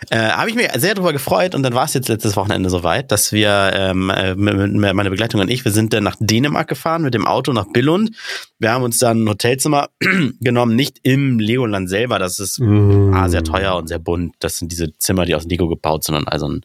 Äh, 0.09 0.29
habe 0.29 0.49
ich 0.49 0.55
mir 0.55 0.69
sehr 0.77 0.95
darüber 0.95 1.13
gefreut 1.13 1.55
und 1.55 1.63
dann 1.63 1.73
war 1.73 1.85
es 1.85 1.93
jetzt 1.93 2.09
letztes 2.09 2.35
Wochenende 2.35 2.69
soweit, 2.69 3.11
dass 3.11 3.31
wir, 3.31 3.71
ähm, 3.73 4.09
äh, 4.09 4.35
meine 4.35 5.09
Begleitung 5.09 5.41
und 5.41 5.49
ich, 5.49 5.63
wir 5.65 5.71
sind 5.71 5.93
dann 5.93 6.03
nach 6.03 6.15
Dänemark 6.19 6.67
gefahren 6.67 7.01
mit 7.01 7.13
dem 7.13 7.27
Auto 7.27 7.53
nach 7.53 7.67
Billund. 7.71 8.15
Wir 8.59 8.71
haben 8.71 8.83
uns 8.83 8.99
dann 8.99 9.23
ein 9.23 9.29
Hotelzimmer 9.29 9.89
genommen, 10.39 10.75
nicht 10.75 10.99
im 11.03 11.39
Legoland 11.39 11.89
selber, 11.89 12.19
das 12.19 12.39
ist 12.39 12.59
mm. 12.59 13.13
ah, 13.13 13.29
sehr 13.29 13.43
teuer 13.43 13.75
und 13.75 13.87
sehr 13.87 13.99
bunt. 13.99 14.35
Das 14.39 14.57
sind 14.57 14.71
diese 14.71 14.97
Zimmer, 14.97 15.25
die 15.25 15.35
aus 15.35 15.45
Lego 15.45 15.67
gebaut 15.67 16.03
sind 16.03 16.15
und 16.15 16.27
also 16.27 16.47
ein 16.47 16.61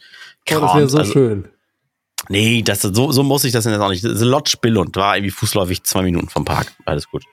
Kram. 0.47 0.62
Oh, 0.62 0.66
das 0.66 0.76
wäre 0.76 0.89
so 0.89 0.99
also, 0.99 1.12
schön. 1.12 1.49
Nee, 2.28 2.62
das, 2.62 2.82
so, 2.82 3.12
so 3.12 3.22
muss 3.22 3.45
ich 3.45 3.53
das 3.53 3.64
jetzt 3.64 3.78
auch 3.78 3.91
nicht. 3.91 4.03
The 4.03 4.24
Lodge 4.24 4.57
Billund 4.61 4.97
war 4.97 5.16
irgendwie 5.16 5.30
fußläufig 5.30 5.84
zwei 5.84 6.03
Minuten 6.03 6.28
vom 6.28 6.45
Park. 6.45 6.72
Alles 6.84 7.09
gut. 7.09 7.24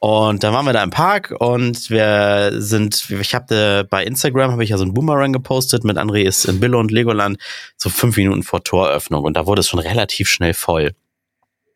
Und 0.00 0.44
dann 0.44 0.54
waren 0.54 0.64
wir 0.64 0.72
da 0.72 0.84
im 0.84 0.90
Park 0.90 1.34
und 1.40 1.90
wir 1.90 2.52
sind, 2.54 3.10
ich 3.10 3.34
habe 3.34 3.84
bei 3.90 4.04
Instagram 4.04 4.52
habe 4.52 4.62
ich 4.62 4.70
ja 4.70 4.78
so 4.78 4.84
einen 4.84 4.94
Boomerang 4.94 5.32
gepostet 5.32 5.82
mit 5.82 5.98
André 5.98 6.22
ist 6.22 6.44
in 6.44 6.60
Billo 6.60 6.78
und 6.78 6.92
Legoland 6.92 7.38
so 7.76 7.90
fünf 7.90 8.16
Minuten 8.16 8.44
vor 8.44 8.62
Toröffnung 8.62 9.24
und 9.24 9.36
da 9.36 9.46
wurde 9.46 9.60
es 9.60 9.68
schon 9.68 9.80
relativ 9.80 10.28
schnell 10.28 10.54
voll. 10.54 10.92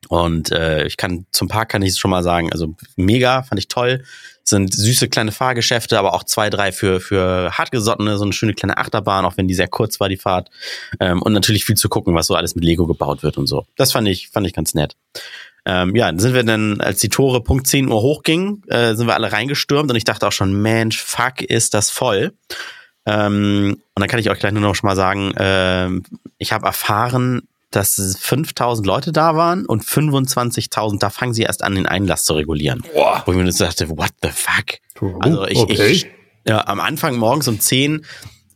Und 0.09 0.53
äh, 0.53 0.87
ich 0.87 0.97
kann 0.97 1.27
zum 1.33 1.49
Park 1.49 1.71
kann 1.71 1.83
ich 1.83 1.99
schon 1.99 2.11
mal 2.11 2.23
sagen, 2.23 2.53
also 2.53 2.75
mega, 2.97 3.43
fand 3.43 3.59
ich 3.59 3.69
toll. 3.69 4.05
Sind 4.45 4.75
süße 4.75 5.09
kleine 5.09 5.31
Fahrgeschäfte, 5.31 5.99
aber 5.99 6.15
auch 6.15 6.25
zwei, 6.25 6.51
drei 6.51 6.73
für 6.73 7.01
für 7.01 7.53
hartgesottene, 7.57 8.19
so 8.19 8.25
eine 8.25 8.33
schöne 8.33 8.55
kleine 8.55 8.77
Achterbahn, 8.77 9.25
auch 9.25 9.37
wenn 9.37 9.47
die 9.47 9.55
sehr 9.55 9.69
kurz 9.69 10.01
war 10.01 10.09
die 10.09 10.17
Fahrt. 10.17 10.51
Ähm, 11.01 11.23
und 11.23 11.33
natürlich 11.33 11.65
viel 11.65 11.77
zu 11.77 11.89
gucken, 11.89 12.15
was 12.15 12.27
so 12.27 12.35
alles 12.35 12.55
mit 12.55 12.65
Lego 12.65 12.87
gebaut 12.87 13.23
wird 13.23 13.39
und 13.39 13.47
so. 13.47 13.67
Das 13.77 13.93
fand 13.93 14.09
ich 14.09 14.29
fand 14.31 14.47
ich 14.47 14.53
ganz 14.53 14.75
nett. 14.75 14.97
Ähm, 15.65 15.95
ja, 15.95 16.07
dann 16.07 16.19
sind 16.19 16.35
wir 16.35 16.43
dann, 16.43 16.81
als 16.81 17.01
die 17.01 17.09
Tore 17.09 17.41
Punkt 17.41 17.67
10 17.67 17.89
Uhr 17.89 18.03
hochgingen, 18.03 18.63
äh, 18.69 18.95
sind 18.95 19.07
wir 19.07 19.15
alle 19.15 19.33
reingestürmt 19.33 19.91
und 19.91 19.97
ich 19.97 20.05
dachte 20.05 20.27
auch 20.27 20.33
schon, 20.33 20.61
Mensch, 20.61 21.01
fuck, 21.01 21.41
ist 21.41 21.75
das 21.75 21.91
voll. 21.91 22.33
Ähm, 23.07 23.77
und 23.95 24.01
dann 24.01 24.09
kann 24.09 24.21
ich 24.21 24.31
euch 24.31 24.39
gleich 24.39 24.53
nur 24.53 24.63
noch 24.63 24.75
schon 24.75 24.89
mal 24.89 24.97
sagen, 24.97 25.33
äh, 25.33 25.89
ich 26.39 26.53
habe 26.53 26.67
erfahren, 26.67 27.43
dass 27.71 28.17
5000 28.21 28.87
Leute 28.87 29.13
da 29.13 29.35
waren 29.37 29.65
und 29.67 29.83
25.000, 29.83 30.99
da 30.99 31.11
fangen 31.11 31.33
sie 31.33 31.43
erst 31.43 31.65
an, 31.65 31.75
den 31.75 31.87
Einlass 31.87 32.25
zu 32.25 32.35
regulieren. 32.35 32.83
Boah. 32.93 33.23
Wo 33.25 33.33
ich 33.33 33.39
mir 33.39 33.51
dachte, 33.51 33.89
what 33.91 34.11
the 34.23 34.29
fuck? 34.29 34.79
Also 35.21 35.47
ich, 35.47 35.59
okay. 35.59 35.87
ich 35.87 36.07
ja, 36.47 36.67
am 36.67 36.81
Anfang 36.81 37.17
morgens 37.17 37.49
um 37.49 37.61
10 37.61 38.05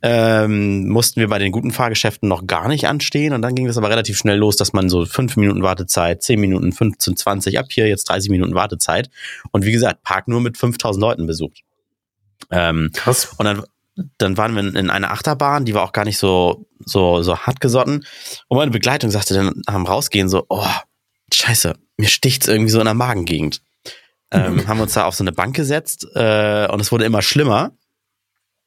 ähm, 0.03 0.89
mussten 0.89 1.21
wir 1.21 1.29
bei 1.29 1.39
den 1.39 1.53
guten 1.53 1.71
Fahrgeschäften 1.71 2.29
noch 2.29 2.47
gar 2.47 2.69
nicht 2.69 2.87
anstehen 2.87 3.33
und 3.33 3.43
dann 3.43 3.55
ging 3.55 3.67
das 3.67 3.79
aber 3.79 3.91
relativ 3.91 4.17
schnell 4.17 4.37
los, 4.37 4.57
dass 4.57 4.73
man 4.73 4.89
so 4.89 5.07
fünf 5.07 5.37
Minuten 5.37 5.63
Wartezeit, 5.63 6.23
zehn 6.23 6.41
Minuten, 6.41 6.73
15, 6.73 7.17
20, 7.17 7.59
ab 7.59 7.67
hier 7.71 7.89
jetzt 7.89 8.09
30 8.09 8.31
Minuten 8.31 8.55
Wartezeit 8.55 9.11
und 9.53 9.65
wie 9.65 9.73
gesagt, 9.73 10.03
Park 10.03 10.29
nur 10.29 10.41
mit 10.41 10.59
5000 10.59 11.01
Leuten 11.01 11.27
besucht. 11.27 11.63
Ähm, 12.51 12.91
Krass. 12.93 13.35
Und 13.39 13.47
dann, 13.47 13.63
dann 14.19 14.37
waren 14.37 14.55
wir 14.55 14.77
in 14.77 14.91
einer 14.91 15.11
Achterbahn, 15.11 15.65
die 15.65 15.75
war 15.75 15.83
auch 15.83 15.93
gar 15.93 16.05
nicht 16.05 16.19
so, 16.19 16.67
so, 16.85 17.23
so 17.23 17.39
hart 17.39 17.61
gesotten 17.61 18.05
und 18.49 18.59
meine 18.59 18.71
Begleitung 18.71 19.11
sagte 19.11 19.35
dann 19.35 19.63
am 19.67 19.87
Rausgehen 19.87 20.29
so, 20.29 20.45
oh, 20.49 20.67
scheiße, 21.33 21.75
mir 21.97 22.09
sticht's 22.09 22.49
irgendwie 22.49 22.71
so 22.71 22.79
in 22.79 22.85
der 22.85 22.95
Magengegend. 22.95 23.63
Ähm, 24.31 24.67
haben 24.69 24.81
uns 24.81 24.95
da 24.95 25.05
auf 25.05 25.15
so 25.15 25.25
eine 25.25 25.33
Bank 25.33 25.57
gesetzt 25.57 26.07
äh, 26.15 26.69
und 26.69 26.81
es 26.81 26.93
wurde 26.93 27.05
immer 27.05 27.23
schlimmer. 27.23 27.73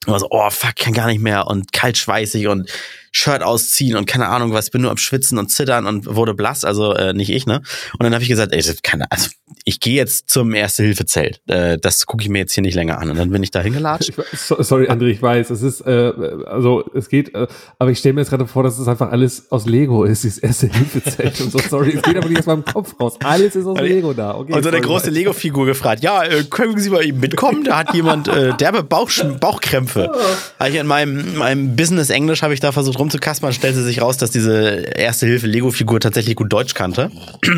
War 0.06 0.20
so, 0.20 0.28
oh 0.30 0.50
fuck, 0.50 0.76
kann 0.76 0.94
gar 0.94 1.08
nicht 1.08 1.22
mehr. 1.22 1.48
Und 1.48 1.74
kalt 1.74 1.98
schweißig 1.98 2.48
und 2.48 2.70
Shirt 3.12 3.44
ausziehen 3.44 3.96
und 3.96 4.06
keine 4.06 4.28
Ahnung 4.28 4.54
was, 4.54 4.70
bin 4.70 4.82
nur 4.82 4.92
am 4.92 4.98
Schwitzen 4.98 5.38
und 5.38 5.50
Zittern 5.52 5.86
und 5.86 6.16
wurde 6.16 6.34
blass, 6.34 6.64
also 6.64 6.94
äh, 6.94 7.14
nicht 7.14 7.30
ich, 7.30 7.46
ne? 7.46 7.62
Und 7.94 8.04
dann 8.04 8.14
habe 8.14 8.24
ich 8.24 8.30
gesagt, 8.30 8.54
ey, 8.54 8.62
keine, 8.84 9.12
also 9.12 9.30
ich 9.66 9.80
gehe 9.80 9.96
jetzt 9.96 10.30
zum 10.30 10.54
Erste-Hilfe-Zelt. 10.54 11.42
Äh, 11.48 11.78
das 11.78 12.06
gucke 12.06 12.24
ich 12.24 12.30
mir 12.30 12.40
jetzt 12.40 12.54
hier 12.54 12.62
nicht 12.62 12.76
länger 12.76 13.00
an. 13.00 13.10
Und 13.10 13.18
dann 13.18 13.32
bin 13.32 13.44
ich 13.44 13.52
da 13.52 13.62
hingelatscht. 13.70 14.14
Sorry, 14.34 14.90
André, 14.90 15.08
ich 15.08 15.22
weiß, 15.22 15.50
es 15.50 15.62
ist, 15.62 15.82
äh, 15.82 16.12
also 16.46 16.90
es 16.94 17.10
geht, 17.10 17.34
äh, 17.34 17.48
aber 17.78 17.92
ich 17.92 18.00
stelle 18.00 18.14
mir 18.14 18.22
jetzt 18.22 18.30
gerade 18.30 18.48
vor, 18.48 18.64
dass 18.64 18.78
es 18.78 18.88
einfach 18.88 19.12
alles 19.12 19.52
aus 19.52 19.66
Lego 19.66 20.04
ist, 20.04 20.24
dieses 20.24 20.38
Erste-Hilfe-Zelt 20.40 21.42
und 21.42 21.52
so. 21.52 21.60
Sorry, 21.60 21.94
es 21.96 22.02
geht 22.02 22.18
aber 22.18 22.30
nicht 22.30 22.40
aus 22.40 22.46
meinem 22.46 22.66
Kopf 22.66 22.96
raus. 23.00 23.18
Alles 23.24 23.56
ist 23.56 23.66
aus 23.66 23.80
Lego 23.80 24.14
da. 24.14 24.36
Okay, 24.36 24.54
und 24.54 24.64
so 24.64 24.70
eine 24.70 24.82
große 24.82 25.10
Lego-Figur 25.10 25.66
gefragt, 25.66 26.04
ja, 26.04 26.24
äh, 26.24 26.44
können 26.44 26.80
Sie 26.80 26.90
mal 26.90 27.04
eben 27.04 27.20
mitkommen? 27.20 27.64
Da 27.64 27.80
hat 27.80 27.94
jemand 27.94 28.28
äh, 28.28 28.54
derbe 28.56 28.84
Bauch, 28.84 29.10
Bauchkrämpfe. 29.40 30.12
Habe 30.60 30.70
ich 30.70 30.76
in 30.76 30.88
meinem, 30.88 31.38
meinem 31.38 31.76
Business-Englisch 31.76 32.42
habe 32.42 32.54
ich 32.54 32.60
da 32.60 32.72
versucht 32.72 32.99
rumzukaspern, 33.00 33.54
stellte 33.54 33.84
sich 33.84 34.02
raus, 34.02 34.18
dass 34.18 34.32
diese 34.32 34.60
Erste-Hilfe-Lego-Figur 34.96 36.00
tatsächlich 36.00 36.36
gut 36.36 36.52
Deutsch 36.52 36.74
kannte. 36.74 37.12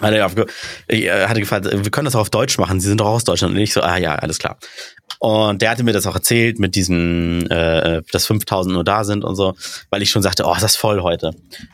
Hatte, 0.00 0.20
hatte 0.24 1.40
gefragt, 1.40 1.66
wir 1.70 1.90
können 1.92 2.06
das 2.06 2.16
auch 2.16 2.22
auf 2.22 2.30
Deutsch 2.30 2.58
machen, 2.58 2.80
Sie 2.80 2.88
sind 2.88 3.00
doch 3.00 3.06
aus 3.06 3.22
Deutschland. 3.22 3.54
Und 3.54 3.60
ich 3.60 3.72
so, 3.72 3.80
ah 3.80 3.96
ja, 3.96 4.16
alles 4.16 4.40
klar. 4.40 4.58
Und 5.24 5.62
der 5.62 5.70
hatte 5.70 5.84
mir 5.84 5.94
das 5.94 6.06
auch 6.06 6.14
erzählt 6.14 6.58
mit 6.58 6.74
diesen, 6.74 7.50
äh, 7.50 8.02
dass 8.12 8.26
5000 8.26 8.74
nur 8.74 8.84
da 8.84 9.04
sind 9.04 9.24
und 9.24 9.36
so, 9.36 9.54
weil 9.88 10.02
ich 10.02 10.10
schon 10.10 10.20
sagte, 10.20 10.44
oh, 10.44 10.52
ist 10.52 10.62
das 10.62 10.76
voll 10.76 11.00
heute. 11.00 11.30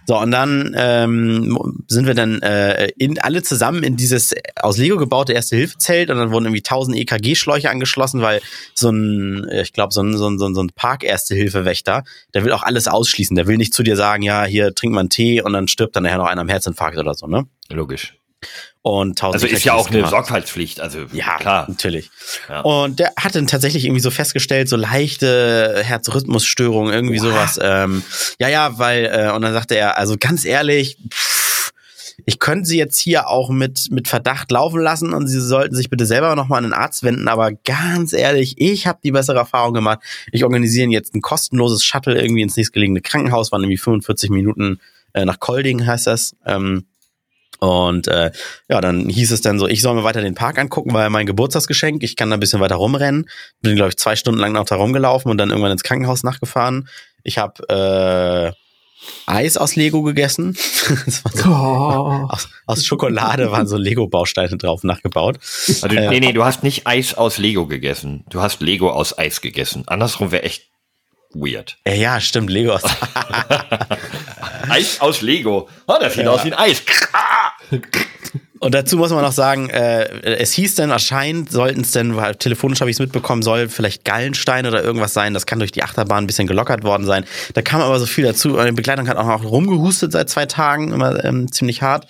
So, 0.07 0.21
und 0.21 0.31
dann 0.31 0.73
ähm, 0.79 1.59
sind 1.89 2.07
wir 2.07 2.15
dann 2.15 2.41
äh, 2.43 2.91
in, 2.97 3.19
alle 3.19 3.43
zusammen 3.43 3.83
in 3.83 3.97
dieses 3.97 4.37
aus 4.55 4.77
Lego 4.77 4.99
gebaute 4.99 5.33
Erste-Hilfe-Zelt 5.33 6.11
und 6.11 6.19
dann 6.19 6.31
wurden 6.31 6.45
irgendwie 6.45 6.61
1000 6.61 6.97
EKG-Schläuche 6.99 7.71
angeschlossen, 7.71 8.23
weil 8.23 8.41
so 8.75 8.91
ein, 8.91 9.45
ich 9.51 9.73
glaube, 9.73 9.93
so 9.93 10.01
ein, 10.01 10.17
so 10.17 10.29
ein, 10.29 10.39
so 10.39 10.63
ein 10.63 10.71
Park-Erste-Hilfe-Wächter, 10.73 12.05
der 12.35 12.45
will 12.45 12.53
auch 12.53 12.63
alles 12.63 12.87
ausschließen. 12.87 13.35
Der 13.35 13.49
will 13.49 13.57
nicht 13.57 13.75
zu 13.75 13.83
dir 13.83 13.97
sagen, 13.97 14.23
ja, 14.23 14.45
hier 14.45 14.77
trink 14.77 14.95
mal 14.95 15.01
einen 15.01 15.11
Tee 15.11 15.43
und 15.43 15.55
dann 15.55 15.67
stirbt 15.67 15.97
dann 15.97 16.05
nachher 16.05 16.19
noch 16.19 16.29
einer 16.29 16.43
am 16.43 16.49
Herzinfarkt 16.49 16.99
oder 16.99 17.15
so, 17.15 17.27
ne? 17.27 17.49
Logisch. 17.69 18.15
Und 18.83 19.19
tausend 19.19 19.43
also 19.43 19.55
ist 19.55 19.65
ja 19.65 19.75
auch 19.75 19.89
eine 19.89 19.97
gemacht. 19.99 20.11
Sorgfaltspflicht, 20.11 20.81
also 20.81 21.01
ja, 21.13 21.37
klar. 21.37 21.67
natürlich. 21.69 22.11
Ja. 22.49 22.61
Und 22.63 22.99
der 22.99 23.13
hat 23.19 23.35
dann 23.35 23.47
tatsächlich 23.47 23.85
irgendwie 23.85 24.01
so 24.01 24.11
festgestellt, 24.11 24.71
so 24.71 24.77
leichte 24.77 25.83
Herzrhythmusstörungen, 25.85 26.93
irgendwie 26.93 27.21
Wow. 27.21 27.25
sowas. 27.31 27.59
Ähm, 27.63 28.03
ja, 28.39 28.49
ja, 28.49 28.79
weil, 28.79 29.05
äh, 29.05 29.33
und 29.33 29.43
dann 29.43 29.53
sagte 29.53 29.75
er, 29.75 29.99
also 29.99 30.17
ganz 30.19 30.47
ehrlich, 30.47 30.97
pff, 31.13 31.73
ich 32.25 32.39
könnte 32.39 32.67
sie 32.67 32.79
jetzt 32.79 32.99
hier 32.99 33.29
auch 33.29 33.51
mit, 33.51 33.91
mit 33.91 34.09
Verdacht 34.09 34.51
laufen 34.51 34.81
lassen 34.81 35.13
und 35.13 35.27
sie 35.27 35.41
sollten 35.41 35.75
sich 35.75 35.91
bitte 35.91 36.07
selber 36.07 36.35
nochmal 36.35 36.59
an 36.59 36.65
den 36.65 36.73
Arzt 36.73 37.03
wenden, 37.03 37.29
aber 37.29 37.53
ganz 37.53 38.13
ehrlich, 38.15 38.55
ich 38.59 38.87
habe 38.87 38.99
die 39.05 39.11
bessere 39.13 39.39
Erfahrung 39.39 39.75
gemacht. 39.75 40.01
Ich 40.33 40.45
organisiere 40.45 40.89
jetzt 40.89 41.15
ein 41.15 41.21
kostenloses 41.23 41.85
Shuttle 41.85 42.21
irgendwie 42.21 42.43
ins 42.43 42.57
nächstgelegene 42.57 43.01
Krankenhaus, 43.03 43.53
waren 43.53 43.63
irgendwie 43.63 43.79
45 43.79 44.31
Minuten 44.31 44.81
äh, 45.13 45.25
nach 45.25 45.39
Kolding 45.41 45.87
heißt 45.87 46.07
das. 46.07 46.35
Ähm, 46.47 46.87
und 47.61 48.09
äh, 48.09 48.31
ja, 48.69 48.81
dann 48.81 49.09
hieß 49.09 49.33
es 49.33 49.43
dann 49.43 49.59
so, 49.59 49.69
ich 49.69 49.83
soll 49.83 49.95
mir 49.95 50.05
weiter 50.05 50.23
den 50.23 50.35
Park 50.35 50.59
angucken, 50.59 50.95
weil 50.95 51.11
mein 51.11 51.27
Geburtstagsgeschenk, 51.27 52.03
ich 52.03 52.17
kann 52.17 52.31
da 52.31 52.37
ein 52.37 52.41
bisschen 52.41 52.61
weiter 52.61 52.77
rumrennen. 52.77 53.29
Bin, 53.61 53.77
glaube 53.77 53.91
ich, 53.91 53.99
zwei 53.99 54.17
Stunden 54.17 54.41
lang 54.41 54.53
noch 54.53 54.65
da 54.65 54.77
rumgelaufen 54.77 55.31
und 55.31 55.39
dann 55.39 55.51
irgendwann 55.51 55.73
ins 55.73 55.83
Krankenhaus 55.83 56.23
nachgefahren. 56.23 56.89
Ich 57.23 57.37
habe 57.37 57.69
äh, 57.69 58.53
Eis 59.27 59.57
aus 59.59 59.77
Lego 59.77 60.03
gegessen. 60.03 60.55
so, 61.07 61.49
oh. 61.49 62.27
aus, 62.29 62.49
aus, 62.67 62.85
Schokolade 62.85 63.51
waren 63.51 63.67
so 63.67 63.77
Lego-Bausteine 63.77 64.57
drauf 64.57 64.83
nachgebaut. 64.83 65.39
Also, 65.67 65.87
äh, 65.87 66.09
nee, 66.09 66.21
nee, 66.21 66.33
du 66.33 66.45
hast 66.45 66.63
nicht 66.63 66.87
Eis 66.87 67.15
aus 67.15 67.39
Lego 67.39 67.67
gegessen. 67.67 68.25
Du 68.31 68.41
hast 68.41 68.61
Lego 68.61 68.91
aus 68.91 69.19
Eis 69.19 69.41
gegessen. 69.41 69.85
Andersrum 69.87 70.33
wäre 70.33 70.45
echt 70.45 70.71
weird. 71.33 71.77
Ja, 71.87 71.95
ja, 71.95 72.21
stimmt, 72.21 72.51
Lego 72.51 72.73
aus. 72.73 72.83
Eis 74.69 75.01
aus 75.01 75.21
Lego. 75.21 75.69
Oh, 75.87 75.97
das 76.01 76.15
sieht 76.15 76.25
ja. 76.25 76.31
aus 76.31 76.45
wie 76.45 76.53
ein 76.53 76.59
Eis. 76.59 76.83
Und 78.61 78.75
dazu 78.75 78.99
muss 78.99 79.11
man 79.11 79.23
noch 79.23 79.33
sagen, 79.33 79.71
äh, 79.71 80.05
es 80.37 80.53
hieß 80.53 80.75
dann 80.75 80.93
anscheinend, 80.93 81.51
sollten 81.51 81.81
es 81.81 81.93
denn, 81.93 82.17
weil 82.17 82.35
telefonisch 82.35 82.81
habe 82.81 82.91
ich 82.91 82.97
es 82.97 83.01
mitbekommen, 83.01 83.41
soll 83.41 83.71
vielleicht 83.71 84.05
Gallenstein 84.05 84.67
oder 84.67 84.85
irgendwas 84.85 85.15
sein. 85.15 85.33
Das 85.33 85.47
kann 85.47 85.61
durch 85.61 85.73
die 85.73 85.83
Achterbahn 85.83 86.25
ein 86.25 86.27
bisschen 86.27 86.47
gelockert 86.47 86.85
worden 86.85 87.07
sein. 87.07 87.25
Da 87.55 87.63
kam 87.63 87.81
aber 87.81 87.99
so 87.99 88.05
viel 88.05 88.25
dazu. 88.25 88.59
Die 88.59 88.73
Begleitung 88.73 89.09
hat 89.09 89.17
auch 89.17 89.27
noch 89.27 89.45
rumgehustet 89.45 90.13
seit 90.13 90.29
zwei 90.29 90.45
Tagen, 90.45 90.93
immer 90.93 91.25
ähm, 91.25 91.51
ziemlich 91.51 91.81
hart. 91.81 92.07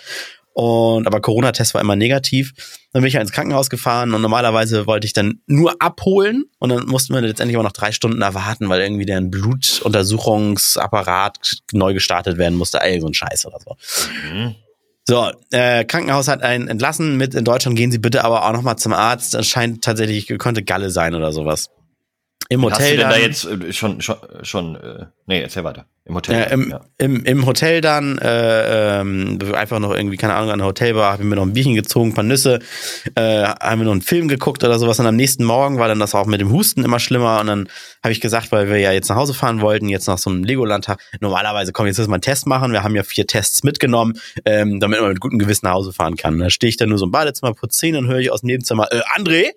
Und 0.52 1.06
aber 1.06 1.20
Corona-Test 1.20 1.74
war 1.74 1.80
immer 1.80 1.94
negativ. 1.94 2.52
Dann 2.92 3.02
bin 3.02 3.08
ich 3.08 3.14
ja 3.14 3.20
ins 3.20 3.30
Krankenhaus 3.30 3.70
gefahren 3.70 4.12
und 4.12 4.20
normalerweise 4.20 4.88
wollte 4.88 5.06
ich 5.06 5.12
dann 5.12 5.38
nur 5.46 5.80
abholen 5.80 6.46
und 6.58 6.70
dann 6.70 6.86
mussten 6.86 7.14
wir 7.14 7.20
letztendlich 7.20 7.56
aber 7.56 7.62
noch 7.62 7.70
drei 7.70 7.92
Stunden 7.92 8.20
erwarten, 8.20 8.68
weil 8.68 8.80
irgendwie 8.80 9.06
der 9.06 9.20
Blutuntersuchungsapparat 9.20 11.38
neu 11.72 11.94
gestartet 11.94 12.36
werden 12.36 12.58
musste. 12.58 12.80
Ey, 12.80 13.00
so 13.00 13.06
ein 13.06 13.14
Scheiß 13.14 13.46
oder 13.46 13.60
so. 13.60 13.76
Mhm. 14.32 14.56
So, 15.10 15.28
äh, 15.50 15.84
Krankenhaus 15.84 16.28
hat 16.28 16.44
einen 16.44 16.68
entlassen 16.68 17.16
mit 17.16 17.34
in 17.34 17.44
Deutschland 17.44 17.76
gehen 17.76 17.90
Sie 17.90 17.98
bitte 17.98 18.22
aber 18.22 18.46
auch 18.46 18.52
nochmal 18.52 18.76
zum 18.76 18.92
Arzt. 18.92 19.34
Das 19.34 19.48
scheint 19.48 19.82
tatsächlich 19.82 20.28
könnte 20.38 20.62
Galle 20.62 20.90
sein 20.90 21.16
oder 21.16 21.32
sowas. 21.32 21.68
Im 22.48 22.62
Hotel. 22.62 22.78
Hast 22.78 22.86
du 22.86 22.90
denn 22.92 23.00
dann, 23.00 23.10
da 23.10 23.16
jetzt 23.16 23.44
äh, 23.44 23.72
schon, 23.72 24.00
schon, 24.00 24.18
schon 24.42 24.76
äh, 24.76 25.06
nee, 25.26 25.40
erzähl 25.40 25.64
weiter. 25.64 25.86
Im 26.10 26.16
Hotel. 26.16 26.42
Äh, 26.42 26.52
im, 26.52 26.70
ja. 26.70 26.80
im, 26.98 27.24
Im 27.24 27.46
Hotel 27.46 27.80
dann 27.80 28.18
äh, 28.18 29.00
ähm, 29.00 29.38
einfach 29.54 29.78
noch 29.78 29.94
irgendwie, 29.94 30.16
keine 30.16 30.34
Ahnung, 30.34 30.50
an 30.50 30.58
der 30.58 30.66
Hotelbar, 30.66 31.12
haben 31.12 31.28
wir 31.28 31.36
noch 31.36 31.44
ein 31.44 31.52
Bierchen 31.52 31.76
gezogen, 31.76 32.10
ein 32.10 32.14
paar 32.14 32.24
Nüsse, 32.24 32.58
äh, 33.14 33.44
haben 33.44 33.80
wir 33.80 33.84
noch 33.84 33.92
einen 33.92 34.02
Film 34.02 34.26
geguckt 34.26 34.64
oder 34.64 34.78
sowas. 34.80 34.98
Und 34.98 35.06
am 35.06 35.14
nächsten 35.14 35.44
Morgen 35.44 35.78
war 35.78 35.86
dann 35.86 36.00
das 36.00 36.16
auch 36.16 36.26
mit 36.26 36.40
dem 36.40 36.50
Husten 36.50 36.84
immer 36.84 36.98
schlimmer. 36.98 37.40
Und 37.40 37.46
dann 37.46 37.68
habe 38.02 38.10
ich 38.10 38.20
gesagt, 38.20 38.50
weil 38.50 38.68
wir 38.68 38.78
ja 38.78 38.90
jetzt 38.90 39.08
nach 39.08 39.16
Hause 39.16 39.34
fahren 39.34 39.60
wollten, 39.60 39.88
jetzt 39.88 40.08
nach 40.08 40.18
so 40.18 40.30
einem 40.30 40.42
Legoland-Tag, 40.42 41.00
normalerweise 41.20 41.72
komm, 41.72 41.86
jetzt 41.86 41.98
müssen 41.98 42.10
wir 42.10 42.14
einen 42.14 42.22
Test 42.22 42.48
machen. 42.48 42.72
Wir 42.72 42.82
haben 42.82 42.96
ja 42.96 43.04
vier 43.04 43.28
Tests 43.28 43.62
mitgenommen, 43.62 44.18
ähm, 44.44 44.80
damit 44.80 45.00
man 45.00 45.10
mit 45.10 45.20
gutem 45.20 45.38
Gewissen 45.38 45.66
nach 45.66 45.74
Hause 45.74 45.92
fahren 45.92 46.16
kann. 46.16 46.40
Da 46.40 46.50
stehe 46.50 46.68
ich 46.68 46.76
dann 46.76 46.88
nur 46.88 46.98
so 46.98 47.04
im 47.04 47.12
Badezimmer, 47.12 47.54
putze 47.54 47.78
Zähne 47.78 47.98
und 47.98 48.08
höre 48.08 48.18
ich 48.18 48.32
aus 48.32 48.40
dem 48.40 48.48
Nebenzimmer, 48.48 48.88
äh, 48.90 49.00
André? 49.16 49.50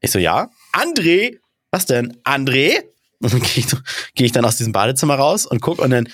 Ich 0.00 0.12
so, 0.12 0.20
ja, 0.20 0.50
André? 0.72 1.38
Was 1.72 1.86
denn? 1.86 2.16
André? 2.24 2.84
Und 3.22 3.32
dann 3.32 3.40
gehe 3.54 3.64
ich, 3.64 3.66
geh 4.14 4.24
ich 4.24 4.32
dann 4.32 4.44
aus 4.44 4.56
diesem 4.56 4.72
Badezimmer 4.72 5.14
raus 5.14 5.46
und 5.46 5.60
guck 5.60 5.78
und 5.78 5.90
dann 5.90 6.08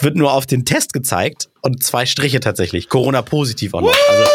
wird 0.00 0.16
nur 0.16 0.32
auf 0.32 0.46
den 0.46 0.64
Test 0.64 0.92
gezeigt 0.92 1.48
und 1.62 1.82
zwei 1.82 2.06
Striche 2.06 2.40
tatsächlich. 2.40 2.88
Corona-positiv 2.88 3.74
auch 3.74 3.80
noch. 3.80 3.96
Also, 4.08 4.30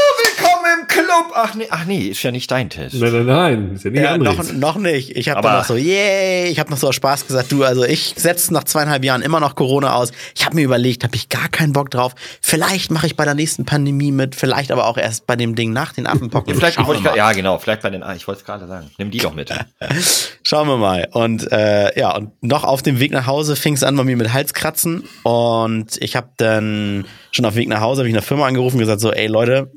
Club. 1.20 1.34
Ach 1.36 1.56
nee, 1.56 1.68
ach 1.70 1.86
nee, 1.86 2.08
ist 2.08 2.24
ja 2.24 2.32
nicht 2.32 2.50
dein 2.50 2.70
Test. 2.70 2.96
Nein, 2.96 3.12
nein, 3.12 3.26
nein, 3.26 3.72
ist 3.76 3.86
ja 3.86 3.92
nicht 3.92 4.02
ja, 4.02 4.18
noch, 4.18 4.52
noch 4.54 4.76
nicht. 4.78 5.16
Ich 5.16 5.30
habe 5.30 5.48
noch 5.48 5.64
so, 5.64 5.76
yay, 5.76 6.50
ich 6.50 6.60
habe 6.60 6.70
noch 6.70 6.78
so 6.78 6.88
aus 6.88 6.96
Spaß 6.96 7.28
gesagt, 7.28 7.52
du, 7.52 7.64
also 7.64 7.84
ich 7.84 8.14
setze 8.18 8.54
nach 8.54 8.64
zweieinhalb 8.64 9.04
Jahren 9.04 9.22
immer 9.22 9.40
noch 9.40 9.56
Corona 9.56 9.94
aus. 9.94 10.12
Ich 10.36 10.46
habe 10.46 10.56
mir 10.56 10.64
überlegt, 10.64 11.04
habe 11.04 11.16
ich 11.16 11.30
gar 11.30 11.50
keinen 11.50 11.74
Bock 11.74 11.92
drauf. 11.92 12.16
Vielleicht 12.42 12.92
mache 12.92 13.08
ich 13.08 13.16
bei 13.16 13.26
der 13.26 13.36
nächsten 13.36 13.66
Pandemie 13.66 14.12
mit, 14.12 14.36
vielleicht 14.36 14.72
aber 14.72 14.88
auch 14.88 14.98
erst 14.98 15.28
bei 15.28 15.36
dem 15.36 15.56
Ding 15.56 15.74
nach 15.74 15.94
den 15.94 16.08
Affenpocken. 16.08 16.56
vielleicht, 16.56 16.80
ich 16.80 17.16
ja, 17.16 17.32
genau, 17.32 17.58
vielleicht 17.58 17.82
bei 17.82 17.90
den, 17.90 18.04
ah, 18.04 18.16
ich 18.16 18.28
wollte 18.28 18.40
es 18.40 18.46
gerade 18.46 18.68
sagen. 18.68 18.90
Nimm 18.98 19.12
die 19.12 19.20
doch 19.20 19.34
mit. 19.34 19.54
Schauen 20.44 20.68
wir 20.68 20.78
mal. 20.78 21.08
Und 21.12 21.52
äh, 21.52 21.98
ja, 22.00 22.16
und 22.16 22.32
noch 22.44 22.64
auf 22.64 22.82
dem 22.82 23.00
Weg 23.00 23.12
nach 23.12 23.28
Hause 23.28 23.56
fing 23.56 23.74
es 23.74 23.84
an 23.84 23.96
bei 23.96 24.04
mir 24.04 24.18
mit 24.18 24.34
Halskratzen 24.34 25.04
und 25.24 25.98
ich 26.00 26.16
habe 26.16 26.30
dann 26.38 27.06
schon 27.32 27.46
auf 27.46 27.54
dem 27.54 27.60
Weg 27.60 27.70
nach 27.70 27.82
Hause 27.82 28.02
habe 28.02 28.10
ich 28.10 28.16
eine 28.16 28.22
Firma 28.22 28.48
angerufen 28.48 28.76
und 28.76 28.82
gesagt 28.82 29.02
so, 29.02 29.12
ey 29.12 29.28
Leute, 29.28 29.72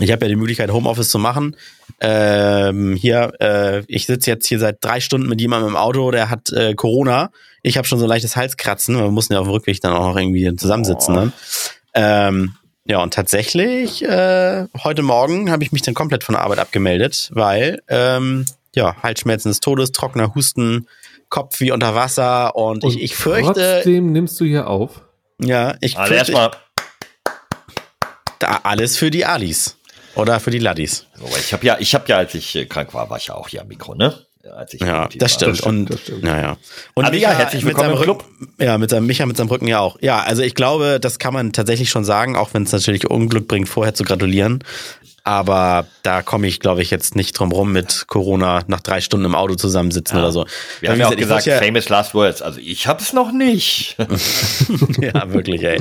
ich 0.00 0.10
habe 0.10 0.24
ja 0.24 0.28
die 0.28 0.36
Möglichkeit, 0.36 0.70
Homeoffice 0.70 1.10
zu 1.10 1.18
machen. 1.18 1.56
Ähm, 2.00 2.96
hier, 2.96 3.32
äh, 3.40 3.82
ich 3.86 4.06
sitze 4.06 4.30
jetzt 4.30 4.46
hier 4.46 4.58
seit 4.58 4.82
drei 4.82 5.00
Stunden 5.00 5.28
mit 5.28 5.40
jemandem 5.40 5.70
im 5.70 5.76
Auto, 5.76 6.10
der 6.10 6.30
hat 6.30 6.50
äh, 6.52 6.74
Corona. 6.74 7.30
Ich 7.62 7.76
habe 7.76 7.86
schon 7.86 7.98
so 7.98 8.06
ein 8.06 8.08
leichtes 8.08 8.34
Halskratzen. 8.34 8.96
Wir 8.96 9.10
mussten 9.10 9.34
ja 9.34 9.40
auf 9.40 9.46
dem 9.46 9.52
Rückweg 9.52 9.80
dann 9.80 9.92
auch 9.92 10.08
noch 10.08 10.16
irgendwie 10.16 10.54
zusammensitzen. 10.56 11.16
Oh. 11.16 11.20
Ne? 11.20 11.32
Ähm, 11.94 12.54
ja, 12.84 13.00
und 13.02 13.14
tatsächlich, 13.14 14.02
äh, 14.02 14.66
heute 14.82 15.02
Morgen 15.02 15.50
habe 15.50 15.62
ich 15.62 15.70
mich 15.70 15.82
dann 15.82 15.94
komplett 15.94 16.24
von 16.24 16.34
der 16.34 16.42
Arbeit 16.42 16.58
abgemeldet, 16.58 17.30
weil, 17.32 17.80
ähm, 17.88 18.44
ja, 18.74 18.96
Halsschmerzen 19.02 19.50
des 19.50 19.60
Todes, 19.60 19.92
trockener 19.92 20.34
Husten, 20.34 20.88
Kopf 21.28 21.60
wie 21.60 21.70
unter 21.70 21.94
Wasser 21.94 22.56
und, 22.56 22.82
und 22.82 22.94
ich, 22.94 23.02
ich 23.02 23.14
fürchte. 23.14 23.52
Trotzdem 23.52 24.12
nimmst 24.12 24.40
du 24.40 24.44
hier 24.44 24.66
auf. 24.66 25.02
Ja, 25.40 25.76
ich 25.80 25.96
also 25.96 26.12
fürchte. 26.12 26.32
Erstmal. 26.32 26.50
Da 28.40 28.60
alles 28.64 28.96
für 28.96 29.10
die 29.10 29.24
Alis. 29.24 29.76
Oder 30.14 30.40
für 30.40 30.50
die 30.50 30.58
Laddies. 30.58 31.06
Ich 31.38 31.52
habe 31.52 31.64
ja, 31.64 31.76
ich 31.78 31.94
habe 31.94 32.04
ja, 32.08 32.18
als 32.18 32.34
ich 32.34 32.54
äh, 32.54 32.66
krank 32.66 32.94
war, 32.94 33.08
war 33.10 33.16
ich 33.16 33.26
ja 33.26 33.34
auch 33.34 33.48
hier 33.48 33.62
am 33.62 33.68
Mikro, 33.68 33.94
ne? 33.94 34.14
Als 34.56 34.74
ich 34.74 34.80
ja, 34.80 35.08
das 35.18 35.34
stimmt. 35.34 35.58
Das 35.58 35.60
und, 35.60 35.86
das 35.86 36.00
stimmt. 36.00 36.24
Naja. 36.24 36.56
Und 36.94 37.08
Micha, 37.12 37.30
ja, 37.30 37.38
herzlich 37.38 37.64
willkommen 37.64 37.92
im 37.92 38.00
Club. 38.00 38.24
Ja, 38.58 38.76
mit 38.76 38.90
seinem 38.90 39.06
Micha 39.06 39.24
mit 39.24 39.36
seinem 39.36 39.48
Rücken 39.48 39.68
ja 39.68 39.78
auch. 39.78 39.98
Ja, 40.00 40.20
also 40.20 40.42
ich 40.42 40.56
glaube, 40.56 40.98
das 41.00 41.20
kann 41.20 41.32
man 41.32 41.52
tatsächlich 41.52 41.90
schon 41.90 42.04
sagen, 42.04 42.34
auch 42.34 42.52
wenn 42.52 42.64
es 42.64 42.72
natürlich 42.72 43.08
Unglück 43.08 43.46
bringt, 43.46 43.68
vorher 43.68 43.94
zu 43.94 44.02
gratulieren. 44.02 44.64
Aber 45.24 45.86
da 46.02 46.22
komme 46.22 46.48
ich, 46.48 46.58
glaube 46.58 46.82
ich, 46.82 46.90
jetzt 46.90 47.14
nicht 47.14 47.38
drum 47.38 47.52
rum 47.52 47.70
mit 47.70 48.06
Corona 48.08 48.62
nach 48.66 48.80
drei 48.80 49.00
Stunden 49.00 49.24
im 49.26 49.36
Auto 49.36 49.54
zusammensitzen 49.54 50.16
ja. 50.16 50.24
oder 50.24 50.32
so. 50.32 50.46
Wir 50.80 50.90
haben 50.90 50.98
ja 50.98 51.08
auch 51.08 51.16
gesagt, 51.16 51.46
ja 51.46 51.58
famous 51.58 51.88
last 51.88 52.12
words. 52.14 52.42
Also 52.42 52.58
ich 52.60 52.88
habe 52.88 53.00
es 53.00 53.12
noch 53.12 53.30
nicht. 53.30 53.96
ja, 55.00 55.32
wirklich, 55.32 55.62
ey. 55.62 55.80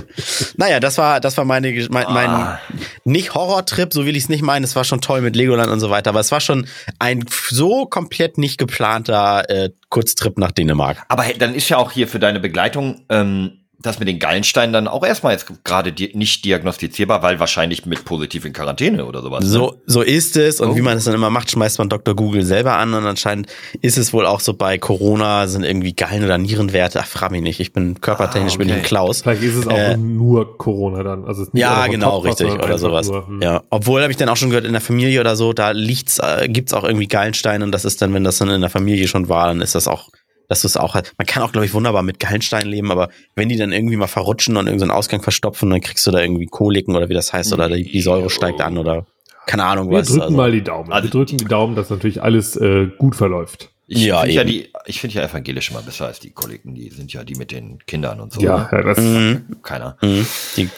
Naja, 0.57 0.79
das 0.79 0.99
war, 0.99 1.19
das 1.19 1.37
war 1.37 1.45
meine, 1.45 1.71
mein, 1.89 2.05
mein 2.13 2.29
ah. 2.29 2.59
nicht 3.03 3.33
Horrortrip, 3.33 3.93
so 3.93 4.05
will 4.05 4.15
ich 4.15 4.23
es 4.23 4.29
nicht 4.29 4.43
meinen. 4.43 4.63
Es 4.63 4.75
war 4.75 4.83
schon 4.83 5.01
toll 5.01 5.21
mit 5.21 5.35
Legoland 5.35 5.71
und 5.71 5.79
so 5.79 5.89
weiter, 5.89 6.11
aber 6.11 6.19
es 6.19 6.31
war 6.31 6.39
schon 6.39 6.67
ein 6.99 7.25
so 7.49 7.87
komplett 7.87 8.37
nicht 8.37 8.59
geplanter 8.59 9.49
äh, 9.49 9.69
Kurztrip 9.89 10.37
nach 10.37 10.51
Dänemark. 10.51 11.03
Aber 11.09 11.25
dann 11.39 11.55
ist 11.55 11.67
ja 11.69 11.77
auch 11.77 11.91
hier 11.91 12.07
für 12.07 12.19
deine 12.19 12.39
Begleitung 12.39 13.01
ähm, 13.09 13.60
das 13.81 13.99
mit 13.99 14.07
den 14.07 14.19
Gallensteinen 14.19 14.73
dann 14.73 14.87
auch 14.87 15.05
erstmal 15.05 15.33
jetzt 15.33 15.47
gerade 15.63 15.91
di 15.91 16.11
nicht 16.13 16.45
diagnostizierbar, 16.45 17.21
weil 17.21 17.39
wahrscheinlich 17.39 17.85
mit 17.85 18.05
positiv 18.05 18.45
in 18.45 18.53
Quarantäne 18.53 19.05
oder 19.05 19.21
sowas. 19.21 19.45
So, 19.45 19.71
ne? 19.71 19.77
so 19.85 20.01
ist 20.01 20.37
es. 20.37 20.61
Und 20.61 20.69
oh. 20.69 20.75
wie 20.75 20.81
man 20.81 20.97
es 20.97 21.05
dann 21.05 21.13
immer 21.13 21.29
macht, 21.29 21.51
schmeißt 21.51 21.79
man 21.79 21.89
Dr. 21.89 22.15
Google 22.15 22.43
selber 22.43 22.77
an. 22.77 22.93
Und 22.93 23.05
anscheinend 23.05 23.47
ist 23.81 23.97
es 23.97 24.13
wohl 24.13 24.25
auch 24.25 24.39
so 24.39 24.53
bei 24.53 24.77
Corona 24.77 25.47
sind 25.47 25.63
irgendwie 25.63 25.93
Gallen- 25.93 26.23
oder 26.23 26.37
Nierenwerte. 26.37 26.99
Ach, 27.01 27.07
frag 27.07 27.31
mich 27.31 27.41
nicht. 27.41 27.59
Ich 27.59 27.73
bin 27.73 27.99
körpertechnisch 28.01 28.53
ah, 28.53 28.55
okay. 28.55 28.65
bin 28.65 28.69
ich 28.69 28.75
ein 28.75 28.83
Klaus. 28.83 29.21
Vielleicht 29.21 29.43
ist 29.43 29.55
es 29.55 29.67
auch 29.67 29.77
äh, 29.77 29.97
nur 29.97 30.57
Corona 30.57 31.03
dann. 31.03 31.25
Also 31.25 31.45
ja, 31.53 31.87
genau, 31.87 32.19
richtig. 32.19 32.51
Oder 32.51 32.77
sowas. 32.77 33.07
Nur, 33.07 33.27
hm. 33.27 33.41
Ja. 33.41 33.63
Obwohl 33.69 34.01
habe 34.01 34.11
ich 34.11 34.17
dann 34.17 34.29
auch 34.29 34.37
schon 34.37 34.49
gehört, 34.49 34.65
in 34.65 34.73
der 34.73 34.81
Familie 34.81 35.19
oder 35.19 35.35
so, 35.35 35.53
da 35.53 35.71
liegt's, 35.71 36.19
äh, 36.19 36.47
gibt's 36.47 36.73
auch 36.73 36.83
irgendwie 36.83 37.07
Gallensteine. 37.07 37.63
Und 37.63 37.71
das 37.71 37.85
ist 37.85 38.01
dann, 38.01 38.13
wenn 38.13 38.23
das 38.23 38.37
dann 38.37 38.49
in 38.49 38.61
der 38.61 38.69
Familie 38.69 39.07
schon 39.07 39.29
war, 39.29 39.47
dann 39.47 39.61
ist 39.61 39.75
das 39.75 39.87
auch 39.87 40.09
dass 40.51 40.63
du 40.63 40.67
es 40.67 40.75
auch 40.75 40.95
halt, 40.95 41.13
man 41.17 41.25
kann 41.25 41.43
auch, 41.43 41.53
glaube 41.53 41.65
ich, 41.65 41.73
wunderbar 41.73 42.03
mit 42.03 42.19
Gallensteinen 42.19 42.67
leben, 42.69 42.91
aber 42.91 43.07
wenn 43.35 43.47
die 43.47 43.55
dann 43.55 43.71
irgendwie 43.71 43.95
mal 43.95 44.07
verrutschen 44.07 44.57
und 44.57 44.67
irgendeinen 44.67 44.91
Ausgang 44.91 45.21
verstopfen, 45.21 45.69
dann 45.69 45.79
kriegst 45.79 46.05
du 46.05 46.11
da 46.11 46.19
irgendwie 46.19 46.45
Koliken 46.45 46.93
oder 46.93 47.07
wie 47.07 47.13
das 47.13 47.31
heißt, 47.31 47.53
oder 47.53 47.69
die, 47.69 47.89
die 47.89 48.01
Säure 48.01 48.29
steigt 48.29 48.59
an 48.59 48.77
oder 48.77 49.05
keine 49.47 49.63
Ahnung 49.63 49.89
was. 49.89 50.09
Wir 50.09 50.15
drücken 50.15 50.21
also. 50.23 50.35
mal 50.35 50.51
die 50.51 50.61
Daumen. 50.61 50.91
Also, 50.91 51.05
Wir 51.05 51.11
drücken 51.11 51.37
die 51.37 51.45
Daumen, 51.45 51.77
dass 51.77 51.89
natürlich 51.89 52.21
alles 52.21 52.57
äh, 52.57 52.87
gut 52.97 53.15
verläuft. 53.15 53.69
Ich 53.87 54.03
ja, 54.03 54.19
finde 54.19 54.35
ja 54.35 54.43
die, 54.43 54.69
ich 54.87 54.99
finde 54.99 55.15
ja 55.15 55.23
evangelisch 55.23 55.71
immer 55.71 55.83
besser 55.83 56.07
als 56.07 56.19
die 56.19 56.31
Koliken, 56.31 56.75
die 56.75 56.89
sind 56.89 57.13
ja 57.13 57.23
die 57.23 57.35
mit 57.35 57.51
den 57.51 57.79
Kindern 57.85 58.19
und 58.19 58.33
so. 58.33 58.41
Ja, 58.41 58.67
ja 58.73 58.81
das 58.81 58.97
mhm. 58.97 59.55
keiner. 59.63 59.95
Mhm. 60.01 60.27
Die 60.57 60.69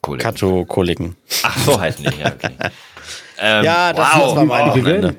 Kato-Koliken. 0.00 1.14
Ach, 1.42 1.58
so 1.58 1.78
heißen 1.78 2.06
die, 2.06 2.20
ja, 2.20 2.28
okay. 2.28 2.52
ähm, 3.38 3.64
ja, 3.64 3.92
das, 3.92 4.16
wow. 4.16 4.36
war 4.36 4.44
mein 4.46 4.68
Wochenende. 4.70 5.16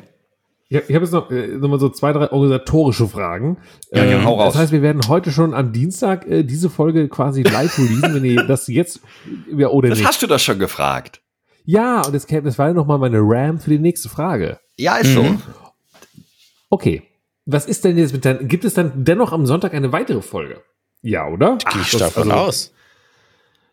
Ich 0.87 0.95
habe 0.95 1.05
jetzt 1.05 1.11
noch, 1.11 1.31
äh, 1.31 1.47
noch 1.57 1.69
mal 1.69 1.79
so 1.79 1.89
zwei, 1.89 2.13
drei 2.13 2.31
organisatorische 2.31 3.07
Fragen. 3.07 3.57
Ja, 3.91 4.03
ja, 4.03 4.17
ähm, 4.17 4.25
hau 4.25 4.35
raus. 4.35 4.53
Das 4.53 4.63
heißt, 4.63 4.71
wir 4.71 4.81
werden 4.81 5.01
heute 5.07 5.31
schon 5.31 5.53
am 5.53 5.71
Dienstag 5.71 6.27
äh, 6.27 6.43
diese 6.43 6.69
Folge 6.69 7.07
quasi 7.07 7.43
live 7.43 7.77
releasen, 7.77 8.13
wenn 8.13 8.25
ihr 8.25 8.43
das 8.43 8.67
jetzt 8.67 9.01
ja, 9.55 9.67
oder 9.69 9.89
das 9.89 9.99
nicht. 9.99 10.07
hast 10.07 10.21
du 10.21 10.27
doch 10.27 10.39
schon 10.39 10.59
gefragt. 10.59 11.21
Ja, 11.65 12.01
und 12.05 12.13
das, 12.13 12.27
das 12.27 12.59
war 12.59 12.67
ja 12.67 12.73
noch 12.73 12.85
mal 12.85 12.97
meine 12.97 13.19
RAM 13.21 13.59
für 13.59 13.71
die 13.71 13.79
nächste 13.79 14.09
Frage. 14.09 14.59
Ja, 14.77 14.97
ist 14.97 15.09
mhm. 15.09 15.13
so. 15.13 15.37
Okay. 16.69 17.03
Was 17.45 17.65
ist 17.67 17.85
denn 17.85 17.97
jetzt 17.97 18.13
mit 18.13 18.25
deinem, 18.25 18.47
gibt 18.47 18.65
es 18.65 18.73
dann 18.73 19.03
dennoch 19.03 19.31
am 19.31 19.45
Sonntag 19.45 19.73
eine 19.73 19.91
weitere 19.91 20.21
Folge? 20.21 20.61
Ja, 21.01 21.27
oder? 21.27 21.57
Gehe 21.71 21.81
ich 21.81 21.91
davon 21.91 22.31
also, 22.31 22.43
aus. 22.43 22.73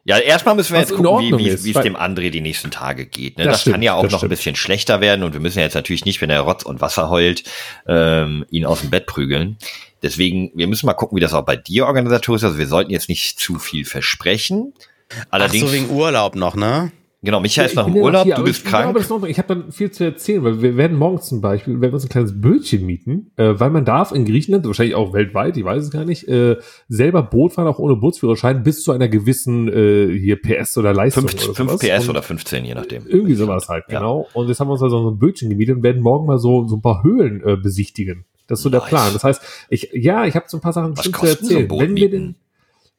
Ja, 0.05 0.19
erstmal 0.19 0.57
müssen 0.57 0.73
wir 0.73 0.81
jetzt 0.81 0.95
gucken, 0.95 1.39
wie, 1.39 1.39
wie, 1.39 1.65
wie 1.65 1.71
es 1.71 1.81
dem 1.81 1.97
André 1.97 2.31
die 2.31 2.41
nächsten 2.41 2.73
Tage 2.73 3.07
geht. 3.07 3.39
Ne? 3.39 3.45
Das, 3.45 3.53
das 3.53 3.61
stimmt, 3.61 3.75
kann 3.75 3.83
ja 3.83 3.95
auch 3.95 4.03
noch 4.03 4.11
stimmt. 4.11 4.25
ein 4.25 4.29
bisschen 4.31 4.57
schlechter 4.57 5.01
werden 5.01 5.23
und 5.23 5.33
wir 5.33 5.41
müssen 5.41 5.61
jetzt 5.61 5.75
natürlich 5.75 6.05
nicht, 6.05 6.21
wenn 6.21 6.31
er 6.31 6.41
Rotz 6.41 6.65
und 6.65 6.81
Wasser 6.81 7.09
heult, 7.09 7.45
ähm, 7.87 8.45
ihn 8.51 8.67
aus 8.67 8.81
dem 8.81 8.91
Bett 8.91 9.07
prügeln. 9.07 9.59
Deswegen, 10.03 10.51
wir 10.55 10.67
müssen 10.67 10.87
mal 10.87 10.95
gucken, 10.95 11.17
wie 11.17 11.21
das 11.21 11.35
auch 11.35 11.45
bei 11.45 11.55
dir 11.55 11.87
organisatorisch 11.87 12.41
ist. 12.41 12.47
Also 12.47 12.59
wir 12.59 12.67
sollten 12.67 12.91
jetzt 12.91 13.09
nicht 13.09 13.39
zu 13.39 13.61
viel 13.61 13.85
versprechen. 13.85 14.75
Allerdings, 15.31 15.65
Ach 15.65 15.69
so 15.69 15.75
wegen 15.75 15.91
Urlaub 15.91 16.35
noch, 16.35 16.57
ne? 16.57 16.91
Genau, 17.25 17.41
Michael 17.41 17.67
ist 17.67 17.77
noch 17.77 17.87
im 17.87 17.95
Urlaub, 17.97 18.25
hier, 18.25 18.35
du 18.35 18.43
bist 18.43 18.65
ich, 18.65 18.71
krank. 18.71 18.97
Ja, 18.99 19.29
ich 19.29 19.39
habe 19.39 19.55
dann 19.55 19.71
viel 19.71 19.93
zu 19.93 20.03
erzählen, 20.03 20.43
weil 20.43 20.61
wir 20.61 20.77
werden 20.77 20.99
morgen 20.99 21.21
zum 21.21 21.41
Beispiel, 21.41 21.81
werden 21.81 21.95
uns 21.95 22.05
ein 22.05 22.09
kleines 22.09 22.41
Bötchen 22.41 22.85
mieten, 22.85 23.31
äh, 23.37 23.55
weil 23.59 23.71
man 23.71 23.85
darf 23.85 24.11
in 24.11 24.25
Griechenland, 24.25 24.67
wahrscheinlich 24.67 24.97
auch 24.97 25.13
weltweit, 25.13 25.57
ich 25.57 25.65
weiß 25.65 25.85
es 25.85 25.91
gar 25.93 26.05
nicht, 26.05 26.27
äh, 26.27 26.57
selber 26.89 27.23
Boot 27.23 27.53
fahren, 27.53 27.69
auch 27.69 27.79
ohne 27.79 27.95
Bootsführerschein, 27.95 28.65
bis 28.65 28.83
zu 28.83 28.91
einer 28.91 29.09
gewissen 29.09 29.69
äh, 29.69 30.19
hier 30.19 30.43
PS 30.43 30.77
oder 30.79 30.93
Leistung. 30.93 31.29
5, 31.29 31.45
oder 31.45 31.55
5 31.55 31.79
PS 31.79 32.09
oder 32.09 32.23
15, 32.23 32.65
je 32.65 32.75
nachdem. 32.75 33.07
Irgendwie 33.07 33.35
sowas 33.35 33.69
halt, 33.69 33.85
ja. 33.89 34.01
genau. 34.01 34.27
Und 34.33 34.49
jetzt 34.49 34.59
haben 34.59 34.67
wir 34.67 34.73
uns 34.73 34.83
also 34.83 35.01
so 35.01 35.11
ein 35.11 35.19
Bötchen 35.19 35.49
gemietet 35.49 35.77
und 35.77 35.85
werden 35.85 36.03
morgen 36.03 36.27
mal 36.27 36.39
so, 36.39 36.67
so 36.67 36.75
ein 36.75 36.83
paar 36.83 37.05
Höhlen 37.05 37.41
äh, 37.47 37.57
besichtigen. 37.57 38.25
Das 38.49 38.59
ist 38.59 38.65
so 38.65 38.69
nice. 38.69 38.81
der 38.83 38.89
Plan. 38.89 39.13
Das 39.13 39.23
heißt, 39.23 39.43
ich, 39.69 39.91
ja, 39.93 40.25
ich 40.25 40.35
habe 40.35 40.47
so 40.49 40.57
ein 40.57 40.61
paar 40.61 40.73
Sachen 40.73 40.97
zu 40.97 41.09
erzählen. 41.11 41.69
So 41.71 41.79
Wenn 41.79 41.95
wir 41.95 42.11
den, 42.11 42.35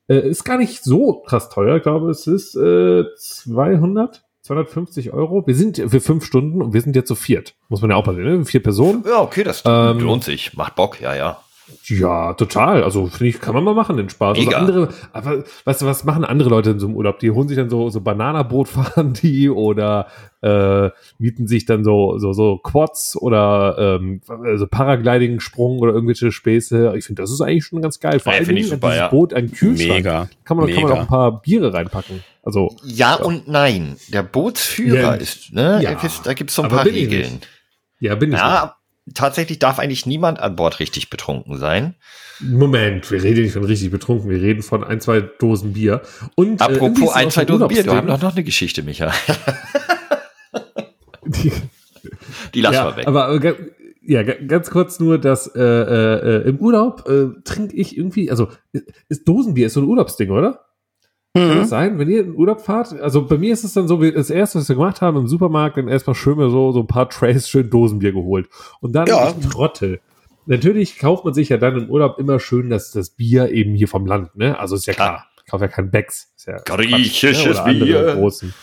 äh, 0.08 0.30
ist 0.30 0.44
gar 0.44 0.58
nicht 0.58 0.84
so 0.84 1.22
krass 1.22 1.50
teuer, 1.50 1.78
ich 1.78 1.84
glaube, 1.84 2.10
es 2.10 2.28
ist 2.28 2.56
äh, 2.56 3.04
200 3.16 4.24
250 4.44 5.14
Euro. 5.14 5.48
Wir 5.48 5.56
sind 5.56 5.78
für 5.78 6.02
fünf 6.02 6.26
Stunden 6.26 6.62
und 6.62 6.74
wir 6.74 6.82
sind 6.82 6.98
jetzt 6.98 7.08
zu 7.08 7.16
viert. 7.16 7.56
Muss 7.70 7.82
man 7.82 7.92
ja 7.92 7.96
auch 7.96 8.06
mal 8.06 8.14
sehen, 8.14 8.26
ne? 8.26 8.46
Vier 8.46 8.62
Personen. 8.62 9.04
Ja, 9.08 9.22
okay, 9.22 9.44
das 9.44 9.64
ähm, 9.66 10.00
lohnt 10.00 10.26
sich. 10.26 10.54
Macht 10.58 10.76
Bock, 10.76 11.00
ja, 11.00 11.16
ja. 11.16 11.42
Ja, 11.86 12.34
total. 12.34 12.84
Also 12.84 13.08
finde 13.08 13.28
ich, 13.28 13.40
kann 13.40 13.54
man 13.54 13.64
mal 13.64 13.74
machen, 13.74 13.98
den 13.98 14.10
Spaß. 14.10 14.38
Also 14.38 14.52
andere, 14.52 14.90
aber 15.12 15.44
weißt 15.64 15.82
du, 15.82 15.86
was 15.86 16.04
machen 16.04 16.26
andere 16.26 16.50
Leute 16.50 16.72
in 16.72 16.80
so 16.80 16.88
einem 16.88 16.96
Urlaub? 16.96 17.20
Die 17.20 17.32
holen 17.32 17.48
sich 17.48 17.58
dann 17.58 17.70
so, 17.70 17.90
so 17.90 18.02
Bananaboot 18.02 18.68
fahren 18.68 19.14
die 19.22 19.50
oder 19.50 20.08
äh, 20.42 20.90
mieten 21.20 21.48
sich 21.48 21.66
dann 21.66 21.84
so, 21.84 22.18
so, 22.18 22.34
so 22.34 22.58
Quads 22.58 23.18
oder 23.18 24.00
ähm, 24.00 24.22
also 24.44 24.68
Paragliding-Sprung 24.68 25.80
oder 25.80 25.94
irgendwelche 25.94 26.32
Späße. 26.32 26.94
Ich 26.98 27.06
finde, 27.06 27.22
das 27.22 27.32
ist 27.32 27.42
eigentlich 27.42 27.66
schon 27.66 27.82
ganz 27.82 28.00
geil. 28.00 28.20
Vor 28.20 28.34
ja, 28.34 28.40
allem 28.40 28.56
dieses 28.56 28.72
super, 28.72 28.96
ja. 28.96 29.08
Boot 29.08 29.34
ein 29.34 29.52
Kühlschrank. 29.52 30.00
Mega. 30.00 30.30
Kann 30.44 30.58
man, 30.58 30.66
Mega. 30.66 30.80
kann 30.80 30.90
man 30.90 30.98
auch 30.98 31.02
ein 31.02 31.08
paar 31.08 31.42
Biere 31.42 31.74
reinpacken. 31.74 32.24
Also, 32.44 32.76
ja, 32.84 33.18
ja. 33.18 33.24
und 33.24 33.48
nein. 33.48 33.96
Der 34.12 34.24
Bootsführer 34.24 35.00
ja. 35.00 35.14
ist, 35.14 35.54
ne? 35.54 35.80
Ja. 35.82 35.98
Da 36.24 36.34
gibt 36.34 36.50
es 36.50 36.56
so 36.56 36.64
ein 36.64 36.70
paar 36.70 36.86
Regeln. 36.86 37.40
Ja, 38.00 38.16
bin 38.16 38.34
ich. 38.34 38.38
Ja, 38.38 38.64
nicht. 38.64 38.74
Tatsächlich 39.14 39.60
darf 39.60 39.80
eigentlich 39.80 40.06
niemand 40.06 40.40
an 40.40 40.56
Bord 40.56 40.80
richtig 40.80 41.10
betrunken 41.10 41.58
sein. 41.58 41.96
Moment, 42.40 43.10
wir 43.12 43.22
reden 43.22 43.44
nicht 43.44 43.54
von 43.54 43.64
richtig 43.64 43.92
betrunken, 43.92 44.30
wir 44.30 44.42
reden 44.42 44.64
von 44.64 44.84
ein, 44.84 45.02
zwei 45.02 45.22
Dosen 45.22 45.74
Bier. 45.74 46.02
Und, 46.36 46.62
äh, 46.62 46.64
Apropos 46.64 47.12
äh, 47.12 47.20
ein, 47.20 47.32
zwei 47.32 47.46
Dosen 47.46 47.68
Bier, 47.68 47.86
wir 47.86 47.96
haben 47.96 48.08
doch 48.08 48.22
noch 48.22 48.34
eine 48.34 48.44
Geschichte, 48.44 48.84
Micha. 48.84 49.12
die, 51.26 51.52
die 52.54 52.62
lassen 52.62 52.76
ja, 52.76 52.86
wir 52.88 52.98
weg. 52.98 53.08
Aber, 53.08 53.26
aber 53.26 53.56
ja, 54.06 54.24
ganz 54.24 54.70
kurz 54.70 55.00
nur, 55.00 55.18
dass 55.18 55.48
äh, 55.56 55.62
äh, 55.62 56.48
im 56.48 56.60
Urlaub 56.60 57.08
äh, 57.08 57.42
trinke 57.44 57.76
ich 57.76 57.98
irgendwie, 57.98 58.30
also 58.30 58.50
ist 59.08 59.28
Dosenbier 59.28 59.68
ist 59.68 59.74
so 59.74 59.82
ein 59.82 59.88
Urlaubsding, 59.88 60.30
oder? 60.30 60.66
Mhm. 61.34 61.40
Kann 61.40 61.58
das 61.58 61.70
sein, 61.70 62.00
wenn 62.00 62.10
ihr 62.10 62.22
in 62.22 62.36
Urlaub 62.36 62.62
fahrt? 62.62 62.94
Also 63.00 63.26
bei 63.26 63.38
mir 63.38 63.54
ist 63.54 63.64
es 63.64 63.74
dann 63.74 63.88
so, 63.88 64.02
wie 64.02 64.12
das 64.12 64.30
erste, 64.30 64.60
was 64.60 64.70
wir 64.70 64.76
gemacht 64.76 65.02
haben 65.02 65.18
im 65.18 65.28
Supermarkt, 65.28 65.78
dann 65.78 65.88
erstmal 65.88 66.16
schön 66.16 66.38
mal 66.38 66.52
so, 66.52 66.72
so 66.72 66.82
ein 66.82 66.88
paar 66.88 67.10
Trays 67.10 67.50
schön 67.50 67.70
Dosenbier 67.70 68.12
geholt. 68.12 68.48
Und 68.82 68.94
dann 68.94 69.08
ja. 69.08 69.32
Trottel. 69.52 70.00
Natürlich 70.46 71.00
kauft 71.00 71.26
man 71.26 71.34
sich 71.34 71.50
ja 71.50 71.58
dann 71.58 71.78
im 71.78 71.90
Urlaub 71.90 72.20
immer 72.20 72.40
schön 72.40 72.70
das, 72.70 72.92
das 72.92 73.10
Bier 73.10 73.50
eben 73.52 73.74
hier 73.74 73.88
vom 73.88 74.06
Land, 74.06 74.36
ne? 74.36 74.60
Also 74.60 74.76
ist 74.76 74.86
ja 74.86 74.94
klar. 74.94 75.10
klar. 75.10 75.28
Ich 75.38 75.52
kaufe 75.52 75.64
ja 75.64 75.70
kein 75.70 75.90
Becks. 75.90 76.34
Ist 76.36 76.48
ja 76.48 76.58
Griechisches 76.58 77.58
Quatsch, 77.58 77.74
ne? 77.74 77.86
Bier. 77.86 78.16
Großen. 78.16 78.54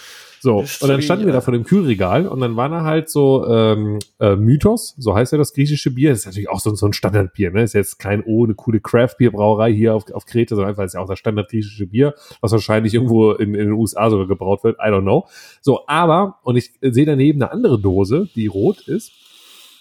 So, 0.43 0.61
und 0.81 0.89
dann 0.89 1.03
standen 1.03 1.27
wir 1.27 1.35
da 1.35 1.43
vor 1.43 1.53
dem 1.53 1.65
Kühlregal 1.65 2.27
und 2.27 2.41
dann 2.41 2.57
war 2.57 2.71
da 2.71 2.83
halt 2.83 3.11
so 3.11 3.47
ähm, 3.47 3.99
äh, 4.19 4.37
Mythos, 4.37 4.95
so 4.97 5.15
heißt 5.15 5.33
ja 5.33 5.39
das 5.39 5.53
griechische 5.53 5.91
Bier. 5.91 6.11
Das 6.11 6.21
ist 6.21 6.27
natürlich 6.27 6.49
auch 6.49 6.61
so, 6.61 6.75
so 6.75 6.87
ein 6.87 6.95
Standardbier, 6.95 7.51
ne? 7.51 7.63
Ist 7.63 7.75
jetzt 7.75 7.99
kein 7.99 8.23
oh, 8.25 8.45
eine 8.45 8.55
coole 8.55 8.81
Craft-Bier-Brauerei 8.81 9.71
hier 9.73 9.95
auf, 9.95 10.11
auf 10.13 10.25
Kreta, 10.25 10.55
sondern 10.55 10.71
einfach 10.71 10.85
ist 10.85 10.95
ja 10.95 11.01
auch 11.01 11.09
das 11.09 11.19
Standard 11.19 11.51
griechische 11.51 11.87
Bier, 11.87 12.15
was 12.41 12.53
wahrscheinlich 12.53 12.95
irgendwo 12.95 13.33
in, 13.33 13.55
in 13.55 13.67
den 13.67 13.73
USA 13.73 14.09
sogar 14.09 14.27
gebraut 14.27 14.65
wird. 14.65 14.79
I 14.79 14.89
don't 14.89 15.03
know. 15.03 15.27
So, 15.61 15.87
aber, 15.87 16.39
und 16.43 16.57
ich 16.57 16.73
sehe 16.81 17.05
daneben 17.05 17.43
eine 17.43 17.53
andere 17.53 17.79
Dose, 17.79 18.29
die 18.35 18.47
rot 18.47 18.89
ist. 18.89 19.13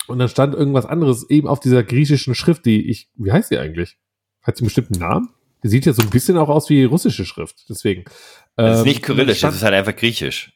Und 0.08 0.20
dann 0.20 0.28
stand 0.28 0.56
irgendwas 0.56 0.86
anderes 0.86 1.30
eben 1.30 1.48
auf 1.48 1.62
dieser 1.62 1.84
griechischen 1.84 2.36
Schrift, 2.36 2.66
die 2.66 2.90
ich, 2.90 3.10
wie 3.16 3.32
heißt 3.32 3.52
die 3.52 3.60
eigentlich? 3.60 3.98
Hat 4.42 4.58
sie 4.58 4.64
einen 4.64 4.68
bestimmten 4.68 5.00
Namen? 5.00 5.30
Die 5.64 5.68
sieht 5.68 5.86
ja 5.86 5.94
so 5.94 6.02
ein 6.02 6.10
bisschen 6.10 6.38
auch 6.38 6.50
aus 6.50 6.70
wie 6.70 6.84
russische 6.84 7.26
Schrift, 7.26 7.66
deswegen. 7.70 8.06
Das 8.62 8.80
ist 8.80 8.86
nicht 8.86 8.98
ähm, 8.98 9.04
kyrillisch, 9.04 9.40
das 9.42 9.56
ist 9.56 9.64
halt 9.64 9.74
einfach 9.74 9.96
griechisch. 9.96 10.52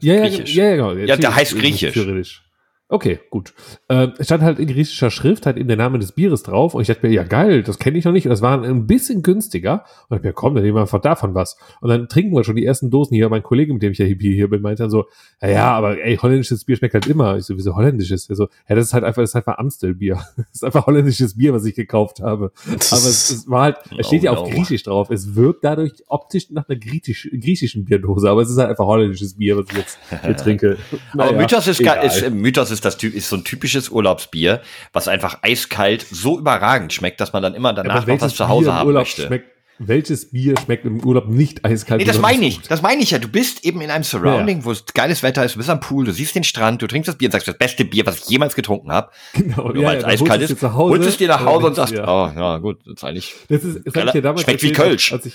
Ja, 0.00 0.14
ja, 0.14 0.20
griechisch. 0.28 0.54
ja, 0.54 0.64
ja, 0.64 0.76
genau. 0.76 0.92
Ja, 0.92 1.16
der 1.16 1.34
heißt 1.34 1.58
griechisch. 1.58 1.94
Kyrillisch. 1.94 2.42
Okay, 2.88 3.18
gut. 3.30 3.54
Äh, 3.88 4.08
es 4.18 4.26
stand 4.26 4.42
halt 4.42 4.58
in 4.58 4.66
griechischer 4.66 5.10
Schrift 5.10 5.46
halt 5.46 5.56
in 5.56 5.68
der 5.68 5.78
Name 5.78 5.98
des 5.98 6.12
Bieres 6.12 6.42
drauf 6.42 6.74
und 6.74 6.82
ich 6.82 6.88
dachte 6.88 7.06
mir, 7.06 7.14
ja 7.14 7.24
geil, 7.24 7.62
das 7.62 7.78
kenne 7.78 7.96
ich 7.96 8.04
noch 8.04 8.12
nicht 8.12 8.26
und 8.26 8.30
das 8.30 8.42
war 8.42 8.62
ein 8.62 8.86
bisschen 8.86 9.22
günstiger 9.22 9.84
und 10.08 10.16
ich 10.16 10.18
dachte 10.18 10.26
mir, 10.26 10.32
komm, 10.34 10.54
dann 10.54 10.64
nehmen 10.64 10.76
wir 10.76 10.82
einfach 10.82 11.00
davon 11.00 11.34
was 11.34 11.56
und 11.80 11.88
dann 11.88 12.08
trinken 12.08 12.36
wir 12.36 12.44
schon 12.44 12.56
die 12.56 12.64
ersten 12.64 12.90
Dosen 12.90 13.14
hier. 13.14 13.30
Mein 13.30 13.42
Kollege, 13.42 13.72
mit 13.72 13.82
dem 13.82 13.92
ich 13.92 13.98
ja 13.98 14.04
hier, 14.04 14.50
bin, 14.50 14.60
meinte 14.60 14.82
dann 14.82 14.90
so, 14.90 15.06
ja, 15.40 15.48
ja, 15.48 15.72
aber 15.72 15.98
ey, 15.98 16.18
holländisches 16.18 16.66
Bier 16.66 16.76
schmeckt 16.76 16.92
halt 16.92 17.06
immer. 17.06 17.38
Ich 17.38 17.46
so, 17.46 17.56
wieso 17.56 17.74
holländisches? 17.74 18.28
Er 18.28 18.36
so, 18.36 18.48
ja, 18.68 18.76
das 18.76 18.88
ist 18.88 18.94
halt 18.94 19.04
einfach, 19.04 19.22
das 19.22 19.30
ist 19.30 19.36
einfach 19.36 19.58
Amstelbier. 19.58 20.20
Das 20.54 20.60
ist 20.60 20.64
einfach 20.64 20.86
holländisches 20.86 21.36
Bier, 21.36 21.52
was 21.52 21.64
ich 21.64 21.74
gekauft 21.74 22.20
habe. 22.20 22.52
Aber 22.64 22.76
es, 22.76 23.30
es 23.30 23.48
war 23.48 23.62
halt, 23.62 23.76
es 23.98 24.06
steht 24.06 24.22
ja 24.22 24.32
auf 24.32 24.48
Griechisch 24.50 24.82
drauf. 24.82 25.10
Es 25.10 25.34
wirkt 25.34 25.64
dadurch 25.64 25.92
optisch 26.06 26.50
nach 26.50 26.68
einer 26.68 26.78
griechisch, 26.78 27.28
griechischen 27.32 27.84
Bierdose, 27.84 28.28
aber 28.30 28.42
es 28.42 28.50
ist 28.50 28.58
halt 28.58 28.70
einfach 28.70 28.84
holländisches 28.84 29.34
Bier, 29.34 29.56
was 29.56 29.66
ich 29.70 29.76
jetzt 29.76 29.98
hier 30.22 30.36
trinke. 30.36 30.76
Naja, 31.14 31.30
aber 31.30 31.38
Mythos 31.40 31.66
ist, 31.66 31.80
ist, 31.80 32.30
Mythos 32.30 32.70
ist 32.70 32.73
das 32.80 32.96
ist 33.02 33.28
so 33.28 33.36
ein 33.36 33.44
typisches 33.44 33.88
Urlaubsbier, 33.88 34.62
was 34.92 35.08
einfach 35.08 35.38
eiskalt 35.42 36.06
so 36.10 36.38
überragend 36.38 36.92
schmeckt, 36.92 37.20
dass 37.20 37.32
man 37.32 37.42
dann 37.42 37.54
immer 37.54 37.72
danach 37.72 38.06
noch 38.06 38.20
was 38.20 38.34
zu 38.34 38.48
Hause 38.48 38.74
haben 38.74 38.92
möchte. 38.92 39.26
Schmeckt, 39.26 39.54
welches 39.78 40.30
Bier 40.30 40.54
schmeckt 40.62 40.84
im 40.84 41.04
Urlaub 41.04 41.28
nicht 41.28 41.64
eiskalt? 41.64 42.00
Nee, 42.00 42.06
das 42.06 42.20
meine 42.20 42.46
ich. 42.46 42.60
Das 42.60 42.80
meine 42.80 43.02
ich 43.02 43.10
ja. 43.10 43.18
Du 43.18 43.28
bist 43.28 43.64
eben 43.64 43.80
in 43.80 43.90
einem 43.90 44.04
Surrounding, 44.04 44.58
ja. 44.58 44.64
wo 44.64 44.70
es 44.70 44.84
geiles 44.86 45.22
Wetter 45.22 45.44
ist, 45.44 45.54
du 45.54 45.58
bist 45.58 45.70
am 45.70 45.80
Pool, 45.80 46.04
du 46.04 46.12
siehst 46.12 46.34
den 46.34 46.44
Strand, 46.44 46.80
du 46.80 46.86
trinkst 46.86 47.08
das 47.08 47.16
Bier 47.16 47.26
und 47.26 47.32
sagst, 47.32 47.48
das 47.48 47.58
beste 47.58 47.84
Bier, 47.84 48.06
was 48.06 48.18
ich 48.18 48.28
jemals 48.28 48.54
getrunken 48.54 48.92
habe. 48.92 49.10
Genau. 49.34 49.68
Nur 49.68 49.82
ja, 49.82 49.88
weil 49.88 49.98
es 49.98 50.04
eiskalt 50.04 50.42
ist, 50.42 50.62
holst 50.62 51.08
es 51.08 51.16
dir 51.16 51.28
nach 51.28 51.44
Hause 51.44 51.66
und 51.66 51.74
sagst, 51.74 51.94
oh, 51.94 52.30
ja 52.36 52.58
gut, 52.58 52.78
das 52.86 52.94
ist 52.94 53.04
eigentlich 53.04 53.34
das 53.48 53.64
ist, 53.64 53.80
das 53.84 54.12
damals 54.12 54.42
schmeckt 54.42 54.62
wie 54.62 54.72
Kölsch. 54.72 55.12
Als 55.12 55.26
ich, 55.26 55.34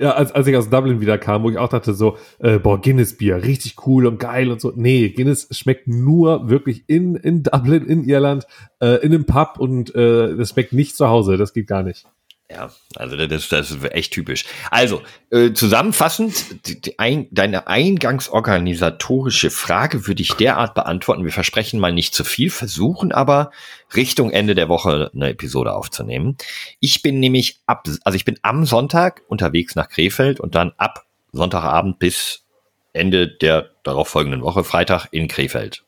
ja, 0.00 0.12
als, 0.12 0.32
als 0.32 0.46
ich 0.46 0.56
aus 0.56 0.70
Dublin 0.70 1.00
wieder 1.00 1.18
kam, 1.18 1.42
wo 1.42 1.50
ich 1.50 1.58
auch 1.58 1.68
dachte 1.68 1.92
so, 1.92 2.16
äh, 2.38 2.58
boah, 2.58 2.80
Guinness-Bier, 2.80 3.44
richtig 3.44 3.86
cool 3.86 4.06
und 4.06 4.18
geil 4.18 4.50
und 4.50 4.60
so. 4.60 4.72
Nee, 4.74 5.10
Guinness 5.10 5.48
schmeckt 5.50 5.88
nur 5.88 6.48
wirklich 6.48 6.84
in, 6.86 7.16
in 7.16 7.42
Dublin, 7.42 7.84
in 7.84 8.04
Irland, 8.04 8.46
äh, 8.80 8.96
in 9.04 9.12
einem 9.12 9.26
Pub 9.26 9.58
und 9.58 9.94
äh, 9.94 10.34
das 10.36 10.50
schmeckt 10.50 10.72
nicht 10.72 10.96
zu 10.96 11.08
Hause. 11.08 11.36
Das 11.36 11.52
geht 11.52 11.66
gar 11.66 11.82
nicht. 11.82 12.06
Ja, 12.50 12.68
also 12.96 13.16
das, 13.16 13.48
das 13.48 13.70
ist 13.70 13.84
echt 13.92 14.12
typisch. 14.12 14.44
Also, 14.72 15.02
äh, 15.30 15.52
zusammenfassend, 15.52 16.66
die, 16.66 16.80
die 16.80 16.98
ein, 16.98 17.28
deine 17.30 17.68
eingangsorganisatorische 17.68 19.50
Frage 19.50 20.08
würde 20.08 20.22
ich 20.22 20.32
derart 20.32 20.74
beantworten. 20.74 21.24
Wir 21.24 21.30
versprechen 21.30 21.78
mal 21.78 21.92
nicht 21.92 22.12
zu 22.12 22.24
viel, 22.24 22.50
versuchen 22.50 23.12
aber 23.12 23.52
Richtung 23.94 24.32
Ende 24.32 24.56
der 24.56 24.68
Woche 24.68 25.12
eine 25.14 25.28
Episode 25.28 25.74
aufzunehmen. 25.74 26.36
Ich 26.80 27.02
bin 27.02 27.20
nämlich 27.20 27.60
ab, 27.66 27.86
also 28.02 28.16
ich 28.16 28.24
bin 28.24 28.38
am 28.42 28.66
Sonntag 28.66 29.22
unterwegs 29.28 29.76
nach 29.76 29.88
Krefeld 29.88 30.40
und 30.40 30.56
dann 30.56 30.72
ab 30.76 31.06
Sonntagabend 31.30 32.00
bis 32.00 32.46
Ende 32.92 33.28
der 33.28 33.70
darauf 33.84 34.08
folgenden 34.08 34.42
Woche, 34.42 34.64
Freitag 34.64 35.06
in 35.12 35.28
Krefeld. 35.28 35.84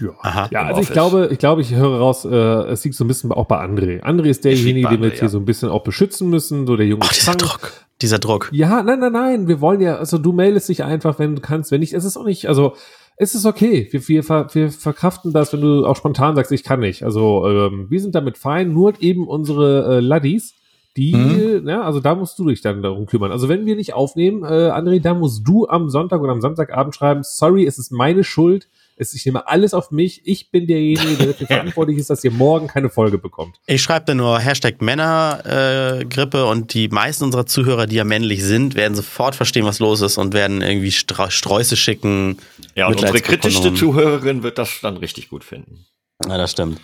Ja, 0.00 0.10
Aha, 0.20 0.48
ja 0.50 0.62
also 0.62 0.80
ich 0.80 0.90
glaube, 0.90 1.28
ich 1.32 1.38
glaube, 1.38 1.60
ich 1.60 1.74
höre 1.74 1.98
raus, 1.98 2.24
äh, 2.24 2.28
es 2.28 2.84
liegt 2.84 2.96
so 2.96 3.04
ein 3.04 3.08
bisschen 3.08 3.32
auch 3.32 3.46
bei 3.46 3.58
André. 3.58 4.02
André 4.02 4.26
ist 4.26 4.44
derjenige, 4.44 4.88
den 4.88 5.00
wir 5.00 5.08
jetzt 5.08 5.16
ja. 5.16 5.22
hier 5.22 5.28
so 5.28 5.38
ein 5.38 5.44
bisschen 5.44 5.68
auch 5.68 5.82
beschützen 5.82 6.30
müssen, 6.30 6.66
so 6.66 6.76
der 6.76 6.86
junge 6.86 7.02
Ach, 7.04 7.12
dieser 7.12 7.34
Druck. 7.34 7.72
Dieser 8.00 8.18
Druck. 8.18 8.48
Ja, 8.52 8.82
nein, 8.82 9.00
nein, 9.00 9.12
nein, 9.12 9.48
wir 9.48 9.60
wollen 9.60 9.80
ja, 9.80 9.96
also 9.96 10.18
du 10.18 10.32
meldest 10.32 10.68
dich 10.68 10.84
einfach, 10.84 11.18
wenn 11.18 11.34
du 11.34 11.40
kannst, 11.40 11.72
wenn 11.72 11.80
nicht, 11.80 11.94
es 11.94 12.04
ist 12.04 12.16
auch 12.16 12.24
nicht, 12.24 12.46
also 12.46 12.74
es 13.16 13.34
ist 13.34 13.44
okay, 13.44 13.88
wir, 13.90 14.06
wir, 14.06 14.22
wir 14.54 14.70
verkraften 14.70 15.32
das, 15.32 15.52
wenn 15.52 15.60
du 15.60 15.84
auch 15.84 15.96
spontan 15.96 16.36
sagst, 16.36 16.52
ich 16.52 16.62
kann 16.62 16.78
nicht. 16.78 17.02
Also 17.02 17.48
ähm, 17.48 17.86
wir 17.90 18.00
sind 18.00 18.14
damit 18.14 18.38
fein, 18.38 18.72
nur 18.72 18.94
eben 19.00 19.26
unsere 19.26 19.96
äh, 19.96 20.00
Laddies, 20.00 20.54
die, 20.96 21.14
mhm. 21.14 21.68
ja, 21.68 21.82
also 21.82 21.98
da 21.98 22.14
musst 22.14 22.38
du 22.38 22.48
dich 22.48 22.60
dann 22.60 22.82
darum 22.82 23.06
kümmern. 23.06 23.32
Also 23.32 23.48
wenn 23.48 23.66
wir 23.66 23.74
nicht 23.74 23.94
aufnehmen, 23.94 24.44
äh, 24.44 24.70
André, 24.70 25.00
da 25.00 25.14
musst 25.14 25.46
du 25.46 25.66
am 25.66 25.88
Sonntag 25.90 26.20
oder 26.20 26.32
am 26.32 26.40
Samstagabend 26.40 26.94
schreiben, 26.94 27.22
sorry, 27.24 27.66
es 27.66 27.78
ist 27.78 27.90
meine 27.90 28.22
Schuld, 28.22 28.68
ich 29.00 29.24
nehme 29.24 29.46
alles 29.46 29.74
auf 29.74 29.90
mich. 29.90 30.22
Ich 30.24 30.50
bin 30.50 30.66
derjenige, 30.66 31.16
der 31.16 31.26
dafür 31.28 31.46
verantwortlich 31.48 31.98
ist, 31.98 32.10
dass 32.10 32.24
ihr 32.24 32.30
morgen 32.30 32.66
keine 32.66 32.90
Folge 32.90 33.18
bekommt. 33.18 33.56
Ich 33.66 33.82
schreibe 33.82 34.06
da 34.06 34.14
nur 34.14 34.38
Hashtag 34.38 34.80
Männergrippe 34.82 36.38
äh, 36.38 36.42
und 36.42 36.74
die 36.74 36.88
meisten 36.88 37.24
unserer 37.24 37.46
Zuhörer, 37.46 37.86
die 37.86 37.96
ja 37.96 38.04
männlich 38.04 38.42
sind, 38.44 38.74
werden 38.74 38.94
sofort 38.94 39.34
verstehen, 39.34 39.64
was 39.64 39.78
los 39.78 40.00
ist 40.00 40.18
und 40.18 40.34
werden 40.34 40.62
irgendwie 40.62 40.92
Sträuße 40.92 41.76
schicken. 41.76 42.38
Ja, 42.74 42.88
und 42.88 42.94
unsere 42.94 43.20
kritischste 43.20 43.74
Zuhörerin 43.74 44.42
wird 44.42 44.58
das 44.58 44.80
dann 44.82 44.96
richtig 44.96 45.28
gut 45.28 45.44
finden. 45.44 45.86
Ja, 46.26 46.36
das 46.36 46.52
stimmt. 46.52 46.80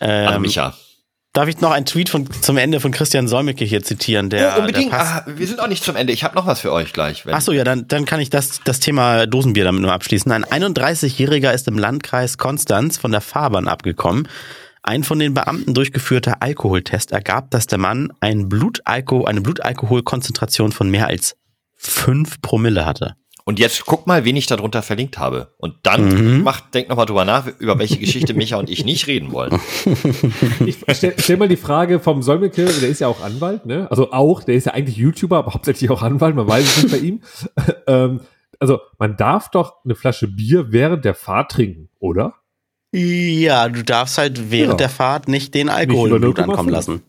Ähm, 0.00 0.28
An 0.28 0.42
Micha. 0.42 0.74
Darf 1.32 1.48
ich 1.48 1.60
noch 1.60 1.70
einen 1.70 1.86
Tweet 1.86 2.08
von, 2.08 2.28
zum 2.28 2.56
Ende 2.56 2.80
von 2.80 2.90
Christian 2.90 3.28
Solmecke 3.28 3.64
hier 3.64 3.84
zitieren? 3.84 4.30
Der, 4.30 4.54
oh, 4.56 4.60
unbedingt. 4.60 4.90
Der 4.90 5.00
ah, 5.00 5.24
wir 5.26 5.46
sind 5.46 5.60
auch 5.60 5.68
nicht 5.68 5.84
zum 5.84 5.94
Ende. 5.94 6.12
Ich 6.12 6.24
habe 6.24 6.34
noch 6.34 6.44
was 6.44 6.60
für 6.60 6.72
euch 6.72 6.92
gleich. 6.92 7.22
Ach 7.30 7.40
so, 7.40 7.52
ja, 7.52 7.62
dann, 7.62 7.86
dann 7.86 8.04
kann 8.04 8.18
ich 8.18 8.30
das, 8.30 8.60
das 8.64 8.80
Thema 8.80 9.26
Dosenbier 9.26 9.62
damit 9.62 9.82
nur 9.82 9.92
abschließen. 9.92 10.32
Ein 10.32 10.44
31-Jähriger 10.44 11.52
ist 11.52 11.68
im 11.68 11.78
Landkreis 11.78 12.36
Konstanz 12.36 12.98
von 12.98 13.12
der 13.12 13.20
Fahrbahn 13.20 13.68
abgekommen. 13.68 14.26
Ein 14.82 15.04
von 15.04 15.20
den 15.20 15.32
Beamten 15.32 15.72
durchgeführter 15.72 16.38
Alkoholtest 16.40 17.12
ergab, 17.12 17.52
dass 17.52 17.68
der 17.68 17.78
Mann 17.78 18.12
ein 18.18 18.48
Blutalko 18.48 19.24
eine 19.24 19.40
Blutalkoholkonzentration 19.40 20.72
von 20.72 20.90
mehr 20.90 21.06
als 21.06 21.36
fünf 21.76 22.40
Promille 22.42 22.86
hatte. 22.86 23.14
Und 23.50 23.58
jetzt 23.58 23.84
guck 23.84 24.06
mal, 24.06 24.24
wen 24.24 24.36
ich 24.36 24.46
darunter 24.46 24.80
verlinkt 24.80 25.18
habe. 25.18 25.48
Und 25.58 25.74
dann 25.82 26.36
mhm. 26.36 26.44
mach, 26.44 26.60
denk 26.60 26.88
nochmal 26.88 27.06
drüber 27.06 27.24
nach, 27.24 27.48
über 27.58 27.80
welche 27.80 27.98
Geschichte 27.98 28.32
Micha 28.32 28.58
und 28.58 28.70
ich 28.70 28.84
nicht 28.84 29.08
reden 29.08 29.32
wollen. 29.32 29.58
Ich 30.66 30.76
stell, 30.92 31.14
stell 31.18 31.36
mal 31.36 31.48
die 31.48 31.56
Frage 31.56 31.98
vom 31.98 32.22
Solmecke, 32.22 32.64
der 32.64 32.88
ist 32.88 33.00
ja 33.00 33.08
auch 33.08 33.22
Anwalt, 33.22 33.66
ne? 33.66 33.90
Also 33.90 34.12
auch, 34.12 34.44
der 34.44 34.54
ist 34.54 34.66
ja 34.66 34.74
eigentlich 34.74 34.96
YouTuber, 34.96 35.38
aber 35.38 35.52
hauptsächlich 35.52 35.90
auch 35.90 36.02
Anwalt, 36.02 36.36
man 36.36 36.46
weiß 36.46 36.64
es 36.64 36.82
nicht 36.84 36.92
bei 36.92 36.98
ihm. 36.98 37.22
ähm, 37.88 38.20
also 38.60 38.78
man 38.98 39.16
darf 39.16 39.50
doch 39.50 39.84
eine 39.84 39.96
Flasche 39.96 40.28
Bier 40.28 40.66
während 40.70 41.04
der 41.04 41.14
Fahrt 41.14 41.50
trinken, 41.50 41.88
oder? 41.98 42.34
Ja, 42.92 43.68
du 43.68 43.82
darfst 43.82 44.16
halt 44.16 44.52
während 44.52 44.74
ja. 44.74 44.76
der 44.76 44.90
Fahrt 44.90 45.26
nicht 45.26 45.54
den 45.54 45.70
Alkohol 45.70 46.10
im 46.10 46.20
Blut 46.20 46.38
ankommen 46.38 46.68
lassen. 46.68 47.02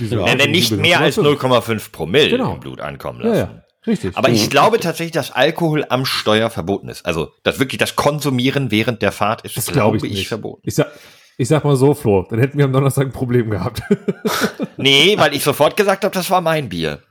Ja, 0.00 0.34
nee, 0.34 0.48
nicht 0.48 0.72
mehr 0.72 0.98
als 0.98 1.16
0,5 1.16 1.92
Promille 1.92 2.30
genau. 2.30 2.54
im 2.54 2.60
Blut 2.60 2.80
ankommen 2.80 3.20
lassen. 3.20 3.62
Richtig. 3.86 4.16
Aber 4.16 4.28
ich 4.28 4.50
glaube 4.50 4.80
tatsächlich, 4.80 5.12
dass 5.12 5.30
Alkohol 5.30 5.84
am 5.88 6.04
Steuer 6.04 6.50
verboten 6.50 6.88
ist. 6.88 7.06
Also, 7.06 7.32
dass 7.42 7.58
wirklich 7.58 7.78
das 7.78 7.96
Konsumieren 7.96 8.70
während 8.70 9.02
der 9.02 9.12
Fahrt 9.12 9.42
ist, 9.42 9.56
das 9.56 9.66
glaube 9.66 9.98
ich, 9.98 10.04
ich, 10.04 10.28
verboten. 10.28 10.62
Ich 10.64 10.74
sag, 10.74 10.90
Ich 11.36 11.48
sag 11.48 11.64
mal 11.64 11.76
so, 11.76 11.94
Flo, 11.94 12.26
dann 12.28 12.38
hätten 12.38 12.58
wir 12.58 12.64
am 12.64 12.72
Donnerstag 12.72 13.06
ein 13.06 13.12
Problem 13.12 13.50
gehabt. 13.50 13.82
nee, 14.76 15.16
weil 15.18 15.34
ich 15.34 15.44
sofort 15.44 15.76
gesagt 15.76 16.04
habe, 16.04 16.14
das 16.14 16.30
war 16.30 16.40
mein 16.40 16.68
Bier. 16.68 17.02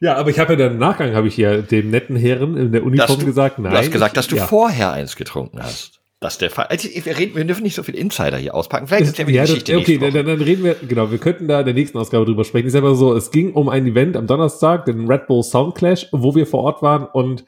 Ja, 0.00 0.16
aber 0.16 0.30
ich 0.30 0.38
habe 0.38 0.54
ja 0.54 0.58
dann 0.58 0.72
im 0.72 0.78
Nachgang, 0.78 1.14
habe 1.14 1.28
ich 1.28 1.36
ja 1.36 1.62
dem 1.62 1.90
netten 1.90 2.16
Herren 2.16 2.56
in 2.56 2.72
der 2.72 2.82
Uniform 2.82 3.20
du, 3.20 3.26
gesagt, 3.26 3.58
nein. 3.58 3.72
Du 3.72 3.78
hast 3.78 3.92
gesagt, 3.92 4.16
dass 4.16 4.26
du 4.26 4.36
ja. 4.36 4.46
vorher 4.46 4.92
eins 4.92 5.16
getrunken 5.16 5.62
hast. 5.62 6.00
Das 6.24 6.38
der 6.38 6.48
Fall. 6.48 6.64
Also, 6.68 6.88
wir, 6.88 7.18
reden, 7.18 7.36
wir 7.36 7.44
dürfen 7.44 7.64
nicht 7.64 7.74
so 7.74 7.82
viel 7.82 7.94
Insider 7.94 8.38
hier 8.38 8.54
auspacken. 8.54 8.86
Vielleicht 8.86 9.08
ist 9.08 9.18
ja 9.18 9.26
die 9.26 9.34
Geschichte 9.34 9.76
Okay, 9.76 9.98
dann, 9.98 10.14
dann, 10.14 10.40
reden 10.40 10.64
wir, 10.64 10.74
genau, 10.74 11.10
wir 11.10 11.18
könnten 11.18 11.48
da 11.48 11.60
in 11.60 11.66
der 11.66 11.74
nächsten 11.74 11.98
Ausgabe 11.98 12.24
drüber 12.24 12.44
sprechen. 12.44 12.66
Ist 12.66 12.74
einfach 12.74 12.94
so, 12.94 13.14
es 13.14 13.30
ging 13.30 13.52
um 13.52 13.68
ein 13.68 13.86
Event 13.86 14.16
am 14.16 14.26
Donnerstag, 14.26 14.86
den 14.86 15.06
Red 15.06 15.26
Bull 15.26 15.42
Sound 15.42 15.74
Clash, 15.74 16.06
wo 16.12 16.34
wir 16.34 16.46
vor 16.46 16.62
Ort 16.62 16.80
waren 16.80 17.04
und 17.04 17.44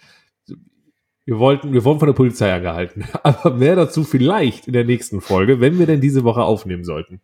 wir 1.24 1.38
wollten, 1.38 1.72
wir 1.72 1.84
wurden 1.84 2.00
von 2.00 2.08
der 2.08 2.12
Polizei 2.12 2.52
angehalten. 2.52 3.08
Aber 3.22 3.54
mehr 3.54 3.76
dazu 3.76 4.04
vielleicht 4.04 4.66
in 4.66 4.74
der 4.74 4.84
nächsten 4.84 5.22
Folge, 5.22 5.58
wenn 5.58 5.78
wir 5.78 5.86
denn 5.86 6.02
diese 6.02 6.22
Woche 6.24 6.42
aufnehmen 6.42 6.84
sollten. 6.84 7.22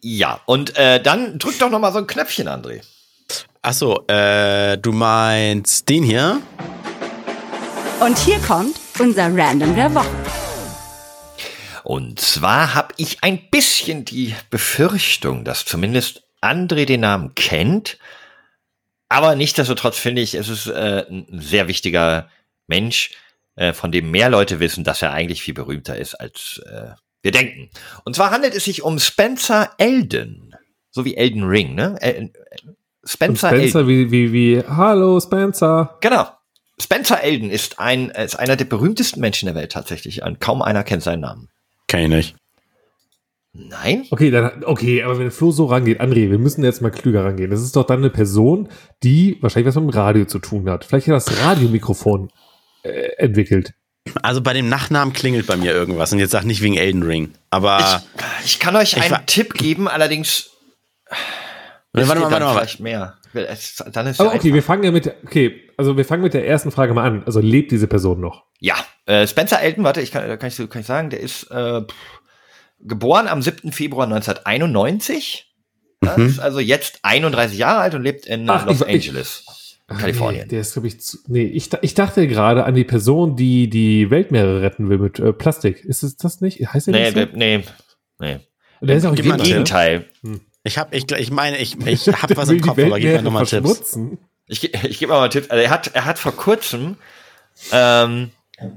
Ja, 0.00 0.38
und 0.46 0.76
äh, 0.76 1.02
dann 1.02 1.40
drück 1.40 1.58
doch 1.58 1.70
noch 1.70 1.80
mal 1.80 1.90
so 1.90 1.98
ein 1.98 2.06
Knöpfchen, 2.06 2.46
André. 2.46 2.82
Achso, 3.62 4.04
äh, 4.06 4.78
du 4.78 4.92
meinst 4.92 5.88
den 5.88 6.04
hier? 6.04 6.40
Und 7.98 8.16
hier 8.16 8.38
kommt 8.38 8.76
unser 9.00 9.34
Random 9.34 9.74
der 9.74 9.94
Woche. 9.94 10.08
Und 11.84 12.20
zwar 12.20 12.74
habe 12.74 12.94
ich 12.96 13.18
ein 13.22 13.48
bisschen 13.50 14.04
die 14.04 14.34
Befürchtung, 14.50 15.44
dass 15.44 15.64
zumindest 15.64 16.22
André 16.42 16.84
den 16.84 17.00
Namen 17.00 17.34
kennt, 17.34 17.98
aber 19.08 19.34
nichtsdestotrotz 19.36 19.98
finde 19.98 20.22
ich, 20.22 20.34
es 20.34 20.48
ist 20.48 20.66
äh, 20.66 21.06
ein 21.08 21.26
sehr 21.40 21.66
wichtiger 21.66 22.28
Mensch, 22.66 23.12
äh, 23.56 23.72
von 23.72 23.90
dem 23.90 24.10
mehr 24.10 24.28
Leute 24.28 24.60
wissen, 24.60 24.84
dass 24.84 25.02
er 25.02 25.12
eigentlich 25.12 25.42
viel 25.42 25.54
berühmter 25.54 25.96
ist, 25.96 26.14
als 26.14 26.60
äh, 26.66 26.90
wir 27.22 27.32
denken. 27.32 27.70
Und 28.04 28.14
zwar 28.14 28.30
handelt 28.30 28.54
es 28.54 28.64
sich 28.64 28.82
um 28.82 28.98
Spencer 28.98 29.72
Elden. 29.78 30.54
So 30.90 31.04
wie 31.04 31.16
Elden 31.16 31.44
Ring, 31.44 31.74
ne? 31.74 31.96
El 32.00 32.32
Spencer, 33.04 33.48
Spencer 33.48 33.80
Elden. 33.80 33.88
Wie, 33.88 34.10
wie, 34.10 34.32
wie, 34.32 34.62
hallo 34.64 35.18
Spencer. 35.20 35.96
Genau. 36.00 36.28
Spencer 36.80 37.22
Elden 37.22 37.50
ist 37.50 37.78
ein, 37.78 38.10
ist 38.10 38.38
einer 38.38 38.56
der 38.56 38.64
berühmtesten 38.64 39.20
Menschen 39.20 39.46
der 39.46 39.54
Welt 39.54 39.72
tatsächlich. 39.72 40.22
Und 40.22 40.40
kaum 40.40 40.62
einer 40.62 40.84
kennt 40.84 41.02
seinen 41.02 41.20
Namen. 41.20 41.48
Kenn 41.86 42.02
ich 42.02 42.08
nicht. 42.08 42.36
Nein? 43.52 44.06
Okay, 44.10 44.30
dann, 44.30 44.62
okay, 44.64 45.02
aber 45.02 45.18
wenn 45.18 45.30
Flo 45.30 45.50
so 45.50 45.66
rangeht, 45.66 46.00
André, 46.00 46.30
wir 46.30 46.38
müssen 46.38 46.62
jetzt 46.62 46.80
mal 46.80 46.90
klüger 46.90 47.24
rangehen. 47.24 47.50
Das 47.50 47.60
ist 47.60 47.74
doch 47.74 47.84
dann 47.84 47.98
eine 47.98 48.10
Person, 48.10 48.68
die 49.02 49.38
wahrscheinlich 49.40 49.68
was 49.68 49.82
mit 49.82 49.92
dem 49.92 49.98
Radio 49.98 50.26
zu 50.26 50.38
tun 50.38 50.70
hat. 50.70 50.84
Vielleicht 50.84 51.08
hat 51.08 51.14
das 51.14 51.40
Radiomikrofon 51.40 52.30
äh, 52.82 52.90
entwickelt. 53.16 53.74
Also 54.22 54.40
bei 54.40 54.52
dem 54.52 54.68
Nachnamen 54.68 55.12
klingelt 55.12 55.46
bei 55.46 55.56
mir 55.56 55.72
irgendwas 55.72 56.12
und 56.12 56.18
jetzt 56.18 56.30
sag 56.30 56.44
nicht 56.44 56.62
wegen 56.62 56.76
Elden 56.76 57.02
Ring. 57.02 57.34
Aber 57.50 58.02
ich, 58.40 58.46
ich 58.46 58.58
kann 58.58 58.76
euch 58.76 59.00
einen 59.00 59.26
Tipp 59.26 59.54
geben, 59.54 59.88
allerdings. 59.88 60.50
Warte 61.92 62.20
mal, 62.20 62.30
warte 62.30 62.44
mal. 62.44 62.54
Vielleicht 62.54 62.80
mehr. 62.80 63.17
Dann 63.34 64.06
ist 64.06 64.20
Aber 64.20 64.34
okay, 64.34 64.54
wir 64.54 64.62
fangen 64.62 64.84
ja 64.84 64.90
mit, 64.90 65.12
okay, 65.24 65.68
also 65.76 65.96
wir 65.96 66.04
fangen 66.04 66.22
mit 66.22 66.34
der 66.34 66.46
ersten 66.46 66.70
Frage 66.70 66.94
mal 66.94 67.04
an. 67.04 67.22
Also 67.24 67.40
lebt 67.40 67.70
diese 67.70 67.86
Person 67.86 68.20
noch? 68.20 68.44
Ja, 68.60 68.76
äh, 69.06 69.26
Spencer 69.26 69.60
Elton, 69.60 69.84
warte, 69.84 70.00
ich 70.00 70.10
kann, 70.10 70.38
kann, 70.38 70.48
ich, 70.48 70.56
kann 70.56 70.80
ich 70.80 70.86
sagen, 70.86 71.10
der 71.10 71.20
ist 71.20 71.50
äh, 71.50 71.82
geboren 72.80 73.28
am 73.28 73.42
7. 73.42 73.72
Februar 73.72 74.06
1991. 74.06 75.46
Mhm. 76.00 76.26
Ist 76.26 76.38
also 76.38 76.60
jetzt 76.60 77.00
31 77.02 77.58
Jahre 77.58 77.80
alt 77.80 77.94
und 77.94 78.02
lebt 78.02 78.26
in 78.26 78.48
Ach, 78.48 78.66
Los 78.66 78.82
ich, 78.82 78.86
Angeles. 78.86 79.44
Ich, 79.46 79.58
Kalifornien. 79.88 80.42
Nee, 80.42 80.48
der 80.48 80.60
ist, 80.60 80.74
glaube 80.74 80.88
ich, 80.88 81.00
zu, 81.00 81.18
nee, 81.28 81.44
ich, 81.44 81.70
ich 81.80 81.94
dachte 81.94 82.28
gerade 82.28 82.64
an 82.64 82.74
die 82.74 82.84
Person, 82.84 83.36
die 83.36 83.70
die 83.70 84.10
Weltmeere 84.10 84.60
retten 84.60 84.90
will 84.90 84.98
mit 84.98 85.18
äh, 85.18 85.32
Plastik. 85.32 85.84
Ist 85.84 86.02
es 86.02 86.16
das 86.16 86.40
nicht? 86.40 86.60
Heißt 86.60 86.88
der 86.88 86.94
nee, 86.94 87.10
nicht 87.10 87.30
so? 87.30 87.36
nee, 87.36 87.64
nee. 88.18 88.40
Der 88.80 88.96
ist 88.96 89.06
auch 89.06 89.14
im 89.16 89.38
Gegenteil. 89.42 90.04
Hm. 90.22 90.40
Ich 90.68 90.78
habe, 90.78 90.96
ich, 90.96 91.10
ich 91.10 91.30
meine, 91.30 91.58
ich, 91.58 91.76
ich 91.86 92.06
habe 92.08 92.36
was 92.36 92.48
im 92.48 92.60
Kopf, 92.60 92.78
aber 92.78 93.00
gib 93.00 93.12
mir 93.12 93.22
nochmal 93.22 93.46
Tipps. 93.46 93.98
Ich, 94.46 94.72
ich 94.72 94.98
gebe 94.98 95.12
mal 95.12 95.22
einen 95.22 95.30
Tipp. 95.30 95.46
Also 95.48 95.62
er 95.62 95.70
hat, 95.70 95.88
er 95.94 96.04
hat 96.04 96.18
vor 96.18 96.32
kurzem 96.32 96.96
ähm, 97.72 98.30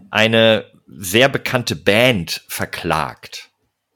eine 0.10 0.66
sehr 0.88 1.30
bekannte 1.30 1.76
Band 1.76 2.44
verklagt. 2.48 3.50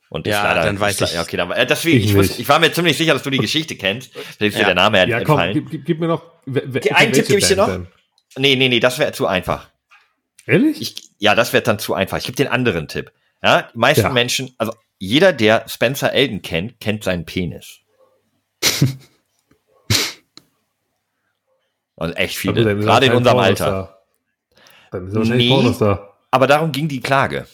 Und 0.09 0.27
ja, 0.27 0.43
leider, 0.43 0.63
dann 0.63 0.79
weiß 0.79 1.01
ich. 1.01 1.19
Okay, 1.19 1.35
dann, 1.35 1.51
äh, 1.51 1.65
deswegen, 1.65 1.97
ich, 1.97 2.05
ich, 2.05 2.15
wusste, 2.15 2.41
ich, 2.41 2.47
war 2.47 2.59
mir 2.59 2.71
ziemlich 2.71 2.97
sicher, 2.97 3.13
dass 3.13 3.23
du 3.23 3.29
die 3.29 3.37
Geschichte 3.39 3.75
kennst. 3.75 4.15
Da 4.39 4.45
ist 4.45 4.53
ja. 4.53 4.59
dir 4.59 4.65
der 4.67 4.75
Name 4.75 5.05
ja, 5.05 5.17
entfallen. 5.17 5.59
Komm, 5.59 5.69
gib, 5.69 5.85
gib, 5.85 5.99
mir 5.99 6.07
noch. 6.07 6.23
Okay, 6.47 6.91
einen 6.91 7.11
Tipp 7.11 7.27
gebe 7.27 7.39
ich 7.39 7.47
dir 7.47 7.57
noch. 7.57 7.67
Denn? 7.67 7.87
Nee, 8.37 8.55
nee, 8.55 8.69
nee, 8.69 8.79
das 8.79 8.99
wäre 8.99 9.11
zu 9.11 9.27
einfach. 9.27 9.69
Ehrlich? 10.45 10.81
Ich, 10.81 11.09
ja, 11.17 11.35
das 11.35 11.53
wäre 11.53 11.63
dann 11.63 11.79
zu 11.79 11.93
einfach. 11.93 12.17
Ich 12.17 12.25
gebe 12.25 12.35
den 12.35 12.47
anderen 12.47 12.87
Tipp. 12.87 13.11
Ja, 13.43 13.63
die 13.63 13.77
meisten 13.77 14.03
ja. 14.03 14.09
Menschen, 14.09 14.53
also 14.57 14.73
jeder, 14.99 15.33
der 15.33 15.65
Spencer 15.67 16.13
Elden 16.13 16.41
kennt, 16.41 16.79
kennt 16.79 17.03
seinen 17.03 17.25
Penis. 17.25 17.79
Und 21.95 22.11
echt 22.17 22.37
viele. 22.37 22.75
Gerade 22.75 23.05
in 23.05 23.13
unserem 23.13 23.39
Alter. 23.39 24.01
Dann 24.91 25.07
ist 25.07 25.29
nee, 25.29 25.73
aber 26.31 26.47
darum 26.47 26.71
ging 26.71 26.87
die 26.87 26.99
Klage. 26.99 27.47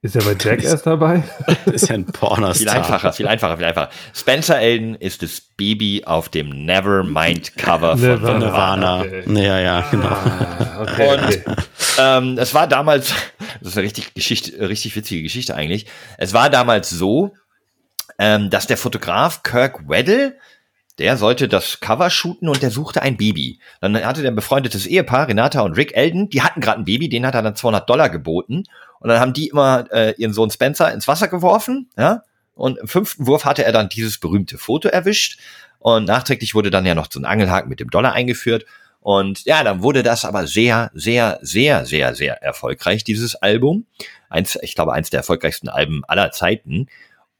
Ist 0.00 0.14
ja 0.14 0.20
bei 0.22 0.36
Jackass 0.38 0.82
dabei? 0.82 1.24
ist 1.66 1.88
ja 1.88 1.96
ein 1.96 2.04
Pornostar. 2.04 2.54
Viel 2.54 2.68
einfacher, 2.68 3.12
viel 3.12 3.26
einfacher, 3.26 3.56
viel 3.56 3.66
einfacher. 3.66 3.90
Spencer 4.14 4.58
Elden 4.58 4.94
ist 4.94 5.22
das 5.22 5.40
Baby 5.56 6.02
auf 6.04 6.28
dem 6.28 6.50
Nevermind 6.50 7.56
Cover 7.56 7.96
von 7.96 8.06
Nirvana. 8.06 8.38
Nirvana. 8.38 9.00
Okay. 9.00 9.24
Ja, 9.44 9.58
ja, 9.58 9.80
genau. 9.90 10.06
Ah, 10.08 10.82
okay. 10.82 11.08
Und 11.08 11.56
ähm, 11.98 12.38
es 12.38 12.54
war 12.54 12.68
damals, 12.68 13.12
das 13.60 13.70
ist 13.70 13.76
eine 13.76 13.86
richtig 13.86 14.14
Geschichte, 14.14 14.68
richtig 14.68 14.94
witzige 14.94 15.22
Geschichte 15.22 15.54
eigentlich. 15.56 15.86
Es 16.16 16.32
war 16.32 16.48
damals 16.48 16.90
so, 16.90 17.34
ähm, 18.18 18.50
dass 18.50 18.66
der 18.66 18.76
Fotograf 18.76 19.42
Kirk 19.42 19.88
Weddle 19.88 20.36
der 20.98 21.16
sollte 21.16 21.48
das 21.48 21.80
Cover 21.80 22.10
shooten 22.10 22.48
und 22.48 22.60
der 22.60 22.70
suchte 22.70 23.02
ein 23.02 23.16
Baby. 23.16 23.60
Dann 23.80 23.96
hatte 24.04 24.22
der 24.22 24.32
befreundetes 24.32 24.86
Ehepaar, 24.86 25.28
Renata 25.28 25.60
und 25.60 25.74
Rick 25.74 25.96
Elden, 25.96 26.28
die 26.28 26.42
hatten 26.42 26.60
gerade 26.60 26.80
ein 26.80 26.84
Baby, 26.84 27.08
den 27.08 27.24
hat 27.24 27.34
er 27.34 27.42
dann 27.42 27.54
200 27.54 27.88
Dollar 27.88 28.10
geboten. 28.10 28.64
Und 28.98 29.08
dann 29.08 29.20
haben 29.20 29.32
die 29.32 29.48
immer 29.48 29.86
äh, 29.92 30.14
ihren 30.18 30.32
Sohn 30.32 30.50
Spencer 30.50 30.92
ins 30.92 31.06
Wasser 31.06 31.28
geworfen, 31.28 31.88
ja. 31.96 32.22
Und 32.54 32.76
im 32.78 32.88
fünften 32.88 33.28
Wurf 33.28 33.44
hatte 33.44 33.64
er 33.64 33.70
dann 33.70 33.88
dieses 33.88 34.18
berühmte 34.18 34.58
Foto 34.58 34.88
erwischt. 34.88 35.38
Und 35.78 36.06
nachträglich 36.06 36.56
wurde 36.56 36.70
dann 36.70 36.84
ja 36.84 36.96
noch 36.96 37.06
so 37.08 37.20
ein 37.20 37.24
Angelhaken 37.24 37.68
mit 37.68 37.78
dem 37.78 37.88
Dollar 37.88 38.14
eingeführt. 38.14 38.66
Und 38.98 39.44
ja, 39.44 39.62
dann 39.62 39.80
wurde 39.84 40.02
das 40.02 40.24
aber 40.24 40.48
sehr, 40.48 40.90
sehr, 40.92 41.38
sehr, 41.40 41.86
sehr, 41.86 42.16
sehr 42.16 42.42
erfolgreich, 42.42 43.04
dieses 43.04 43.36
Album. 43.36 43.86
Eins, 44.28 44.58
ich 44.60 44.74
glaube, 44.74 44.92
eins 44.92 45.10
der 45.10 45.18
erfolgreichsten 45.18 45.68
Alben 45.68 46.02
aller 46.08 46.32
Zeiten. 46.32 46.88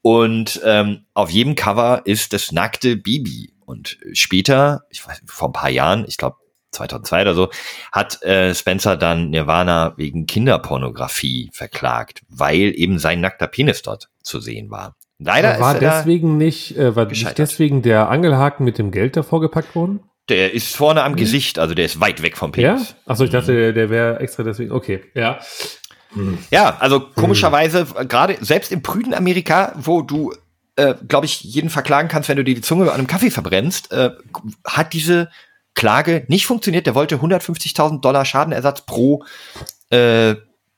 Und 0.02 0.60
ähm, 0.64 1.06
auf 1.14 1.30
jedem 1.30 1.54
Cover 1.54 2.02
ist 2.04 2.32
das 2.32 2.52
nackte 2.52 2.96
Bibi. 2.96 3.54
Und 3.64 3.98
später, 4.12 4.84
ich 4.90 5.06
weiß, 5.06 5.22
vor 5.26 5.48
ein 5.48 5.52
paar 5.52 5.70
Jahren, 5.70 6.04
ich 6.08 6.16
glaube 6.16 6.36
2002 6.72 7.22
oder 7.22 7.34
so, 7.34 7.50
hat 7.92 8.22
äh, 8.22 8.54
Spencer 8.54 8.96
dann 8.96 9.30
Nirvana 9.30 9.94
wegen 9.96 10.26
Kinderpornografie 10.26 11.50
verklagt, 11.52 12.22
weil 12.28 12.72
eben 12.76 12.98
sein 12.98 13.20
nackter 13.20 13.46
Penis 13.46 13.82
dort 13.82 14.08
zu 14.22 14.40
sehen 14.40 14.70
war. 14.70 14.96
Leider 15.18 15.58
war 15.58 15.74
ist 15.74 15.82
er 15.82 15.98
deswegen 15.98 16.36
nicht, 16.36 16.76
äh, 16.76 16.94
war 16.94 17.06
nicht 17.06 17.38
deswegen 17.38 17.82
der 17.82 18.08
Angelhaken 18.08 18.64
mit 18.64 18.78
dem 18.78 18.90
Geld 18.90 19.16
davor 19.16 19.40
gepackt 19.40 19.74
worden? 19.74 20.00
Der 20.28 20.52
ist 20.52 20.76
vorne 20.76 21.02
am 21.02 21.12
mhm. 21.12 21.16
Gesicht, 21.16 21.58
also 21.58 21.74
der 21.74 21.86
ist 21.86 22.00
weit 22.00 22.22
weg 22.22 22.36
vom 22.36 22.52
Penis. 22.52 22.90
Ja? 22.90 22.96
Achso, 23.06 23.24
ich 23.24 23.30
dachte, 23.30 23.52
der, 23.52 23.72
der 23.72 23.90
wäre 23.90 24.20
extra 24.20 24.42
deswegen. 24.42 24.70
Okay, 24.70 25.00
ja. 25.14 25.40
Mhm. 26.14 26.38
Ja, 26.50 26.76
also 26.78 27.00
komischerweise, 27.00 27.84
mhm. 27.84 28.08
gerade 28.08 28.36
selbst 28.40 28.72
im 28.72 28.82
prüden 28.82 29.14
Amerika, 29.14 29.74
wo 29.76 30.02
du, 30.02 30.34
äh, 30.76 30.94
glaube 31.06 31.26
ich, 31.26 31.42
jeden 31.42 31.70
verklagen 31.70 32.08
kannst, 32.08 32.28
wenn 32.28 32.36
du 32.36 32.44
dir 32.44 32.54
die 32.54 32.60
Zunge 32.60 32.84
an 32.84 32.98
einem 32.98 33.06
Kaffee 33.06 33.30
verbrennst, 33.30 33.92
äh, 33.92 34.10
hat 34.64 34.92
diese 34.92 35.30
Klage 35.74 36.24
nicht 36.28 36.46
funktioniert. 36.46 36.86
Der 36.86 36.94
wollte 36.94 37.16
150.000 37.16 38.00
Dollar 38.00 38.24
Schadenersatz 38.24 38.84
pro 38.84 39.24
äh, 39.90 40.34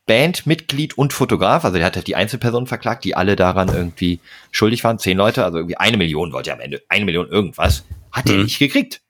Bandmitglied 0.06 0.98
und 0.98 1.12
Fotograf. 1.12 1.64
Also 1.64 1.76
der 1.76 1.86
hat 1.86 1.96
halt 1.96 2.06
die 2.06 2.16
Einzelpersonen 2.16 2.66
verklagt, 2.66 3.04
die 3.04 3.14
alle 3.14 3.36
daran 3.36 3.68
irgendwie 3.68 4.20
schuldig 4.50 4.82
waren. 4.82 4.98
Zehn 4.98 5.16
Leute, 5.16 5.44
also 5.44 5.58
irgendwie 5.58 5.76
eine 5.76 5.96
Million 5.96 6.32
wollte 6.32 6.50
er 6.50 6.56
am 6.56 6.60
Ende. 6.60 6.82
Eine 6.88 7.04
Million 7.04 7.28
irgendwas. 7.28 7.84
Hat 8.10 8.26
mhm. 8.26 8.32
er 8.32 8.42
nicht 8.42 8.58
gekriegt. 8.58 9.00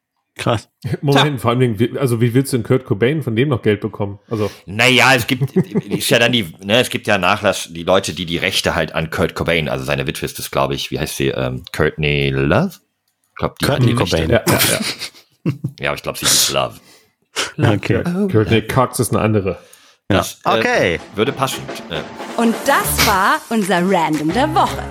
Krass. 0.41 0.71
Moment, 1.03 1.33
ja. 1.33 1.39
vor 1.39 1.51
allem, 1.51 1.77
also 1.99 2.23
wie 2.23 2.33
willst 2.33 2.55
du 2.55 2.57
in 2.57 2.63
Kurt 2.63 2.87
Cobain 2.87 3.23
von 3.23 3.37
dem 3.37 3.51
noch 3.51 3.61
Geld 3.61 3.83
bekommen? 3.83 4.19
Also. 4.31 4.51
Naja, 4.65 5.15
es 5.15 5.27
gibt, 5.27 5.55
ist 5.57 6.09
ja 6.09 6.19
dann 6.19 6.33
die, 6.33 6.55
ne, 6.65 6.81
es 6.81 6.89
gibt 6.89 7.07
ja 7.07 7.19
Nachlass, 7.19 7.69
die 7.71 7.83
Leute, 7.83 8.15
die 8.15 8.25
die 8.25 8.39
Rechte 8.39 8.75
halt 8.75 8.93
an 8.93 9.11
Kurt 9.11 9.35
Cobain, 9.35 9.69
also 9.69 9.85
seine 9.85 10.07
Witwe 10.07 10.25
ist 10.25 10.39
das, 10.39 10.51
glaube 10.51 10.75
ich, 10.75 10.91
wie 10.91 10.99
heißt 10.99 11.19
sie, 11.19 11.29
ähm, 11.29 11.63
Courtney 11.73 12.31
Love? 12.31 12.73
Ich 13.33 13.37
glaube, 13.37 13.55
die 13.61 13.67
Courtney 13.67 13.95
Cobain. 13.95 14.31
Ja, 14.31 14.43
ja, 14.49 14.59
ja. 14.59 15.53
ja, 15.81 15.91
aber 15.91 15.97
ich 15.97 16.03
glaube, 16.03 16.19
sie 16.19 16.25
ist 16.25 16.51
Love. 16.53 16.81
Okay. 17.59 18.03
Oh. 18.07 18.27
Courtney 18.29 18.63
Cox 18.63 18.99
ist 18.99 19.11
eine 19.13 19.21
andere. 19.21 19.59
Ja. 20.11 20.19
Das, 20.19 20.41
äh, 20.45 20.59
okay. 20.59 21.01
Würde 21.15 21.33
passen. 21.33 21.63
Äh. 21.91 22.01
Und 22.41 22.55
das 22.65 23.07
war 23.07 23.41
unser 23.51 23.83
Random 23.83 24.33
der 24.33 24.53
Woche. 24.55 24.83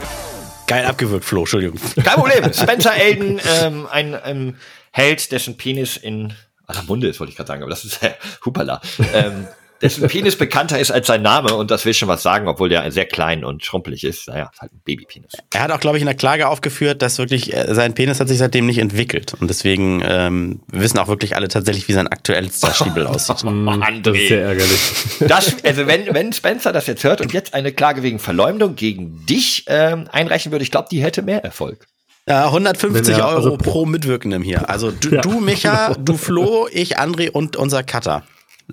Geil 0.67 0.85
abgewürgt, 0.85 1.25
Flo, 1.25 1.41
Entschuldigung. 1.41 1.79
Kein 1.95 2.13
Problem. 2.13 2.53
Spencer 2.53 2.93
Elden, 2.93 3.41
ähm, 3.61 3.87
ein, 3.89 4.13
ein 4.13 4.55
Held, 4.91 5.31
dessen 5.31 5.57
Penis 5.57 5.97
in 5.97 6.33
aller 6.65 6.83
Munde 6.83 7.07
ist, 7.07 7.19
wollte 7.19 7.31
ich 7.31 7.37
gerade 7.37 7.47
sagen, 7.47 7.63
aber 7.63 7.69
das 7.69 7.85
ist 7.85 8.01
äh, 8.03 8.11
Hupala. 8.45 8.81
ähm, 9.13 9.47
dessen 9.81 10.07
Penis 10.07 10.37
bekannter 10.37 10.79
ist 10.79 10.91
als 10.91 11.07
sein 11.07 11.21
Name 11.21 11.53
und 11.53 11.71
das 11.71 11.85
will 11.85 11.93
schon 11.93 12.07
was 12.07 12.21
sagen, 12.21 12.47
obwohl 12.47 12.69
der 12.69 12.91
sehr 12.91 13.05
klein 13.05 13.43
und 13.43 13.63
schrumpelig 13.63 14.03
ist. 14.03 14.27
Naja, 14.27 14.51
halt 14.59 14.73
ein 14.73 14.81
Babypenis. 14.83 15.31
Er 15.53 15.61
hat 15.61 15.71
auch, 15.71 15.79
glaube 15.79 15.97
ich, 15.97 16.01
in 16.01 16.07
der 16.07 16.15
Klage 16.15 16.47
aufgeführt, 16.47 17.01
dass 17.01 17.17
wirklich 17.17 17.53
äh, 17.53 17.73
sein 17.73 17.93
Penis 17.93 18.19
hat 18.19 18.27
sich 18.27 18.37
seitdem 18.37 18.65
nicht 18.65 18.79
entwickelt 18.79 19.33
und 19.39 19.49
deswegen 19.49 20.01
ähm, 20.05 20.61
wissen 20.67 20.99
auch 20.99 21.07
wirklich 21.07 21.35
alle 21.35 21.47
tatsächlich, 21.47 21.87
wie 21.87 21.93
sein 21.93 22.07
aktuellster 22.07 22.73
Stiebel 22.73 23.07
aussieht. 23.07 23.43
Mann, 23.43 24.03
das 24.03 24.15
ist 24.15 24.27
sehr 24.27 24.43
ärgerlich. 24.43 24.79
Das, 25.19 25.63
also 25.63 25.87
wenn, 25.87 26.13
wenn 26.13 26.33
Spencer 26.33 26.71
das 26.73 26.87
jetzt 26.87 27.03
hört 27.03 27.21
und 27.21 27.33
jetzt 27.33 27.53
eine 27.53 27.71
Klage 27.71 28.03
wegen 28.03 28.19
Verleumdung 28.19 28.75
gegen 28.75 29.25
dich 29.25 29.65
ähm, 29.67 30.07
einreichen 30.11 30.51
würde, 30.51 30.63
ich 30.63 30.71
glaube, 30.71 30.87
die 30.91 31.01
hätte 31.01 31.21
mehr 31.21 31.43
Erfolg. 31.43 31.87
Ja, 32.29 32.45
150 32.45 33.17
er, 33.17 33.25
also 33.25 33.49
Euro 33.49 33.57
pro 33.57 33.85
Mitwirkendem 33.87 34.43
hier. 34.43 34.69
Also 34.69 34.91
du, 34.91 35.15
ja. 35.15 35.21
du, 35.21 35.39
Micha, 35.39 35.95
du 35.95 36.15
Flo, 36.15 36.67
ich, 36.71 36.99
André 36.99 37.31
und 37.31 37.55
unser 37.55 37.81
Cutter. 37.83 38.23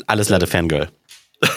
Alles 0.06 0.28
Latte 0.28 0.46
Fangirl. 0.46 0.90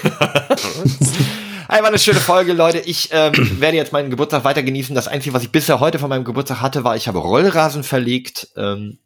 Hey, 1.71 1.83
war 1.83 1.89
eine 1.89 1.99
schöne 1.99 2.19
Folge, 2.19 2.53
Leute. 2.53 2.79
Ich 2.79 3.09
ähm, 3.11 3.31
werde 3.61 3.77
jetzt 3.77 3.93
meinen 3.93 4.09
Geburtstag 4.09 4.43
weiter 4.43 4.63
genießen. 4.63 4.95
Das 4.95 5.07
Einzige, 5.07 5.35
was 5.35 5.43
ich 5.43 5.51
bisher 5.51 5.79
heute 5.79 5.99
von 5.99 6.09
meinem 6.09 6.23
Geburtstag 6.23 6.61
hatte, 6.61 6.83
war, 6.83 6.95
ich 6.95 7.07
habe 7.07 7.19
Rollrasen 7.19 7.83
verlegt. 7.83 8.47
Ähm, 8.57 8.97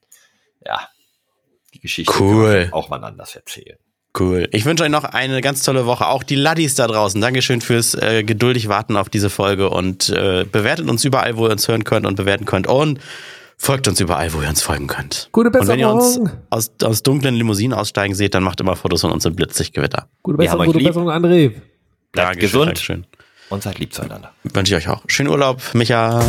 ja, 0.65 0.87
die 1.73 1.81
Geschichte 1.81 2.13
cool. 2.21 2.69
auch 2.71 2.87
mal 2.87 3.03
anders 3.03 3.35
erzählen. 3.35 3.77
Cool. 4.17 4.47
Ich 4.51 4.65
wünsche 4.65 4.83
euch 4.83 4.91
noch 4.91 5.05
eine 5.05 5.41
ganz 5.41 5.63
tolle 5.63 5.87
Woche. 5.87 6.05
Auch 6.07 6.21
die 6.21 6.35
Laddies 6.35 6.75
da 6.75 6.85
draußen. 6.85 7.19
Dankeschön 7.19 7.61
fürs 7.61 7.95
äh, 7.95 8.23
geduldig 8.23 8.67
warten 8.67 8.95
auf 8.95 9.09
diese 9.09 9.31
Folge 9.31 9.69
und 9.69 10.09
äh, 10.09 10.45
bewertet 10.49 10.87
uns 10.87 11.03
überall, 11.03 11.35
wo 11.35 11.47
ihr 11.47 11.51
uns 11.51 11.67
hören 11.67 11.83
könnt 11.83 12.05
und 12.05 12.15
bewerten 12.15 12.45
könnt. 12.45 12.67
Und 12.67 12.99
folgt 13.57 13.87
uns 13.87 13.99
überall, 13.99 14.31
wo 14.33 14.41
ihr 14.41 14.49
uns 14.49 14.61
folgen 14.61 14.85
könnt. 14.87 15.29
Gute 15.31 15.49
Besserung. 15.49 15.69
Und 15.69 15.73
wenn 15.73 15.79
ihr 15.79 15.89
uns 15.89 16.19
aus, 16.51 16.71
aus 16.83 17.01
dunklen 17.01 17.33
Limousinen 17.33 17.77
aussteigen 17.77 18.13
seht, 18.13 18.35
dann 18.35 18.43
macht 18.43 18.59
immer 18.61 18.75
Fotos 18.75 19.01
von 19.01 19.11
uns 19.11 19.25
im 19.25 19.35
Blitzlichtgewitter. 19.35 20.07
Gute 20.21 20.37
Besserung, 20.37 20.65
gute 20.67 20.77
lieb. 20.77 20.87
Besserung, 20.89 21.09
André. 21.09 21.49
Bleibt 22.11 22.29
Dankeschön, 22.29 22.39
gesund 22.39 22.67
Dankeschön. 22.67 23.05
und 23.49 23.63
seid 23.63 23.79
lieb 23.79 23.93
zueinander. 23.93 24.31
Wünsche 24.43 24.77
ich 24.77 24.85
euch 24.85 24.93
auch. 24.93 25.01
Schönen 25.07 25.29
Urlaub, 25.29 25.59
Micha. 25.73 26.21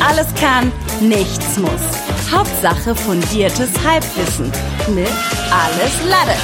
Alles 0.00 0.26
kann, 0.34 0.72
nichts 1.00 1.56
muss. 1.58 1.70
Hauptsache 2.30 2.94
fundiertes 2.94 3.70
Halbwissen 3.84 4.52
mit 4.94 5.08
Alles 5.50 6.04
Lade. 6.08 6.36